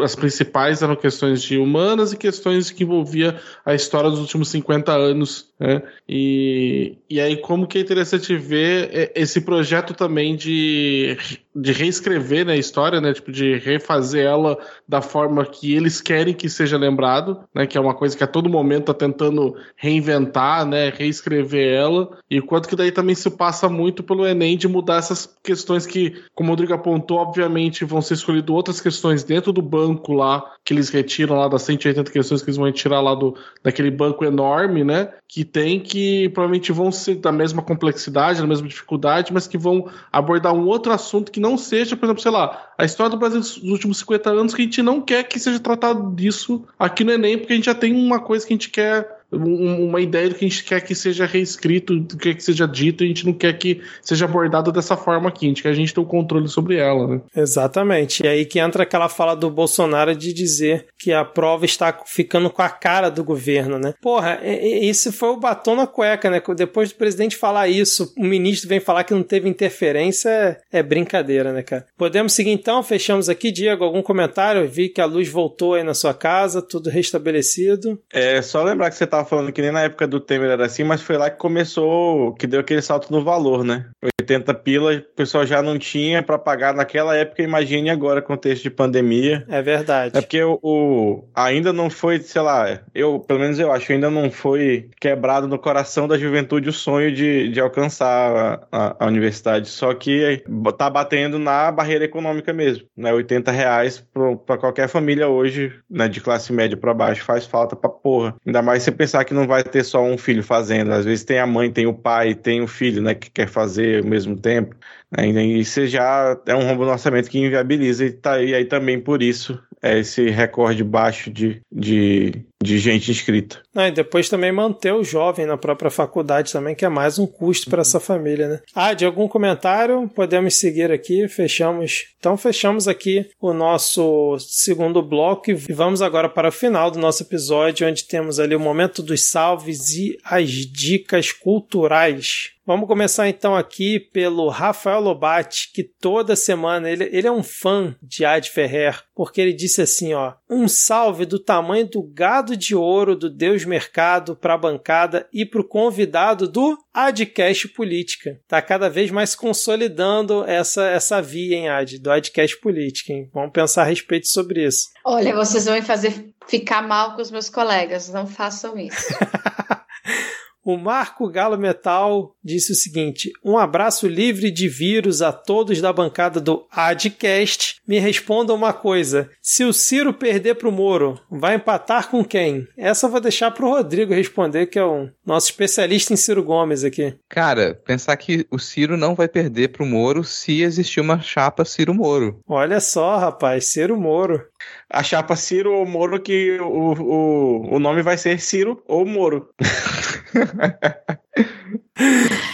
as 0.00 0.14
principais 0.14 0.82
eram 0.82 0.96
questões 0.96 1.42
de 1.42 1.58
humanas 1.58 2.12
e 2.12 2.16
questões 2.16 2.70
que 2.70 2.84
envolvia 2.84 3.40
a 3.64 3.74
história 3.74 4.10
dos 4.10 4.20
últimos 4.20 4.48
50 4.48 4.92
anos. 4.92 5.52
Né? 5.58 5.82
E, 6.08 6.98
e 7.08 7.20
aí, 7.20 7.36
como 7.36 7.66
que 7.66 7.78
é 7.78 7.80
interessante 7.80 8.36
ver 8.36 9.12
esse 9.14 9.40
projeto 9.40 9.94
também 9.94 10.36
de, 10.36 11.16
de 11.56 11.72
reescrever 11.72 12.44
né, 12.44 12.52
a 12.52 12.56
história, 12.56 13.00
né? 13.00 13.14
Tipo, 13.14 13.32
de 13.32 13.56
refazer 13.56 14.26
ela 14.26 14.58
da 14.86 15.00
forma 15.00 15.44
que 15.46 15.74
eles 15.74 16.02
querem 16.02 16.34
que 16.34 16.50
seja 16.50 16.76
lembrado, 16.76 17.40
né? 17.54 17.66
Que 17.66 17.78
é 17.78 17.80
uma 17.80 17.94
coisa 17.94 18.14
que 18.14 18.22
a 18.22 18.26
todo 18.26 18.50
momento 18.50 18.90
está 18.90 18.94
tentando 18.94 19.56
reinventar, 19.74 20.66
né? 20.66 20.90
Reescrever 20.90 21.72
ela. 21.72 22.18
E 22.30 22.42
quanto 22.42 22.68
que 22.68 22.76
daí 22.76 22.92
também 22.92 23.14
se 23.14 23.30
passa 23.30 23.70
muito 23.70 24.02
pelo 24.02 24.26
Enem 24.26 24.58
de 24.58 24.68
mudar 24.68 24.96
essas 24.96 25.34
questões 25.42 25.86
que, 25.86 26.22
como 26.34 26.50
o 26.50 26.52
Rodrigo 26.52 26.74
apontou, 26.74 27.18
obviamente 27.18 27.84
vão 27.84 28.02
ser 28.02 28.14
escolhidas 28.14 28.54
outras 28.54 28.80
questões 28.80 29.24
dentro 29.24 29.50
do 29.50 29.62
banco 29.62 30.12
lá, 30.12 30.44
que 30.62 30.74
eles 30.74 30.90
retiram 30.90 31.36
lá 31.36 31.48
das 31.48 31.62
180 31.62 32.10
questões 32.10 32.42
que 32.42 32.50
eles 32.50 32.58
vão 32.58 32.66
retirar 32.66 33.00
lá 33.00 33.14
do, 33.14 33.34
daquele 33.62 33.90
banco 33.90 34.24
enorme, 34.26 34.84
né? 34.84 35.08
Que 35.26 35.42
tem 35.42 35.80
que 35.80 36.28
provavelmente 36.30 36.70
vão 36.70 36.92
ser 36.92 37.14
da 37.16 37.32
mesma 37.32 37.62
complexidade, 37.62 38.42
da 38.42 38.46
mesma 38.46 38.68
dificuldade, 38.68 39.32
mas 39.32 39.46
que 39.46 39.56
vão 39.56 39.88
abordar 40.12 40.52
um 40.52 40.66
outro 40.66 40.92
assunto 40.92 41.32
que 41.32 41.40
não 41.45 41.45
seja, 41.54 41.94
por 41.94 42.06
exemplo, 42.06 42.22
sei 42.22 42.30
lá, 42.30 42.72
a 42.78 42.84
história 42.86 43.10
do 43.10 43.18
Brasil 43.18 43.40
dos 43.40 43.58
últimos 43.58 43.98
50 43.98 44.30
anos, 44.30 44.54
que 44.54 44.62
a 44.62 44.64
gente 44.64 44.82
não 44.82 45.02
quer 45.02 45.22
que 45.24 45.38
seja 45.38 45.60
tratado 45.60 46.14
disso 46.16 46.64
aqui 46.78 47.04
no 47.04 47.12
Enem, 47.12 47.36
porque 47.36 47.52
a 47.52 47.56
gente 47.56 47.66
já 47.66 47.74
tem 47.74 47.94
uma 47.94 48.18
coisa 48.18 48.46
que 48.46 48.54
a 48.54 48.56
gente 48.56 48.70
quer 48.70 49.20
uma 49.30 50.00
ideia 50.00 50.28
do 50.28 50.34
que 50.34 50.44
a 50.44 50.48
gente 50.48 50.64
quer 50.64 50.80
que 50.80 50.94
seja 50.94 51.26
reescrito, 51.26 51.98
do 51.98 52.16
que, 52.16 52.34
que 52.34 52.42
seja 52.42 52.66
dito, 52.66 53.02
e 53.02 53.06
a 53.06 53.08
gente 53.08 53.26
não 53.26 53.32
quer 53.32 53.52
que 53.58 53.80
seja 54.02 54.24
abordado 54.24 54.70
dessa 54.70 54.96
forma 54.96 55.28
aqui, 55.28 55.46
a 55.46 55.48
gente 55.48 55.62
quer 55.62 55.70
a 55.70 55.74
gente 55.74 55.92
ter 55.92 56.00
o 56.00 56.04
controle 56.04 56.48
sobre 56.48 56.76
ela, 56.76 57.06
né? 57.06 57.20
Exatamente. 57.34 58.24
E 58.24 58.28
aí 58.28 58.44
que 58.44 58.58
entra 58.58 58.84
aquela 58.84 59.08
fala 59.08 59.34
do 59.34 59.50
Bolsonaro 59.50 60.14
de 60.14 60.32
dizer 60.32 60.86
que 60.98 61.12
a 61.12 61.24
prova 61.24 61.64
está 61.64 61.96
ficando 62.06 62.50
com 62.50 62.62
a 62.62 62.68
cara 62.68 63.10
do 63.10 63.24
governo, 63.24 63.78
né? 63.78 63.94
Porra, 64.00 64.40
esse 64.42 65.12
foi 65.12 65.30
o 65.30 65.40
batom 65.40 65.76
na 65.76 65.86
cueca, 65.86 66.30
né? 66.30 66.40
Depois 66.56 66.90
do 66.90 66.96
presidente 66.96 67.36
falar 67.36 67.68
isso, 67.68 68.12
o 68.16 68.24
ministro 68.24 68.68
vem 68.68 68.80
falar 68.80 69.04
que 69.04 69.14
não 69.14 69.22
teve 69.22 69.48
interferência, 69.48 70.28
é, 70.28 70.78
é 70.78 70.82
brincadeira, 70.82 71.52
né, 71.52 71.62
cara? 71.62 71.86
Podemos 71.96 72.32
seguir 72.32 72.50
então? 72.50 72.82
Fechamos 72.82 73.28
aqui, 73.28 73.50
Diego, 73.50 73.84
algum 73.84 74.02
comentário? 74.02 74.62
Eu 74.62 74.68
vi 74.68 74.88
que 74.88 75.00
a 75.00 75.04
luz 75.04 75.28
voltou 75.28 75.74
aí 75.74 75.82
na 75.82 75.94
sua 75.94 76.14
casa, 76.14 76.62
tudo 76.62 76.88
restabelecido. 76.88 78.00
É, 78.12 78.40
só 78.40 78.62
lembrar 78.62 78.90
que 78.90 78.96
você 78.96 79.06
tava 79.06 79.25
falando 79.26 79.52
que 79.52 79.62
nem 79.62 79.70
na 79.70 79.82
época 79.82 80.06
do 80.06 80.20
Temer 80.20 80.50
era 80.50 80.66
assim, 80.66 80.84
mas 80.84 81.02
foi 81.02 81.16
lá 81.16 81.30
que 81.30 81.38
começou, 81.38 82.34
que 82.34 82.46
deu 82.46 82.60
aquele 82.60 82.82
salto 82.82 83.10
no 83.12 83.22
valor, 83.22 83.64
né? 83.64 83.86
80 84.20 84.54
pila, 84.54 84.94
o 84.94 85.02
pessoal 85.14 85.46
já 85.46 85.62
não 85.62 85.78
tinha 85.78 86.22
para 86.22 86.38
pagar 86.38 86.74
naquela 86.74 87.16
época, 87.16 87.42
imagine 87.42 87.90
agora, 87.90 88.20
contexto 88.20 88.64
de 88.64 88.70
pandemia. 88.70 89.44
É 89.48 89.62
verdade. 89.62 90.16
É 90.16 90.20
porque 90.20 90.42
o, 90.42 90.58
o, 90.62 91.28
ainda 91.34 91.72
não 91.72 91.88
foi, 91.88 92.18
sei 92.20 92.42
lá, 92.42 92.80
eu, 92.94 93.20
pelo 93.20 93.40
menos 93.40 93.58
eu 93.58 93.70
acho, 93.70 93.92
ainda 93.92 94.10
não 94.10 94.30
foi 94.30 94.90
quebrado 95.00 95.46
no 95.46 95.58
coração 95.58 96.08
da 96.08 96.18
juventude 96.18 96.68
o 96.68 96.72
sonho 96.72 97.12
de, 97.12 97.50
de 97.50 97.60
alcançar 97.60 98.66
a, 98.72 98.78
a, 98.78 99.04
a 99.04 99.06
universidade. 99.06 99.68
Só 99.68 99.94
que 99.94 100.42
tá 100.76 100.90
batendo 100.90 101.38
na 101.38 101.70
barreira 101.70 102.04
econômica 102.04 102.52
mesmo, 102.52 102.86
né? 102.96 103.12
80 103.12 103.50
reais 103.50 104.04
para 104.44 104.58
qualquer 104.58 104.88
família 104.88 105.28
hoje, 105.28 105.72
né, 105.88 106.08
de 106.08 106.20
classe 106.20 106.52
média 106.52 106.76
para 106.76 106.94
baixo, 106.94 107.24
faz 107.24 107.46
falta 107.46 107.76
pra 107.76 107.88
porra. 107.88 108.34
Ainda 108.46 108.62
mais 108.62 108.82
você 108.82 108.90
pensar 109.06 109.24
que 109.24 109.32
não 109.32 109.46
vai 109.46 109.62
ter 109.62 109.84
só 109.84 110.02
um 110.02 110.18
filho 110.18 110.42
fazendo. 110.42 110.92
Às 110.92 111.04
vezes 111.04 111.24
tem 111.24 111.38
a 111.38 111.46
mãe, 111.46 111.70
tem 111.70 111.86
o 111.86 111.94
pai, 111.94 112.34
tem 112.34 112.60
o 112.60 112.66
filho, 112.66 113.00
né, 113.00 113.14
que 113.14 113.30
quer 113.30 113.46
fazer 113.48 114.02
ao 114.02 114.10
mesmo 114.10 114.36
tempo. 114.36 114.74
Né? 115.16 115.28
E 115.28 115.60
isso 115.60 115.86
já 115.86 116.36
é 116.44 116.54
um 116.54 116.66
rombo 116.66 116.84
no 116.84 116.90
orçamento 116.90 117.30
que 117.30 117.38
inviabiliza 117.38 118.04
e, 118.04 118.10
tá, 118.10 118.42
e 118.42 118.52
aí 118.52 118.64
também 118.64 119.00
por 119.00 119.22
isso 119.22 119.60
é 119.80 120.00
esse 120.00 120.28
recorde 120.28 120.82
baixo 120.82 121.30
de, 121.30 121.62
de, 121.70 122.44
de 122.62 122.78
gente 122.78 123.10
inscrita. 123.10 123.62
Ah, 123.74 123.88
e 123.88 123.92
depois 123.92 124.28
também 124.28 124.50
manter 124.50 124.92
o 124.92 125.04
jovem 125.04 125.46
na 125.46 125.56
própria 125.56 125.90
faculdade 125.90 126.52
também, 126.52 126.74
que 126.74 126.84
é 126.84 126.88
mais 126.88 127.18
um 127.18 127.26
custo 127.26 127.68
para 127.68 127.82
essa 127.82 128.00
família, 128.00 128.48
né? 128.48 128.60
Ah, 128.74 128.94
de 128.94 129.04
algum 129.04 129.28
comentário? 129.28 130.08
Podemos 130.14 130.54
seguir 130.54 130.90
aqui, 130.90 131.28
fechamos. 131.28 132.06
Então 132.18 132.36
fechamos 132.36 132.88
aqui 132.88 133.28
o 133.40 133.52
nosso 133.52 134.36
segundo 134.40 135.02
bloco 135.02 135.50
e 135.50 135.54
vamos 135.54 136.00
agora 136.02 136.28
para 136.28 136.48
o 136.48 136.52
final 136.52 136.90
do 136.90 136.98
nosso 136.98 137.22
episódio, 137.22 137.86
onde 137.86 138.04
temos 138.04 138.40
ali 138.40 138.56
o 138.56 138.60
momento 138.60 139.02
dos 139.02 139.28
salves 139.28 139.90
e 139.90 140.18
as 140.24 140.50
dicas 140.50 141.30
culturais. 141.32 142.56
Vamos 142.66 142.88
começar 142.88 143.28
então 143.28 143.54
aqui 143.54 144.00
pelo 144.00 144.48
Rafael 144.48 145.00
Lobatti, 145.00 145.70
que 145.72 145.84
toda 145.84 146.34
semana 146.34 146.90
ele, 146.90 147.04
ele 147.12 147.28
é 147.28 147.30
um 147.30 147.42
fã 147.42 147.94
de 148.02 148.24
Ad 148.24 148.50
Ferrer, 148.50 149.04
porque 149.14 149.40
ele 149.40 149.52
disse 149.52 149.80
assim, 149.80 150.14
ó, 150.14 150.32
um 150.50 150.66
salve 150.66 151.24
do 151.24 151.38
tamanho 151.38 151.88
do 151.88 152.02
gado 152.02 152.45
de 152.54 152.74
ouro 152.74 153.16
do 153.16 153.30
Deus 153.30 153.64
Mercado 153.64 154.36
para 154.36 154.52
a 154.52 154.58
bancada 154.58 155.26
e 155.32 155.46
para 155.46 155.62
o 155.62 155.66
convidado 155.66 156.46
do 156.46 156.76
Adcast 156.92 157.68
Política. 157.68 158.38
Tá 158.46 158.60
cada 158.60 158.90
vez 158.90 159.10
mais 159.10 159.34
consolidando 159.34 160.44
essa, 160.44 160.86
essa 160.86 161.22
via, 161.22 161.56
em 161.56 161.70
Ad, 161.70 161.98
do 161.98 162.10
Adcast 162.10 162.60
Política, 162.60 163.14
hein? 163.14 163.30
Vamos 163.32 163.52
pensar 163.52 163.82
a 163.82 163.86
respeito 163.86 164.28
sobre 164.28 164.66
isso. 164.66 164.88
Olha, 165.02 165.34
vocês 165.34 165.64
vão 165.64 165.74
me 165.74 165.82
fazer 165.82 166.34
ficar 166.46 166.82
mal 166.82 167.14
com 167.14 167.22
os 167.22 167.30
meus 167.30 167.48
colegas, 167.48 168.10
não 168.10 168.26
façam 168.26 168.76
isso. 168.76 169.14
O 170.66 170.76
Marco 170.76 171.28
Galo 171.30 171.56
Metal 171.56 172.34
disse 172.42 172.72
o 172.72 172.74
seguinte: 172.74 173.30
Um 173.44 173.56
abraço 173.56 174.08
livre 174.08 174.50
de 174.50 174.68
vírus 174.68 175.22
a 175.22 175.32
todos 175.32 175.80
da 175.80 175.92
bancada 175.92 176.40
do 176.40 176.66
Adcast. 176.72 177.76
Me 177.86 178.00
responda 178.00 178.52
uma 178.52 178.72
coisa: 178.72 179.30
se 179.40 179.62
o 179.62 179.72
Ciro 179.72 180.12
perder 180.12 180.56
para 180.56 180.68
o 180.68 180.72
Moro, 180.72 181.20
vai 181.30 181.54
empatar 181.54 182.10
com 182.10 182.24
quem? 182.24 182.66
Essa 182.76 183.06
eu 183.06 183.10
vou 183.12 183.20
deixar 183.20 183.52
para 183.52 183.64
o 183.64 183.68
Rodrigo 183.68 184.12
responder, 184.12 184.66
que 184.66 184.76
é 184.76 184.84
o 184.84 185.08
nosso 185.24 185.50
especialista 185.50 186.12
em 186.12 186.16
Ciro 186.16 186.42
Gomes 186.42 186.82
aqui. 186.82 187.14
Cara, 187.28 187.80
pensar 187.86 188.16
que 188.16 188.44
o 188.50 188.58
Ciro 188.58 188.96
não 188.96 189.14
vai 189.14 189.28
perder 189.28 189.68
para 189.68 189.84
o 189.84 189.86
Moro 189.86 190.24
se 190.24 190.62
existir 190.62 191.00
uma 191.00 191.20
chapa 191.20 191.64
Ciro 191.64 191.94
Moro. 191.94 192.40
Olha 192.44 192.80
só, 192.80 193.18
rapaz, 193.18 193.66
Ciro 193.66 193.96
Moro. 193.96 194.42
A 194.90 195.04
chapa 195.04 195.36
Ciro 195.36 195.72
ou 195.72 195.86
Moro, 195.86 196.20
que 196.20 196.58
o, 196.58 196.92
o, 196.92 197.76
o 197.76 197.78
nome 197.78 198.02
vai 198.02 198.18
ser 198.18 198.40
Ciro 198.40 198.82
ou 198.88 199.06
Moro. 199.06 199.48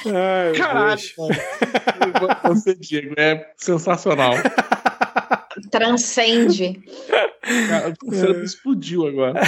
Ai, 0.07 0.53
Caralho, 0.57 1.01
você, 2.45 2.75
Diego, 2.75 3.15
é 3.17 3.51
sensacional. 3.57 4.35
Transcende. 5.71 6.83
Cara, 7.69 7.93
o 8.05 8.15
cérebro 8.15 8.45
explodiu 8.45 9.07
agora. 9.07 9.41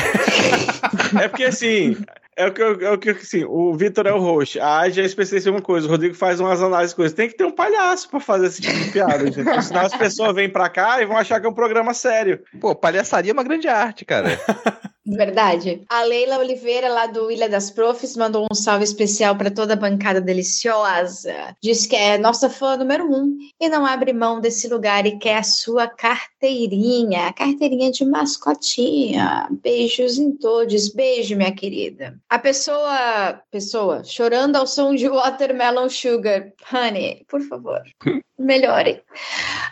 É 1.20 1.28
porque 1.28 1.44
assim. 1.44 1.96
É 2.36 2.48
o 2.48 2.52
que, 2.52 2.60
eu- 2.60 2.80
é 2.80 2.90
o 2.90 2.98
que 2.98 3.10
assim, 3.10 3.44
o 3.44 3.72
Vitor 3.76 4.08
é 4.08 4.12
o 4.12 4.18
host, 4.18 4.58
a 4.58 4.80
Adi 4.80 5.00
é 5.00 5.04
especialista 5.04 5.48
em 5.48 5.52
uma 5.52 5.62
coisa, 5.62 5.86
o 5.86 5.90
Rodrigo 5.90 6.16
faz 6.16 6.40
umas 6.40 6.60
análises 6.60 6.90
de 6.90 6.96
coisas. 6.96 7.14
Tem 7.14 7.28
que 7.28 7.36
ter 7.36 7.44
um 7.44 7.52
palhaço 7.52 8.08
pra 8.10 8.18
fazer 8.18 8.46
esse 8.46 8.60
tipo 8.60 8.76
de 8.76 8.90
piada, 8.90 9.30
gente. 9.30 9.62
Senão 9.62 9.82
as 9.82 9.94
pessoas 9.96 10.34
vêm 10.34 10.48
pra 10.50 10.68
cá 10.68 11.00
e 11.00 11.06
vão 11.06 11.16
achar 11.16 11.38
que 11.40 11.46
é 11.46 11.48
um 11.48 11.54
programa 11.54 11.94
sério. 11.94 12.40
Pô, 12.60 12.74
palhaçaria 12.74 13.30
é 13.30 13.32
uma 13.34 13.44
grande 13.44 13.68
arte, 13.68 14.04
cara. 14.04 14.30
Verdade. 15.06 15.82
A 15.88 16.02
Leila 16.02 16.38
Oliveira, 16.38 16.88
lá 16.88 17.06
do 17.06 17.30
Ilha 17.30 17.48
das 17.48 17.70
Profs, 17.70 18.16
mandou 18.16 18.46
um 18.50 18.54
salve 18.54 18.84
especial 18.84 19.36
para 19.36 19.50
toda 19.50 19.74
a 19.74 19.76
bancada 19.76 20.20
deliciosa. 20.20 21.54
Diz 21.62 21.86
que 21.86 21.94
é 21.94 22.16
nossa 22.16 22.48
fã 22.48 22.76
número 22.76 23.04
um 23.04 23.36
e 23.60 23.68
não 23.68 23.84
abre 23.84 24.12
mão 24.12 24.40
desse 24.40 24.66
lugar 24.66 25.06
e 25.06 25.18
quer 25.18 25.36
a 25.36 25.42
sua 25.42 25.86
carteirinha, 25.86 27.26
a 27.26 27.32
carteirinha 27.32 27.90
de 27.90 28.04
mascotinha. 28.04 29.48
Beijos 29.62 30.18
em 30.18 30.32
todos. 30.32 30.88
Beijo, 30.88 31.36
minha 31.36 31.54
querida. 31.54 32.18
A 32.28 32.38
pessoa, 32.38 33.40
pessoa, 33.50 34.02
chorando 34.04 34.56
ao 34.56 34.66
som 34.66 34.94
de 34.94 35.08
Watermelon 35.08 35.90
Sugar. 35.90 36.50
Honey, 36.72 37.24
por 37.28 37.42
favor, 37.42 37.82
melhore. 38.38 39.02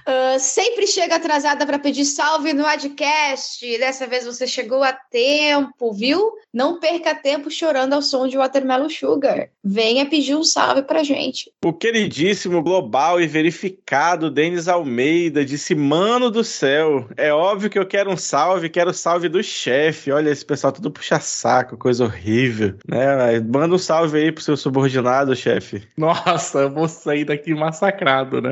Ah, 0.06 0.38
sempre 0.38 0.86
chega 0.86 1.16
atrasada 1.16 1.64
para 1.64 1.78
pedir 1.78 2.04
salve 2.04 2.52
no 2.52 2.66
Adcast. 2.66 3.78
Dessa 3.78 4.06
vez 4.06 4.24
você 4.24 4.46
chegou 4.46 4.82
a 4.82 4.92
tempo, 4.92 5.92
viu? 5.92 6.32
Não 6.52 6.78
perca 6.78 7.14
tempo 7.14 7.50
chorando 7.50 7.94
ao 7.94 8.02
som 8.02 8.26
de 8.26 8.36
Watermelon 8.36 8.88
Sugar. 8.88 9.48
Venha 9.64 10.04
pedir 10.04 10.34
um 10.34 10.44
salve 10.44 10.82
pra 10.82 11.02
gente. 11.02 11.50
O 11.64 11.72
queridíssimo 11.72 12.62
global 12.62 13.20
e 13.20 13.26
verificado 13.26 14.30
Denis 14.30 14.68
Almeida 14.68 15.44
disse: 15.44 15.74
Mano 15.74 16.30
do 16.30 16.44
céu, 16.44 17.08
é 17.16 17.32
óbvio 17.32 17.70
que 17.70 17.78
eu 17.78 17.86
quero 17.86 18.10
um 18.10 18.16
salve, 18.16 18.68
quero 18.68 18.90
o 18.90 18.94
salve 18.94 19.28
do 19.28 19.42
chefe. 19.42 20.12
Olha, 20.12 20.30
esse 20.30 20.44
pessoal 20.44 20.72
tudo 20.72 20.90
puxa 20.90 21.20
saco, 21.20 21.76
coisa 21.76 22.04
horrível. 22.04 22.74
Né? 22.86 23.40
Manda 23.40 23.74
um 23.74 23.78
salve 23.78 24.18
aí 24.18 24.32
pro 24.32 24.42
seu 24.42 24.56
subordinado, 24.56 25.34
chefe. 25.34 25.82
Nossa, 25.96 26.60
eu 26.60 26.70
vou 26.70 26.88
sair 26.88 27.24
daqui 27.24 27.54
massacrado, 27.54 28.42
né? 28.42 28.51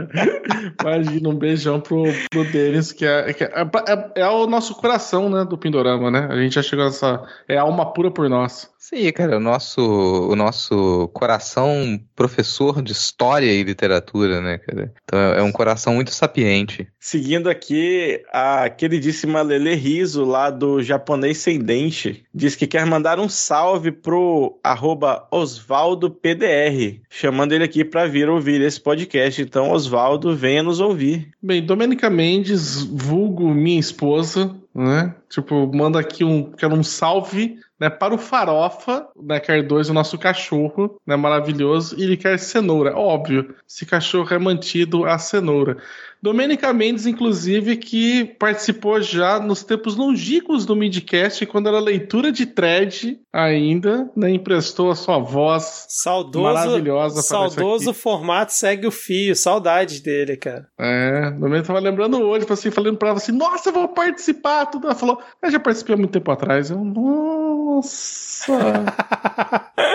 Imagina 0.80 1.28
um 1.28 1.34
beijão 1.36 1.80
pro, 1.80 2.02
pro 2.30 2.44
Denis, 2.50 2.92
que, 2.92 3.04
é, 3.04 3.32
que 3.32 3.44
é, 3.44 3.48
é- 3.88 4.20
é 4.22 4.28
o 4.28 4.46
nosso 4.46 4.74
coração, 4.74 5.28
né, 5.28 5.44
do 5.44 5.58
Pindorama, 5.58 6.10
né? 6.10 6.28
A 6.30 6.36
gente 6.36 6.54
já 6.54 6.62
chegou 6.62 6.84
nessa. 6.84 7.22
É 7.48 7.56
alma 7.58 7.92
pura 7.92 8.10
por 8.10 8.28
nós. 8.28 8.70
Sim, 8.80 9.12
cara, 9.12 9.36
o 9.36 9.40
nosso, 9.40 9.82
o 9.82 10.34
nosso 10.34 11.08
coração 11.12 12.00
professor 12.16 12.80
de 12.80 12.92
história 12.92 13.52
e 13.52 13.62
literatura, 13.62 14.40
né, 14.40 14.58
cara? 14.58 14.92
Então 15.04 15.18
é 15.18 15.40
é 15.40 15.42
um 15.42 15.50
coração 15.50 15.94
muito 15.94 16.12
sapiente. 16.12 16.86
Seguindo 16.98 17.48
aqui, 17.48 18.22
a 18.32 18.68
queridíssima 18.68 19.42
Lele 19.42 19.74
Riso, 19.74 20.24
lá 20.24 20.50
do 20.50 20.82
Japonês 20.82 21.38
Sem 21.38 21.58
Dente, 21.58 22.24
diz 22.32 22.54
que 22.54 22.66
quer 22.66 22.84
mandar 22.86 23.18
um 23.18 23.28
salve 23.28 23.90
pro 23.90 24.58
arroba 24.62 25.26
OsvaldoPDR, 25.30 27.00
chamando 27.08 27.52
ele 27.52 27.64
aqui 27.64 27.84
para 27.84 28.06
vir 28.06 28.28
ouvir 28.28 28.60
esse 28.60 28.80
podcast. 28.80 29.40
Então, 29.40 29.72
Osvaldo, 29.72 30.36
venha 30.36 30.62
nos 30.62 30.80
ouvir. 30.80 31.30
Bem, 31.42 31.64
Domênica 31.64 32.10
Mendes, 32.10 32.82
vulgo 32.82 33.52
minha 33.52 33.80
esposa, 33.80 34.54
né? 34.74 35.14
Tipo, 35.28 35.70
manda 35.74 35.98
aqui 35.98 36.22
um, 36.22 36.52
quero 36.52 36.74
um 36.74 36.82
salve, 36.82 37.58
né, 37.80 37.88
para 37.88 38.14
o 38.14 38.18
Farofa, 38.18 39.08
né, 39.16 39.40
quer 39.40 39.66
dois, 39.66 39.88
o 39.88 39.94
nosso 39.94 40.18
cachorro, 40.18 41.00
né, 41.06 41.16
maravilhoso, 41.16 41.98
e 41.98 42.02
ele 42.02 42.16
quer 42.16 42.38
cenoura, 42.38 42.94
óbvio, 42.94 43.54
esse 43.66 43.86
cachorro 43.86 44.32
é 44.34 44.38
mantido 44.38 45.06
a 45.06 45.18
cenoura. 45.18 45.78
Domênica 46.22 46.72
Mendes, 46.72 47.06
inclusive, 47.06 47.76
que 47.76 48.24
participou 48.38 49.00
já 49.00 49.40
nos 49.40 49.64
tempos 49.64 49.96
longínquos 49.96 50.66
do 50.66 50.76
Midcast, 50.76 51.46
quando 51.46 51.68
era 51.68 51.80
leitura 51.80 52.30
de 52.30 52.44
thread 52.44 53.18
ainda, 53.32 54.10
né, 54.14 54.30
emprestou 54.30 54.90
a 54.90 54.94
sua 54.94 55.18
voz 55.18 55.86
Saudoso, 55.88 56.44
maravilhosa 56.44 57.22
saudoso 57.22 57.94
formato 57.94 58.52
segue 58.52 58.86
o 58.86 58.90
fio. 58.90 59.34
Saudades 59.34 60.00
dele, 60.00 60.36
cara. 60.36 60.66
É, 60.78 61.30
no 61.30 61.48
meio 61.48 61.62
tava 61.62 61.78
lembrando 61.78 62.20
hoje, 62.20 62.46
assim, 62.50 62.70
falando 62.70 62.98
pra 62.98 63.10
ela 63.10 63.18
assim, 63.18 63.32
nossa, 63.32 63.70
eu 63.70 63.72
vou 63.72 63.88
participar, 63.88 64.66
tudo. 64.66 64.86
Ela 64.86 64.94
falou, 64.94 65.20
eu 65.42 65.50
já 65.50 65.58
participei 65.58 65.94
há 65.94 65.98
muito 65.98 66.12
tempo 66.12 66.30
atrás. 66.30 66.70
Eu, 66.70 66.84
nossa. 66.84 68.52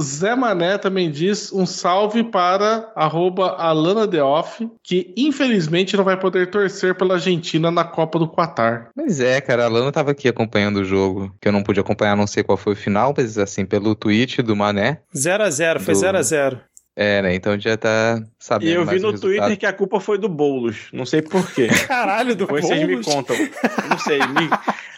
Zé 0.00 0.34
Mané 0.34 0.78
também 0.78 1.10
diz 1.10 1.52
um 1.52 1.66
salve 1.66 2.24
para 2.24 2.90
arroba 2.94 3.50
Alana 3.56 4.06
Deoff, 4.06 4.68
que 4.82 5.12
infelizmente 5.16 5.63
não 5.96 6.04
vai 6.04 6.18
poder 6.18 6.50
torcer 6.50 6.94
pela 6.94 7.14
Argentina 7.14 7.70
na 7.70 7.84
Copa 7.84 8.18
do 8.18 8.28
Qatar. 8.28 8.88
Mas 8.96 9.20
é, 9.20 9.40
cara, 9.40 9.64
a 9.64 9.68
Lana 9.68 9.90
tava 9.92 10.10
aqui 10.10 10.28
acompanhando 10.28 10.76
o 10.78 10.84
jogo, 10.84 11.34
que 11.40 11.48
eu 11.48 11.52
não 11.52 11.62
pude 11.62 11.80
acompanhar, 11.80 12.16
não 12.16 12.26
sei 12.26 12.42
qual 12.42 12.56
foi 12.58 12.72
o 12.72 12.76
final, 12.76 13.14
mas 13.16 13.38
assim, 13.38 13.64
pelo 13.64 13.94
tweet 13.94 14.42
do 14.42 14.54
Mané. 14.56 15.00
0x0, 15.14 15.80
foi 15.80 15.94
Do- 15.94 16.00
0x0. 16.00 16.60
É, 16.96 17.20
né? 17.22 17.34
Então 17.34 17.58
já 17.58 17.76
tá 17.76 18.22
sabendo. 18.38 18.70
E 18.70 18.74
eu 18.74 18.86
vi 18.86 19.00
no. 19.00 19.18
Twitter 19.18 19.58
que 19.58 19.66
a 19.66 19.72
culpa 19.72 19.98
foi 19.98 20.16
do 20.16 20.28
Boulos. 20.28 20.90
Não 20.92 21.04
sei 21.04 21.22
por 21.22 21.44
quê. 21.52 21.66
Caralho, 21.88 22.36
do 22.36 22.44
Depois 22.46 22.64
vocês 22.64 22.80
me 22.86 22.86
Boulos. 22.96 23.06
contam. 23.06 23.36
Não 23.90 23.98
sei. 23.98 24.18
Me, 24.20 24.48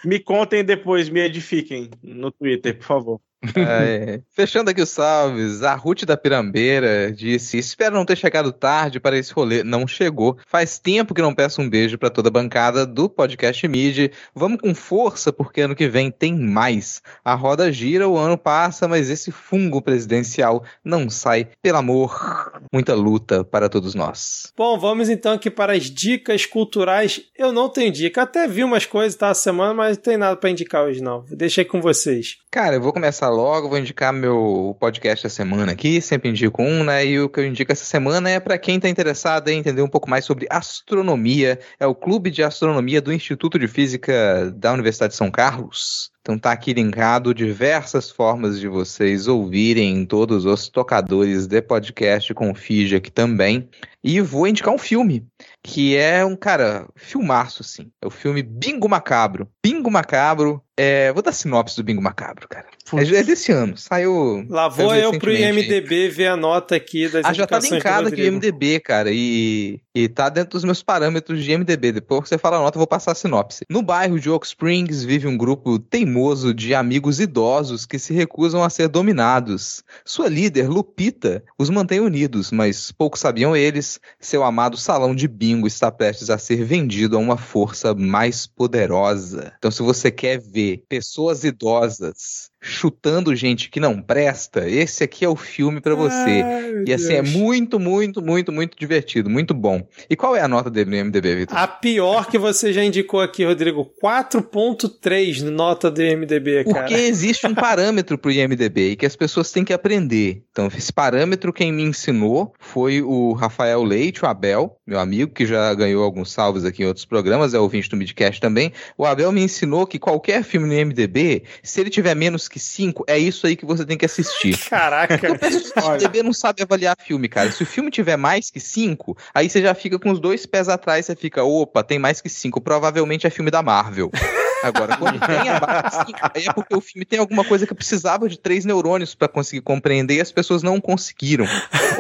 me 0.05 0.19
contem 0.21 0.63
depois, 0.63 1.09
me 1.09 1.21
edifiquem 1.21 1.89
no 2.03 2.31
Twitter, 2.31 2.77
por 2.77 2.85
favor. 2.85 3.21
É, 3.55 4.21
fechando 4.31 4.71
aqui 4.71 4.81
os 4.81 4.89
salves, 4.89 5.63
a 5.63 5.75
Ruth 5.75 6.05
da 6.05 6.17
Pirambeira 6.17 7.13
disse: 7.13 7.59
Espero 7.59 7.95
não 7.95 8.05
ter 8.05 8.17
chegado 8.17 8.53
tarde 8.53 8.99
para 8.99 9.17
esse 9.17 9.33
rolê. 9.33 9.63
Não 9.63 9.87
chegou. 9.87 10.37
Faz 10.47 10.79
tempo 10.79 11.15
que 11.15 11.23
não 11.23 11.35
peço 11.35 11.61
um 11.61 11.69
beijo 11.69 11.99
para 11.99 12.11
toda 12.11 12.29
a 12.29 12.33
bancada 12.33 12.87
do 12.87 13.09
podcast 13.09 13.67
Mid. 13.69 14.13
Vamos 14.35 14.61
com 14.61 14.75
força, 14.75 15.33
porque 15.33 15.61
ano 15.61 15.75
que 15.75 15.89
vem 15.89 16.11
tem 16.11 16.35
mais. 16.35 17.03
A 17.25 17.35
roda 17.35 17.71
gira, 17.71 18.09
o 18.09 18.17
ano 18.17 18.39
passa, 18.39 18.89
mas 18.89 19.11
esse 19.11 19.31
fungo 19.31 19.83
presidencial 19.83 20.65
não 20.85 21.09
sai. 21.11 21.49
Pelo 21.63 21.79
amor, 21.79 22.61
muita 22.73 22.95
luta 22.95 23.45
para 23.45 23.69
todos 23.69 23.95
nós. 23.95 24.53
Bom, 24.57 24.79
vamos 24.79 25.09
então 25.09 25.35
aqui 25.35 25.51
para 25.51 25.75
as 25.75 25.85
dicas 25.85 26.47
culturais. 26.47 27.21
Eu 27.37 27.53
não 27.53 27.69
tenho 27.69 27.93
dica. 27.93 28.23
Até 28.23 28.49
vi 28.49 28.65
umas 28.65 28.87
coisas 28.87 29.17
tá, 29.17 29.33
semana, 29.35 29.75
mas 29.75 29.97
não 29.97 30.03
tem 30.03 30.17
nada 30.17 30.37
para 30.37 30.51
indicar 30.51 30.85
hoje, 30.85 31.03
não. 31.03 31.25
Deixei 31.31 31.65
com 31.65 31.81
vocês. 31.81 32.39
Cara, 32.51 32.77
eu 32.77 32.81
vou 32.81 32.93
começar 32.93 33.26
logo, 33.29 33.69
vou 33.69 33.79
indicar 33.79 34.13
meu 34.13 34.77
podcast 34.79 35.25
da 35.25 35.31
semana 35.31 35.73
aqui, 35.73 36.01
sempre 36.01 36.31
indico 36.31 36.63
um, 36.63 36.85
né? 36.85 37.05
E 37.07 37.21
o 37.21 37.29
que 37.29 37.41
eu 37.41 37.47
indico 37.47 37.73
essa 37.73 37.85
semana 37.85 38.31
é 38.31 38.41
para 38.41 38.59
quem 38.59 38.81
tá 38.81 38.89
interessado 38.89 39.49
em 39.49 39.59
entender 39.59 39.83
um 39.83 39.89
pouco 39.89 40.09
mais 40.09 40.25
sobre 40.25 40.47
astronomia, 40.51 41.59
é 41.79 41.87
o 41.87 41.95
Clube 41.95 42.31
de 42.31 42.43
Astronomia 42.43 43.01
do 43.01 43.13
Instituto 43.13 43.59
de 43.59 43.69
Física 43.69 44.51
da 44.55 44.73
Universidade 44.73 45.13
de 45.13 45.17
São 45.17 45.31
Carlos. 45.31 46.11
Então 46.27 46.37
tá 46.37 46.51
aqui 46.51 46.73
linkado 46.73 47.33
diversas 47.33 48.11
formas 48.11 48.59
de 48.59 48.67
vocês 48.67 49.29
ouvirem 49.29 49.99
em 49.99 50.05
todos 50.05 50.45
os 50.45 50.69
tocadores 50.69 51.47
de 51.47 51.63
podcast 51.63 52.35
com 52.35 52.53
Fiji 52.53 52.97
aqui 52.97 53.13
também. 53.13 53.69
E 54.07 54.21
vou 54.21 54.47
indicar 54.47 54.73
um 54.73 54.79
filme, 54.79 55.27
que 55.65 55.97
é 55.97 56.25
um, 56.25 56.37
cara, 56.37 56.89
filmaço, 56.95 57.63
assim. 57.63 57.91
É 58.01 58.07
o 58.07 58.11
filme 58.11 58.41
Bingo 58.41 58.89
Macabro. 58.89 59.49
Bingo 59.61 59.91
Macabro, 59.91 60.63
é... 60.77 61.13
Vou 61.13 61.23
dar 61.23 61.33
sinopse 61.33 61.75
do 61.75 61.83
Bingo 61.83 62.01
Macabro, 62.01 62.47
cara. 62.49 62.67
É, 62.95 63.17
é 63.17 63.23
desse 63.25 63.51
ano, 63.51 63.77
saiu... 63.77 64.47
Lá 64.49 64.69
vou 64.69 64.91
saiu 64.91 65.13
eu 65.13 65.19
pro. 65.19 65.33
IMDB 65.33 66.09
ver 66.09 66.29
a 66.29 66.37
nota 66.37 66.77
aqui 66.77 67.09
das 67.09 67.25
Ah, 67.25 67.33
já 67.33 67.49
tá 67.49 67.59
linkado 67.59 68.07
aqui 68.07 68.23
o 68.23 68.25
Rodrigo. 68.25 68.47
IMDB, 68.47 68.79
cara, 68.79 69.11
e, 69.13 69.81
e 69.93 70.09
tá 70.09 70.29
dentro 70.29 70.51
dos 70.53 70.63
meus 70.63 70.85
parâmetros 70.85 71.43
de 71.43 71.51
IMDB. 71.51 71.91
Depois 71.91 72.23
que 72.23 72.29
você 72.29 72.39
fala 72.39 72.59
a 72.59 72.61
nota, 72.61 72.77
eu 72.77 72.81
vou 72.81 72.87
passar 72.87 73.11
a 73.11 73.17
sinopse. 73.17 73.65
No 73.69 73.83
bairro 73.83 74.21
de 74.21 74.31
Oak 74.31 74.47
Springs 74.47 75.03
vive 75.03 75.27
um 75.27 75.37
grupo 75.37 75.81
teimoso 75.81 76.55
de 76.55 76.77
amigos 76.77 77.19
idosos 77.19 77.87
que 77.87 77.99
se 77.99 78.15
recusam 78.15 78.63
a 78.63 78.71
ser 78.71 78.87
dominados. 78.87 79.83
Sua 80.05 80.29
líder, 80.29 80.69
Lupita, 80.69 81.43
os 81.59 81.71
mantém 81.71 81.99
unidos, 81.99 82.53
mas 82.53 82.93
pouco 82.93 83.19
sabiam 83.19 83.57
eles, 83.57 83.96
seu 84.21 84.43
amado 84.43 84.77
salão 84.77 85.15
de 85.15 85.29
bingo 85.29 85.67
está 85.67 85.91
prestes 85.91 86.31
a 86.31 86.39
ser 86.39 86.65
vendido 86.65 87.17
a 87.17 87.21
uma 87.21 87.37
força 87.37 87.95
mais 87.95 88.47
poderosa. 88.47 89.53
Então, 89.59 89.71
se 89.71 89.83
você 89.83 90.11
quer 90.11 90.41
ver 90.41 90.85
pessoas 90.89 91.45
idosas 91.45 92.51
chutando 92.67 93.35
gente 93.35 93.71
que 93.71 93.81
não 93.81 94.01
presta, 94.03 94.69
esse 94.69 95.05
aqui 95.05 95.25
é 95.25 95.29
o 95.29 95.37
filme 95.37 95.81
pra 95.81 95.95
você. 95.95 96.43
Ai, 96.43 96.85
E 96.87 96.93
assim, 96.93 97.15
é 97.15 97.23
Deus. 97.23 97.35
muito, 97.35 97.79
muito, 97.79 98.21
muito, 98.21 98.53
muito 98.53 98.77
divertido, 98.77 99.31
muito 99.31 99.55
bom. 99.55 99.87
E 100.11 100.17
qual 100.17 100.35
é 100.37 100.41
a 100.41 100.49
nota 100.49 100.71
dele 100.71 100.91
no 100.91 101.05
MDB, 101.07 101.37
Vitor? 101.37 101.57
A 101.57 101.67
pior 101.67 102.27
que 102.29 102.39
você 102.39 102.73
já 102.73 102.85
indicou 102.85 103.21
aqui, 103.21 103.45
Rodrigo. 103.45 103.91
4.3 104.03 105.43
nota 105.43 105.91
do 105.91 106.03
IMDB, 106.03 106.65
cara. 106.65 106.81
Porque 106.81 106.95
existe 106.95 107.47
um 107.47 107.55
parâmetro 107.55 108.19
pro 108.19 108.31
IMDB 108.31 108.91
e 108.91 108.97
que 108.97 109.07
as 109.07 109.17
pessoas 109.17 109.51
têm 109.51 109.65
que 109.65 109.73
aprender. 109.73 110.43
Então, 110.51 110.67
esse 110.77 110.93
parâmetro 110.93 111.53
quem 111.53 111.73
me 111.73 111.83
ensinou 111.83 112.53
foi 112.59 113.03
o 113.03 113.33
Rafael 113.33 113.83
Leite, 113.83 114.25
o 114.25 114.29
Abel, 114.29 114.77
meu 114.87 114.99
amigo, 114.99 115.33
que 115.33 115.47
já 115.47 115.73
ganhou 115.75 116.03
alguns 116.03 116.33
salvos 116.33 116.65
aqui 116.65 116.83
em 116.83 116.87
outros 116.87 117.05
programas, 117.05 117.55
é 117.55 117.59
ouvinte 117.59 117.89
do 117.89 117.97
Midcast 117.97 118.41
também. 118.41 118.73
O 118.97 119.05
Abel 119.05 119.33
me 119.33 119.43
ensinou 119.43 119.87
que 119.87 119.99
qualquer 119.99 120.43
filme 120.43 120.67
no 120.67 120.75
IMDB, 120.75 121.45
se 121.63 121.81
ele 121.81 121.91
tiver 121.91 122.15
menos 122.15 122.49
que 122.57 122.61
5, 122.61 123.05
é 123.07 123.19
isso 123.19 123.47
aí 123.47 123.55
que 123.55 123.67
você 123.67 123.85
tem 123.85 123.99
que 123.99 124.07
assistir. 124.07 124.57
Caraca. 124.71 125.29
O 125.31 125.93
IMDB 125.93 126.23
não 126.23 126.33
sabe 126.33 126.63
avaliar 126.63 126.97
filme, 126.99 127.29
cara. 127.29 127.53
Se 127.53 127.63
o 127.63 127.67
filme 127.67 127.91
tiver 127.91 128.17
mais 128.17 128.51
que 128.51 128.59
5, 128.59 129.15
aí 129.35 129.51
você 129.51 129.61
já 129.61 129.75
fica 129.75 129.99
com 129.99 130.11
os 130.11 130.19
dois 130.19 130.47
pés 130.47 130.67
atrás, 130.67 131.05
você 131.05 131.15
fica, 131.15 131.45
opa, 131.45 131.85
tem 131.85 131.99
mais 131.99 132.23
que 132.23 132.31
5, 132.31 132.59
provavelmente 132.63 133.27
é 133.27 133.31
filme 133.31 133.51
da 133.51 133.63
Marvel. 133.63 134.11
Agora, 134.63 134.97
quando 134.97 135.21
tem 135.21 135.49
abaixo 135.49 136.01
de 136.01 136.07
5, 136.07 136.19
aí 136.35 136.47
é 136.47 136.53
porque 136.53 136.75
o 136.75 136.81
filme 136.81 137.05
tem 137.05 137.19
alguma 137.19 137.45
coisa 137.45 137.67
que 137.67 137.75
precisava 137.75 138.29
de 138.29 138.39
três 138.39 138.65
neurônios 138.65 139.15
pra 139.15 139.29
conseguir 139.29 139.61
compreender 139.63 140.17
e 140.17 140.21
as 140.21 140.33
pessoas 140.33 140.63
não 140.63 140.81
conseguiram. 140.81 141.47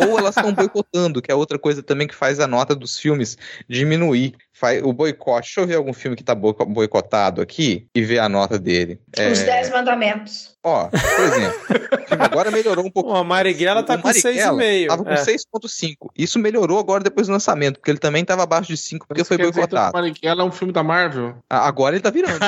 Ou 0.08 0.18
elas 0.18 0.36
estão 0.36 0.52
boicotando, 0.52 1.20
que 1.22 1.30
é 1.30 1.34
outra 1.34 1.58
coisa 1.58 1.82
também 1.82 2.06
que 2.08 2.14
faz 2.14 2.40
a 2.40 2.46
nota 2.46 2.74
dos 2.74 2.98
filmes 2.98 3.36
diminuir. 3.68 4.34
Faz 4.58 4.82
o 4.82 4.90
boicote. 4.90 5.48
Deixa 5.48 5.60
eu 5.60 5.66
ver 5.66 5.74
algum 5.74 5.92
filme 5.92 6.16
que 6.16 6.24
tá 6.24 6.34
boico- 6.34 6.64
boicotado 6.64 7.42
aqui 7.42 7.86
e 7.94 8.00
ver 8.02 8.20
a 8.20 8.28
nota 8.28 8.58
dele. 8.58 8.98
É, 9.14 9.30
Os 9.30 9.40
Dez 9.40 9.68
Mandamentos. 9.70 10.56
Ó, 10.64 10.88
por 10.88 11.24
exemplo, 11.24 11.60
o 12.02 12.08
filme 12.08 12.24
agora 12.24 12.50
melhorou 12.50 12.84
um 12.86 12.90
pouco. 12.90 13.12
A 13.14 13.22
Marighella 13.22 13.82
tá 13.82 13.94
O 13.96 13.98
com 14.00 14.08
Marighella 14.08 14.56
6,5. 14.56 14.86
Tava 14.88 15.04
com 15.04 15.10
É. 15.10 15.16
6.5. 15.16 16.10
Isso 16.16 16.38
melhorou 16.38 16.78
agora 16.78 17.04
depois 17.04 17.26
do 17.26 17.32
lançamento, 17.34 17.78
porque 17.78 17.90
ele 17.90 17.98
também 17.98 18.24
tava 18.24 18.42
abaixo 18.44 18.68
de 18.68 18.78
5 18.78 19.06
porque 19.06 19.20
Isso 19.20 19.28
foi 19.28 19.36
boicotado. 19.36 19.92
Marighella 19.92 20.42
é 20.42 20.44
um 20.46 20.50
filme 20.50 20.72
da 20.72 20.82
Marvel? 20.82 21.36
Agora 21.50 21.94
ele 21.94 22.02
tá 22.02 22.08
virando. 22.10 22.40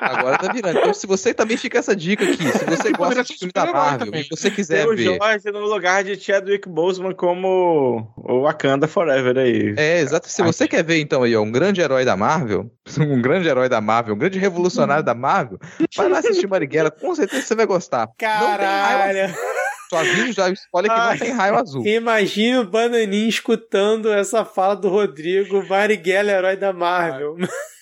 Agora 0.00 0.38
tá 0.38 0.52
virando. 0.52 0.78
Então, 0.78 0.94
se 0.94 1.06
você 1.06 1.32
também 1.34 1.56
fica 1.56 1.78
essa 1.78 1.94
dica 1.94 2.24
aqui, 2.24 2.36
se 2.36 2.64
você 2.64 2.92
gosta 2.92 3.22
de 3.22 3.28
ser 3.28 3.38
filme 3.38 3.52
da 3.52 3.66
Marvel 3.72 4.06
também. 4.06 4.22
e 4.22 4.28
você 4.28 4.50
quiser 4.50 4.84
Tem 4.84 4.92
o 4.92 4.96
ver. 4.96 5.16
Jorge 5.18 5.50
no 5.50 5.60
lugar 5.60 6.04
de 6.04 6.18
Chadwick 6.18 6.68
Boseman 6.68 7.14
como 7.14 8.12
o 8.16 8.42
Wakanda 8.42 8.86
Forever 8.86 9.38
aí. 9.38 9.74
É, 9.76 10.00
exato. 10.00 10.28
Se 10.28 10.42
você 10.42 10.66
quer 10.68 10.84
ver, 10.84 11.00
então, 11.00 11.22
aí, 11.22 11.34
ó, 11.36 11.42
um 11.42 11.50
grande 11.50 11.80
herói 11.80 12.04
da 12.04 12.16
Marvel, 12.16 12.70
um 13.00 13.20
grande 13.20 13.48
herói 13.48 13.68
da 13.68 13.80
Marvel, 13.80 14.14
um 14.14 14.18
grande 14.18 14.38
revolucionário 14.38 15.04
da 15.04 15.14
Marvel, 15.14 15.58
vai 15.96 16.08
lá 16.08 16.18
assistir 16.18 16.46
Marighella, 16.46 16.90
com 16.90 17.14
certeza 17.14 17.42
você 17.42 17.54
vai 17.54 17.66
gostar. 17.66 18.08
Caralho. 18.18 19.34
Só 19.90 19.98
aviso 19.98 20.32
já, 20.32 20.50
spoiler 20.50 20.90
que 20.92 20.98
não 20.98 21.18
tem 21.18 21.30
raio 21.32 21.56
azul. 21.56 21.86
Imagina 21.86 22.60
o 22.60 22.64
Bananinha 22.66 23.28
escutando 23.28 24.10
essa 24.12 24.44
fala 24.44 24.74
do 24.76 24.88
Rodrigo, 24.88 25.64
Marighella, 25.66 26.30
herói 26.30 26.56
da 26.56 26.72
Marvel. 26.72 27.36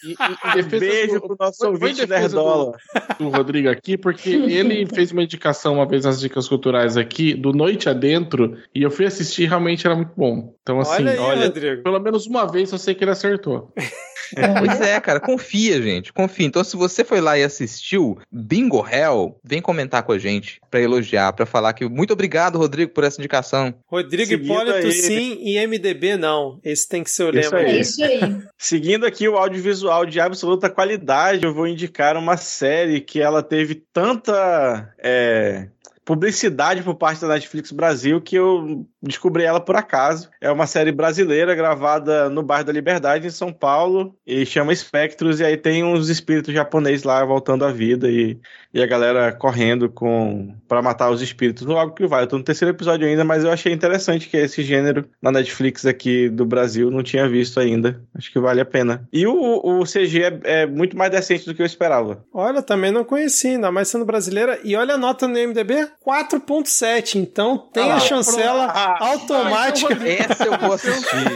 E, 0.04 0.12
e, 0.58 0.62
Beijo 0.78 1.14
do- 1.14 1.20
pro 1.22 1.36
nosso 1.40 1.66
ouvinte 1.66 2.06
defesa 2.06 2.36
do- 2.36 2.44
Nerdola. 2.44 2.76
do 3.18 3.28
Rodrigo 3.28 3.68
aqui, 3.68 3.98
porque 3.98 4.30
ele 4.30 4.86
fez 4.86 5.10
uma 5.10 5.22
indicação 5.24 5.74
uma 5.74 5.86
vez 5.88 6.04
nas 6.04 6.20
dicas 6.20 6.48
culturais 6.48 6.96
aqui, 6.96 7.34
do 7.34 7.52
Noite 7.52 7.88
Adentro, 7.88 8.56
e 8.74 8.82
eu 8.82 8.90
fui 8.90 9.04
assistir 9.06 9.42
e 9.42 9.46
realmente 9.46 9.84
era 9.86 9.96
muito 9.96 10.12
bom. 10.16 10.54
Então, 10.62 10.78
assim, 10.78 11.02
olha 11.02 11.10
aí, 11.12 11.18
olha, 11.18 11.46
Rodrigo. 11.46 11.82
pelo 11.82 11.98
menos 11.98 12.26
uma 12.26 12.46
vez 12.46 12.70
eu 12.70 12.78
sei 12.78 12.94
que 12.94 13.02
ele 13.02 13.10
acertou. 13.10 13.72
Pois 14.59 14.81
é, 14.81 14.98
cara, 15.01 15.20
confia, 15.20 15.81
gente, 15.81 16.12
confia. 16.12 16.47
Então, 16.47 16.62
se 16.65 16.77
você 16.77 17.05
foi 17.05 17.20
lá 17.20 17.39
e 17.39 17.43
assistiu 17.44 18.19
Bingo 18.31 18.86
Hell, 18.86 19.39
vem 19.44 19.61
comentar 19.61 20.03
com 20.03 20.12
a 20.12 20.19
gente 20.19 20.61
pra 20.70 20.81
elogiar, 20.81 21.32
pra 21.32 21.47
falar 21.47 21.73
que 21.73 21.89
muito 21.89 22.12
obrigado, 22.12 22.59
Rodrigo, 22.59 22.93
por 22.93 23.05
essa 23.05 23.20
indicação. 23.20 23.74
Rodrigo 23.86 24.31
Seguindo 24.31 24.44
Hipólito 24.53 24.86
aí. 24.86 24.93
sim 24.93 25.39
e 25.43 25.66
MDB 25.66 26.16
não. 26.16 26.59
Esse 26.65 26.89
tem 26.89 27.03
que 27.03 27.11
ser 27.11 27.24
o 27.24 27.39
Isso 27.39 27.55
lema. 27.55 27.69
aí. 27.69 27.77
É 27.77 27.81
isso 27.81 28.05
aí. 28.05 28.20
Seguindo 28.59 29.07
aqui 29.07 29.28
o 29.28 29.36
audiovisual 29.36 30.07
de 30.07 30.20
absoluta 30.20 30.69
qualidade, 30.70 31.44
eu 31.44 31.55
vou 31.55 31.66
indicar 31.66 32.16
uma 32.16 32.36
série 32.36 33.01
que 33.01 33.20
ela 33.20 33.43
teve 33.43 33.74
tanta 33.93 34.93
é, 34.98 35.69
publicidade 36.06 36.84
por 36.84 36.94
parte 36.94 37.20
da 37.20 37.26
Netflix 37.26 37.72
Brasil 37.72 38.20
que 38.20 38.36
eu 38.36 38.86
descobri 39.02 39.42
ela 39.42 39.60
por 39.60 39.74
acaso. 39.74 40.30
É 40.40 40.50
uma 40.50 40.66
série 40.66 40.92
brasileira 40.92 41.52
gravada 41.54 42.30
no 42.30 42.44
bairro 42.44 42.64
da 42.64 42.72
Liberdade, 42.72 43.26
em 43.26 43.30
São 43.30 43.52
Paulo, 43.52 44.14
e 44.24 44.46
chama 44.46 44.72
Espectros, 44.72 45.40
e 45.40 45.44
aí 45.44 45.56
tem 45.56 45.82
uns 45.82 46.08
espíritos 46.08 46.54
japoneses 46.54 47.02
lá 47.02 47.24
voltando 47.24 47.64
à 47.64 47.72
vida 47.72 48.08
e, 48.08 48.38
e 48.72 48.80
a 48.80 48.86
galera 48.86 49.32
correndo 49.32 49.90
com 49.90 50.54
para 50.68 50.80
matar 50.80 51.10
os 51.10 51.20
espíritos. 51.20 51.66
Logo 51.66 51.92
que 51.92 52.06
vai, 52.06 52.22
eu 52.22 52.28
tô 52.28 52.38
no 52.38 52.44
terceiro 52.44 52.72
episódio 52.72 53.06
ainda, 53.06 53.24
mas 53.24 53.42
eu 53.42 53.50
achei 53.50 53.72
interessante 53.72 54.28
que 54.28 54.36
esse 54.36 54.62
gênero 54.62 55.04
na 55.20 55.32
Netflix 55.32 55.84
aqui 55.84 56.28
do 56.28 56.46
Brasil 56.46 56.88
não 56.88 57.02
tinha 57.02 57.28
visto 57.28 57.58
ainda. 57.58 58.00
Acho 58.14 58.32
que 58.32 58.38
vale 58.38 58.60
a 58.60 58.64
pena. 58.64 59.06
E 59.12 59.26
o, 59.26 59.60
o 59.64 59.82
CG 59.82 60.22
é, 60.22 60.62
é 60.62 60.66
muito 60.66 60.96
mais 60.96 61.10
decente 61.10 61.46
do 61.46 61.54
que 61.54 61.62
eu 61.62 61.66
esperava. 61.66 62.24
Olha, 62.32 62.62
também 62.62 62.92
não 62.92 63.04
conheci, 63.04 63.48
ainda 63.48 63.72
mais 63.72 63.88
sendo 63.88 64.04
brasileira. 64.04 64.60
E 64.62 64.76
olha 64.76 64.94
a 64.94 64.98
nota 64.98 65.26
no 65.26 65.34
MDB, 65.34 65.88
4.7. 66.06 67.16
Então 67.16 67.58
tem 67.58 67.90
Ah 67.90 67.96
a 67.96 68.00
chancela 68.00 68.68
pronto. 68.68 69.02
automática. 69.02 70.08
Essa 70.08 70.44
eu 70.44 70.58
vou 70.58 70.72
assistir. 70.72 71.26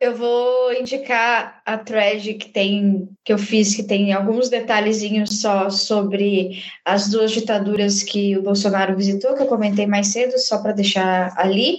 Eu 0.00 0.14
vou 0.16 0.72
indicar 0.72 1.60
a 1.64 1.76
thread 1.76 2.34
que 2.34 2.48
tem 2.48 3.08
que 3.24 3.32
eu 3.32 3.38
fiz, 3.38 3.74
que 3.74 3.82
tem 3.82 4.12
alguns 4.12 4.48
detalhezinhos 4.48 5.40
só 5.40 5.68
sobre 5.68 6.62
as 6.84 7.08
duas 7.08 7.32
ditaduras 7.32 8.02
que 8.02 8.36
o 8.36 8.42
Bolsonaro 8.42 8.96
visitou, 8.96 9.34
que 9.34 9.42
eu 9.42 9.46
comentei 9.46 9.86
mais 9.86 10.08
cedo, 10.08 10.38
só 10.38 10.58
para 10.62 10.72
deixar 10.72 11.32
ali. 11.36 11.78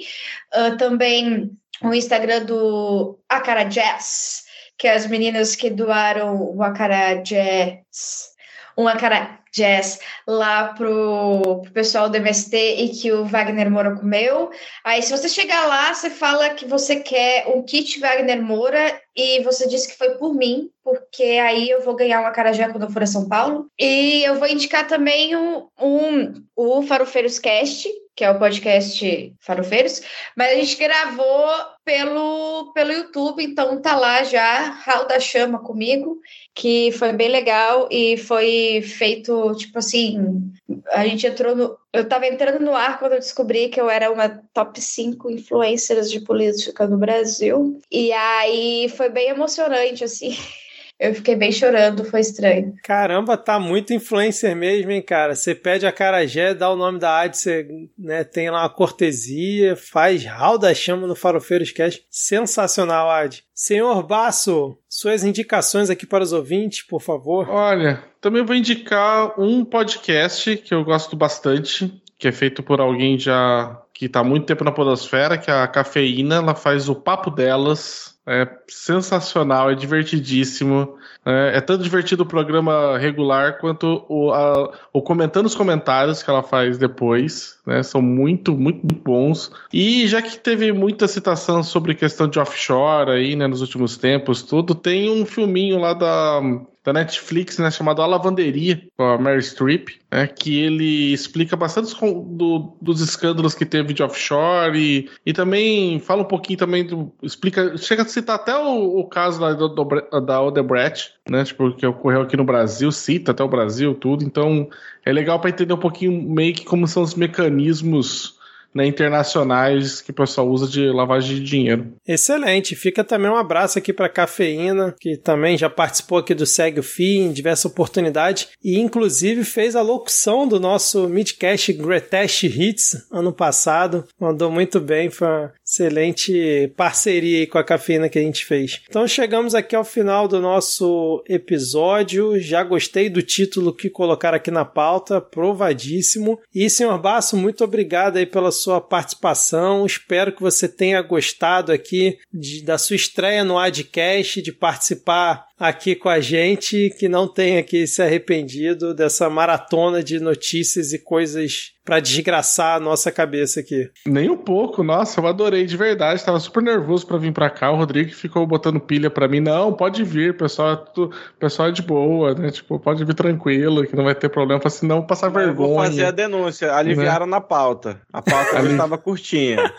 Ah, 0.51 0.71
também 0.77 1.51
o 1.81 1.93
Instagram 1.93 2.45
do 2.45 3.17
Acara 3.29 3.63
Jazz, 3.63 4.43
que 4.77 4.87
é 4.87 4.93
as 4.93 5.07
meninas 5.07 5.55
que 5.55 5.69
doaram 5.69 6.41
o 6.55 6.61
Acara 6.61 7.15
Jazz, 7.21 8.31
um 8.77 8.87
Acara 8.87 9.39
Jazz 9.51 9.99
lá 10.27 10.73
pro, 10.73 11.61
pro 11.63 11.71
pessoal 11.71 12.09
do 12.09 12.17
MST 12.17 12.55
e 12.55 12.89
que 12.89 13.11
o 13.11 13.25
Wagner 13.25 13.71
Moura 13.71 13.95
comeu. 13.95 14.51
Aí, 14.83 15.01
se 15.01 15.11
você 15.11 15.27
chegar 15.27 15.65
lá, 15.65 15.93
você 15.93 16.09
fala 16.09 16.51
que 16.51 16.65
você 16.65 16.97
quer 16.97 17.47
um 17.47 17.63
kit 17.63 17.99
Wagner 17.99 18.41
Moura 18.41 19.01
e 19.15 19.41
você 19.43 19.67
disse 19.67 19.87
que 19.87 19.97
foi 19.97 20.11
por 20.11 20.33
mim, 20.33 20.69
porque 20.83 21.23
aí 21.23 21.69
eu 21.69 21.81
vou 21.81 21.95
ganhar 21.95 22.19
uma 22.19 22.31
carajé 22.31 22.67
quando 22.69 22.83
eu 22.83 22.91
for 22.91 23.01
a 23.01 23.07
São 23.07 23.27
Paulo. 23.27 23.67
E 23.79 24.23
eu 24.23 24.35
vou 24.35 24.47
indicar 24.47 24.87
também 24.87 25.35
um, 25.35 25.67
um, 25.81 26.33
o 26.55 26.83
Farofeiros 26.83 27.39
Cast, 27.39 27.89
que 28.17 28.25
é 28.25 28.31
o 28.31 28.39
podcast 28.39 29.33
Farofeiros, 29.39 30.01
mas 30.35 30.51
a 30.51 30.55
gente 30.55 30.75
gravou 30.75 31.49
pelo, 31.85 32.73
pelo 32.73 32.91
YouTube, 32.91 33.43
então 33.43 33.79
tá 33.79 33.95
lá 33.95 34.23
já, 34.23 34.71
Raul 34.71 35.07
da 35.07 35.19
Chama 35.19 35.59
comigo, 35.59 36.19
que 36.57 36.91
foi 36.91 37.13
bem 37.13 37.29
legal 37.29 37.87
e 37.91 38.17
foi 38.17 38.81
feito, 38.81 39.53
tipo 39.53 39.77
assim, 39.77 40.51
a 40.87 41.05
gente 41.05 41.27
entrou 41.27 41.55
no. 41.55 41.77
Eu 41.93 42.09
tava 42.09 42.25
entrando 42.25 42.59
no 42.59 42.73
ar 42.73 42.97
quando 42.97 43.11
eu 43.11 43.19
descobri 43.19 43.69
que 43.69 43.79
eu 43.79 43.87
era 43.87 44.11
uma 44.11 44.27
top 44.55 44.81
5 44.81 45.29
influencers 45.29 46.09
de 46.09 46.19
política 46.19 46.87
no 46.87 46.97
Brasil. 46.97 47.79
E 47.91 48.11
aí 48.11 48.89
foi 48.89 49.07
bem 49.07 49.29
emocionante, 49.29 50.03
assim. 50.03 50.35
Eu 50.99 51.13
fiquei 51.13 51.35
bem 51.35 51.51
chorando, 51.51 52.03
foi 52.03 52.21
estranho. 52.21 52.73
Caramba, 52.83 53.37
tá 53.37 53.59
muito 53.59 53.93
influencer 53.93 54.55
mesmo, 54.55 54.89
hein, 54.89 55.01
cara? 55.01 55.35
Você 55.35 55.53
pede 55.53 55.85
a 55.85 55.91
Carajé, 55.91 56.55
dá 56.55 56.71
o 56.71 56.75
nome 56.75 56.97
da 56.97 57.11
arte, 57.11 57.37
você 57.37 57.67
né, 57.97 58.23
tem 58.23 58.49
lá 58.49 58.63
uma 58.63 58.69
cortesia, 58.69 59.75
faz 59.75 60.25
rau 60.25 60.57
da 60.57 60.73
chama 60.73 61.05
no 61.05 61.15
Farofeiros 61.15 61.71
Cast. 61.71 62.03
Sensacional, 62.09 63.09
Ad. 63.11 63.43
Senhor 63.53 64.01
Basso, 64.01 64.77
suas 64.89 65.23
indicações 65.23 65.89
aqui 65.89 66.05
para 66.05 66.23
os 66.23 66.33
ouvintes, 66.33 66.81
por 66.81 67.01
favor. 67.01 67.47
Olha, 67.47 68.03
também 68.19 68.43
vou 68.43 68.55
indicar 68.55 69.39
um 69.39 69.63
podcast 69.63 70.57
que 70.57 70.73
eu 70.73 70.83
gosto 70.83 71.15
bastante, 71.15 71.93
que 72.17 72.27
é 72.27 72.31
feito 72.31 72.63
por 72.63 72.81
alguém 72.81 73.19
já 73.19 73.79
que 73.97 74.05
está 74.05 74.23
muito 74.23 74.45
tempo 74.45 74.63
na 74.63 74.71
podosfera, 74.71 75.39
que 75.39 75.49
a 75.49 75.67
Cafeína, 75.67 76.35
ela 76.35 76.53
faz 76.53 76.87
o 76.87 76.93
Papo 76.93 77.31
Delas. 77.31 78.15
É 78.29 78.45
sensacional, 78.67 79.71
é 79.71 79.75
divertidíssimo. 79.75 80.97
É, 81.25 81.53
é 81.55 81.61
tanto 81.61 81.81
divertido 81.81 82.23
o 82.23 82.25
programa 82.25 82.97
regular 82.97 83.57
quanto 83.57 84.05
o, 84.09 84.31
a- 84.33 84.71
o 84.93 85.01
comentando 85.01 85.45
os 85.45 85.55
comentários 85.55 86.21
que 86.21 86.29
ela 86.29 86.43
faz 86.43 86.77
depois. 86.77 87.57
Né, 87.65 87.81
são 87.81 88.01
muito, 88.01 88.53
muito 88.55 88.85
bons. 88.85 89.49
E 89.73 90.05
já 90.07 90.21
que 90.21 90.37
teve 90.37 90.71
muita 90.73 91.07
citação 91.07 91.63
sobre 91.63 91.95
questão 91.95 92.27
de 92.27 92.37
offshore 92.37 93.11
aí, 93.11 93.35
né, 93.35 93.47
nos 93.47 93.61
últimos 93.61 93.97
tempos, 93.97 94.43
tudo, 94.43 94.75
tem 94.75 95.09
um 95.09 95.25
filminho 95.25 95.79
lá 95.79 95.93
da, 95.93 96.41
da 96.87 96.93
Netflix, 96.93 97.57
né, 97.57 97.69
chamado 97.69 98.01
A 98.01 98.05
Lavanderia, 98.05 98.81
com 98.95 99.03
a 99.03 99.17
Mary 99.17 99.43
Streep, 99.43 99.89
né, 100.09 100.25
que 100.25 100.57
ele 100.57 101.11
explica 101.11 101.53
bastante 101.57 101.93
do- 101.99 102.77
dos 102.81 103.01
escândalos 103.01 103.53
que 103.53 103.65
teve 103.65 103.93
de 103.93 104.01
offshore 104.01 104.79
e, 104.79 105.09
e 105.25 105.33
também 105.33 105.99
fala 105.99 106.21
um 106.21 106.27
pouquinho 106.27 106.57
também 106.57 106.85
do. 106.85 107.11
explica 107.21 107.77
Chega 107.77 108.03
a 108.03 108.05
citar 108.05 108.37
até 108.37 108.55
o, 108.55 108.99
o 108.99 109.03
caso 109.03 109.37
da, 109.37 109.51
do- 109.51 110.21
da 110.21 110.41
Odebrecht, 110.41 111.11
né, 111.29 111.43
tipo, 111.43 111.73
que 111.73 111.85
ocorreu 111.85 112.21
aqui 112.21 112.37
no 112.37 112.45
Brasil, 112.45 112.89
cita 112.89 113.31
até 113.31 113.43
o 113.43 113.49
Brasil, 113.49 113.93
tudo. 113.93 114.23
Então 114.23 114.69
é 115.05 115.11
legal 115.11 115.41
para 115.41 115.49
entender 115.49 115.73
um 115.73 115.77
pouquinho 115.77 116.21
meio 116.21 116.53
que 116.53 116.63
como 116.63 116.87
são 116.87 117.03
os 117.03 117.15
mecanismos 117.15 118.36
né, 118.77 118.85
internacionais 118.85 120.01
que 120.01 120.11
o 120.11 120.13
pessoal 120.13 120.47
usa 120.47 120.67
de 120.67 120.87
lavagem 120.89 121.35
de 121.35 121.43
dinheiro. 121.43 121.93
Excelente. 122.07 122.75
Fica 122.75 123.03
também 123.03 123.29
um 123.29 123.35
abraço 123.35 123.79
aqui 123.79 123.91
para 123.91 124.07
Cafeína, 124.07 124.95
que 124.99 125.17
também 125.17 125.57
já 125.57 125.69
participou 125.69 126.19
aqui 126.19 126.33
do 126.33 126.45
Segue 126.45 126.79
o 126.79 126.83
Fim 126.83 127.23
em 127.23 127.31
diversas 127.31 127.65
oportunidades 127.65 128.49
e 128.63 128.79
inclusive 128.79 129.43
fez 129.43 129.75
a 129.75 129.81
locução 129.81 130.47
do 130.47 130.59
nosso 130.59 131.09
Midcast 131.09 131.73
Greatest 131.73 132.43
Hits 132.43 133.07
ano 133.11 133.33
passado. 133.33 134.05
Mandou 134.19 134.51
muito 134.51 134.79
bem, 134.79 135.09
foi 135.09 135.27
uma 135.27 135.53
excelente 135.65 136.71
parceria 136.77 137.39
aí 137.39 137.47
com 137.47 137.57
a 137.57 137.63
Cafeína 137.63 138.09
que 138.09 138.19
a 138.19 138.21
gente 138.21 138.45
fez. 138.45 138.81
Então 138.87 139.07
chegamos 139.07 139.55
aqui 139.55 139.75
ao 139.75 139.83
final 139.83 140.27
do 140.27 140.39
nosso 140.39 141.23
episódio. 141.27 142.39
Já 142.39 142.63
gostei 142.63 143.09
do 143.09 143.21
título 143.21 143.73
que 143.73 143.89
colocaram 143.89 144.37
aqui 144.37 144.51
na 144.51 144.65
pauta, 144.65 145.19
provadíssimo. 145.19 146.39
E 146.53 146.69
senhor 146.69 146.97
Basso, 146.99 147.35
muito 147.35 147.63
obrigado 147.63 148.17
aí 148.17 148.25
pela 148.25 148.51
sua 148.51 148.66
participação. 148.81 149.85
Espero 149.85 150.31
que 150.31 150.41
você 150.41 150.67
tenha 150.67 151.01
gostado 151.01 151.71
aqui 151.71 152.17
de, 152.33 152.63
da 152.63 152.77
sua 152.77 152.95
estreia 152.95 153.43
no 153.43 153.57
Adcast, 153.57 154.41
de 154.41 154.51
participar 154.51 155.47
aqui 155.59 155.95
com 155.95 156.09
a 156.09 156.19
gente, 156.19 156.93
que 156.99 157.07
não 157.07 157.27
tenha 157.27 157.59
aqui 157.59 157.87
se 157.87 158.01
arrependido 158.01 158.93
dessa 158.93 159.29
maratona 159.29 160.03
de 160.03 160.19
notícias 160.19 160.93
e 160.93 160.99
coisas 160.99 161.73
para 161.87 162.01
desgraçar 162.01 162.75
a 162.75 162.79
nossa 162.81 163.09
cabeça 163.09 163.61
aqui. 163.61 163.89
Nem 164.05 164.29
um 164.29 164.35
pouco, 164.35 164.83
nossa, 164.83 165.21
eu 165.21 165.25
adorei 165.25 165.65
de 165.65 165.77
verdade. 165.77 166.23
Tava 166.23 166.37
super 166.37 166.61
nervoso 166.61 167.07
para 167.07 167.17
vir 167.17 167.31
para 167.31 167.49
cá. 167.49 167.71
O 167.71 167.77
Rodrigo 167.77 168.11
ficou 168.11 168.45
botando 168.45 168.77
pilha 168.77 169.09
para 169.09 169.25
mim. 169.25 169.39
Não, 169.39 169.71
pode 169.71 170.03
vir, 170.03 170.35
pessoal, 170.35 170.73
é 170.73 170.75
tudo, 170.75 171.15
pessoal 171.39 171.69
é 171.69 171.71
de 171.71 171.81
boa, 171.81 172.33
né? 172.33 172.51
Tipo, 172.51 172.77
pode 172.77 173.05
vir 173.05 173.15
tranquilo, 173.15 173.87
que 173.87 173.95
não 173.95 174.03
vai 174.03 174.13
ter 174.13 174.27
problema. 174.27 174.59
Assim, 174.65 174.85
não, 174.85 175.01
passar 175.01 175.29
vergonha. 175.29 175.69
Eu 175.69 175.75
vou 175.75 175.77
fazer 175.77 176.05
a 176.05 176.11
denúncia. 176.11 176.75
Aliviaram 176.75 177.25
né? 177.25 177.31
na 177.31 177.39
pauta. 177.39 178.01
A 178.11 178.21
pauta 178.21 178.57
Ali... 178.59 178.71
estava 178.71 178.97
curtinha. 178.97 179.71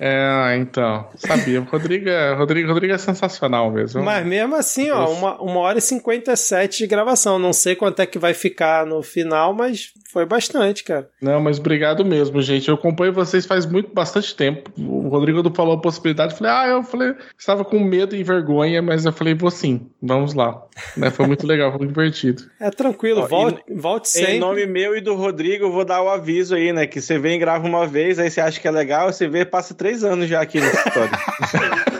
é, 0.00 0.56
então, 0.58 1.06
sabia. 1.14 1.60
O 1.60 1.64
Rodrigo 1.64 2.08
é, 2.08 2.32
Rodrigo, 2.32 2.72
Rodrigo 2.72 2.94
é 2.94 2.98
sensacional 2.98 3.70
mesmo. 3.70 4.02
Mas 4.02 4.24
mesmo 4.24 4.56
assim, 4.56 4.90
ó, 4.90 5.03
uma, 5.08 5.40
uma 5.40 5.60
hora 5.60 5.78
e 5.78 5.82
57 5.82 6.78
de 6.78 6.86
gravação. 6.86 7.38
Não 7.38 7.52
sei 7.52 7.74
quanto 7.74 8.00
é 8.00 8.06
que 8.06 8.18
vai 8.18 8.34
ficar 8.34 8.86
no 8.86 9.02
final, 9.02 9.54
mas 9.54 9.92
foi 10.12 10.24
bastante, 10.24 10.84
cara. 10.84 11.08
Não, 11.20 11.40
mas 11.40 11.58
obrigado 11.58 12.04
mesmo, 12.04 12.40
gente. 12.40 12.68
Eu 12.68 12.74
acompanho 12.74 13.12
vocês 13.12 13.46
faz 13.46 13.66
muito, 13.66 13.92
bastante 13.92 14.34
tempo. 14.34 14.70
O 14.78 15.08
Rodrigo 15.08 15.42
falou 15.54 15.74
a 15.74 15.80
possibilidade, 15.80 16.32
eu 16.32 16.38
falei, 16.38 16.52
ah, 16.52 16.66
eu 16.68 16.82
falei, 16.82 17.14
estava 17.38 17.64
com 17.64 17.78
medo 17.80 18.14
e 18.14 18.22
vergonha, 18.22 18.80
mas 18.80 19.04
eu 19.04 19.12
falei, 19.12 19.34
vou 19.34 19.50
sim, 19.50 19.88
vamos 20.00 20.34
lá. 20.34 20.62
Né, 20.96 21.10
foi 21.10 21.26
muito 21.26 21.46
legal, 21.46 21.70
foi 21.70 21.78
muito 21.78 21.94
divertido. 21.94 22.44
É 22.64 22.70
tranquilo, 22.70 23.20
Ó, 23.20 23.26
volte, 23.26 23.62
em, 23.68 23.76
volte 23.76 24.08
sempre. 24.08 24.36
Em 24.36 24.38
nome 24.38 24.64
meu 24.66 24.96
e 24.96 25.00
do 25.00 25.14
Rodrigo, 25.14 25.66
eu 25.66 25.72
vou 25.72 25.84
dar 25.84 26.02
o 26.02 26.08
aviso 26.08 26.54
aí, 26.54 26.72
né? 26.72 26.86
Que 26.86 26.98
você 27.00 27.18
vem 27.18 27.36
e 27.36 27.38
grava 27.38 27.66
uma 27.66 27.86
vez, 27.86 28.18
aí 28.18 28.30
você 28.30 28.40
acha 28.40 28.58
que 28.58 28.66
é 28.66 28.70
legal, 28.70 29.12
você 29.12 29.28
vê, 29.28 29.44
passa 29.44 29.74
três 29.74 30.02
anos 30.02 30.28
já 30.28 30.40
aqui 30.40 30.60
no 30.60 30.66
escritório. 30.66 31.10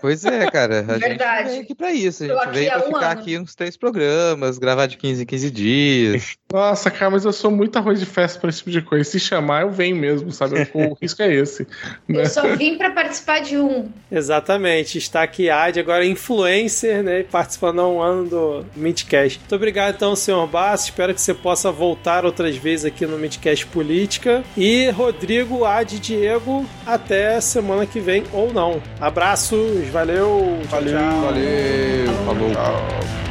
Pois 0.00 0.24
é, 0.24 0.50
cara. 0.50 0.80
A 0.80 0.98
Verdade. 0.98 1.42
gente 1.42 1.50
veio 1.50 1.62
aqui 1.62 1.74
pra 1.74 1.92
isso. 1.92 2.24
A 2.24 2.26
gente 2.26 2.50
veio 2.54 2.70
pra 2.70 2.78
um 2.80 2.82
ficar 2.86 3.10
ano. 3.10 3.20
aqui 3.20 3.38
uns 3.38 3.54
três 3.54 3.76
programas, 3.76 4.58
gravar 4.58 4.86
de 4.86 4.96
15 4.96 5.22
em 5.22 5.26
15 5.26 5.50
dias. 5.50 6.36
Nossa, 6.52 6.90
cara, 6.90 7.10
mas 7.10 7.24
eu 7.24 7.32
sou 7.32 7.50
muito 7.50 7.76
arroz 7.76 8.00
de 8.00 8.06
festa 8.06 8.40
pra 8.40 8.50
esse 8.50 8.58
tipo 8.58 8.70
de 8.70 8.82
coisa. 8.82 9.08
Se 9.08 9.20
chamar, 9.20 9.62
eu 9.62 9.70
venho 9.70 9.96
mesmo, 9.96 10.32
sabe? 10.32 10.68
O 10.74 10.96
risco 11.00 11.22
é 11.22 11.32
esse. 11.32 11.66
Né? 12.08 12.22
Eu 12.22 12.26
só 12.26 12.56
vim 12.56 12.76
pra 12.76 12.90
participar 12.90 13.40
de 13.40 13.56
um. 13.56 13.88
Exatamente. 14.10 14.98
Está 14.98 15.22
aqui 15.22 15.48
Ad, 15.48 15.78
agora 15.78 16.04
influencer, 16.04 17.02
né? 17.02 17.22
Participando 17.22 17.80
há 17.80 17.88
um 17.88 18.00
ano 18.00 18.28
do 18.28 18.66
Midcast. 18.76 19.38
Muito 19.38 19.54
obrigado, 19.54 19.94
então, 19.94 20.16
senhor 20.16 20.46
Bass. 20.46 20.84
Espero 20.84 21.14
que 21.14 21.20
você 21.20 21.34
possa 21.34 21.70
voltar 21.70 22.24
outras 22.24 22.56
vezes 22.56 22.84
aqui 22.84 23.06
no 23.06 23.18
Midcast 23.18 23.66
Política. 23.66 24.42
E 24.56 24.90
Rodrigo, 24.90 25.64
Ad 25.64 25.94
e 25.94 25.98
Diego, 25.98 26.66
até 26.86 27.40
semana 27.40 27.86
que 27.86 28.00
vem 28.00 28.24
ou 28.32 28.52
não. 28.52 28.82
Abraços, 29.00 29.89
valeu. 29.90 30.58
Valeu. 30.68 30.98
Tchau, 30.98 31.20
Valeu. 31.22 32.24
Falou. 32.24 32.50
Tchau. 32.52 33.29